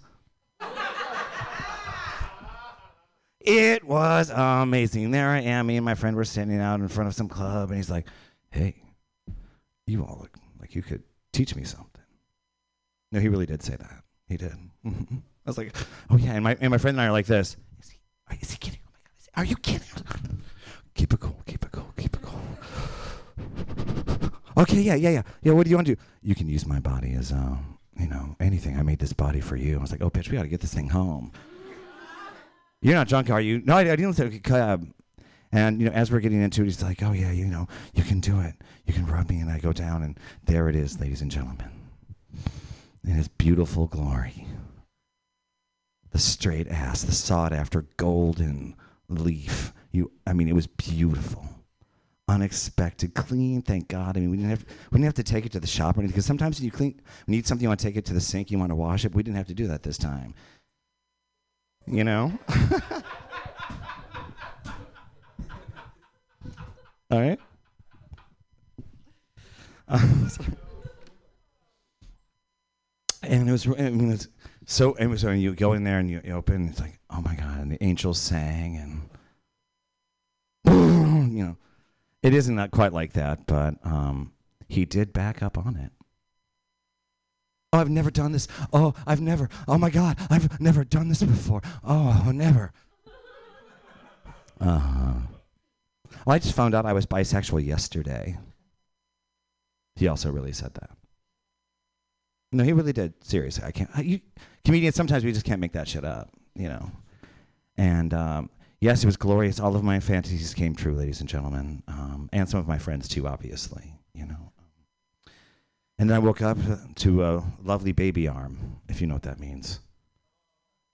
It 3.41 3.84
was 3.84 4.30
amazing. 4.30 5.11
There 5.11 5.27
I 5.27 5.41
am. 5.41 5.68
Me 5.68 5.76
and 5.76 5.84
my 5.84 5.95
friend 5.95 6.15
were 6.15 6.23
standing 6.23 6.61
out 6.61 6.80
in 6.80 6.88
front 6.88 7.10
of 7.10 7.15
some 7.15 7.27
club, 7.27 7.69
and 7.69 7.77
he's 7.77 7.89
like, 7.89 8.07
"Hey, 8.49 8.76
you 9.85 10.06
all 10.06 10.19
look 10.22 10.38
like 10.60 10.73
you 10.73 10.81
could 10.81 11.03
teach 11.34 11.53
me 11.53 11.65
something. 11.65 11.86
No, 13.11 13.19
he 13.19 13.29
really 13.29 13.45
did 13.45 13.63
say 13.63 13.75
that. 13.75 14.03
He 14.27 14.38
did. 14.38 14.53
I 14.85 14.91
was 15.45 15.57
like, 15.57 15.73
oh 16.09 16.17
yeah, 16.17 16.34
and 16.34 16.43
my 16.43 16.57
and 16.59 16.71
my 16.71 16.77
friend 16.77 16.95
and 16.95 17.01
I 17.01 17.07
are 17.07 17.11
like 17.11 17.25
this. 17.25 17.55
Is 17.81 17.89
he, 17.89 18.38
is 18.41 18.51
he 18.51 18.57
kidding? 18.57 18.79
Oh 18.85 18.89
my 18.93 18.99
god, 19.03 19.11
is 19.17 19.25
he, 19.25 19.31
are 19.35 19.45
you 19.45 19.55
kidding? 19.55 19.88
Keep 20.95 21.13
it 21.13 21.19
cool. 21.19 21.41
Keep 21.45 21.63
it 21.63 21.71
cool. 21.71 21.93
Keep 21.95 22.15
it 22.15 22.21
cool. 22.21 22.41
Okay, 24.57 24.81
yeah, 24.81 24.95
yeah, 24.95 25.11
yeah, 25.11 25.21
yeah. 25.43 25.53
What 25.53 25.65
do 25.65 25.69
you 25.69 25.75
want 25.75 25.85
to 25.88 25.95
do? 25.95 26.01
You 26.23 26.34
can 26.34 26.49
use 26.49 26.65
my 26.65 26.79
body 26.79 27.13
as, 27.13 27.31
uh, 27.31 27.57
you 27.99 28.07
know, 28.07 28.35
anything. 28.39 28.79
I 28.79 28.81
made 28.81 28.97
this 28.97 29.13
body 29.13 29.39
for 29.39 29.55
you. 29.55 29.77
I 29.77 29.81
was 29.81 29.91
like, 29.91 30.01
oh, 30.01 30.09
bitch, 30.09 30.29
we 30.29 30.38
got 30.38 30.41
to 30.41 30.47
get 30.47 30.61
this 30.61 30.73
thing 30.73 30.89
home. 30.89 31.31
You're 32.81 32.95
not 32.95 33.07
drunk, 33.07 33.29
are 33.29 33.39
you? 33.39 33.61
No, 33.63 33.77
I, 33.77 33.81
I 33.81 33.95
didn't 33.95 34.13
say 34.13 34.25
okay. 34.25 34.77
And 35.51 35.79
you 35.79 35.88
know, 35.88 35.93
as 35.93 36.11
we're 36.11 36.19
getting 36.19 36.41
into 36.41 36.61
it, 36.61 36.65
he's 36.65 36.84
like, 36.84 37.01
"Oh 37.01 37.13
yeah, 37.13 37.31
you 37.31 37.45
know, 37.45 37.67
you 37.93 38.03
can 38.03 38.19
do 38.19 38.39
it. 38.41 38.55
You 38.85 38.93
can 38.93 39.05
rub 39.05 39.29
me." 39.29 39.39
And 39.39 39.49
I 39.49 39.59
go 39.59 39.71
down, 39.71 40.03
and 40.03 40.19
there 40.43 40.67
it 40.67 40.75
is, 40.75 40.99
ladies 40.99 41.21
and 41.21 41.31
gentlemen, 41.31 41.71
in 43.07 43.13
his 43.13 43.27
beautiful 43.29 43.88
glory. 43.88 44.45
The 46.11 46.19
straight 46.19 46.67
ass, 46.67 47.03
the 47.03 47.13
sought 47.13 47.53
after 47.53 47.85
golden 47.95 48.75
leaf. 49.07 49.73
You, 49.91 50.11
I 50.25 50.34
mean, 50.34 50.49
it 50.49 50.55
was 50.55 50.67
beautiful, 50.67 51.47
unexpected, 52.27 53.13
clean. 53.13 53.61
Thank 53.61 53.88
God. 53.88 54.17
I 54.17 54.19
mean, 54.19 54.31
we 54.31 54.38
didn't 54.38 54.49
have 54.49 54.65
we 54.91 54.97
didn't 54.97 55.05
have 55.05 55.13
to 55.15 55.23
take 55.23 55.45
it 55.45 55.51
to 55.53 55.59
the 55.59 55.67
shop 55.67 55.97
or 55.97 56.01
anything. 56.01 56.13
Because 56.13 56.25
sometimes 56.25 56.59
when 56.59 56.65
you 56.65 56.71
clean, 56.71 56.99
when 57.25 57.34
you 57.34 57.38
need 57.38 57.47
something, 57.47 57.63
you 57.63 57.69
want 57.69 57.79
to 57.79 57.85
take 57.85 57.95
it 57.95 58.05
to 58.05 58.13
the 58.13 58.21
sink, 58.21 58.51
you 58.51 58.59
want 58.59 58.71
to 58.71 58.75
wash 58.75 59.05
it. 59.05 59.13
We 59.13 59.23
didn't 59.23 59.38
have 59.38 59.47
to 59.47 59.53
do 59.53 59.67
that 59.67 59.84
this 59.84 59.97
time. 59.97 60.34
You 61.85 62.03
know. 62.03 62.38
All 67.09 67.21
right. 67.21 67.39
Uh, 69.89 69.99
and 73.28 73.49
it 73.49 73.52
was, 73.52 73.68
I 73.68 73.90
mean, 73.90 74.12
it's 74.12 74.28
so, 74.66 74.94
it 74.95 75.08
was 75.08 75.24
you 75.24 75.54
go 75.54 75.74
in 75.74 75.84
there 75.84 75.99
and 75.99 76.10
you, 76.10 76.22
you 76.24 76.34
open, 76.34 76.68
it's 76.70 76.80
like, 76.80 76.99
oh 77.10 77.22
my 77.22 77.36
God, 77.36 77.60
and 77.60 77.72
the 77.72 77.84
angels 77.84 78.20
sang, 78.20 79.10
and, 80.66 81.32
you 81.34 81.44
know, 81.44 81.58
it 82.24 82.34
isn't 82.34 82.56
not 82.56 82.72
quite 82.72 82.94
like 82.94 83.14
that, 83.14 83.45
but 83.45 83.76
um, 83.84 84.34
he 84.68 84.86
did 84.86 85.14
back 85.14 85.41
up 85.41 85.58
on 85.58 85.76
it. 85.76 85.91
Oh, 87.74 87.80
I've 87.80 87.90
never 87.90 88.10
done 88.10 88.32
this. 88.32 88.48
Oh, 88.72 88.94
I've 89.06 89.20
never. 89.20 89.49
Oh 89.68 89.78
my 89.78 89.90
God, 89.90 90.18
I've 90.30 90.60
never 90.60 90.86
done 90.86 91.10
this 91.10 91.22
before. 91.22 91.62
Oh, 91.84 92.32
never. 92.34 92.72
Uh 94.60 94.80
huh. 94.80 95.14
Well, 96.26 96.36
I 96.36 96.40
just 96.40 96.56
found 96.56 96.74
out 96.74 96.86
I 96.86 96.94
was 96.94 97.06
bisexual 97.06 97.66
yesterday. 97.66 98.38
He 99.95 100.08
also 100.08 100.32
really 100.32 100.54
said 100.54 100.74
that. 100.76 100.91
No, 102.52 102.64
he 102.64 102.74
really 102.74 102.94
did. 102.94 103.14
Seriously, 103.24 103.64
I 103.65 103.72
can't. 103.72 103.90
You, 104.03 104.19
comedians, 104.64 104.95
sometimes 104.95 105.26
we 105.26 105.32
just 105.32 105.45
can't 105.45 105.60
make 105.60 105.74
that 105.74 105.88
shit 105.88 106.06
up, 106.06 106.30
you 106.56 106.69
know. 106.69 106.91
And 107.78 108.14
um, 108.14 108.49
yes, 108.80 109.03
it 109.03 109.06
was 109.06 109.18
glorious. 109.18 109.60
All 109.60 109.76
of 109.76 109.84
my 109.84 109.99
fantasies 109.99 110.53
came 110.53 110.76
true, 110.76 110.95
ladies 110.95 111.19
and 111.19 111.30
gentlemen, 111.30 111.84
um, 111.88 112.30
and 112.32 112.48
some 112.48 112.60
of 112.60 112.68
my 112.68 112.78
friends 112.78 113.07
too, 113.07 113.28
obviously, 113.28 113.95
you 114.14 114.26
know. 114.26 114.52
And 115.99 116.10
then 116.10 116.15
I 116.15 116.19
woke 116.19 116.41
up 116.41 116.57
to 116.95 117.24
a 117.24 117.44
lovely 117.64 117.91
baby 117.91 118.28
arm, 118.28 118.80
if 118.88 119.02
you 119.02 119.07
know 119.07 119.15
what 119.15 119.24
that 119.24 119.40
means. 119.40 119.80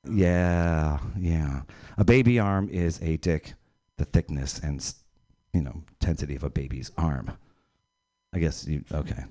Yeah, 0.10 1.00
yeah. 1.18 1.62
A 1.98 2.04
baby 2.04 2.40
arm 2.40 2.70
is 2.70 3.02
a 3.02 3.18
dick, 3.18 3.54
the 3.98 4.06
thickness 4.06 4.60
and 4.60 4.94
you 5.54 5.62
know 5.62 5.84
intensity 6.02 6.36
of 6.36 6.44
a 6.44 6.50
baby's 6.50 6.92
arm. 6.98 7.32
I 8.34 8.40
guess 8.40 8.68
you 8.68 8.84
okay. 8.92 9.26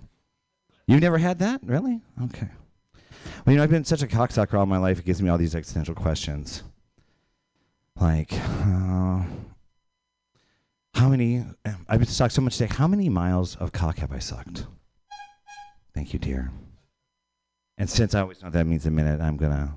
You've 0.87 1.01
never 1.01 1.19
had 1.19 1.39
that, 1.39 1.61
really? 1.65 2.01
Okay. 2.25 2.49
Well, 3.45 3.53
you 3.53 3.57
know, 3.57 3.63
I've 3.63 3.71
been 3.71 3.85
such 3.85 4.03
a 4.03 4.07
cocksucker 4.07 4.59
all 4.59 4.67
my 4.67 4.79
life. 4.79 4.99
It 4.99 5.05
gives 5.05 5.23
me 5.23 5.29
all 5.29 5.39
these 5.39 5.55
existential 5.55 5.95
questions, 5.95 6.63
like 7.97 8.33
uh, 8.33 9.23
how 10.95 11.09
many? 11.09 11.45
I've 11.89 12.01
been 12.01 12.07
sucked 12.07 12.35
so 12.35 12.43
much 12.43 12.59
today. 12.59 12.75
How 12.75 12.87
many 12.87 13.09
miles 13.09 13.57
of 13.57 13.73
cock 13.73 13.99
have 13.99 14.13
I 14.13 14.19
sucked? 14.19 14.67
Thank 15.95 16.13
you, 16.13 16.19
dear. 16.19 16.51
And 17.79 17.89
since 17.89 18.15
I 18.15 18.21
always 18.21 18.43
know 18.43 18.51
that 18.51 18.67
means 18.67 18.87
a 18.87 18.91
minute, 18.91 19.21
I'm 19.21 19.37
gonna 19.37 19.75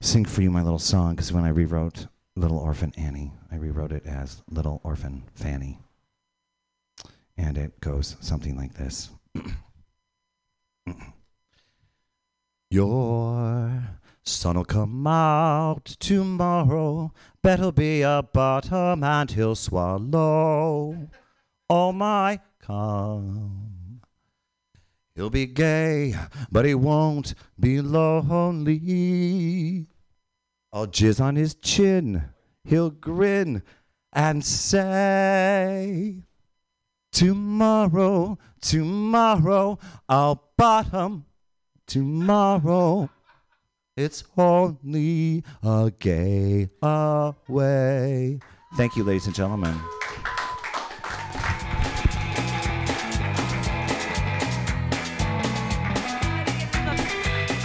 sing 0.00 0.24
for 0.24 0.42
you 0.42 0.50
my 0.50 0.62
little 0.62 0.78
song 0.78 1.14
because 1.14 1.32
when 1.32 1.44
I 1.44 1.48
rewrote 1.48 2.06
Little 2.36 2.58
Orphan 2.58 2.92
Annie, 2.96 3.32
I 3.50 3.56
rewrote 3.56 3.92
it 3.92 4.06
as 4.06 4.42
Little 4.50 4.80
Orphan 4.84 5.24
Fanny. 5.34 5.78
And 7.36 7.58
it 7.58 7.80
goes 7.80 8.16
something 8.20 8.56
like 8.56 8.74
this 8.74 9.10
Your 12.70 13.82
son'll 14.22 14.64
come 14.64 15.06
out 15.06 15.84
tomorrow, 16.00 17.12
better 17.42 17.72
be 17.72 18.02
a 18.02 18.22
bottom, 18.22 19.04
and 19.04 19.30
he'll 19.30 19.54
swallow 19.54 21.08
all 21.68 21.92
my 21.92 22.40
cum. 22.60 24.00
He'll 25.14 25.30
be 25.30 25.46
gay, 25.46 26.14
but 26.50 26.66
he 26.66 26.74
won't 26.74 27.34
be 27.58 27.80
lonely. 27.80 29.86
I'll 30.72 30.86
jizz 30.86 31.20
on 31.20 31.36
his 31.36 31.54
chin. 31.54 32.24
He'll 32.64 32.90
grin 32.90 33.62
and 34.12 34.44
say, 34.44 36.25
Tomorrow, 37.16 38.36
tomorrow, 38.60 39.78
I'll 40.06 40.50
bottom. 40.58 41.24
Tomorrow, 41.86 43.08
it's 43.96 44.22
only 44.36 45.42
a 45.62 45.90
gay 45.98 46.68
away. 46.82 48.38
Thank 48.76 48.96
you, 48.96 49.04
ladies 49.04 49.24
and 49.24 49.34
gentlemen. 49.34 49.74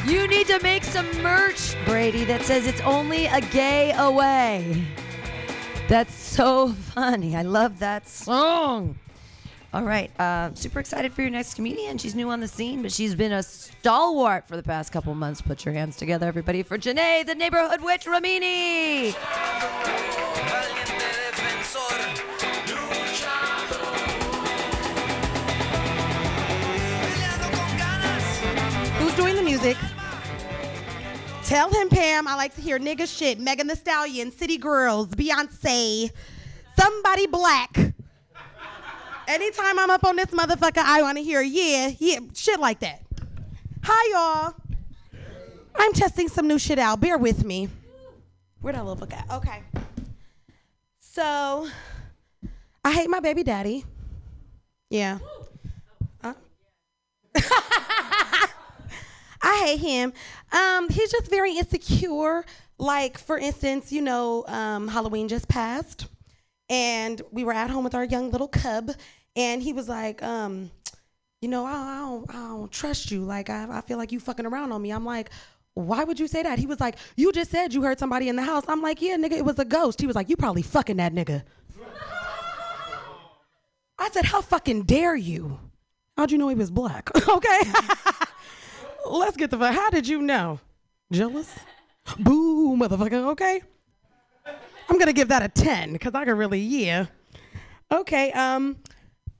You 0.07 0.29
need 0.29 0.47
to 0.47 0.61
make 0.63 0.85
some 0.85 1.11
merch, 1.21 1.75
Brady, 1.83 2.23
that 2.23 2.43
says 2.43 2.67
it's 2.67 2.79
only 2.83 3.25
a 3.25 3.41
gay 3.41 3.91
away. 3.97 4.87
That's 5.89 6.13
so 6.13 6.69
funny. 6.93 7.35
I 7.35 7.41
love 7.41 7.79
that 7.79 8.07
song. 8.07 8.95
All 9.73 9.83
right, 9.83 10.11
uh, 10.19 10.53
super 10.53 10.81
excited 10.81 11.13
for 11.13 11.21
your 11.21 11.31
next 11.31 11.53
comedian. 11.53 11.97
She's 11.97 12.13
new 12.13 12.29
on 12.29 12.41
the 12.41 12.47
scene, 12.49 12.81
but 12.81 12.91
she's 12.91 13.15
been 13.15 13.31
a 13.31 13.41
stalwart 13.41 14.45
for 14.45 14.57
the 14.57 14.63
past 14.63 14.91
couple 14.91 15.15
months. 15.15 15.41
Put 15.41 15.63
your 15.63 15.73
hands 15.73 15.95
together, 15.95 16.27
everybody, 16.27 16.61
for 16.61 16.77
Janae, 16.77 17.25
the 17.25 17.35
neighborhood 17.35 17.79
witch 17.79 18.03
Ramini. 18.03 19.13
Who's 28.97 29.15
doing 29.15 29.35
the 29.37 29.41
music? 29.41 29.77
Tell 31.45 31.69
him, 31.69 31.87
Pam, 31.87 32.27
I 32.27 32.35
like 32.35 32.55
to 32.55 32.61
hear 32.61 32.77
nigga 32.77 33.07
shit. 33.07 33.39
Megan 33.39 33.67
Thee 33.67 33.75
Stallion, 33.75 34.33
City 34.33 34.57
Girls, 34.57 35.07
Beyonce, 35.07 36.11
somebody 36.77 37.27
black. 37.27 37.93
Anytime 39.31 39.79
I'm 39.79 39.89
up 39.89 40.03
on 40.03 40.17
this 40.17 40.25
motherfucker, 40.25 40.83
I 40.83 41.01
want 41.03 41.17
to 41.17 41.23
hear 41.23 41.41
yeah, 41.41 41.93
yeah, 41.99 42.19
shit 42.33 42.59
like 42.59 42.81
that. 42.81 43.01
Hi, 43.81 44.11
y'all. 44.11 44.55
I'm 45.73 45.93
testing 45.93 46.27
some 46.27 46.49
new 46.49 46.59
shit 46.59 46.77
out. 46.77 46.99
Bear 46.99 47.17
with 47.17 47.45
me. 47.45 47.69
Where'd 48.59 48.75
little 48.75 48.97
book 48.97 49.13
at? 49.13 49.31
Okay. 49.31 49.63
So, 50.99 51.69
I 52.83 52.91
hate 52.91 53.09
my 53.09 53.21
baby 53.21 53.43
daddy. 53.43 53.85
Yeah. 54.89 55.19
Uh, 56.21 56.33
I 59.41 59.63
hate 59.65 59.79
him. 59.79 60.11
Um, 60.51 60.89
he's 60.89 61.09
just 61.09 61.29
very 61.29 61.57
insecure. 61.57 62.43
Like, 62.77 63.17
for 63.17 63.37
instance, 63.37 63.93
you 63.93 64.01
know, 64.01 64.43
um, 64.47 64.89
Halloween 64.89 65.29
just 65.29 65.47
passed, 65.47 66.07
and 66.69 67.21
we 67.31 67.45
were 67.45 67.53
at 67.53 67.69
home 67.69 67.85
with 67.85 67.95
our 67.95 68.03
young 68.03 68.29
little 68.29 68.49
cub, 68.49 68.91
and 69.35 69.61
he 69.61 69.73
was 69.73 69.87
like, 69.87 70.21
um, 70.23 70.71
you 71.41 71.49
know, 71.49 71.65
I, 71.65 71.71
I 71.71 71.99
don't, 71.99 72.29
I 72.29 72.33
don't 72.33 72.71
trust 72.71 73.11
you. 73.11 73.23
Like, 73.23 73.49
I, 73.49 73.67
I 73.69 73.81
feel 73.81 73.97
like 73.97 74.11
you 74.11 74.19
fucking 74.19 74.45
around 74.45 74.71
on 74.71 74.81
me. 74.81 74.91
I'm 74.91 75.05
like, 75.05 75.29
why 75.73 76.03
would 76.03 76.19
you 76.19 76.27
say 76.27 76.43
that? 76.43 76.59
He 76.59 76.65
was 76.65 76.79
like, 76.79 76.95
you 77.15 77.31
just 77.31 77.49
said 77.51 77.73
you 77.73 77.81
heard 77.81 77.99
somebody 77.99 78.29
in 78.29 78.35
the 78.35 78.43
house. 78.43 78.63
I'm 78.67 78.81
like, 78.81 79.01
yeah, 79.01 79.15
nigga, 79.15 79.33
it 79.33 79.45
was 79.45 79.57
a 79.57 79.65
ghost. 79.65 80.01
He 80.01 80.07
was 80.07 80.15
like, 80.15 80.29
you 80.29 80.35
probably 80.35 80.61
fucking 80.61 80.97
that 80.97 81.13
nigga. 81.13 81.43
I 83.97 84.09
said, 84.09 84.25
how 84.25 84.41
fucking 84.41 84.83
dare 84.83 85.15
you? 85.15 85.59
How'd 86.17 86.31
you 86.31 86.37
know 86.37 86.49
he 86.49 86.55
was 86.55 86.71
black? 86.71 87.09
okay. 87.27 87.61
Let's 89.09 89.37
get 89.37 89.49
the 89.51 89.57
fuck. 89.57 89.73
How 89.73 89.89
did 89.89 90.07
you 90.07 90.21
know? 90.21 90.59
Jealous? 91.11 91.53
Boo, 92.19 92.75
motherfucker. 92.75 93.27
Okay. 93.31 93.61
I'm 94.89 94.99
gonna 94.99 95.13
give 95.13 95.29
that 95.29 95.41
a 95.41 95.47
ten 95.47 95.93
because 95.93 96.13
I 96.13 96.25
can 96.25 96.37
really 96.37 96.59
yeah. 96.59 97.05
Okay. 97.91 98.31
Um, 98.33 98.77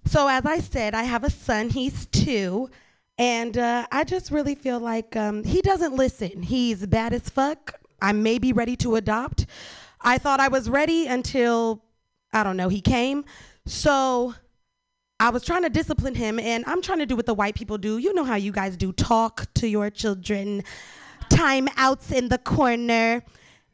So 0.06 0.28
as 0.28 0.46
I 0.46 0.60
said, 0.60 0.94
I 0.94 1.04
have 1.04 1.24
a 1.24 1.30
son. 1.30 1.70
He's 1.70 2.06
two, 2.08 2.70
and 3.18 3.58
uh, 3.58 3.86
I 3.92 4.04
just 4.04 4.32
really 4.32 4.56
feel 4.56 4.80
like 4.80 5.16
um, 5.16 5.44
he 5.44 5.62
doesn't 5.62 5.96
listen. 5.96 6.44
He's 6.44 6.86
bad 6.86 7.14
as 7.14 7.30
fuck. 7.30 7.80
I 8.02 8.12
may 8.14 8.40
be 8.40 8.52
ready 8.52 8.76
to 8.78 8.96
adopt. 8.96 9.46
I 10.02 10.18
thought 10.18 10.40
I 10.40 10.48
was 10.48 10.70
ready 10.70 11.08
until 11.08 11.84
I 12.34 12.44
don't 12.44 12.58
know 12.58 12.70
he 12.70 12.82
came. 12.82 13.26
So 13.66 14.34
I 15.20 15.30
was 15.30 15.46
trying 15.46 15.62
to 15.62 15.70
discipline 15.70 16.16
him, 16.16 16.40
and 16.40 16.64
I'm 16.66 16.82
trying 16.82 17.00
to 17.00 17.06
do 17.06 17.16
what 17.16 17.28
the 17.28 17.36
white 17.36 17.54
people 17.54 17.78
do. 17.78 18.00
You 18.00 18.14
know 18.14 18.24
how 18.24 18.36
you 18.36 18.52
guys 18.52 18.76
do 18.76 18.92
talk 18.92 19.46
to 19.56 19.68
your 19.68 19.92
children, 19.92 20.64
time 21.30 21.68
outs 21.78 22.12
in 22.12 22.30
the 22.30 22.40
corner. 22.40 23.24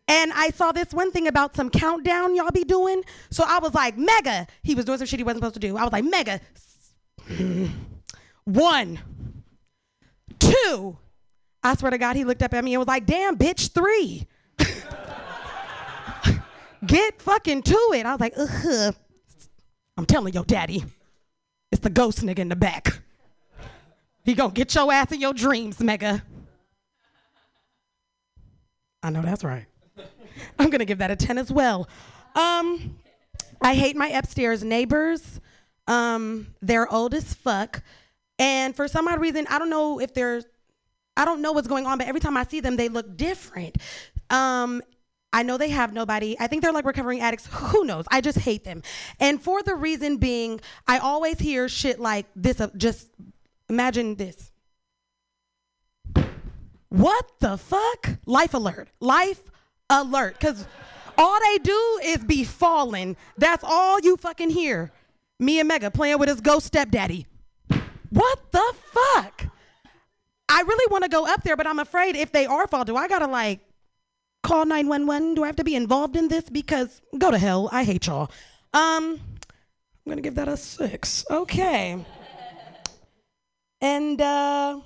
And 0.07 0.31
I 0.33 0.51
saw 0.51 0.71
this 0.71 0.93
one 0.93 1.11
thing 1.11 1.27
about 1.27 1.55
some 1.55 1.69
countdown 1.69 2.35
y'all 2.35 2.51
be 2.51 2.63
doing. 2.63 3.03
So 3.29 3.43
I 3.45 3.59
was 3.59 3.73
like, 3.73 3.97
Mega. 3.97 4.47
He 4.63 4.73
was 4.73 4.85
doing 4.85 4.97
some 4.97 5.07
shit 5.07 5.19
he 5.19 5.23
wasn't 5.23 5.39
supposed 5.43 5.55
to 5.55 5.59
do. 5.59 5.75
I 5.75 5.83
was 5.83 5.91
like, 5.91 6.05
Mega. 6.05 6.39
One. 8.45 8.99
Two. 10.39 10.97
I 11.63 11.75
swear 11.75 11.91
to 11.91 11.97
God, 11.97 12.15
he 12.15 12.23
looked 12.23 12.41
up 12.41 12.53
at 12.53 12.63
me 12.63 12.73
and 12.73 12.79
was 12.79 12.87
like, 12.87 13.05
damn, 13.05 13.37
bitch, 13.37 13.71
three. 13.73 14.25
Get 16.85 17.21
fucking 17.21 17.63
to 17.63 17.91
it. 17.93 18.05
I 18.05 18.11
was 18.13 18.21
like, 18.21 18.33
ugh. 18.37 18.95
I'm 19.97 20.05
telling 20.05 20.33
your 20.33 20.45
daddy, 20.45 20.83
it's 21.71 21.81
the 21.81 21.89
ghost 21.89 22.23
nigga 22.23 22.39
in 22.39 22.49
the 22.49 22.55
back. 22.55 22.99
He 24.23 24.33
gonna 24.33 24.51
get 24.51 24.75
your 24.75 24.91
ass 24.91 25.11
in 25.13 25.21
your 25.21 25.33
dreams, 25.33 25.79
Mega. 25.79 26.21
I 29.01 29.09
know 29.09 29.21
that's 29.21 29.43
right. 29.43 29.66
I'm 30.59 30.69
gonna 30.69 30.85
give 30.85 30.97
that 30.99 31.11
a 31.11 31.15
10 31.15 31.37
as 31.37 31.51
well. 31.51 31.87
Um, 32.35 32.99
I 33.61 33.73
hate 33.73 33.95
my 33.95 34.07
upstairs 34.09 34.63
neighbors. 34.63 35.39
Um, 35.87 36.47
they're 36.61 36.91
old 36.91 37.13
as 37.13 37.33
fuck. 37.33 37.81
And 38.39 38.75
for 38.75 38.87
some 38.87 39.07
odd 39.07 39.19
reason, 39.19 39.47
I 39.49 39.57
don't 39.59 39.69
know 39.69 39.99
if 39.99 40.13
they're 40.13 40.43
I 41.17 41.25
don't 41.25 41.41
know 41.41 41.51
what's 41.51 41.67
going 41.67 41.87
on, 41.87 41.97
but 41.97 42.07
every 42.07 42.21
time 42.21 42.37
I 42.37 42.43
see 42.43 42.59
them, 42.59 42.75
they 42.75 42.89
look 42.89 43.17
different. 43.17 43.77
Um, 44.29 44.83
I 45.33 45.41
know 45.41 45.57
they 45.57 45.69
have 45.69 45.91
nobody. 45.91 46.37
I 46.39 46.45
think 46.45 46.61
they're 46.61 46.71
like 46.71 46.85
recovering 46.85 47.21
addicts. 47.21 47.47
Who 47.51 47.83
knows? 47.85 48.05
I 48.11 48.21
just 48.21 48.37
hate 48.37 48.63
them. 48.63 48.83
And 49.19 49.41
for 49.41 49.63
the 49.63 49.75
reason 49.75 50.17
being, 50.17 50.61
I 50.87 50.99
always 50.99 51.39
hear 51.39 51.67
shit 51.67 51.99
like 51.99 52.27
this. 52.35 52.61
Uh, 52.61 52.69
just 52.77 53.07
imagine 53.67 54.15
this. 54.15 54.51
What 56.89 57.39
the 57.39 57.57
fuck? 57.57 58.19
Life 58.25 58.53
alert. 58.53 58.89
Life 58.99 59.41
alert. 59.89 60.39
Because 60.39 60.65
all 61.17 61.39
they 61.39 61.57
do 61.59 61.99
is 62.03 62.23
be 62.23 62.43
falling. 62.43 63.15
That's 63.37 63.63
all 63.63 63.99
you 63.99 64.17
fucking 64.17 64.51
hear. 64.51 64.91
Me 65.39 65.59
and 65.59 65.67
Mega 65.67 65.91
playing 65.91 66.19
with 66.19 66.29
his 66.29 66.41
ghost 66.41 66.67
stepdaddy. 66.67 67.25
What 68.09 68.51
the 68.51 68.73
fuck? 68.91 69.45
I 70.49 70.61
really 70.61 70.91
want 70.91 71.03
to 71.03 71.09
go 71.09 71.25
up 71.27 71.43
there, 71.43 71.57
but 71.57 71.67
I'm 71.67 71.79
afraid 71.79 72.15
if 72.15 72.31
they 72.31 72.45
are 72.45 72.67
fall, 72.67 72.85
do 72.85 72.95
I 72.95 73.07
gotta 73.07 73.27
like 73.27 73.59
call 74.43 74.65
911? 74.65 75.35
Do 75.35 75.43
I 75.43 75.47
have 75.47 75.57
to 75.57 75.63
be 75.63 75.75
involved 75.75 76.15
in 76.15 76.29
this? 76.29 76.49
Because 76.49 77.01
go 77.17 77.31
to 77.31 77.37
hell. 77.37 77.69
I 77.71 77.83
hate 77.83 78.07
y'all. 78.07 78.31
Um, 78.73 79.19
I'm 80.05 80.09
gonna 80.09 80.21
give 80.21 80.35
that 80.35 80.47
a 80.47 80.55
six. 80.55 81.25
Okay. 81.29 82.03
And 83.81 84.21
uh 84.21 84.79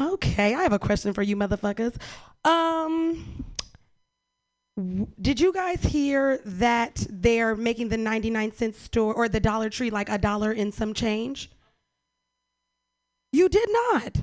okay, 0.00 0.54
I 0.54 0.62
have 0.62 0.72
a 0.72 0.78
question 0.78 1.12
for 1.12 1.22
you 1.22 1.36
motherfuckers. 1.36 1.96
Um 2.44 3.44
did 5.20 5.40
you 5.40 5.52
guys 5.52 5.82
hear 5.82 6.40
that 6.44 7.06
they're 7.10 7.54
making 7.54 7.88
the 7.88 7.96
99 7.98 8.52
cent 8.52 8.76
store 8.76 9.12
or 9.14 9.28
the 9.28 9.40
Dollar 9.40 9.68
Tree 9.68 9.90
like 9.90 10.08
a 10.08 10.18
dollar 10.18 10.52
in 10.52 10.72
some 10.72 10.94
change? 10.94 11.50
You 13.32 13.48
did 13.48 13.68
not. 13.92 14.22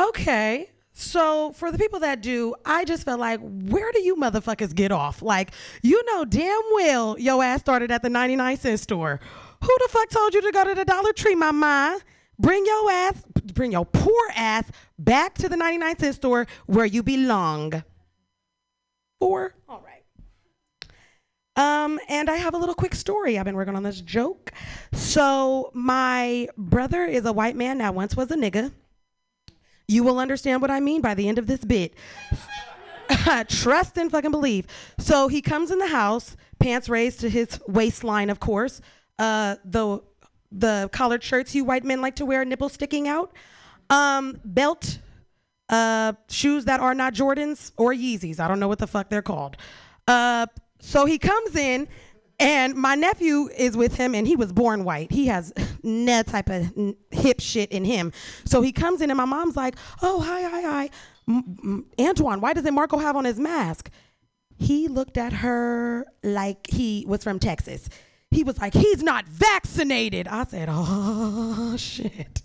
Okay. 0.00 0.70
So 0.92 1.52
for 1.52 1.72
the 1.72 1.78
people 1.78 2.00
that 2.00 2.20
do, 2.20 2.54
I 2.64 2.84
just 2.84 3.04
felt 3.04 3.20
like, 3.20 3.40
where 3.40 3.90
do 3.92 4.02
you 4.02 4.16
motherfuckers 4.16 4.74
get 4.74 4.92
off? 4.92 5.22
Like, 5.22 5.52
you 5.82 6.02
know 6.06 6.24
damn 6.24 6.60
well 6.74 7.18
your 7.18 7.42
ass 7.42 7.60
started 7.60 7.90
at 7.90 8.02
the 8.02 8.10
99 8.10 8.58
cent 8.58 8.80
store. 8.80 9.20
Who 9.62 9.78
the 9.80 9.88
fuck 9.90 10.10
told 10.10 10.34
you 10.34 10.42
to 10.42 10.50
go 10.52 10.64
to 10.64 10.74
the 10.74 10.84
Dollar 10.84 11.12
Tree, 11.12 11.34
my 11.34 11.52
mama? 11.52 12.00
Bring 12.38 12.66
your 12.66 12.90
ass, 12.90 13.22
bring 13.54 13.72
your 13.72 13.86
poor 13.86 14.24
ass 14.34 14.70
back 15.04 15.34
to 15.34 15.48
the 15.48 15.56
99 15.56 15.98
cent 15.98 16.14
store 16.14 16.46
where 16.66 16.86
you 16.86 17.02
belong. 17.02 17.82
Four? 19.20 19.54
All 19.68 19.84
right. 19.84 20.02
Um, 21.54 22.00
and 22.08 22.30
I 22.30 22.36
have 22.36 22.54
a 22.54 22.58
little 22.58 22.74
quick 22.74 22.94
story. 22.94 23.38
I've 23.38 23.44
been 23.44 23.56
working 23.56 23.76
on 23.76 23.82
this 23.82 24.00
joke. 24.00 24.52
So 24.92 25.70
my 25.74 26.48
brother 26.56 27.04
is 27.04 27.26
a 27.26 27.32
white 27.32 27.56
man 27.56 27.78
that 27.78 27.94
once 27.94 28.16
was 28.16 28.30
a 28.30 28.36
nigga. 28.36 28.72
You 29.86 30.02
will 30.02 30.18
understand 30.18 30.62
what 30.62 30.70
I 30.70 30.80
mean 30.80 31.02
by 31.02 31.14
the 31.14 31.28
end 31.28 31.38
of 31.38 31.46
this 31.46 31.64
bit. 31.64 31.94
Trust 33.48 33.98
and 33.98 34.10
fucking 34.10 34.30
believe. 34.30 34.66
So 34.98 35.28
he 35.28 35.42
comes 35.42 35.70
in 35.70 35.78
the 35.78 35.88
house, 35.88 36.36
pants 36.58 36.88
raised 36.88 37.20
to 37.20 37.28
his 37.28 37.60
waistline, 37.68 38.30
of 38.30 38.40
course. 38.40 38.80
Uh, 39.18 39.56
the 39.64 40.00
the 40.50 40.90
collared 40.92 41.22
shirts 41.22 41.54
you 41.54 41.64
white 41.64 41.84
men 41.84 42.00
like 42.00 42.16
to 42.16 42.26
wear, 42.26 42.44
nipples 42.44 42.74
sticking 42.74 43.08
out. 43.08 43.32
Um, 43.92 44.40
belt, 44.42 44.98
uh, 45.68 46.14
shoes 46.30 46.64
that 46.64 46.80
are 46.80 46.94
not 46.94 47.12
Jordans 47.12 47.72
or 47.76 47.92
Yeezys. 47.92 48.40
I 48.40 48.48
don't 48.48 48.58
know 48.58 48.68
what 48.68 48.78
the 48.78 48.86
fuck 48.86 49.10
they're 49.10 49.20
called. 49.20 49.56
Uh, 50.08 50.46
so 50.80 51.04
he 51.04 51.18
comes 51.18 51.54
in, 51.54 51.88
and 52.40 52.74
my 52.74 52.94
nephew 52.94 53.50
is 53.56 53.76
with 53.76 53.96
him, 53.96 54.14
and 54.14 54.26
he 54.26 54.34
was 54.34 54.50
born 54.50 54.84
white. 54.84 55.12
He 55.12 55.26
has 55.26 55.52
no 55.82 56.22
type 56.22 56.48
of 56.48 56.72
hip 57.10 57.40
shit 57.40 57.70
in 57.70 57.84
him. 57.84 58.12
So 58.46 58.62
he 58.62 58.72
comes 58.72 59.02
in, 59.02 59.10
and 59.10 59.16
my 59.18 59.26
mom's 59.26 59.56
like, 59.56 59.76
"Oh, 60.00 60.20
hi, 60.20 60.42
hi, 60.42 60.62
hi, 60.62 60.90
M- 61.28 61.84
Antoine. 62.00 62.40
Why 62.40 62.54
doesn't 62.54 62.74
Marco 62.74 62.96
have 62.98 63.14
on 63.16 63.26
his 63.26 63.38
mask?" 63.38 63.90
He 64.58 64.88
looked 64.88 65.18
at 65.18 65.32
her 65.34 66.06
like 66.22 66.66
he 66.70 67.04
was 67.06 67.22
from 67.22 67.38
Texas. 67.38 67.90
He 68.30 68.42
was 68.42 68.58
like, 68.58 68.72
"He's 68.72 69.02
not 69.02 69.26
vaccinated." 69.26 70.26
I 70.28 70.44
said, 70.44 70.68
"Oh 70.70 71.76
shit." 71.78 72.40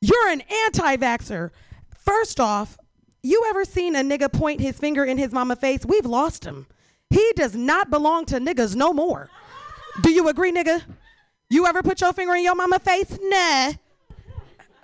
You're 0.00 0.28
an 0.28 0.42
anti 0.66 0.96
vaxxer. 0.96 1.50
First 1.96 2.40
off, 2.40 2.78
you 3.22 3.44
ever 3.48 3.64
seen 3.64 3.94
a 3.94 4.00
nigga 4.00 4.32
point 4.32 4.60
his 4.60 4.78
finger 4.78 5.04
in 5.04 5.18
his 5.18 5.32
mama 5.32 5.56
face? 5.56 5.84
We've 5.84 6.06
lost 6.06 6.44
him. 6.44 6.66
He 7.10 7.32
does 7.36 7.54
not 7.54 7.90
belong 7.90 8.24
to 8.26 8.36
niggas 8.36 8.74
no 8.76 8.92
more. 8.92 9.28
Do 10.00 10.10
you 10.10 10.28
agree, 10.28 10.52
nigga? 10.52 10.82
You 11.50 11.66
ever 11.66 11.82
put 11.82 12.00
your 12.00 12.12
finger 12.12 12.34
in 12.34 12.44
your 12.44 12.54
mama 12.54 12.78
face? 12.78 13.18
Nah. 13.20 13.72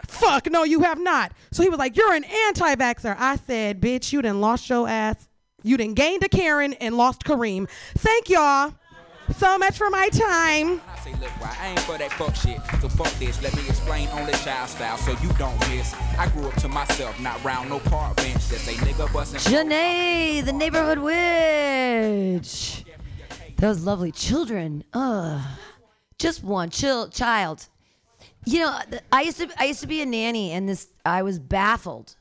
Fuck, 0.07 0.51
no, 0.51 0.65
you 0.65 0.83
have 0.83 1.01
not. 1.01 1.33
So 1.51 1.63
he 1.63 1.69
was 1.69 1.79
like, 1.79 1.97
You're 1.97 2.13
an 2.13 2.25
anti 2.25 2.75
vaxxer. 2.75 3.17
I 3.19 3.37
said, 3.37 3.81
Bitch, 3.81 4.13
you 4.13 4.23
done 4.23 4.41
lost 4.41 4.69
your 4.69 4.89
ass. 4.89 5.29
You 5.63 5.77
done 5.77 5.95
gained 5.95 6.23
a 6.23 6.29
Karen 6.29 6.75
and 6.75 6.97
lost 6.97 7.25
Kareem. 7.25 7.69
Thank 7.97 8.29
y'all 8.29 8.75
so 9.37 9.59
much 9.59 9.79
for 9.79 9.91
my 9.91 10.09
time. 10.11 10.81
Look, 11.21 11.31
why 11.41 11.57
I 11.61 11.69
ain't 11.69 11.81
for 11.81 11.97
that 11.97 12.13
fuck 12.13 12.35
shit. 12.35 12.61
So 12.81 12.89
fuck 12.89 13.13
this. 13.19 13.43
Let 13.43 13.57
me 13.57 13.67
explain 13.69 14.09
only 14.13 14.33
child 14.35 14.69
style 14.69 14.99
so 14.99 15.13
you 15.23 15.33
don't 15.39 15.59
miss. 15.71 15.95
I 16.19 16.29
grew 16.29 16.49
up 16.49 16.55
to 16.57 16.69
myself, 16.69 17.19
not 17.21 17.43
round 17.43 17.71
no 17.71 17.79
park 17.79 18.17
bench. 18.17 18.47
That 18.49 18.59
say 18.59 18.75
nigga 18.75 19.11
bustin'. 19.13 19.41
Janae, 19.41 20.45
the 20.45 20.53
neighborhood 20.53 20.99
witch. 20.99 22.85
Those 23.57 23.85
lovely 23.85 24.13
children. 24.13 24.85
Ugh. 24.93 25.41
Just 26.19 26.45
one 26.45 26.71
chill 26.71 27.09
child. 27.09 27.67
You 28.45 28.61
know, 28.61 28.79
I 29.11 29.23
used 29.23 29.39
to 29.39 29.49
I 29.59 29.65
used 29.65 29.81
to 29.81 29.87
be 29.87 30.03
a 30.03 30.07
nanny, 30.07 30.53
and 30.53 30.69
this 30.69 30.89
I 31.05 31.23
was 31.23 31.39
baffled 31.39 32.15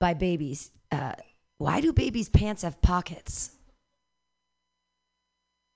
by 0.00 0.14
babies. 0.14 0.70
Uh, 0.90 1.14
why 1.58 1.80
do 1.80 1.92
babies' 1.92 2.28
pants 2.28 2.62
have 2.62 2.80
pockets? 2.80 3.50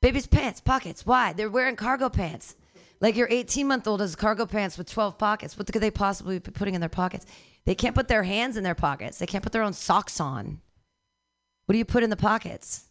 Babies' 0.03 0.27
pants, 0.27 0.61
pockets. 0.61 1.07
Why? 1.07 1.33
They're 1.33 1.49
wearing 1.49 1.77
cargo 1.77 2.09
pants. 2.09 2.57
Like 3.01 3.17
your 3.17 3.29
18 3.31 3.67
month 3.67 3.87
old 3.87 4.01
has 4.01 4.15
cargo 4.17 4.47
pants 4.47 4.77
with 4.77 4.91
12 4.91 5.17
pockets. 5.17 5.57
What 5.57 5.73
could 5.73 5.81
they 5.81 5.91
possibly 5.93 6.41
be 6.41 6.51
putting 6.51 6.75
in 6.75 6.81
their 6.81 6.91
pockets? 6.91 7.25
They 7.65 7.77
can't 7.77 7.95
put 7.95 8.09
their 8.09 8.25
hands 8.25 8.57
in 8.57 8.65
their 8.65 8.75
pockets. 8.75 9.19
They 9.19 9.27
can't 9.27 9.43
put 9.43 9.53
their 9.53 9.63
own 9.63 9.73
socks 9.73 10.21
on. 10.21 10.61
What 11.67 11.73
do 11.73 11.79
you 11.79 11.85
put 11.85 12.03
in 12.03 12.11
the 12.11 12.17
pockets? 12.17 12.85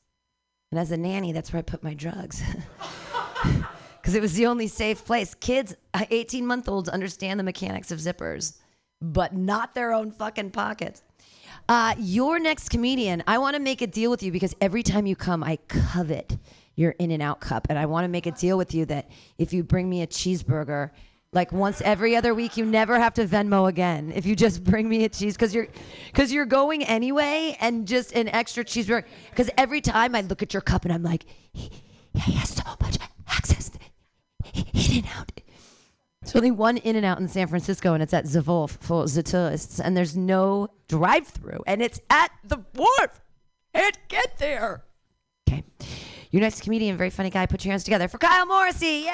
And 0.71 0.79
as 0.79 0.91
a 0.91 0.97
nanny, 0.97 1.33
that's 1.33 1.51
where 1.51 1.59
I 1.59 1.63
put 1.63 1.83
my 1.83 1.93
drugs. 1.93 2.41
Because 4.01 4.15
it 4.15 4.21
was 4.21 4.33
the 4.33 4.47
only 4.47 4.67
safe 4.67 5.05
place. 5.05 5.35
Kids, 5.35 5.75
18 5.93 6.45
month 6.45 6.67
olds, 6.67 6.89
understand 6.89 7.39
the 7.39 7.43
mechanics 7.43 7.91
of 7.91 7.99
zippers, 7.99 8.57
but 8.99 9.35
not 9.35 9.75
their 9.75 9.93
own 9.93 10.11
fucking 10.11 10.49
pockets. 10.49 11.03
Uh, 11.69 11.93
your 11.99 12.39
next 12.39 12.69
comedian, 12.69 13.21
I 13.27 13.37
want 13.37 13.55
to 13.55 13.61
make 13.61 13.81
a 13.83 13.87
deal 13.87 14.09
with 14.09 14.23
you 14.23 14.31
because 14.31 14.55
every 14.59 14.81
time 14.81 15.05
you 15.05 15.15
come, 15.15 15.43
I 15.43 15.57
covet 15.67 16.37
your 16.75 16.91
In-N-Out 16.91 17.39
cup. 17.39 17.67
And 17.69 17.77
I 17.77 17.85
want 17.85 18.05
to 18.05 18.07
make 18.07 18.25
a 18.25 18.31
deal 18.31 18.57
with 18.57 18.73
you 18.73 18.85
that 18.85 19.09
if 19.37 19.53
you 19.53 19.63
bring 19.63 19.89
me 19.89 20.01
a 20.01 20.07
cheeseburger, 20.07 20.91
like 21.33 21.51
once 21.51 21.81
every 21.81 22.15
other 22.15 22.33
week, 22.33 22.57
you 22.57 22.65
never 22.65 22.99
have 22.99 23.13
to 23.15 23.25
Venmo 23.25 23.69
again. 23.69 24.11
If 24.13 24.25
you 24.25 24.35
just 24.35 24.63
bring 24.63 24.89
me 24.89 25.05
a 25.05 25.09
cheese, 25.09 25.35
because 25.35 25.55
you're, 25.55 25.67
because 26.07 26.31
you're 26.33 26.45
going 26.45 26.83
anyway, 26.83 27.55
and 27.61 27.87
just 27.87 28.13
an 28.13 28.27
extra 28.27 28.65
cheeseburger. 28.65 29.05
Because 29.29 29.49
every 29.57 29.81
time 29.81 30.15
I 30.15 30.21
look 30.21 30.43
at 30.43 30.53
your 30.53 30.61
cup 30.61 30.83
and 30.83 30.93
I'm 30.93 31.03
like, 31.03 31.25
he, 31.53 31.71
he 32.13 32.33
has 32.33 32.49
so 32.49 32.63
much 32.81 32.97
access. 33.27 33.71
In 34.53 34.65
and 34.73 35.05
Out. 35.17 35.31
There's 36.21 36.35
only 36.35 36.51
one 36.51 36.77
In-N-Out 36.77 37.19
in 37.19 37.27
San 37.27 37.47
Francisco, 37.47 37.93
and 37.93 38.03
it's 38.03 38.13
at 38.13 38.25
Zavolf 38.25 38.71
for 38.81 39.07
the 39.07 39.23
tourists. 39.23 39.79
And 39.79 39.95
there's 39.95 40.15
no 40.15 40.67
drive-through, 40.87 41.63
and 41.65 41.81
it's 41.81 41.99
at 42.09 42.31
the 42.43 42.63
wharf. 42.75 43.21
Can't 43.73 43.97
get 44.07 44.37
there. 44.37 44.83
Okay. 45.47 45.63
Your 46.31 46.41
next 46.41 46.61
comedian, 46.61 46.95
very 46.95 47.09
funny 47.09 47.29
guy. 47.29 47.45
Put 47.45 47.65
your 47.65 47.73
hands 47.73 47.83
together 47.83 48.07
for 48.07 48.17
Kyle 48.17 48.45
Morrissey. 48.45 49.03
Yay! 49.05 49.09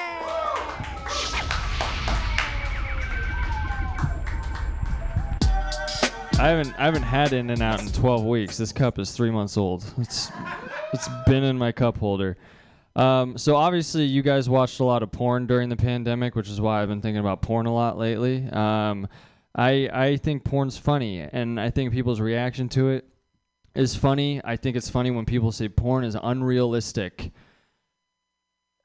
I 6.40 6.46
haven't 6.50 6.78
I 6.78 6.84
haven't 6.84 7.02
had 7.02 7.32
In-N-Out 7.32 7.82
in 7.82 7.88
12 7.88 8.24
weeks. 8.24 8.56
This 8.56 8.70
cup 8.70 9.00
is 9.00 9.10
three 9.10 9.32
months 9.32 9.56
old. 9.56 9.84
It's 9.98 10.30
it's 10.92 11.08
been 11.26 11.42
in 11.42 11.58
my 11.58 11.72
cup 11.72 11.98
holder. 11.98 12.36
Um, 12.94 13.36
so 13.36 13.56
obviously 13.56 14.04
you 14.04 14.22
guys 14.22 14.48
watched 14.48 14.78
a 14.78 14.84
lot 14.84 15.02
of 15.02 15.10
porn 15.10 15.48
during 15.48 15.68
the 15.68 15.76
pandemic, 15.76 16.36
which 16.36 16.48
is 16.48 16.60
why 16.60 16.80
I've 16.80 16.88
been 16.88 17.02
thinking 17.02 17.18
about 17.18 17.42
porn 17.42 17.66
a 17.66 17.74
lot 17.74 17.98
lately. 17.98 18.48
Um, 18.48 19.08
I 19.56 19.90
I 19.92 20.16
think 20.18 20.44
porn's 20.44 20.78
funny, 20.78 21.18
and 21.18 21.58
I 21.58 21.70
think 21.70 21.92
people's 21.92 22.20
reaction 22.20 22.68
to 22.70 22.90
it 22.90 23.04
is 23.78 23.94
funny. 23.94 24.40
I 24.44 24.56
think 24.56 24.76
it's 24.76 24.90
funny 24.90 25.10
when 25.12 25.24
people 25.24 25.52
say 25.52 25.68
porn 25.68 26.04
is 26.04 26.16
unrealistic. 26.20 27.30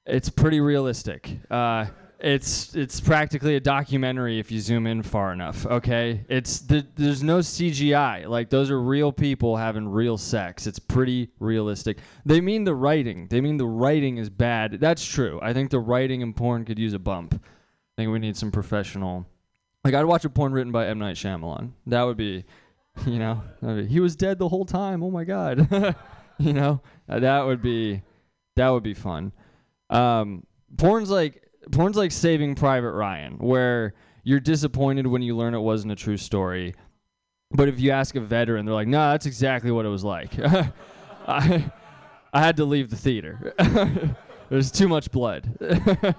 It's 0.05 0.29
pretty 0.29 0.61
realistic. 0.61 1.39
Uh, 1.49 1.87
it's 2.19 2.75
it's 2.75 3.01
practically 3.01 3.55
a 3.55 3.59
documentary 3.59 4.39
if 4.39 4.51
you 4.51 4.61
zoom 4.61 4.85
in 4.85 5.01
far 5.01 5.33
enough. 5.33 5.65
Okay, 5.65 6.23
it's 6.29 6.59
the, 6.59 6.85
there's 6.95 7.23
no 7.23 7.39
CGI. 7.39 8.27
Like 8.27 8.49
those 8.49 8.69
are 8.69 8.79
real 8.79 9.11
people 9.11 9.57
having 9.57 9.87
real 9.87 10.17
sex. 10.17 10.67
It's 10.67 10.79
pretty 10.79 11.31
realistic. 11.39 11.97
They 12.23 12.39
mean 12.39 12.63
the 12.63 12.75
writing. 12.75 13.27
They 13.29 13.41
mean 13.41 13.57
the 13.57 13.65
writing 13.65 14.17
is 14.17 14.29
bad. 14.29 14.79
That's 14.79 15.03
true. 15.03 15.39
I 15.41 15.53
think 15.53 15.71
the 15.71 15.79
writing 15.79 16.21
in 16.21 16.33
porn 16.33 16.65
could 16.65 16.77
use 16.77 16.93
a 16.93 16.99
bump. 16.99 17.33
I 17.33 18.01
think 18.01 18.11
we 18.11 18.19
need 18.19 18.37
some 18.37 18.51
professional. 18.51 19.25
Like 19.83 19.95
I'd 19.95 20.05
watch 20.05 20.23
a 20.23 20.29
porn 20.29 20.53
written 20.53 20.71
by 20.71 20.87
M 20.87 20.99
Night 20.99 21.15
Shyamalan. 21.15 21.71
That 21.87 22.03
would 22.03 22.15
be, 22.15 22.45
you 23.07 23.19
know, 23.19 23.41
he 23.87 23.99
was 23.99 24.15
dead 24.15 24.39
the 24.39 24.47
whole 24.49 24.65
time. 24.65 25.03
Oh 25.03 25.11
my 25.11 25.23
god, 25.23 25.67
you 26.37 26.53
know, 26.53 26.81
Uh, 27.09 27.19
that 27.19 27.41
would 27.45 27.61
be, 27.61 28.01
that 28.55 28.69
would 28.69 28.83
be 28.83 28.93
fun. 28.93 29.31
Um, 29.89 30.45
porn's 30.77 31.09
like 31.09 31.43
porn's 31.71 31.97
like 31.97 32.11
Saving 32.11 32.55
Private 32.55 32.91
Ryan, 32.91 33.37
where 33.39 33.93
you're 34.23 34.39
disappointed 34.39 35.07
when 35.07 35.21
you 35.21 35.35
learn 35.35 35.53
it 35.53 35.59
wasn't 35.59 35.91
a 35.91 35.95
true 35.95 36.17
story, 36.17 36.75
but 37.51 37.67
if 37.67 37.79
you 37.79 37.91
ask 37.91 38.15
a 38.15 38.21
veteran, 38.21 38.65
they're 38.65 38.75
like, 38.75 38.87
"No, 38.87 39.11
that's 39.11 39.25
exactly 39.25 39.71
what 39.71 39.85
it 39.85 39.89
was 39.89 40.03
like." 40.03 40.31
I 41.27 41.71
I 42.33 42.39
had 42.41 42.57
to 42.57 42.65
leave 42.65 42.89
the 42.89 42.95
theater. 42.95 44.15
There's 44.49 44.71
too 44.71 44.87
much 44.87 45.11
blood. 45.11 45.55
if 45.59 46.15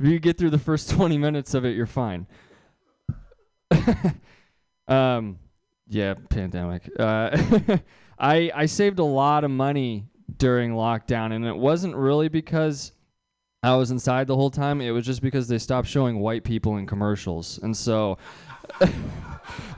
you 0.00 0.18
get 0.18 0.36
through 0.38 0.50
the 0.50 0.58
first 0.58 0.90
20 0.90 1.18
minutes 1.18 1.54
of 1.54 1.64
it, 1.64 1.76
you're 1.76 1.86
fine. 1.86 2.26
um, 4.88 5.38
yeah, 5.88 6.14
pandemic. 6.30 6.90
Uh, 6.98 7.36
I 8.18 8.50
I 8.54 8.66
saved 8.66 8.98
a 8.98 9.04
lot 9.04 9.44
of 9.44 9.50
money 9.50 10.06
during 10.38 10.72
lockdown, 10.72 11.32
and 11.32 11.44
it 11.44 11.56
wasn't 11.56 11.94
really 11.94 12.28
because 12.28 12.92
I 13.62 13.74
was 13.76 13.90
inside 13.90 14.26
the 14.26 14.36
whole 14.36 14.50
time. 14.50 14.80
It 14.80 14.90
was 14.90 15.06
just 15.06 15.22
because 15.22 15.48
they 15.48 15.58
stopped 15.58 15.88
showing 15.88 16.20
white 16.20 16.44
people 16.44 16.76
in 16.76 16.86
commercials, 16.86 17.58
and 17.62 17.76
so 17.76 18.18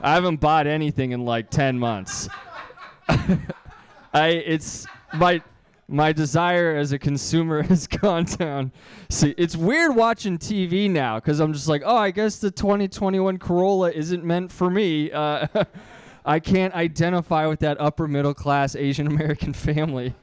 I 0.01 0.13
haven't 0.13 0.39
bought 0.39 0.67
anything 0.67 1.11
in 1.11 1.25
like 1.25 1.49
10 1.49 1.77
months. 1.79 2.29
I 3.09 4.27
it's 4.27 4.85
my 5.13 5.41
my 5.87 6.11
desire 6.11 6.75
as 6.75 6.91
a 6.91 6.99
consumer 6.99 7.61
has 7.69 7.87
gone 7.87 8.25
down. 8.25 8.71
See, 9.09 9.33
it's 9.37 9.55
weird 9.55 9.95
watching 9.95 10.37
TV 10.37 10.89
now 10.89 11.15
because 11.15 11.39
I'm 11.39 11.53
just 11.53 11.67
like, 11.67 11.83
oh, 11.85 11.95
I 11.95 12.11
guess 12.11 12.39
the 12.39 12.51
2021 12.51 13.37
Corolla 13.37 13.91
isn't 13.91 14.23
meant 14.23 14.51
for 14.51 14.69
me. 14.69 15.11
Uh, 15.11 15.47
I 16.25 16.39
can't 16.41 16.73
identify 16.73 17.47
with 17.47 17.61
that 17.61 17.79
upper 17.79 18.07
middle 18.07 18.33
class 18.33 18.75
Asian 18.75 19.07
American 19.07 19.53
family. 19.53 20.13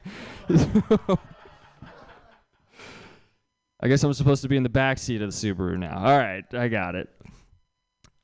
I 3.81 3.87
guess 3.87 4.03
I'm 4.03 4.13
supposed 4.13 4.43
to 4.43 4.47
be 4.47 4.55
in 4.55 4.63
the 4.63 4.69
back 4.69 4.99
seat 4.99 5.21
of 5.23 5.31
the 5.31 5.35
Subaru 5.35 5.79
now. 5.79 5.97
All 5.97 6.17
right, 6.17 6.45
I 6.53 6.67
got 6.67 6.93
it. 6.95 7.09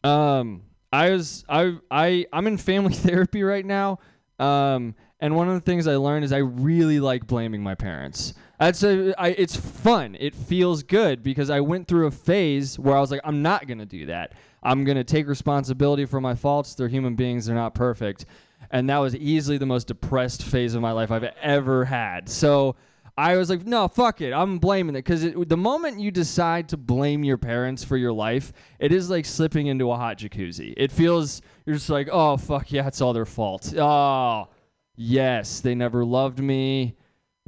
Um, 0.03 0.61
I 0.93 1.09
was 1.11 1.43
I 1.49 1.77
I 1.89 2.27
I'm 2.31 2.45
in 2.47 2.57
family 2.57 2.93
therapy 2.93 3.43
right 3.43 3.65
now. 3.65 3.99
Um, 4.39 4.95
and 5.21 5.35
one 5.35 5.47
of 5.47 5.53
the 5.53 5.61
things 5.61 5.87
I 5.87 5.95
learned 5.95 6.25
is 6.25 6.33
I 6.33 6.39
really 6.39 6.99
like 6.99 7.27
blaming 7.27 7.61
my 7.61 7.75
parents. 7.75 8.33
That's 8.59 8.83
a, 8.83 9.13
I, 9.21 9.29
it's 9.29 9.55
fun. 9.55 10.17
It 10.19 10.35
feels 10.35 10.81
good 10.81 11.21
because 11.21 11.51
I 11.51 11.59
went 11.59 11.87
through 11.87 12.07
a 12.07 12.11
phase 12.11 12.77
where 12.79 12.97
I 12.97 12.99
was 12.99 13.11
like, 13.11 13.21
I'm 13.23 13.43
not 13.43 13.67
gonna 13.67 13.85
do 13.85 14.07
that. 14.07 14.33
I'm 14.63 14.83
gonna 14.83 15.03
take 15.03 15.27
responsibility 15.27 16.05
for 16.05 16.19
my 16.19 16.33
faults. 16.33 16.73
They're 16.73 16.87
human 16.87 17.15
beings. 17.15 17.45
They're 17.45 17.55
not 17.55 17.75
perfect. 17.75 18.25
And 18.71 18.89
that 18.89 18.97
was 18.97 19.15
easily 19.15 19.57
the 19.59 19.65
most 19.65 19.87
depressed 19.87 20.43
phase 20.43 20.73
of 20.73 20.81
my 20.81 20.91
life 20.91 21.11
I've 21.11 21.23
ever 21.23 21.85
had. 21.85 22.27
So 22.27 22.75
I 23.17 23.35
was 23.35 23.49
like, 23.49 23.65
no, 23.65 23.87
fuck 23.87 24.21
it. 24.21 24.31
I'm 24.31 24.57
blaming 24.57 24.95
it 24.95 25.05
because 25.05 25.21
the 25.21 25.57
moment 25.57 25.99
you 25.99 26.09
decide 26.09 26.69
to 26.69 26.77
blame 26.77 27.23
your 27.23 27.37
parents 27.37 27.83
for 27.83 27.97
your 27.97 28.13
life, 28.13 28.53
it 28.79 28.91
is 28.91 29.09
like 29.09 29.25
slipping 29.25 29.67
into 29.67 29.91
a 29.91 29.97
hot 29.97 30.17
jacuzzi. 30.17 30.73
It 30.77 30.91
feels 30.91 31.43
you're 31.65 31.75
just 31.75 31.89
like, 31.89 32.09
oh 32.11 32.37
fuck 32.37 32.71
yeah, 32.71 32.87
it's 32.87 33.01
all 33.01 33.13
their 33.13 33.25
fault. 33.25 33.75
Oh 33.77 34.47
yes, 34.95 35.59
they 35.59 35.75
never 35.75 36.03
loved 36.05 36.39
me. 36.39 36.97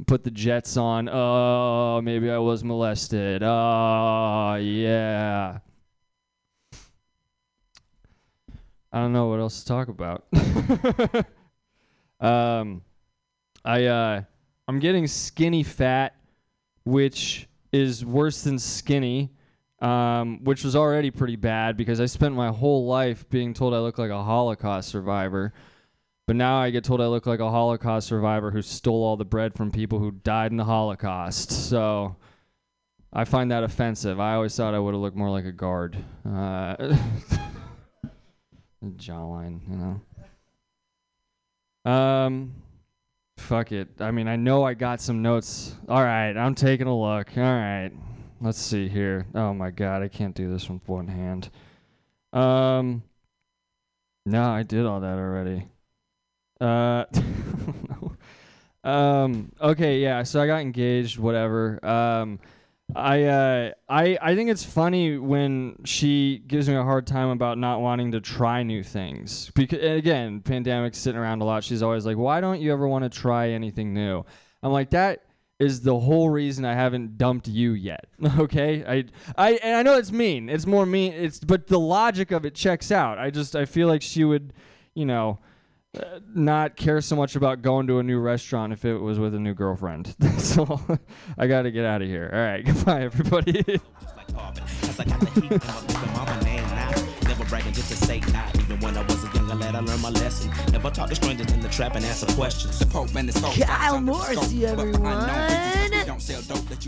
Put 0.06 0.24
the 0.24 0.30
jets 0.30 0.76
on. 0.76 1.08
Oh, 1.08 2.00
maybe 2.02 2.30
I 2.30 2.38
was 2.38 2.64
molested. 2.64 3.42
Oh 3.42 4.56
yeah. 4.60 5.58
I 8.92 8.98
don't 8.98 9.12
know 9.12 9.26
what 9.26 9.40
else 9.40 9.62
to 9.62 9.66
talk 9.66 9.88
about. 9.88 10.24
um, 12.20 12.82
I 13.64 13.86
uh, 13.86 14.22
I'm 14.68 14.78
getting 14.78 15.06
skinny 15.06 15.62
fat, 15.62 16.14
which 16.84 17.48
is 17.72 18.04
worse 18.04 18.42
than 18.42 18.58
skinny, 18.58 19.32
um, 19.80 20.44
which 20.44 20.62
was 20.62 20.76
already 20.76 21.10
pretty 21.10 21.34
bad 21.36 21.76
because 21.76 22.00
I 22.00 22.06
spent 22.06 22.36
my 22.36 22.50
whole 22.50 22.86
life 22.86 23.28
being 23.30 23.52
told 23.52 23.74
I 23.74 23.78
look 23.78 23.98
like 23.98 24.12
a 24.12 24.22
Holocaust 24.22 24.90
survivor. 24.90 25.52
But 26.26 26.36
now 26.36 26.56
I 26.56 26.70
get 26.70 26.84
told 26.84 27.02
I 27.02 27.06
look 27.06 27.26
like 27.26 27.40
a 27.40 27.50
Holocaust 27.50 28.08
survivor 28.08 28.50
who 28.50 28.62
stole 28.62 29.04
all 29.04 29.16
the 29.16 29.26
bread 29.26 29.54
from 29.54 29.70
people 29.70 29.98
who 29.98 30.10
died 30.10 30.52
in 30.52 30.56
the 30.56 30.64
Holocaust. 30.64 31.50
So 31.50 32.16
I 33.12 33.24
find 33.24 33.50
that 33.50 33.62
offensive. 33.62 34.18
I 34.18 34.34
always 34.34 34.56
thought 34.56 34.74
I 34.74 34.78
would 34.78 34.94
have 34.94 35.02
looked 35.02 35.16
more 35.16 35.30
like 35.30 35.44
a 35.44 35.52
guard. 35.52 35.96
Uh, 36.26 36.76
jawline, 38.96 39.60
you 39.68 39.76
know. 39.76 40.00
Um, 41.90 42.54
fuck 43.36 43.72
it. 43.72 43.88
I 44.00 44.10
mean, 44.10 44.26
I 44.26 44.36
know 44.36 44.64
I 44.64 44.72
got 44.72 45.02
some 45.02 45.20
notes. 45.20 45.74
All 45.88 46.02
right, 46.02 46.34
I'm 46.36 46.54
taking 46.54 46.86
a 46.86 46.98
look. 46.98 47.36
All 47.36 47.42
right, 47.42 47.90
let's 48.40 48.58
see 48.58 48.88
here. 48.88 49.26
Oh 49.34 49.52
my 49.52 49.70
god, 49.70 50.02
I 50.02 50.08
can't 50.08 50.34
do 50.34 50.50
this 50.50 50.70
with 50.70 50.80
one 50.88 51.08
hand. 51.08 51.50
Um, 52.32 53.02
no, 54.24 54.42
I 54.42 54.62
did 54.62 54.86
all 54.86 55.00
that 55.00 55.18
already. 55.18 55.68
Uh, 56.60 57.04
um, 58.84 59.52
okay, 59.60 60.00
yeah. 60.00 60.22
So 60.22 60.40
I 60.40 60.46
got 60.46 60.60
engaged. 60.60 61.18
Whatever. 61.18 61.84
Um. 61.84 62.38
I 62.94 63.24
uh 63.24 63.70
I 63.88 64.18
I 64.20 64.34
think 64.34 64.50
it's 64.50 64.64
funny 64.64 65.16
when 65.16 65.76
she 65.84 66.42
gives 66.46 66.68
me 66.68 66.74
a 66.74 66.82
hard 66.82 67.06
time 67.06 67.28
about 67.28 67.56
not 67.58 67.80
wanting 67.80 68.12
to 68.12 68.20
try 68.20 68.62
new 68.62 68.82
things. 68.82 69.50
Because 69.54 69.82
again, 69.82 70.40
pandemic's 70.40 70.98
sitting 70.98 71.18
around 71.18 71.40
a 71.40 71.44
lot. 71.44 71.64
She's 71.64 71.82
always 71.82 72.04
like, 72.04 72.16
"Why 72.16 72.40
don't 72.40 72.60
you 72.60 72.72
ever 72.72 72.86
want 72.86 73.04
to 73.04 73.08
try 73.08 73.50
anything 73.50 73.94
new?" 73.94 74.24
I'm 74.62 74.72
like, 74.72 74.90
"That 74.90 75.24
is 75.58 75.80
the 75.80 75.98
whole 75.98 76.28
reason 76.28 76.64
I 76.64 76.74
haven't 76.74 77.16
dumped 77.16 77.48
you 77.48 77.72
yet." 77.72 78.06
okay? 78.38 78.84
I 78.86 79.04
I 79.36 79.52
and 79.54 79.76
I 79.76 79.82
know 79.82 79.96
it's 79.96 80.12
mean. 80.12 80.48
It's 80.48 80.66
more 80.66 80.84
mean. 80.84 81.14
It's 81.14 81.40
but 81.40 81.66
the 81.68 81.80
logic 81.80 82.32
of 82.32 82.44
it 82.44 82.54
checks 82.54 82.92
out. 82.92 83.18
I 83.18 83.30
just 83.30 83.56
I 83.56 83.64
feel 83.64 83.88
like 83.88 84.02
she 84.02 84.24
would, 84.24 84.52
you 84.94 85.06
know, 85.06 85.38
not 86.34 86.76
care 86.76 87.00
so 87.00 87.16
much 87.16 87.36
about 87.36 87.62
going 87.62 87.86
to 87.86 87.98
a 87.98 88.02
new 88.02 88.18
restaurant 88.18 88.72
if 88.72 88.84
it 88.84 88.98
was 88.98 89.18
with 89.18 89.34
a 89.34 89.38
new 89.38 89.54
girlfriend. 89.54 90.14
so 90.38 90.80
I 91.38 91.46
got 91.46 91.62
to 91.62 91.70
get 91.70 91.84
out 91.84 92.02
of 92.02 92.08
here. 92.08 92.30
All 92.32 92.40
right, 92.40 92.64
goodbye, 92.64 93.02
everybody. 93.02 93.64
I 94.96 95.04
got 95.04 95.20
the 95.20 95.40
heat 95.40 95.50
and 95.50 95.64
my 95.64 95.80
baby 95.86 96.12
mama 96.12 96.44
name 96.44 96.62
now. 96.70 96.92
Never 97.26 97.44
bragging 97.44 97.72
just 97.72 97.88
to 97.90 97.96
say 97.96 98.20
not. 98.32 98.54
Even 98.60 98.78
when 98.80 98.96
I 98.96 99.02
was 99.02 99.24
a 99.24 99.36
younger 99.36 99.54
lad, 99.54 99.74
I 99.74 99.80
learned 99.80 100.02
my 100.02 100.10
lesson. 100.10 100.52
Never 100.72 100.90
talk 100.90 101.08
to 101.08 101.14
strangers 101.14 101.52
in 101.52 101.60
the 101.60 101.68
trap 101.68 101.96
and 101.96 102.04
answer 102.04 102.26
questions. 102.34 102.78
The 102.78 102.86
Pope 102.86 103.14
and 103.14 103.28
the 103.28 103.64
Kyle 103.64 104.00
Morrissey, 104.00 104.66
everyone. 104.66 105.30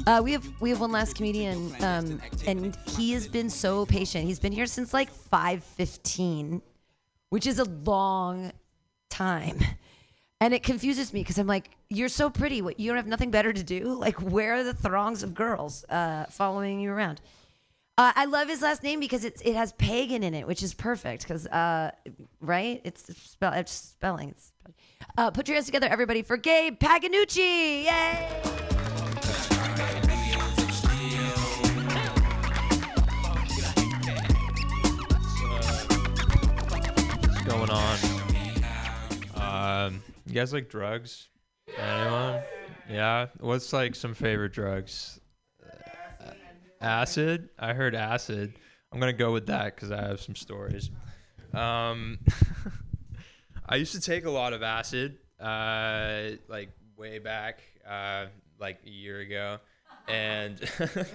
Uh, 0.06 0.20
we 0.22 0.32
have 0.32 0.60
we 0.60 0.70
have 0.70 0.80
one 0.80 0.92
last 0.92 1.16
comedian, 1.16 1.74
um, 1.80 2.20
and 2.46 2.76
he 2.86 3.12
has 3.12 3.26
been 3.26 3.50
so 3.50 3.86
patient. 3.86 4.24
He's 4.24 4.38
been 4.38 4.52
here 4.52 4.66
since 4.66 4.94
like 4.94 5.10
five 5.10 5.64
fifteen, 5.64 6.62
which 7.30 7.46
is 7.46 7.58
a 7.58 7.64
long 7.64 8.52
time. 9.16 9.58
And 10.38 10.52
it 10.52 10.62
confuses 10.62 11.14
me 11.14 11.20
because 11.20 11.38
I'm 11.38 11.46
like, 11.46 11.70
you're 11.88 12.10
so 12.10 12.28
pretty. 12.28 12.60
What, 12.60 12.78
you 12.78 12.90
don't 12.90 12.98
have 12.98 13.06
nothing 13.06 13.30
better 13.30 13.54
to 13.54 13.62
do? 13.62 13.94
Like, 13.98 14.20
where 14.20 14.56
are 14.56 14.62
the 14.62 14.74
throngs 14.74 15.22
of 15.22 15.32
girls 15.32 15.82
uh, 15.88 16.26
following 16.26 16.78
you 16.78 16.90
around? 16.92 17.22
Uh, 17.96 18.12
I 18.14 18.26
love 18.26 18.46
his 18.46 18.60
last 18.60 18.82
name 18.82 19.00
because 19.00 19.24
it's, 19.24 19.40
it 19.40 19.54
has 19.54 19.72
pagan 19.72 20.22
in 20.22 20.34
it, 20.34 20.46
which 20.46 20.62
is 20.62 20.74
perfect. 20.74 21.22
Because 21.22 21.46
uh, 21.46 21.90
right, 22.42 22.82
it's 22.84 23.06
spell 23.16 23.54
it's 23.54 23.72
spelling. 23.72 24.28
It's, 24.28 24.52
uh, 25.16 25.30
put 25.30 25.48
your 25.48 25.54
hands 25.54 25.64
together, 25.64 25.88
everybody, 25.88 26.20
for 26.20 26.36
Gabe 26.36 26.78
Paganucci! 26.78 27.84
Yay! 27.84 28.28
What's 37.24 37.44
going 37.44 37.70
on? 37.70 38.15
Um, 39.86 40.02
you 40.26 40.34
guys 40.34 40.52
like 40.52 40.68
drugs? 40.68 41.28
Anyone? 41.78 42.42
Yeah. 42.90 43.26
What's 43.38 43.72
like 43.72 43.94
some 43.94 44.14
favorite 44.14 44.52
drugs? 44.52 45.20
Acid. 46.80 47.50
I 47.58 47.72
heard 47.72 47.94
acid. 47.94 48.54
I'm 48.92 48.98
gonna 48.98 49.12
go 49.12 49.32
with 49.32 49.46
that 49.46 49.74
because 49.74 49.92
I 49.92 50.02
have 50.02 50.20
some 50.20 50.34
stories. 50.34 50.90
Um, 51.54 52.18
I 53.68 53.76
used 53.76 53.92
to 53.92 54.00
take 54.00 54.24
a 54.24 54.30
lot 54.30 54.52
of 54.52 54.62
acid, 54.62 55.18
uh, 55.40 56.30
like 56.48 56.70
way 56.96 57.18
back, 57.18 57.60
uh, 57.88 58.26
like 58.58 58.80
a 58.84 58.90
year 58.90 59.20
ago, 59.20 59.58
and 60.08 60.60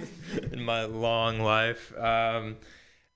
in 0.52 0.64
my 0.64 0.85
long 0.85 1.39
life, 1.39 1.93
um, 1.98 2.57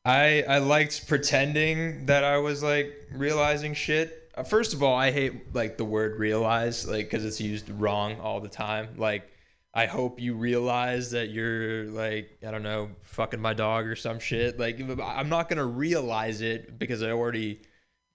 I 0.04 0.44
I 0.48 0.58
liked 0.60 1.08
pretending 1.08 2.08
that 2.08 2.24
I 2.24 2.38
was 2.38 2.62
like 2.62 2.94
realizing 3.14 3.74
shit. 3.74 4.25
Uh, 4.36 4.44
First 4.44 4.74
of 4.74 4.84
all, 4.84 4.96
I 4.96 5.12
hate 5.12 5.54
like 5.56 5.78
the 5.78 5.86
word 5.86 6.20
realize, 6.20 6.88
like 6.88 7.06
because 7.10 7.26
it's 7.26 7.42
used 7.42 7.70
wrong 7.70 8.20
all 8.20 8.40
the 8.40 8.50
time. 8.50 8.90
Like, 8.98 9.30
I 9.74 9.86
hope 9.86 10.20
you 10.20 10.36
realize 10.36 11.12
that 11.12 11.30
you're 11.30 11.86
like 11.86 12.38
I 12.46 12.52
don't 12.52 12.64
know, 12.64 12.90
fucking 13.04 13.42
my 13.42 13.54
dog 13.54 13.86
or 13.88 13.96
some 13.96 14.20
shit. 14.20 14.60
Like, 14.60 14.80
I'm 14.80 15.30
not 15.30 15.50
gonna 15.50 15.66
realize 15.66 16.42
it 16.42 16.78
because 16.80 17.04
I 17.04 17.12
already 17.12 17.62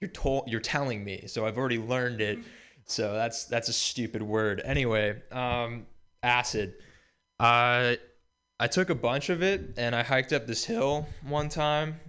you're 0.00 0.10
told 0.10 0.48
you're 0.48 0.60
telling 0.60 1.04
me. 1.04 1.24
So 1.26 1.46
i've 1.46 1.58
already 1.58 1.78
learned 1.78 2.20
it. 2.20 2.38
So 2.86 3.12
that's 3.12 3.44
that's 3.44 3.68
a 3.68 3.72
stupid 3.72 4.22
word. 4.22 4.60
Anyway 4.64 5.20
um 5.32 5.86
acid. 6.22 6.74
I 7.38 7.98
i 8.58 8.66
took 8.66 8.90
a 8.90 8.94
bunch 8.94 9.30
of 9.30 9.42
it 9.42 9.74
and 9.76 9.94
i 9.94 10.02
hiked 10.02 10.32
up 10.32 10.46
this 10.46 10.64
hill 10.64 11.06
one 11.22 11.48
time. 11.48 12.00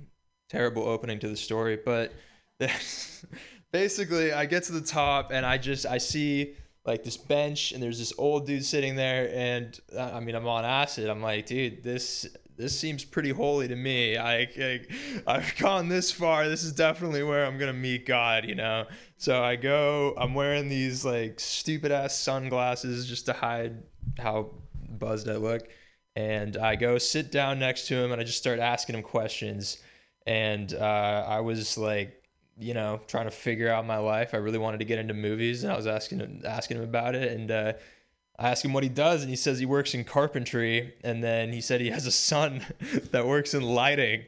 Terrible 0.49 0.83
opening 0.83 1.19
to 1.19 1.27
the 1.27 1.37
story 1.37 1.79
but 1.83 2.13
basically 3.71 4.33
i 4.33 4.45
get 4.45 4.63
to 4.63 4.71
the 4.71 4.81
top 4.81 5.31
and 5.31 5.45
i 5.45 5.57
just 5.57 5.85
i 5.85 5.97
see 5.97 6.55
like 6.85 7.03
this 7.03 7.17
bench 7.17 7.71
and 7.71 7.81
there's 7.81 7.99
this 7.99 8.13
old 8.17 8.47
dude 8.47 8.65
sitting 8.65 8.95
there 8.95 9.29
and 9.33 9.79
uh, 9.95 10.11
i 10.13 10.19
mean 10.19 10.35
i'm 10.35 10.47
on 10.47 10.65
acid. 10.65 11.09
I'm 11.09 11.21
like 11.21 11.45
dude 11.45 11.83
this 11.83 12.25
this 12.57 12.77
seems 12.77 13.03
pretty 13.03 13.31
holy 13.31 13.67
to 13.67 13.75
me. 13.75 14.17
I, 14.17 14.41
I 14.41 14.81
i've 15.27 15.55
gone 15.57 15.89
this 15.89 16.11
far. 16.11 16.47
This 16.49 16.63
is 16.63 16.73
definitely 16.73 17.23
where 17.23 17.45
i'm 17.45 17.57
gonna 17.57 17.73
meet 17.73 18.05
god 18.05 18.45
you 18.45 18.55
know? 18.55 18.85
So 19.17 19.43
i 19.43 19.55
go 19.55 20.15
i'm 20.17 20.33
wearing 20.33 20.69
these 20.69 21.05
like 21.05 21.39
stupid 21.39 21.91
ass 21.91 22.15
sunglasses 22.15 23.07
just 23.07 23.27
to 23.27 23.33
hide 23.33 23.83
how 24.17 24.51
buzzed 24.89 25.29
i 25.29 25.35
look. 25.35 25.67
And 26.15 26.57
i 26.57 26.75
go 26.75 26.97
sit 26.97 27.31
down 27.31 27.59
next 27.59 27.87
to 27.87 27.95
him 27.95 28.11
and 28.11 28.19
i 28.19 28.23
just 28.23 28.39
start 28.39 28.59
asking 28.59 28.95
him 28.95 29.03
questions. 29.03 29.77
And 30.25 30.73
uh, 30.73 31.25
i 31.27 31.39
was 31.41 31.77
like 31.77 32.20
you 32.61 32.73
know, 32.73 33.01
trying 33.07 33.25
to 33.25 33.31
figure 33.31 33.69
out 33.69 33.85
my 33.85 33.97
life. 33.97 34.33
I 34.33 34.37
really 34.37 34.59
wanted 34.59 34.79
to 34.79 34.85
get 34.85 34.99
into 34.99 35.13
movies, 35.13 35.63
and 35.63 35.73
I 35.73 35.75
was 35.75 35.87
asking 35.87 36.19
him, 36.19 36.41
asking 36.45 36.77
him 36.77 36.83
about 36.83 37.15
it, 37.15 37.31
and 37.31 37.51
uh, 37.51 37.73
I 38.41 38.49
asked 38.49 38.65
him 38.65 38.73
what 38.73 38.83
he 38.83 38.89
does, 38.89 39.21
and 39.21 39.29
he 39.29 39.35
says 39.35 39.59
he 39.59 39.65
works 39.65 39.93
in 39.93 40.03
carpentry, 40.03 40.95
and 41.03 41.23
then 41.23 41.53
he 41.53 41.61
said 41.61 41.79
he 41.79 41.89
has 41.91 42.07
a 42.07 42.11
son 42.11 42.65
that 43.11 43.27
works 43.27 43.53
in 43.53 43.61
lighting. 43.61 44.23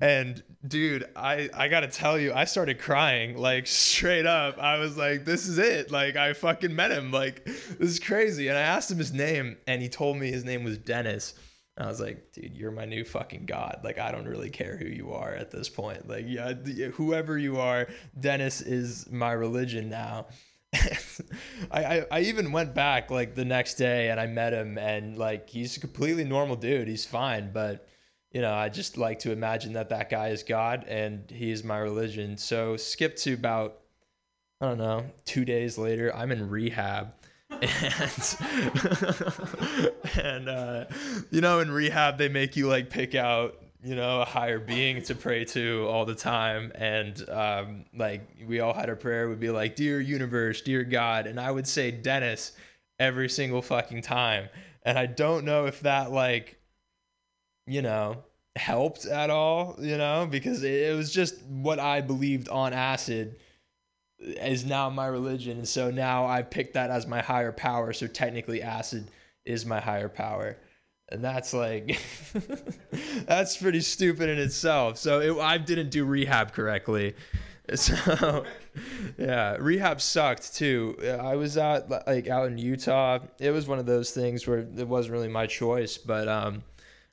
And 0.00 0.42
dude, 0.66 1.08
I 1.16 1.50
I 1.52 1.68
gotta 1.68 1.88
tell 1.88 2.18
you, 2.18 2.32
I 2.32 2.44
started 2.44 2.78
crying 2.78 3.36
like 3.36 3.66
straight 3.66 4.26
up. 4.26 4.58
I 4.58 4.78
was 4.78 4.96
like, 4.96 5.24
this 5.24 5.48
is 5.48 5.58
it. 5.58 5.90
Like 5.90 6.16
I 6.16 6.32
fucking 6.32 6.74
met 6.74 6.92
him. 6.92 7.10
Like 7.10 7.44
this 7.44 7.90
is 7.90 7.98
crazy. 7.98 8.48
And 8.48 8.56
I 8.56 8.62
asked 8.62 8.90
him 8.90 8.98
his 8.98 9.12
name, 9.12 9.56
and 9.66 9.82
he 9.82 9.88
told 9.88 10.16
me 10.16 10.30
his 10.30 10.44
name 10.44 10.62
was 10.62 10.78
Dennis. 10.78 11.34
I 11.78 11.86
was 11.86 12.00
like, 12.00 12.32
dude, 12.32 12.56
you're 12.56 12.70
my 12.70 12.86
new 12.86 13.04
fucking 13.04 13.44
god. 13.44 13.80
Like, 13.84 13.98
I 13.98 14.10
don't 14.10 14.26
really 14.26 14.48
care 14.48 14.76
who 14.76 14.86
you 14.86 15.12
are 15.12 15.34
at 15.34 15.50
this 15.50 15.68
point. 15.68 16.08
Like, 16.08 16.24
yeah, 16.26 16.54
whoever 16.92 17.36
you 17.36 17.58
are, 17.58 17.88
Dennis 18.18 18.62
is 18.62 19.10
my 19.10 19.32
religion 19.32 19.90
now. 19.90 20.26
I, 21.70 21.84
I, 21.84 22.06
I 22.10 22.20
even 22.20 22.52
went 22.52 22.74
back 22.74 23.10
like 23.10 23.34
the 23.34 23.44
next 23.44 23.74
day 23.74 24.10
and 24.10 24.18
I 24.18 24.26
met 24.26 24.52
him 24.52 24.78
and 24.78 25.16
like 25.16 25.48
he's 25.48 25.76
a 25.76 25.80
completely 25.80 26.24
normal 26.24 26.56
dude. 26.56 26.88
He's 26.88 27.04
fine, 27.06 27.50
but 27.52 27.86
you 28.30 28.40
know, 28.40 28.52
I 28.52 28.68
just 28.68 28.98
like 28.98 29.20
to 29.20 29.32
imagine 29.32 29.74
that 29.74 29.90
that 29.90 30.10
guy 30.10 30.28
is 30.28 30.42
God 30.42 30.84
and 30.88 31.30
he 31.30 31.50
is 31.50 31.62
my 31.62 31.78
religion. 31.78 32.36
So 32.36 32.76
skip 32.76 33.16
to 33.18 33.34
about 33.34 33.80
I 34.60 34.68
don't 34.68 34.78
know, 34.78 35.04
two 35.26 35.44
days 35.44 35.76
later, 35.76 36.14
I'm 36.14 36.32
in 36.32 36.48
rehab. 36.48 37.12
And 37.50 37.64
and 40.22 40.48
uh, 40.48 40.84
you 41.30 41.40
know, 41.40 41.60
in 41.60 41.70
rehab 41.70 42.18
they 42.18 42.28
make 42.28 42.56
you 42.56 42.68
like 42.68 42.90
pick 42.90 43.14
out 43.14 43.62
you 43.82 43.94
know 43.94 44.20
a 44.20 44.24
higher 44.24 44.58
being 44.58 45.02
to 45.02 45.14
pray 45.14 45.44
to 45.46 45.86
all 45.88 46.04
the 46.04 46.14
time. 46.14 46.72
And 46.74 47.28
um, 47.30 47.84
like 47.94 48.28
we 48.46 48.60
all 48.60 48.74
had 48.74 48.88
a 48.88 48.96
prayer. 48.96 49.28
Would 49.28 49.40
be 49.40 49.50
like 49.50 49.76
dear 49.76 50.00
universe 50.00 50.60
dear 50.60 50.84
god. 50.84 51.26
And 51.26 51.40
i 51.40 51.50
would 51.50 51.66
say 51.66 51.90
dennis 51.90 52.52
every 52.98 53.28
single 53.28 53.62
fucking 53.62 54.02
time. 54.02 54.48
And 54.82 54.98
i 54.98 55.06
don't 55.06 55.44
know 55.44 55.66
if 55.66 55.80
that 55.80 56.12
like 56.12 56.58
you 57.66 57.82
know 57.82 58.24
helped 58.54 59.04
at 59.04 59.28
all 59.28 59.76
you 59.78 59.98
know 59.98 60.26
because 60.30 60.62
it, 60.62 60.72
it 60.72 60.96
was 60.96 61.12
just 61.12 61.44
what 61.44 61.78
i 61.78 62.00
believed 62.00 62.48
on 62.48 62.72
acid 62.72 63.36
is 64.18 64.64
now 64.64 64.90
my 64.90 65.06
religion. 65.06 65.58
And 65.58 65.68
so 65.68 65.90
now 65.90 66.26
i 66.26 66.42
picked 66.42 66.74
that 66.74 66.90
as 66.90 67.06
my 67.06 67.20
higher 67.20 67.52
power. 67.52 67.92
So 67.92 68.06
technically 68.06 68.62
acid 68.62 69.10
is 69.44 69.66
my 69.66 69.80
higher 69.80 70.08
power. 70.08 70.56
And 71.10 71.22
that's 71.22 71.52
like 71.52 72.00
that's 73.26 73.56
pretty 73.56 73.80
stupid 73.80 74.28
in 74.28 74.38
itself. 74.38 74.98
So 74.98 75.20
it, 75.20 75.40
i 75.40 75.58
didn't 75.58 75.90
do 75.90 76.04
rehab 76.04 76.52
correctly. 76.52 77.14
So 77.74 78.44
yeah 79.18 79.56
rehab 79.58 80.00
sucked 80.00 80.54
too. 80.54 80.96
I 81.20 81.34
was 81.34 81.58
out 81.58 81.90
like 81.90 82.28
out 82.28 82.46
in 82.46 82.58
utah. 82.58 83.18
It 83.40 83.50
was 83.50 83.66
one 83.66 83.80
of 83.80 83.86
those 83.86 84.12
things 84.12 84.46
where 84.46 84.58
it 84.58 84.86
wasn't 84.86 85.14
really 85.14 85.26
my 85.26 85.48
choice 85.48 85.98
but 85.98 86.28
um 86.28 86.62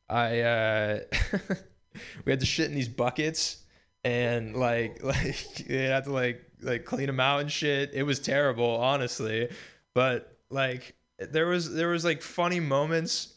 i 0.10 0.42
uh 0.42 1.00
we 2.26 2.32
had 2.32 2.40
to 2.40 2.46
shit 2.46 2.70
in 2.70 2.76
these 2.76 2.88
buckets 2.88 3.64
and 4.04 4.56
like 4.56 5.02
like 5.04 5.68
you 5.68 5.78
had 5.78 6.04
to 6.04 6.12
like 6.12 6.44
like 6.64 6.86
clean 6.86 7.08
them 7.08 7.20
out 7.20 7.42
and 7.42 7.52
shit. 7.52 7.92
It 7.94 8.04
was 8.04 8.20
terrible 8.20 8.78
honestly. 8.78 9.50
But 9.94 10.38
like 10.50 10.96
there 11.20 11.48
was 11.48 11.74
there 11.74 11.90
was 11.90 12.04
like 12.04 12.22
funny 12.22 12.60
moments 12.60 13.34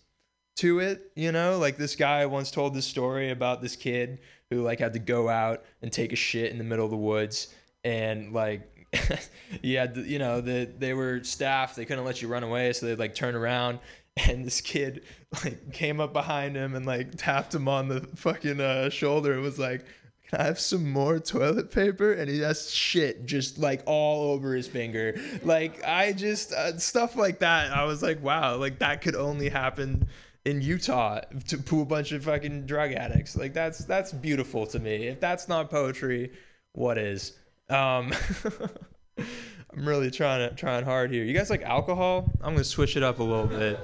to 0.57 0.81
it, 0.81 1.12
you 1.15 1.32
know? 1.32 1.59
Like 1.59 1.77
this 1.77 1.97
guy 1.97 2.27
once 2.27 2.51
told 2.51 2.74
this 2.74 2.86
story 2.86 3.31
about 3.31 3.62
this 3.62 3.77
kid 3.77 4.19
who 4.51 4.62
like 4.62 4.81
had 4.81 4.93
to 4.94 4.98
go 4.98 5.28
out 5.28 5.65
and 5.82 5.93
take 5.93 6.12
a 6.12 6.16
shit 6.16 6.51
in 6.51 6.59
the 6.59 6.65
middle 6.65 6.85
of 6.85 6.90
the 6.90 6.97
woods. 6.97 7.55
And 7.85 8.32
like 8.32 8.89
he 9.62 9.74
had 9.74 9.94
to, 9.94 10.03
you 10.03 10.19
know, 10.19 10.40
the 10.40 10.69
they 10.78 10.94
were 10.94 11.23
staffed. 11.23 11.77
They 11.77 11.85
couldn't 11.85 12.05
let 12.05 12.23
you 12.23 12.28
run 12.28 12.43
away, 12.43 12.73
so 12.73 12.86
they'd 12.86 12.98
like 12.98 13.15
turn 13.15 13.35
around. 13.35 13.78
And 14.19 14.47
this 14.47 14.62
kid 14.62 15.03
like 15.44 15.74
came 15.74 16.01
up 16.01 16.15
behind 16.15 16.57
him 16.57 16.74
and 16.74 16.86
like 16.86 17.16
tapped 17.19 17.55
him 17.55 17.69
on 17.69 17.89
the 17.89 18.01
fucking 18.01 18.62
uh, 18.62 18.89
shoulder 18.89 19.35
and 19.35 19.43
was 19.43 19.59
like 19.59 19.85
can 20.28 20.40
I 20.40 20.44
have 20.44 20.59
some 20.59 20.90
more 20.90 21.19
toilet 21.20 21.70
paper? 21.70 22.12
And 22.12 22.28
he 22.28 22.40
has 22.40 22.73
shit 22.73 23.27
just 23.27 23.59
like 23.59 23.82
all 23.86 24.32
over 24.32 24.55
his 24.55 24.66
finger. 24.66 25.20
Like 25.44 25.85
I 25.85 26.12
just 26.12 26.53
uh, 26.53 26.78
stuff 26.78 27.16
like 27.16 27.39
that. 27.40 27.73
I 27.73 27.85
was 27.85 28.03
like, 28.03 28.23
wow, 28.23 28.57
like 28.57 28.81
that 28.81 29.03
could 29.03 29.15
only 29.15 29.48
happen 29.48 30.09
in 30.44 30.62
Utah 30.62 31.20
to 31.48 31.62
to 31.62 31.81
a 31.81 31.85
bunch 31.85 32.12
of 32.12 32.24
fucking 32.24 32.66
drug 32.66 32.93
addicts. 32.93 33.36
Like 33.36 33.53
that's 33.53 33.78
that's 33.78 34.12
beautiful 34.12 34.66
to 34.66 34.78
me. 34.78 35.09
If 35.09 35.20
that's 35.20 35.48
not 35.48 35.70
poetry, 35.70 36.32
what 36.73 36.98
is? 36.98 37.32
Um, 37.69 38.12
I'm 39.19 39.86
really 39.86 40.11
trying 40.11 40.48
to 40.48 40.55
trying 40.55 40.85
hard 40.85 41.11
here. 41.11 41.24
You 41.24 41.35
guys 41.35 41.51
like 41.51 41.62
alcohol? 41.62 42.32
I'm 42.40 42.55
gonna 42.55 42.65
switch 42.65 42.97
it 42.97 43.03
up 43.03 43.19
a 43.19 43.23
little 43.23 43.47
bit. 43.47 43.78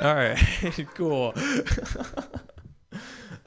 All 0.00 0.14
right, 0.14 0.38
cool. 0.94 1.34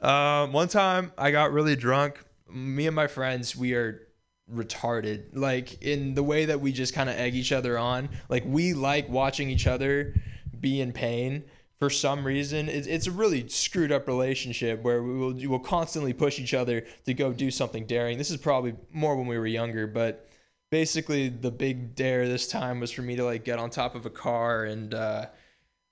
um, 0.00 0.52
one 0.52 0.68
time 0.68 1.12
I 1.18 1.30
got 1.30 1.52
really 1.52 1.76
drunk. 1.76 2.24
Me 2.52 2.86
and 2.86 2.96
my 2.96 3.06
friends, 3.06 3.56
we 3.56 3.74
are 3.74 4.06
retarded. 4.52 5.26
Like 5.32 5.82
in 5.82 6.14
the 6.14 6.22
way 6.22 6.46
that 6.46 6.60
we 6.60 6.72
just 6.72 6.94
kind 6.94 7.08
of 7.08 7.16
egg 7.16 7.34
each 7.34 7.52
other 7.52 7.78
on. 7.78 8.08
Like 8.28 8.44
we 8.46 8.74
like 8.74 9.08
watching 9.08 9.50
each 9.50 9.66
other 9.66 10.14
be 10.58 10.80
in 10.80 10.92
pain 10.92 11.44
for 11.78 11.90
some 11.90 12.24
reason. 12.24 12.68
It's, 12.68 12.86
it's 12.86 13.06
a 13.06 13.10
really 13.10 13.48
screwed 13.48 13.90
up 13.90 14.06
relationship 14.06 14.82
where 14.82 15.02
we 15.02 15.14
will 15.14 15.32
we 15.32 15.46
will 15.46 15.58
constantly 15.58 16.12
push 16.12 16.38
each 16.38 16.54
other 16.54 16.84
to 17.06 17.14
go 17.14 17.32
do 17.32 17.50
something 17.50 17.86
daring. 17.86 18.18
This 18.18 18.30
is 18.30 18.36
probably 18.36 18.74
more 18.92 19.16
when 19.16 19.26
we 19.26 19.38
were 19.38 19.46
younger, 19.46 19.86
but 19.86 20.28
basically 20.70 21.28
the 21.28 21.50
big 21.50 21.94
dare 21.94 22.28
this 22.28 22.46
time 22.46 22.80
was 22.80 22.90
for 22.90 23.02
me 23.02 23.16
to 23.16 23.24
like 23.24 23.44
get 23.44 23.58
on 23.58 23.70
top 23.70 23.94
of 23.94 24.06
a 24.06 24.10
car 24.10 24.64
and 24.64 24.94
uh, 24.94 25.26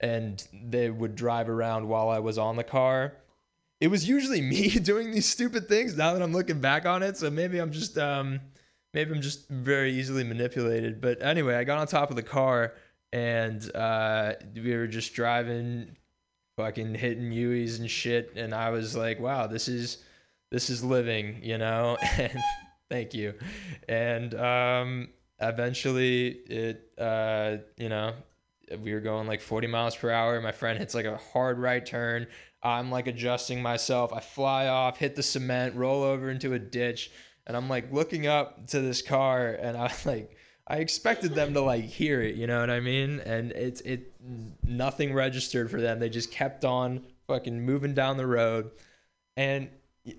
and 0.01 0.47
they 0.53 0.91
would 0.91 1.17
drive 1.17 1.49
around 1.49 1.89
while 1.89 2.09
I 2.09 2.19
was 2.21 2.39
on 2.39 2.57
the 2.57 2.65
car. 2.65 3.15
It 3.81 3.89
was 3.89 4.09
usually 4.09 4.41
me 4.55 4.69
doing 4.71 5.11
these 5.13 5.27
stupid 5.27 5.69
things. 5.69 5.97
Now 5.97 6.13
that 6.15 6.23
I'm 6.23 6.33
looking 6.33 6.61
back 6.61 6.87
on 6.87 7.03
it, 7.03 7.17
so 7.17 7.31
maybe 7.31 7.59
I'm 7.59 7.73
just 7.73 7.99
um, 7.99 8.41
maybe 8.95 9.13
I'm 9.13 9.23
just 9.23 9.49
very 9.49 9.93
easily 9.93 10.25
manipulated. 10.25 11.01
But 11.01 11.23
anyway, 11.23 11.55
I 11.55 11.65
got 11.65 11.79
on 11.79 11.87
top 11.87 12.11
of 12.11 12.17
the 12.17 12.23
car 12.23 12.75
and 13.13 13.75
uh, 13.75 14.35
we 14.55 14.75
were 14.75 14.87
just 14.87 15.15
driving, 15.15 15.97
fucking 16.57 16.95
hitting 16.95 17.33
U's 17.33 17.79
and 17.79 17.91
shit. 17.91 18.33
And 18.37 18.55
I 18.55 18.71
was 18.71 18.97
like, 18.97 19.21
wow, 19.21 19.47
this 19.47 19.69
is 19.69 19.99
this 20.51 20.71
is 20.71 20.83
living, 20.83 21.41
you 21.43 21.59
know. 21.59 21.97
And 22.19 22.41
thank 22.91 23.13
you. 23.13 23.35
And 23.89 24.35
um, 24.35 25.09
eventually, 25.41 26.29
it 26.29 26.93
uh, 26.99 27.59
you 27.77 27.89
know, 27.89 28.15
we 28.81 28.93
were 28.93 29.01
going 29.01 29.27
like 29.27 29.41
40 29.41 29.67
miles 29.67 29.97
per 29.97 30.11
hour. 30.11 30.41
My 30.41 30.53
friend 30.53 30.79
hits 30.79 30.95
like 30.95 31.07
a 31.07 31.17
hard 31.17 31.59
right 31.59 31.85
turn. 31.85 32.27
I'm 32.63 32.91
like 32.91 33.07
adjusting 33.07 33.63
myself. 33.63 34.13
I 34.13 34.21
fly 34.21 34.67
off, 34.67 34.99
hit 34.99 35.17
the 35.17 35.23
cement, 35.23 35.77
roll 35.77 36.03
over 36.03 36.31
into 36.31 36.55
a 36.55 36.59
ditch, 36.59 37.11
and 37.47 37.57
I'm 37.57 37.69
like 37.69 37.93
looking 37.93 38.27
up 38.27 38.67
to 38.69 38.81
this 38.81 39.03
car, 39.03 39.49
and 39.49 39.77
I 39.77 39.93
like 40.05 40.37
I 40.67 40.79
expected 40.79 41.35
them 41.35 41.55
to 41.55 41.63
like 41.63 41.85
hear 41.85 42.21
it, 42.21 42.35
you 42.35 42.47
know 42.47 42.61
what 42.61 42.71
I 42.71 42.81
mean? 42.81 43.21
And 43.21 43.53
it's 43.53 43.81
it 43.83 44.13
nothing 44.67 45.15
registered 45.15 45.71
for 45.71 45.81
them. 45.81 45.99
They 45.99 46.11
just 46.11 46.31
kept 46.31 46.65
on 46.65 47.05
fucking 47.27 47.65
moving 47.65 47.95
down 47.95 48.17
the 48.17 48.27
road. 48.27 48.71
And 49.37 49.71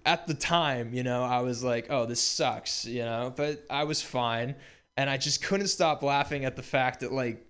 at 0.05 0.27
the 0.27 0.33
time, 0.33 0.93
you 0.93 1.03
know, 1.03 1.23
I 1.23 1.41
was 1.41 1.63
like, 1.63 1.87
"Oh, 1.89 2.05
this 2.05 2.21
sucks," 2.21 2.85
you 2.85 3.03
know, 3.03 3.33
but 3.35 3.65
I 3.69 3.83
was 3.83 4.01
fine, 4.01 4.55
and 4.97 5.09
I 5.09 5.17
just 5.17 5.43
couldn't 5.43 5.67
stop 5.67 6.03
laughing 6.03 6.45
at 6.45 6.55
the 6.55 6.63
fact 6.63 7.01
that 7.01 7.11
like 7.11 7.45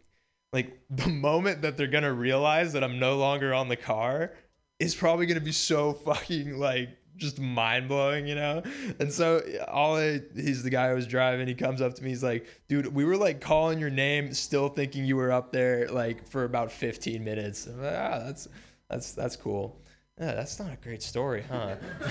like 0.52 0.80
the 0.90 1.10
moment 1.10 1.61
that 1.61 1.78
they're 1.78 1.88
to 1.88 2.14
realize 2.14 2.74
that 2.74 2.84
I'm 2.84 2.99
no 2.99 3.18
longer 3.18 3.53
on 3.53 3.70
the 3.70 3.76
car 3.76 4.34
is 4.80 4.95
probably 4.95 5.26
going 5.26 5.39
to 5.39 5.45
be 5.45 5.51
so 5.51 5.93
fucking 6.06 6.57
like 6.57 6.89
just 7.19 7.39
mind 7.39 7.88
blowing, 7.88 8.26
you 8.27 8.35
know? 8.35 8.64
And 8.99 9.11
so 9.11 9.41
all 9.68 9.97
he's 9.97 10.64
the 10.64 10.69
guy 10.69 10.89
who 10.89 10.95
was 10.95 11.06
driving. 11.06 11.47
He 11.47 11.53
comes 11.53 11.81
up 11.81 11.93
to 11.95 12.03
me. 12.03 12.10
He's 12.10 12.23
like, 12.23 12.47
dude, 12.68 12.88
we 12.93 13.06
were 13.06 13.18
like 13.18 13.41
calling 13.41 13.80
your 13.80 13.89
name, 13.89 14.34
still 14.34 14.69
thinking 14.69 15.06
you 15.06 15.18
were 15.18 15.31
up 15.31 15.51
there 15.51 15.88
like 15.89 16.27
for 16.27 16.45
about 16.45 16.72
15 16.72 17.23
minutes. 17.23 17.68
Like, 17.68 17.93
ah, 17.93 18.22
that's, 18.26 18.47
that's, 18.89 19.11
that's 19.11 19.35
cool. 19.35 19.81
Yeah, 20.19 20.34
that's 20.34 20.60
not 20.60 20.73
a 20.73 20.77
great 20.77 21.01
story, 21.01 21.45
huh? 21.49 21.76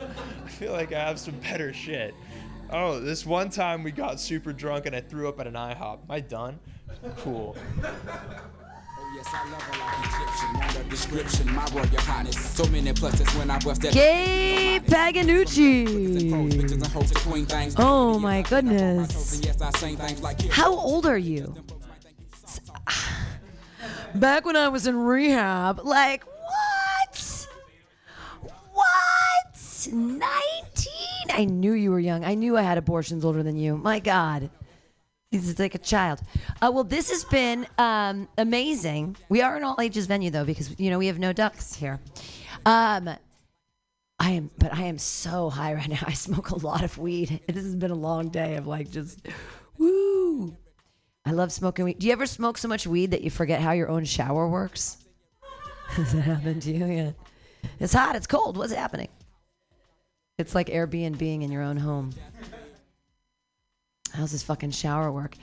I 0.00 0.48
feel 0.48 0.72
like 0.72 0.92
I 0.92 1.00
have 1.00 1.18
some 1.18 1.38
better 1.40 1.72
shit. 1.74 2.14
Oh, 2.70 2.98
this 2.98 3.26
one 3.26 3.50
time 3.50 3.82
we 3.82 3.90
got 3.90 4.18
super 4.18 4.54
drunk 4.54 4.86
and 4.86 4.96
I 4.96 5.00
threw 5.00 5.28
up 5.28 5.38
at 5.38 5.46
an 5.46 5.52
IHOP. 5.52 6.04
Am 6.04 6.10
I 6.10 6.20
done? 6.20 6.58
Cool. 7.18 7.56
Yes, 9.14 9.32
I 9.32 9.48
love 9.48 9.62
her 9.62 9.78
like 9.78 9.94
Egyptian. 10.06 10.56
On 10.56 10.74
the 10.74 10.90
description, 10.90 11.54
my 11.54 11.64
royal 11.72 11.86
highness. 12.00 12.36
So 12.36 12.66
many 12.66 12.92
pluses 12.92 13.38
when 13.38 13.48
I 13.48 13.60
bust 13.60 13.82
that. 13.82 13.92
Gabe 13.92 14.84
Paganucci. 14.86 16.32
Oh 17.78 18.18
my 18.18 18.42
goodness. 18.42 19.40
How 20.50 20.74
old 20.76 21.06
are 21.06 21.16
you? 21.16 21.54
Back 24.16 24.46
when 24.46 24.56
I 24.56 24.66
was 24.68 24.88
in 24.88 24.96
rehab, 24.96 25.80
like 25.84 26.24
what? 26.26 27.46
What? 28.72 29.88
19? 29.92 30.92
I 31.30 31.44
knew 31.44 31.72
you 31.72 31.92
were 31.92 32.00
young. 32.00 32.24
I 32.24 32.34
knew 32.34 32.56
I 32.56 32.62
had 32.62 32.78
abortions 32.78 33.24
older 33.24 33.44
than 33.44 33.56
you. 33.56 33.76
My 33.76 34.00
God. 34.00 34.50
He's 35.40 35.58
like 35.58 35.74
a 35.74 35.78
child. 35.78 36.20
Uh, 36.62 36.70
well, 36.72 36.84
this 36.84 37.10
has 37.10 37.24
been 37.24 37.66
um, 37.76 38.28
amazing. 38.38 39.16
We 39.28 39.42
are 39.42 39.56
an 39.56 39.64
all 39.64 39.80
ages 39.80 40.06
venue 40.06 40.30
though, 40.30 40.44
because 40.44 40.78
you 40.78 40.90
know 40.90 40.98
we 40.98 41.08
have 41.08 41.18
no 41.18 41.32
ducks 41.32 41.74
here. 41.74 41.98
Um, 42.64 43.10
I 44.20 44.30
am, 44.30 44.50
but 44.58 44.72
I 44.72 44.82
am 44.82 44.96
so 44.96 45.50
high 45.50 45.74
right 45.74 45.88
now. 45.88 45.98
I 46.06 46.12
smoke 46.12 46.50
a 46.50 46.58
lot 46.58 46.84
of 46.84 46.98
weed. 46.98 47.40
This 47.48 47.64
has 47.64 47.74
been 47.74 47.90
a 47.90 47.96
long 47.96 48.28
day 48.28 48.54
of 48.54 48.68
like 48.68 48.92
just, 48.92 49.26
woo. 49.76 50.56
I 51.26 51.32
love 51.32 51.50
smoking 51.50 51.84
weed. 51.84 51.98
Do 51.98 52.06
you 52.06 52.12
ever 52.12 52.26
smoke 52.26 52.56
so 52.56 52.68
much 52.68 52.86
weed 52.86 53.10
that 53.10 53.22
you 53.22 53.30
forget 53.30 53.60
how 53.60 53.72
your 53.72 53.88
own 53.88 54.04
shower 54.04 54.48
works? 54.48 54.98
Has 55.88 56.12
that 56.12 56.20
happened 56.20 56.62
to 56.62 56.72
you? 56.72 56.86
Yeah. 56.86 57.10
It's 57.80 57.92
hot. 57.92 58.14
It's 58.14 58.28
cold. 58.28 58.56
What's 58.56 58.72
happening? 58.72 59.08
It's 60.38 60.54
like 60.54 60.68
Airbnb 60.68 61.18
being 61.18 61.42
in 61.42 61.50
your 61.50 61.62
own 61.62 61.76
home. 61.76 62.12
How's 64.14 64.32
this 64.32 64.44
fucking 64.44 64.70
shower 64.70 65.10
work? 65.10 65.36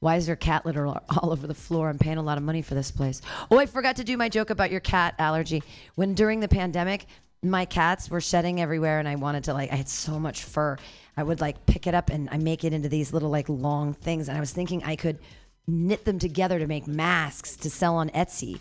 Why 0.00 0.16
is 0.16 0.26
there 0.26 0.36
cat 0.36 0.66
litter 0.66 0.86
all 0.86 1.00
over 1.22 1.46
the 1.46 1.54
floor? 1.54 1.88
I'm 1.88 1.98
paying 1.98 2.18
a 2.18 2.22
lot 2.22 2.38
of 2.38 2.44
money 2.44 2.60
for 2.60 2.74
this 2.74 2.90
place. 2.90 3.22
Oh, 3.50 3.58
I 3.58 3.66
forgot 3.66 3.96
to 3.96 4.04
do 4.04 4.16
my 4.16 4.28
joke 4.28 4.50
about 4.50 4.70
your 4.70 4.80
cat 4.80 5.14
allergy. 5.18 5.62
When 5.94 6.14
during 6.14 6.40
the 6.40 6.48
pandemic, 6.48 7.06
my 7.42 7.64
cats 7.64 8.10
were 8.10 8.20
shedding 8.20 8.60
everywhere, 8.60 8.98
and 8.98 9.08
I 9.08 9.14
wanted 9.14 9.44
to 9.44 9.54
like, 9.54 9.72
I 9.72 9.76
had 9.76 9.88
so 9.88 10.18
much 10.18 10.42
fur. 10.42 10.76
I 11.16 11.22
would 11.22 11.40
like 11.40 11.66
pick 11.66 11.86
it 11.86 11.94
up 11.94 12.10
and 12.10 12.28
I 12.30 12.36
make 12.36 12.64
it 12.64 12.72
into 12.72 12.88
these 12.88 13.12
little 13.12 13.30
like 13.30 13.48
long 13.48 13.94
things, 13.94 14.28
and 14.28 14.36
I 14.36 14.40
was 14.40 14.52
thinking 14.52 14.82
I 14.84 14.96
could 14.96 15.18
knit 15.66 16.04
them 16.04 16.18
together 16.18 16.58
to 16.58 16.66
make 16.66 16.86
masks 16.86 17.56
to 17.56 17.70
sell 17.70 17.96
on 17.96 18.10
Etsy, 18.10 18.60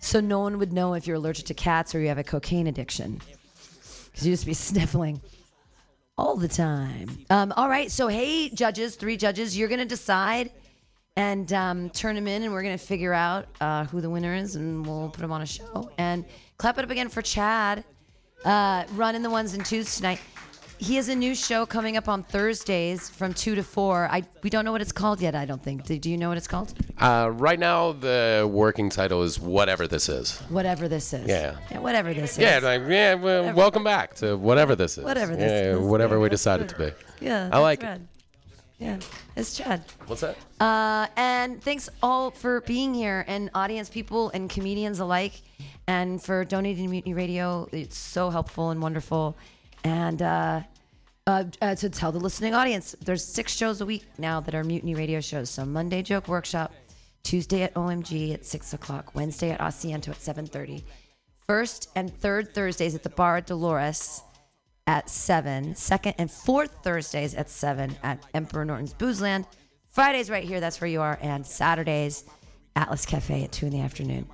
so 0.00 0.20
no 0.20 0.40
one 0.40 0.58
would 0.58 0.72
know 0.72 0.94
if 0.94 1.06
you're 1.06 1.16
allergic 1.16 1.46
to 1.46 1.54
cats 1.54 1.94
or 1.94 2.00
you 2.00 2.08
have 2.08 2.18
a 2.18 2.24
cocaine 2.24 2.66
addiction, 2.66 3.20
because 4.06 4.26
you 4.26 4.32
just 4.32 4.46
be 4.46 4.54
sniffling 4.54 5.20
all 6.16 6.36
the 6.36 6.48
time. 6.48 7.08
Um, 7.30 7.52
all 7.56 7.68
right, 7.68 7.90
so 7.90 8.08
hey, 8.08 8.48
judges, 8.48 8.96
three 8.96 9.16
judges, 9.16 9.56
you're 9.56 9.68
gonna 9.68 9.84
decide 9.84 10.50
and 11.16 11.52
um, 11.52 11.90
turn 11.90 12.14
them 12.14 12.26
in, 12.26 12.42
and 12.42 12.52
we're 12.52 12.62
gonna 12.62 12.78
figure 12.78 13.12
out 13.12 13.46
uh, 13.60 13.84
who 13.86 14.00
the 14.00 14.10
winner 14.10 14.34
is, 14.34 14.56
and 14.56 14.84
we'll 14.86 15.08
put 15.10 15.20
them 15.20 15.32
on 15.32 15.42
a 15.42 15.46
show. 15.46 15.90
And 15.98 16.24
clap 16.58 16.78
it 16.78 16.84
up 16.84 16.90
again 16.90 17.08
for 17.08 17.22
Chad, 17.22 17.84
uh, 18.44 18.84
running 18.94 19.22
the 19.22 19.30
ones 19.30 19.54
and 19.54 19.64
twos 19.64 19.96
tonight. 19.96 20.20
He 20.78 20.96
has 20.96 21.08
a 21.08 21.14
new 21.14 21.34
show 21.34 21.64
coming 21.64 21.96
up 21.96 22.08
on 22.08 22.24
Thursdays 22.24 23.08
from 23.08 23.32
two 23.32 23.54
to 23.54 23.62
four. 23.62 24.08
I 24.10 24.22
we 24.42 24.50
don't 24.50 24.64
know 24.64 24.72
what 24.72 24.82
it's 24.82 24.92
called 24.92 25.20
yet. 25.20 25.34
I 25.34 25.44
don't 25.46 25.62
think. 25.62 25.84
Do, 25.84 25.98
do 25.98 26.10
you 26.10 26.18
know 26.18 26.28
what 26.28 26.36
it's 26.36 26.48
called? 26.48 26.74
Uh, 26.98 27.30
right 27.32 27.58
now, 27.58 27.92
the 27.92 28.48
working 28.50 28.90
title 28.90 29.22
is 29.22 29.38
whatever 29.40 29.86
this 29.86 30.08
is. 30.08 30.38
Whatever 30.50 30.88
this 30.88 31.12
is. 31.12 31.26
Yeah. 31.26 31.56
whatever 31.78 32.12
this 32.12 32.36
Yeah, 32.36 32.58
is. 32.58 32.64
like 32.64 32.82
yeah. 32.88 33.14
Well, 33.14 33.42
Whatever. 33.42 33.56
welcome 33.56 33.84
back 33.84 34.14
to 34.16 34.36
whatever 34.36 34.74
this 34.74 34.98
is. 34.98 35.04
Whatever 35.04 35.36
this 35.36 35.50
yeah, 35.50 35.72
is. 35.76 35.78
Whatever 35.78 36.16
Yeah, 36.16 36.22
we 36.22 36.28
decided 36.28 36.68
good. 36.76 36.94
to 36.94 36.98
be. 37.20 37.26
Yeah, 37.26 37.50
I 37.52 37.58
like 37.60 37.82
rad. 37.82 38.06
Yeah, 38.78 38.98
it's 39.36 39.56
Chad. 39.56 39.84
What's 40.06 40.22
that? 40.22 40.36
Uh, 40.60 41.06
and 41.16 41.62
thanks 41.62 41.88
all 42.02 42.30
for 42.32 42.60
being 42.62 42.92
here, 42.92 43.24
and 43.28 43.48
audience 43.54 43.88
people 43.88 44.30
and 44.34 44.50
comedians 44.50 44.98
alike, 44.98 45.40
and 45.86 46.20
for 46.20 46.44
donating 46.44 46.84
to 46.86 46.90
Mutiny 46.90 47.14
Radio. 47.14 47.68
It's 47.72 47.96
so 47.96 48.28
helpful 48.30 48.70
and 48.70 48.82
wonderful. 48.82 49.36
And 49.84 50.22
uh, 50.22 50.62
uh, 51.26 51.44
uh, 51.62 51.74
to 51.76 51.90
tell 51.90 52.10
the 52.10 52.18
listening 52.18 52.54
audience, 52.54 52.94
there's 53.00 53.24
six 53.24 53.54
shows 53.54 53.80
a 53.80 53.86
week 53.86 54.04
now 54.18 54.40
that 54.40 54.54
are 54.54 54.64
Mutiny 54.64 54.94
Radio 54.94 55.20
shows. 55.20 55.50
So 55.50 55.64
Monday 55.64 56.02
Joke 56.02 56.26
Workshop, 56.26 56.72
Tuesday 57.22 57.62
at 57.62 57.74
OMG 57.74 58.34
at 58.34 58.44
six 58.44 58.72
o'clock, 58.72 59.14
Wednesday 59.14 59.50
at 59.50 59.60
Asiento 59.60 60.08
at 60.08 60.20
seven 60.20 60.46
thirty, 60.46 60.84
first 61.46 61.90
and 61.94 62.12
third 62.20 62.54
Thursdays 62.54 62.94
at 62.94 63.02
the 63.02 63.10
Bar 63.10 63.38
at 63.38 63.46
Dolores 63.46 64.22
at 64.86 65.08
7. 65.08 65.74
Second 65.74 66.14
and 66.18 66.30
fourth 66.30 66.82
Thursdays 66.82 67.34
at 67.34 67.48
7 67.48 67.96
at 68.02 68.22
Emperor 68.34 68.64
Norton's 68.64 68.94
Boozeland. 68.94 69.46
Fridays 69.90 70.30
right 70.30 70.44
here, 70.44 70.60
that's 70.60 70.80
where 70.80 70.88
you 70.88 71.00
are. 71.00 71.18
And 71.22 71.46
Saturdays, 71.46 72.24
Atlas 72.76 73.06
Cafe 73.06 73.44
at 73.44 73.52
2 73.52 73.66
in 73.66 73.72
the 73.72 73.80
afternoon. 73.80 74.26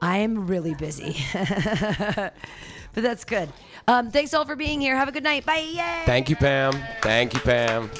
I'm 0.00 0.46
really 0.46 0.74
busy. 0.74 1.16
but 2.94 3.02
that's 3.02 3.24
good. 3.24 3.48
Um, 3.88 4.10
thanks 4.10 4.34
all 4.34 4.44
for 4.44 4.56
being 4.56 4.80
here. 4.80 4.96
Have 4.96 5.08
a 5.08 5.12
good 5.12 5.24
night. 5.24 5.44
Bye. 5.44 5.58
Yay. 5.58 6.02
Thank 6.04 6.28
you, 6.30 6.36
Pam. 6.36 6.72
Thank 7.00 7.34
you, 7.34 7.40
Pam. 7.40 7.90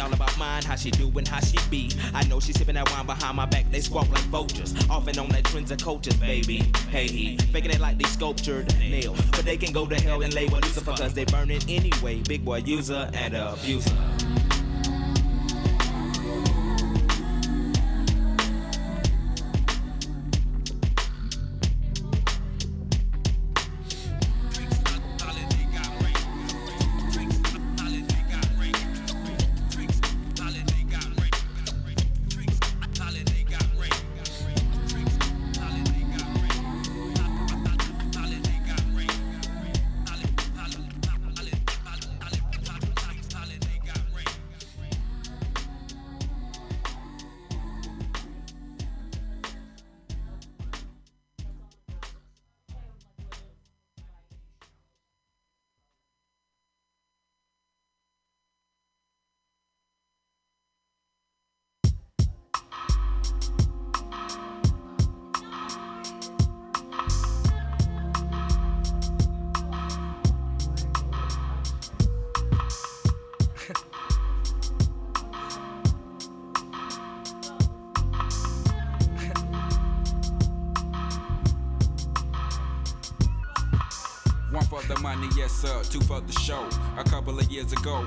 All 0.00 0.12
about 0.12 0.36
mine, 0.36 0.64
how 0.64 0.74
she 0.74 0.90
do 0.90 1.12
how 1.28 1.38
she 1.38 1.56
be. 1.70 1.88
I 2.12 2.24
know 2.24 2.40
she 2.40 2.52
sipping 2.52 2.74
that 2.74 2.90
wine 2.90 3.06
behind 3.06 3.36
my 3.36 3.46
back, 3.46 3.70
they 3.70 3.80
squawk 3.80 4.10
like 4.10 4.24
vultures. 4.24 4.74
Off 4.90 5.06
and 5.06 5.16
on 5.16 5.28
that 5.28 5.44
trends 5.44 5.70
of 5.70 5.78
cultures, 5.78 6.14
baby. 6.14 6.64
Hey, 6.90 7.06
he 7.06 7.36
faking 7.36 7.70
it 7.70 7.78
like 7.78 7.98
they 7.98 8.08
sculptured 8.08 8.76
nail. 8.80 9.14
But 9.30 9.44
they 9.44 9.56
can 9.56 9.72
go 9.72 9.86
to 9.86 9.94
hell 10.00 10.22
and 10.22 10.34
label 10.34 10.58
Lucifer 10.58 10.92
cause 10.92 11.14
they 11.14 11.24
burn 11.26 11.52
it 11.52 11.68
anyway. 11.68 12.20
Big 12.22 12.44
boy 12.44 12.58
user 12.58 13.10
and 13.14 13.36
abuser. 13.36 13.94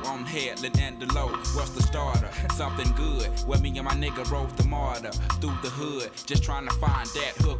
On 0.05 0.23
the 0.99 1.11
low, 1.13 1.27
what's 1.55 1.71
the 1.71 1.81
starter? 1.81 2.29
Something 2.53 2.91
good. 2.93 3.25
Where 3.47 3.59
me 3.59 3.69
and 3.77 3.85
my 3.85 3.93
nigga 3.93 4.29
rode 4.29 4.55
the 4.55 4.63
MARTA 4.63 5.11
through 5.41 5.57
the 5.63 5.69
hood, 5.69 6.11
just 6.27 6.43
trying 6.43 6.67
to 6.67 6.73
find 6.75 7.07
that 7.09 7.33
hook 7.39 7.54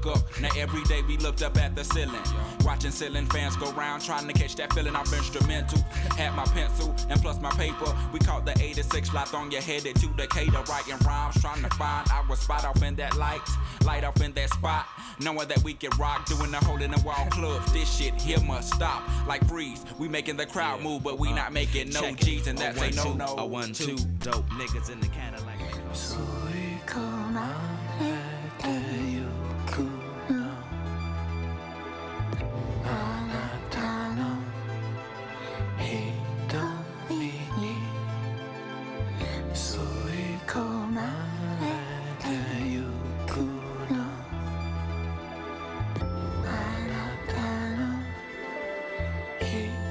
every 0.57 0.83
day 0.83 1.01
we 1.03 1.17
looked 1.17 1.41
up 1.41 1.57
at 1.57 1.75
the 1.75 1.83
ceiling, 1.83 2.21
watching 2.63 2.91
ceiling 2.91 3.25
fans 3.27 3.55
go 3.57 3.71
round, 3.73 4.03
trying 4.03 4.27
to 4.27 4.33
catch 4.33 4.55
that 4.55 4.73
feeling 4.73 4.95
off 4.95 5.11
instrumental. 5.13 5.79
Had 6.17 6.35
my 6.35 6.45
pencil 6.45 6.95
and 7.09 7.21
plus 7.21 7.39
my 7.39 7.51
paper. 7.51 7.95
We 8.13 8.19
caught 8.19 8.45
the 8.45 8.53
86 8.61 9.09
fly 9.09 9.25
on 9.33 9.51
your 9.51 9.61
headed 9.61 9.95
to 9.97 10.07
Decatur, 10.15 10.63
writing 10.69 10.97
rhymes, 11.05 11.41
trying 11.41 11.63
to 11.63 11.69
find 11.75 12.07
our 12.11 12.35
spot 12.35 12.65
off 12.65 12.81
in 12.83 12.95
that 12.95 13.15
light, 13.17 13.41
light 13.85 14.03
off 14.03 14.21
in 14.21 14.31
that 14.33 14.49
spot. 14.51 14.85
Knowing 15.19 15.47
that 15.47 15.63
we 15.63 15.73
can 15.73 15.91
rock, 15.97 16.25
doing 16.25 16.51
the 16.51 16.57
hole 16.57 16.81
in 16.81 16.91
the 16.91 17.01
wall 17.01 17.25
club. 17.29 17.63
This 17.67 17.97
shit 17.97 18.13
here 18.21 18.39
must 18.41 18.73
stop. 18.73 19.03
Like 19.27 19.47
freeze, 19.47 19.85
we 19.97 20.07
making 20.09 20.37
the 20.37 20.45
crowd 20.45 20.81
move, 20.81 21.03
but 21.03 21.17
we 21.17 21.29
uh, 21.29 21.35
not 21.35 21.53
making 21.53 21.89
no 21.91 22.11
G's, 22.15 22.47
and 22.47 22.57
that's 22.57 22.79
A 22.81 22.85
a 22.85 22.91
no 22.91 23.05
one, 23.05 23.17
no. 23.17 23.25
two, 23.27 23.33
a 23.41 23.45
one, 23.45 23.73
two. 23.73 23.95
Dope 24.19 24.49
niggas 24.49 24.91
in 24.91 24.99
the 24.99 25.07
Cadillac. 25.07 25.59
He 49.55 49.84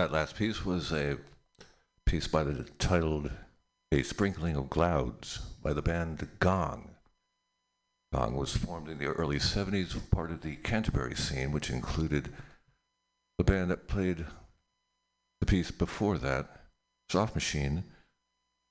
That 0.00 0.12
last 0.12 0.36
piece 0.36 0.64
was 0.64 0.92
a 0.92 1.18
piece 2.06 2.26
by 2.26 2.42
the 2.42 2.64
titled 2.78 3.32
"A 3.92 4.02
Sprinkling 4.02 4.56
of 4.56 4.70
Clouds" 4.70 5.40
by 5.62 5.74
the 5.74 5.82
band 5.82 6.26
Gong. 6.38 6.92
Gong 8.10 8.34
was 8.34 8.56
formed 8.56 8.88
in 8.88 8.96
the 8.96 9.08
early 9.08 9.38
'70s, 9.38 9.94
part 10.10 10.30
of 10.30 10.40
the 10.40 10.56
Canterbury 10.56 11.14
scene, 11.14 11.52
which 11.52 11.68
included 11.68 12.32
the 13.36 13.44
band 13.44 13.70
that 13.70 13.88
played 13.88 14.24
the 15.38 15.44
piece 15.44 15.70
before 15.70 16.16
that, 16.16 16.64
Soft 17.10 17.34
Machine, 17.34 17.84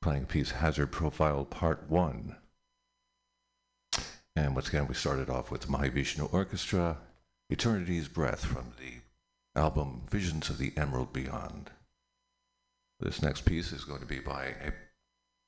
playing 0.01 0.25
piece 0.25 0.49
Hazard 0.49 0.91
Profile 0.91 1.45
Part 1.45 1.87
One. 1.87 2.37
And 4.35 4.55
once 4.55 4.69
again, 4.69 4.87
we 4.87 4.95
started 4.95 5.29
off 5.29 5.51
with 5.51 5.69
Mahavishnu 5.69 6.33
Orchestra, 6.33 6.97
Eternity's 7.51 8.07
Breath 8.07 8.43
from 8.43 8.73
the 8.79 9.01
album 9.55 10.03
Visions 10.09 10.49
of 10.49 10.57
the 10.57 10.73
Emerald 10.77 11.13
Beyond. 11.13 11.71
This 12.99 13.21
next 13.21 13.45
piece 13.45 13.71
is 13.71 13.83
going 13.83 14.01
to 14.01 14.05
be 14.05 14.19
by 14.19 14.45
a 14.45 14.71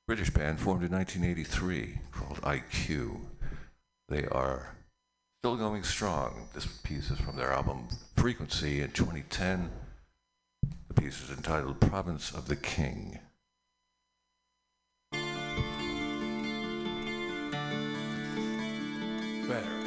British 0.06 0.30
band 0.30 0.58
formed 0.58 0.84
in 0.84 0.90
1983 0.90 1.98
called 2.10 2.40
IQ. 2.42 3.20
They 4.08 4.24
are 4.26 4.76
still 5.40 5.56
going 5.56 5.82
strong. 5.82 6.48
This 6.54 6.66
piece 6.66 7.10
is 7.10 7.18
from 7.18 7.36
their 7.36 7.52
album 7.52 7.88
Frequency 8.16 8.80
in 8.80 8.90
2010. 8.92 9.70
The 10.88 10.94
piece 10.94 11.22
is 11.22 11.30
entitled 11.30 11.80
Province 11.80 12.32
of 12.32 12.48
the 12.48 12.56
King. 12.56 13.18
Better. 19.48 19.81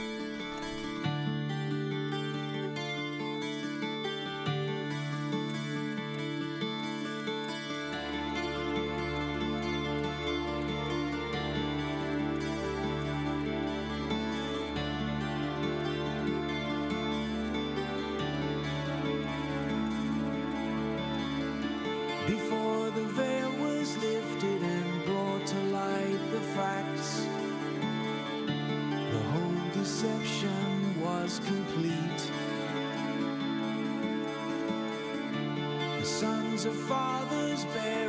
Of 36.65 36.75
fathers 36.87 37.65
buried 37.65 38.05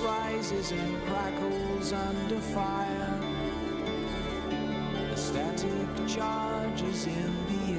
rises 0.00 0.72
and 0.72 1.02
crackles 1.06 1.92
under 1.92 2.38
fire. 2.38 3.20
A 5.12 5.16
static 5.16 6.06
charge 6.06 6.82
is 6.82 7.06
in 7.06 7.32
the 7.48 7.72
air. 7.72 7.77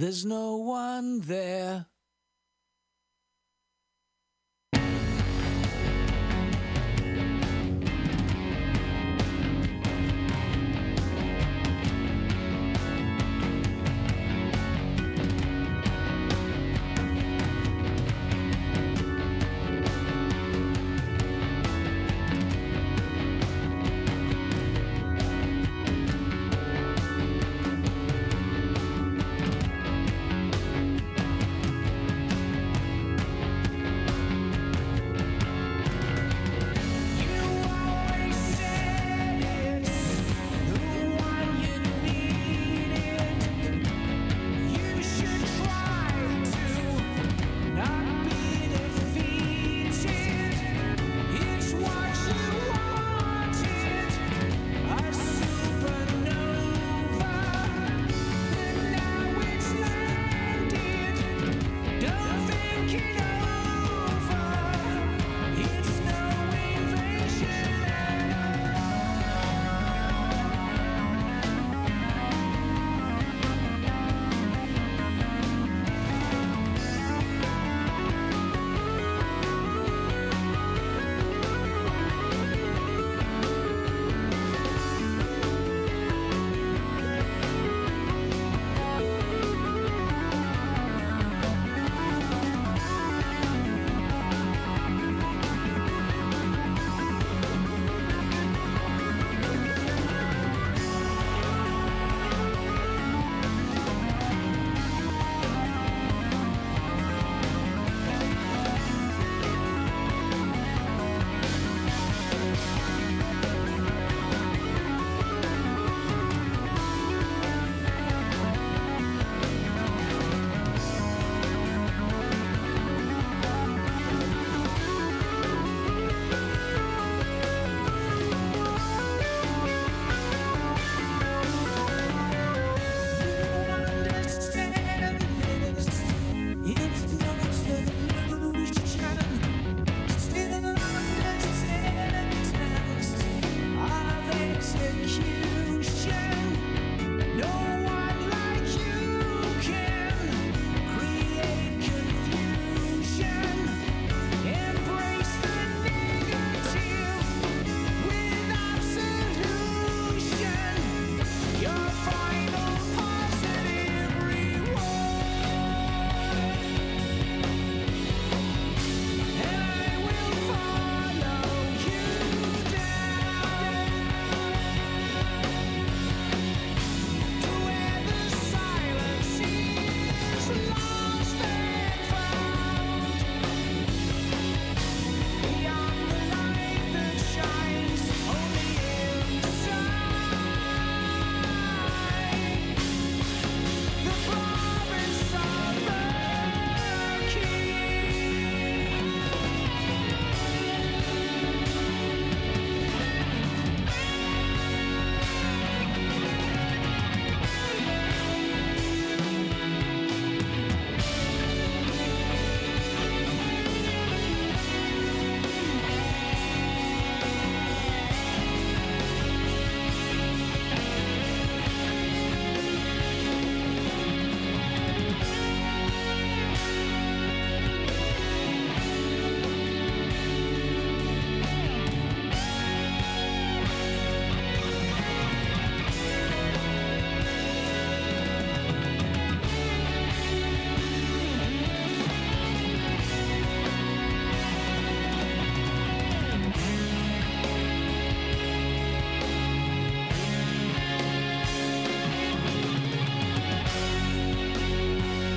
There's 0.00 0.24
no. 0.24 0.49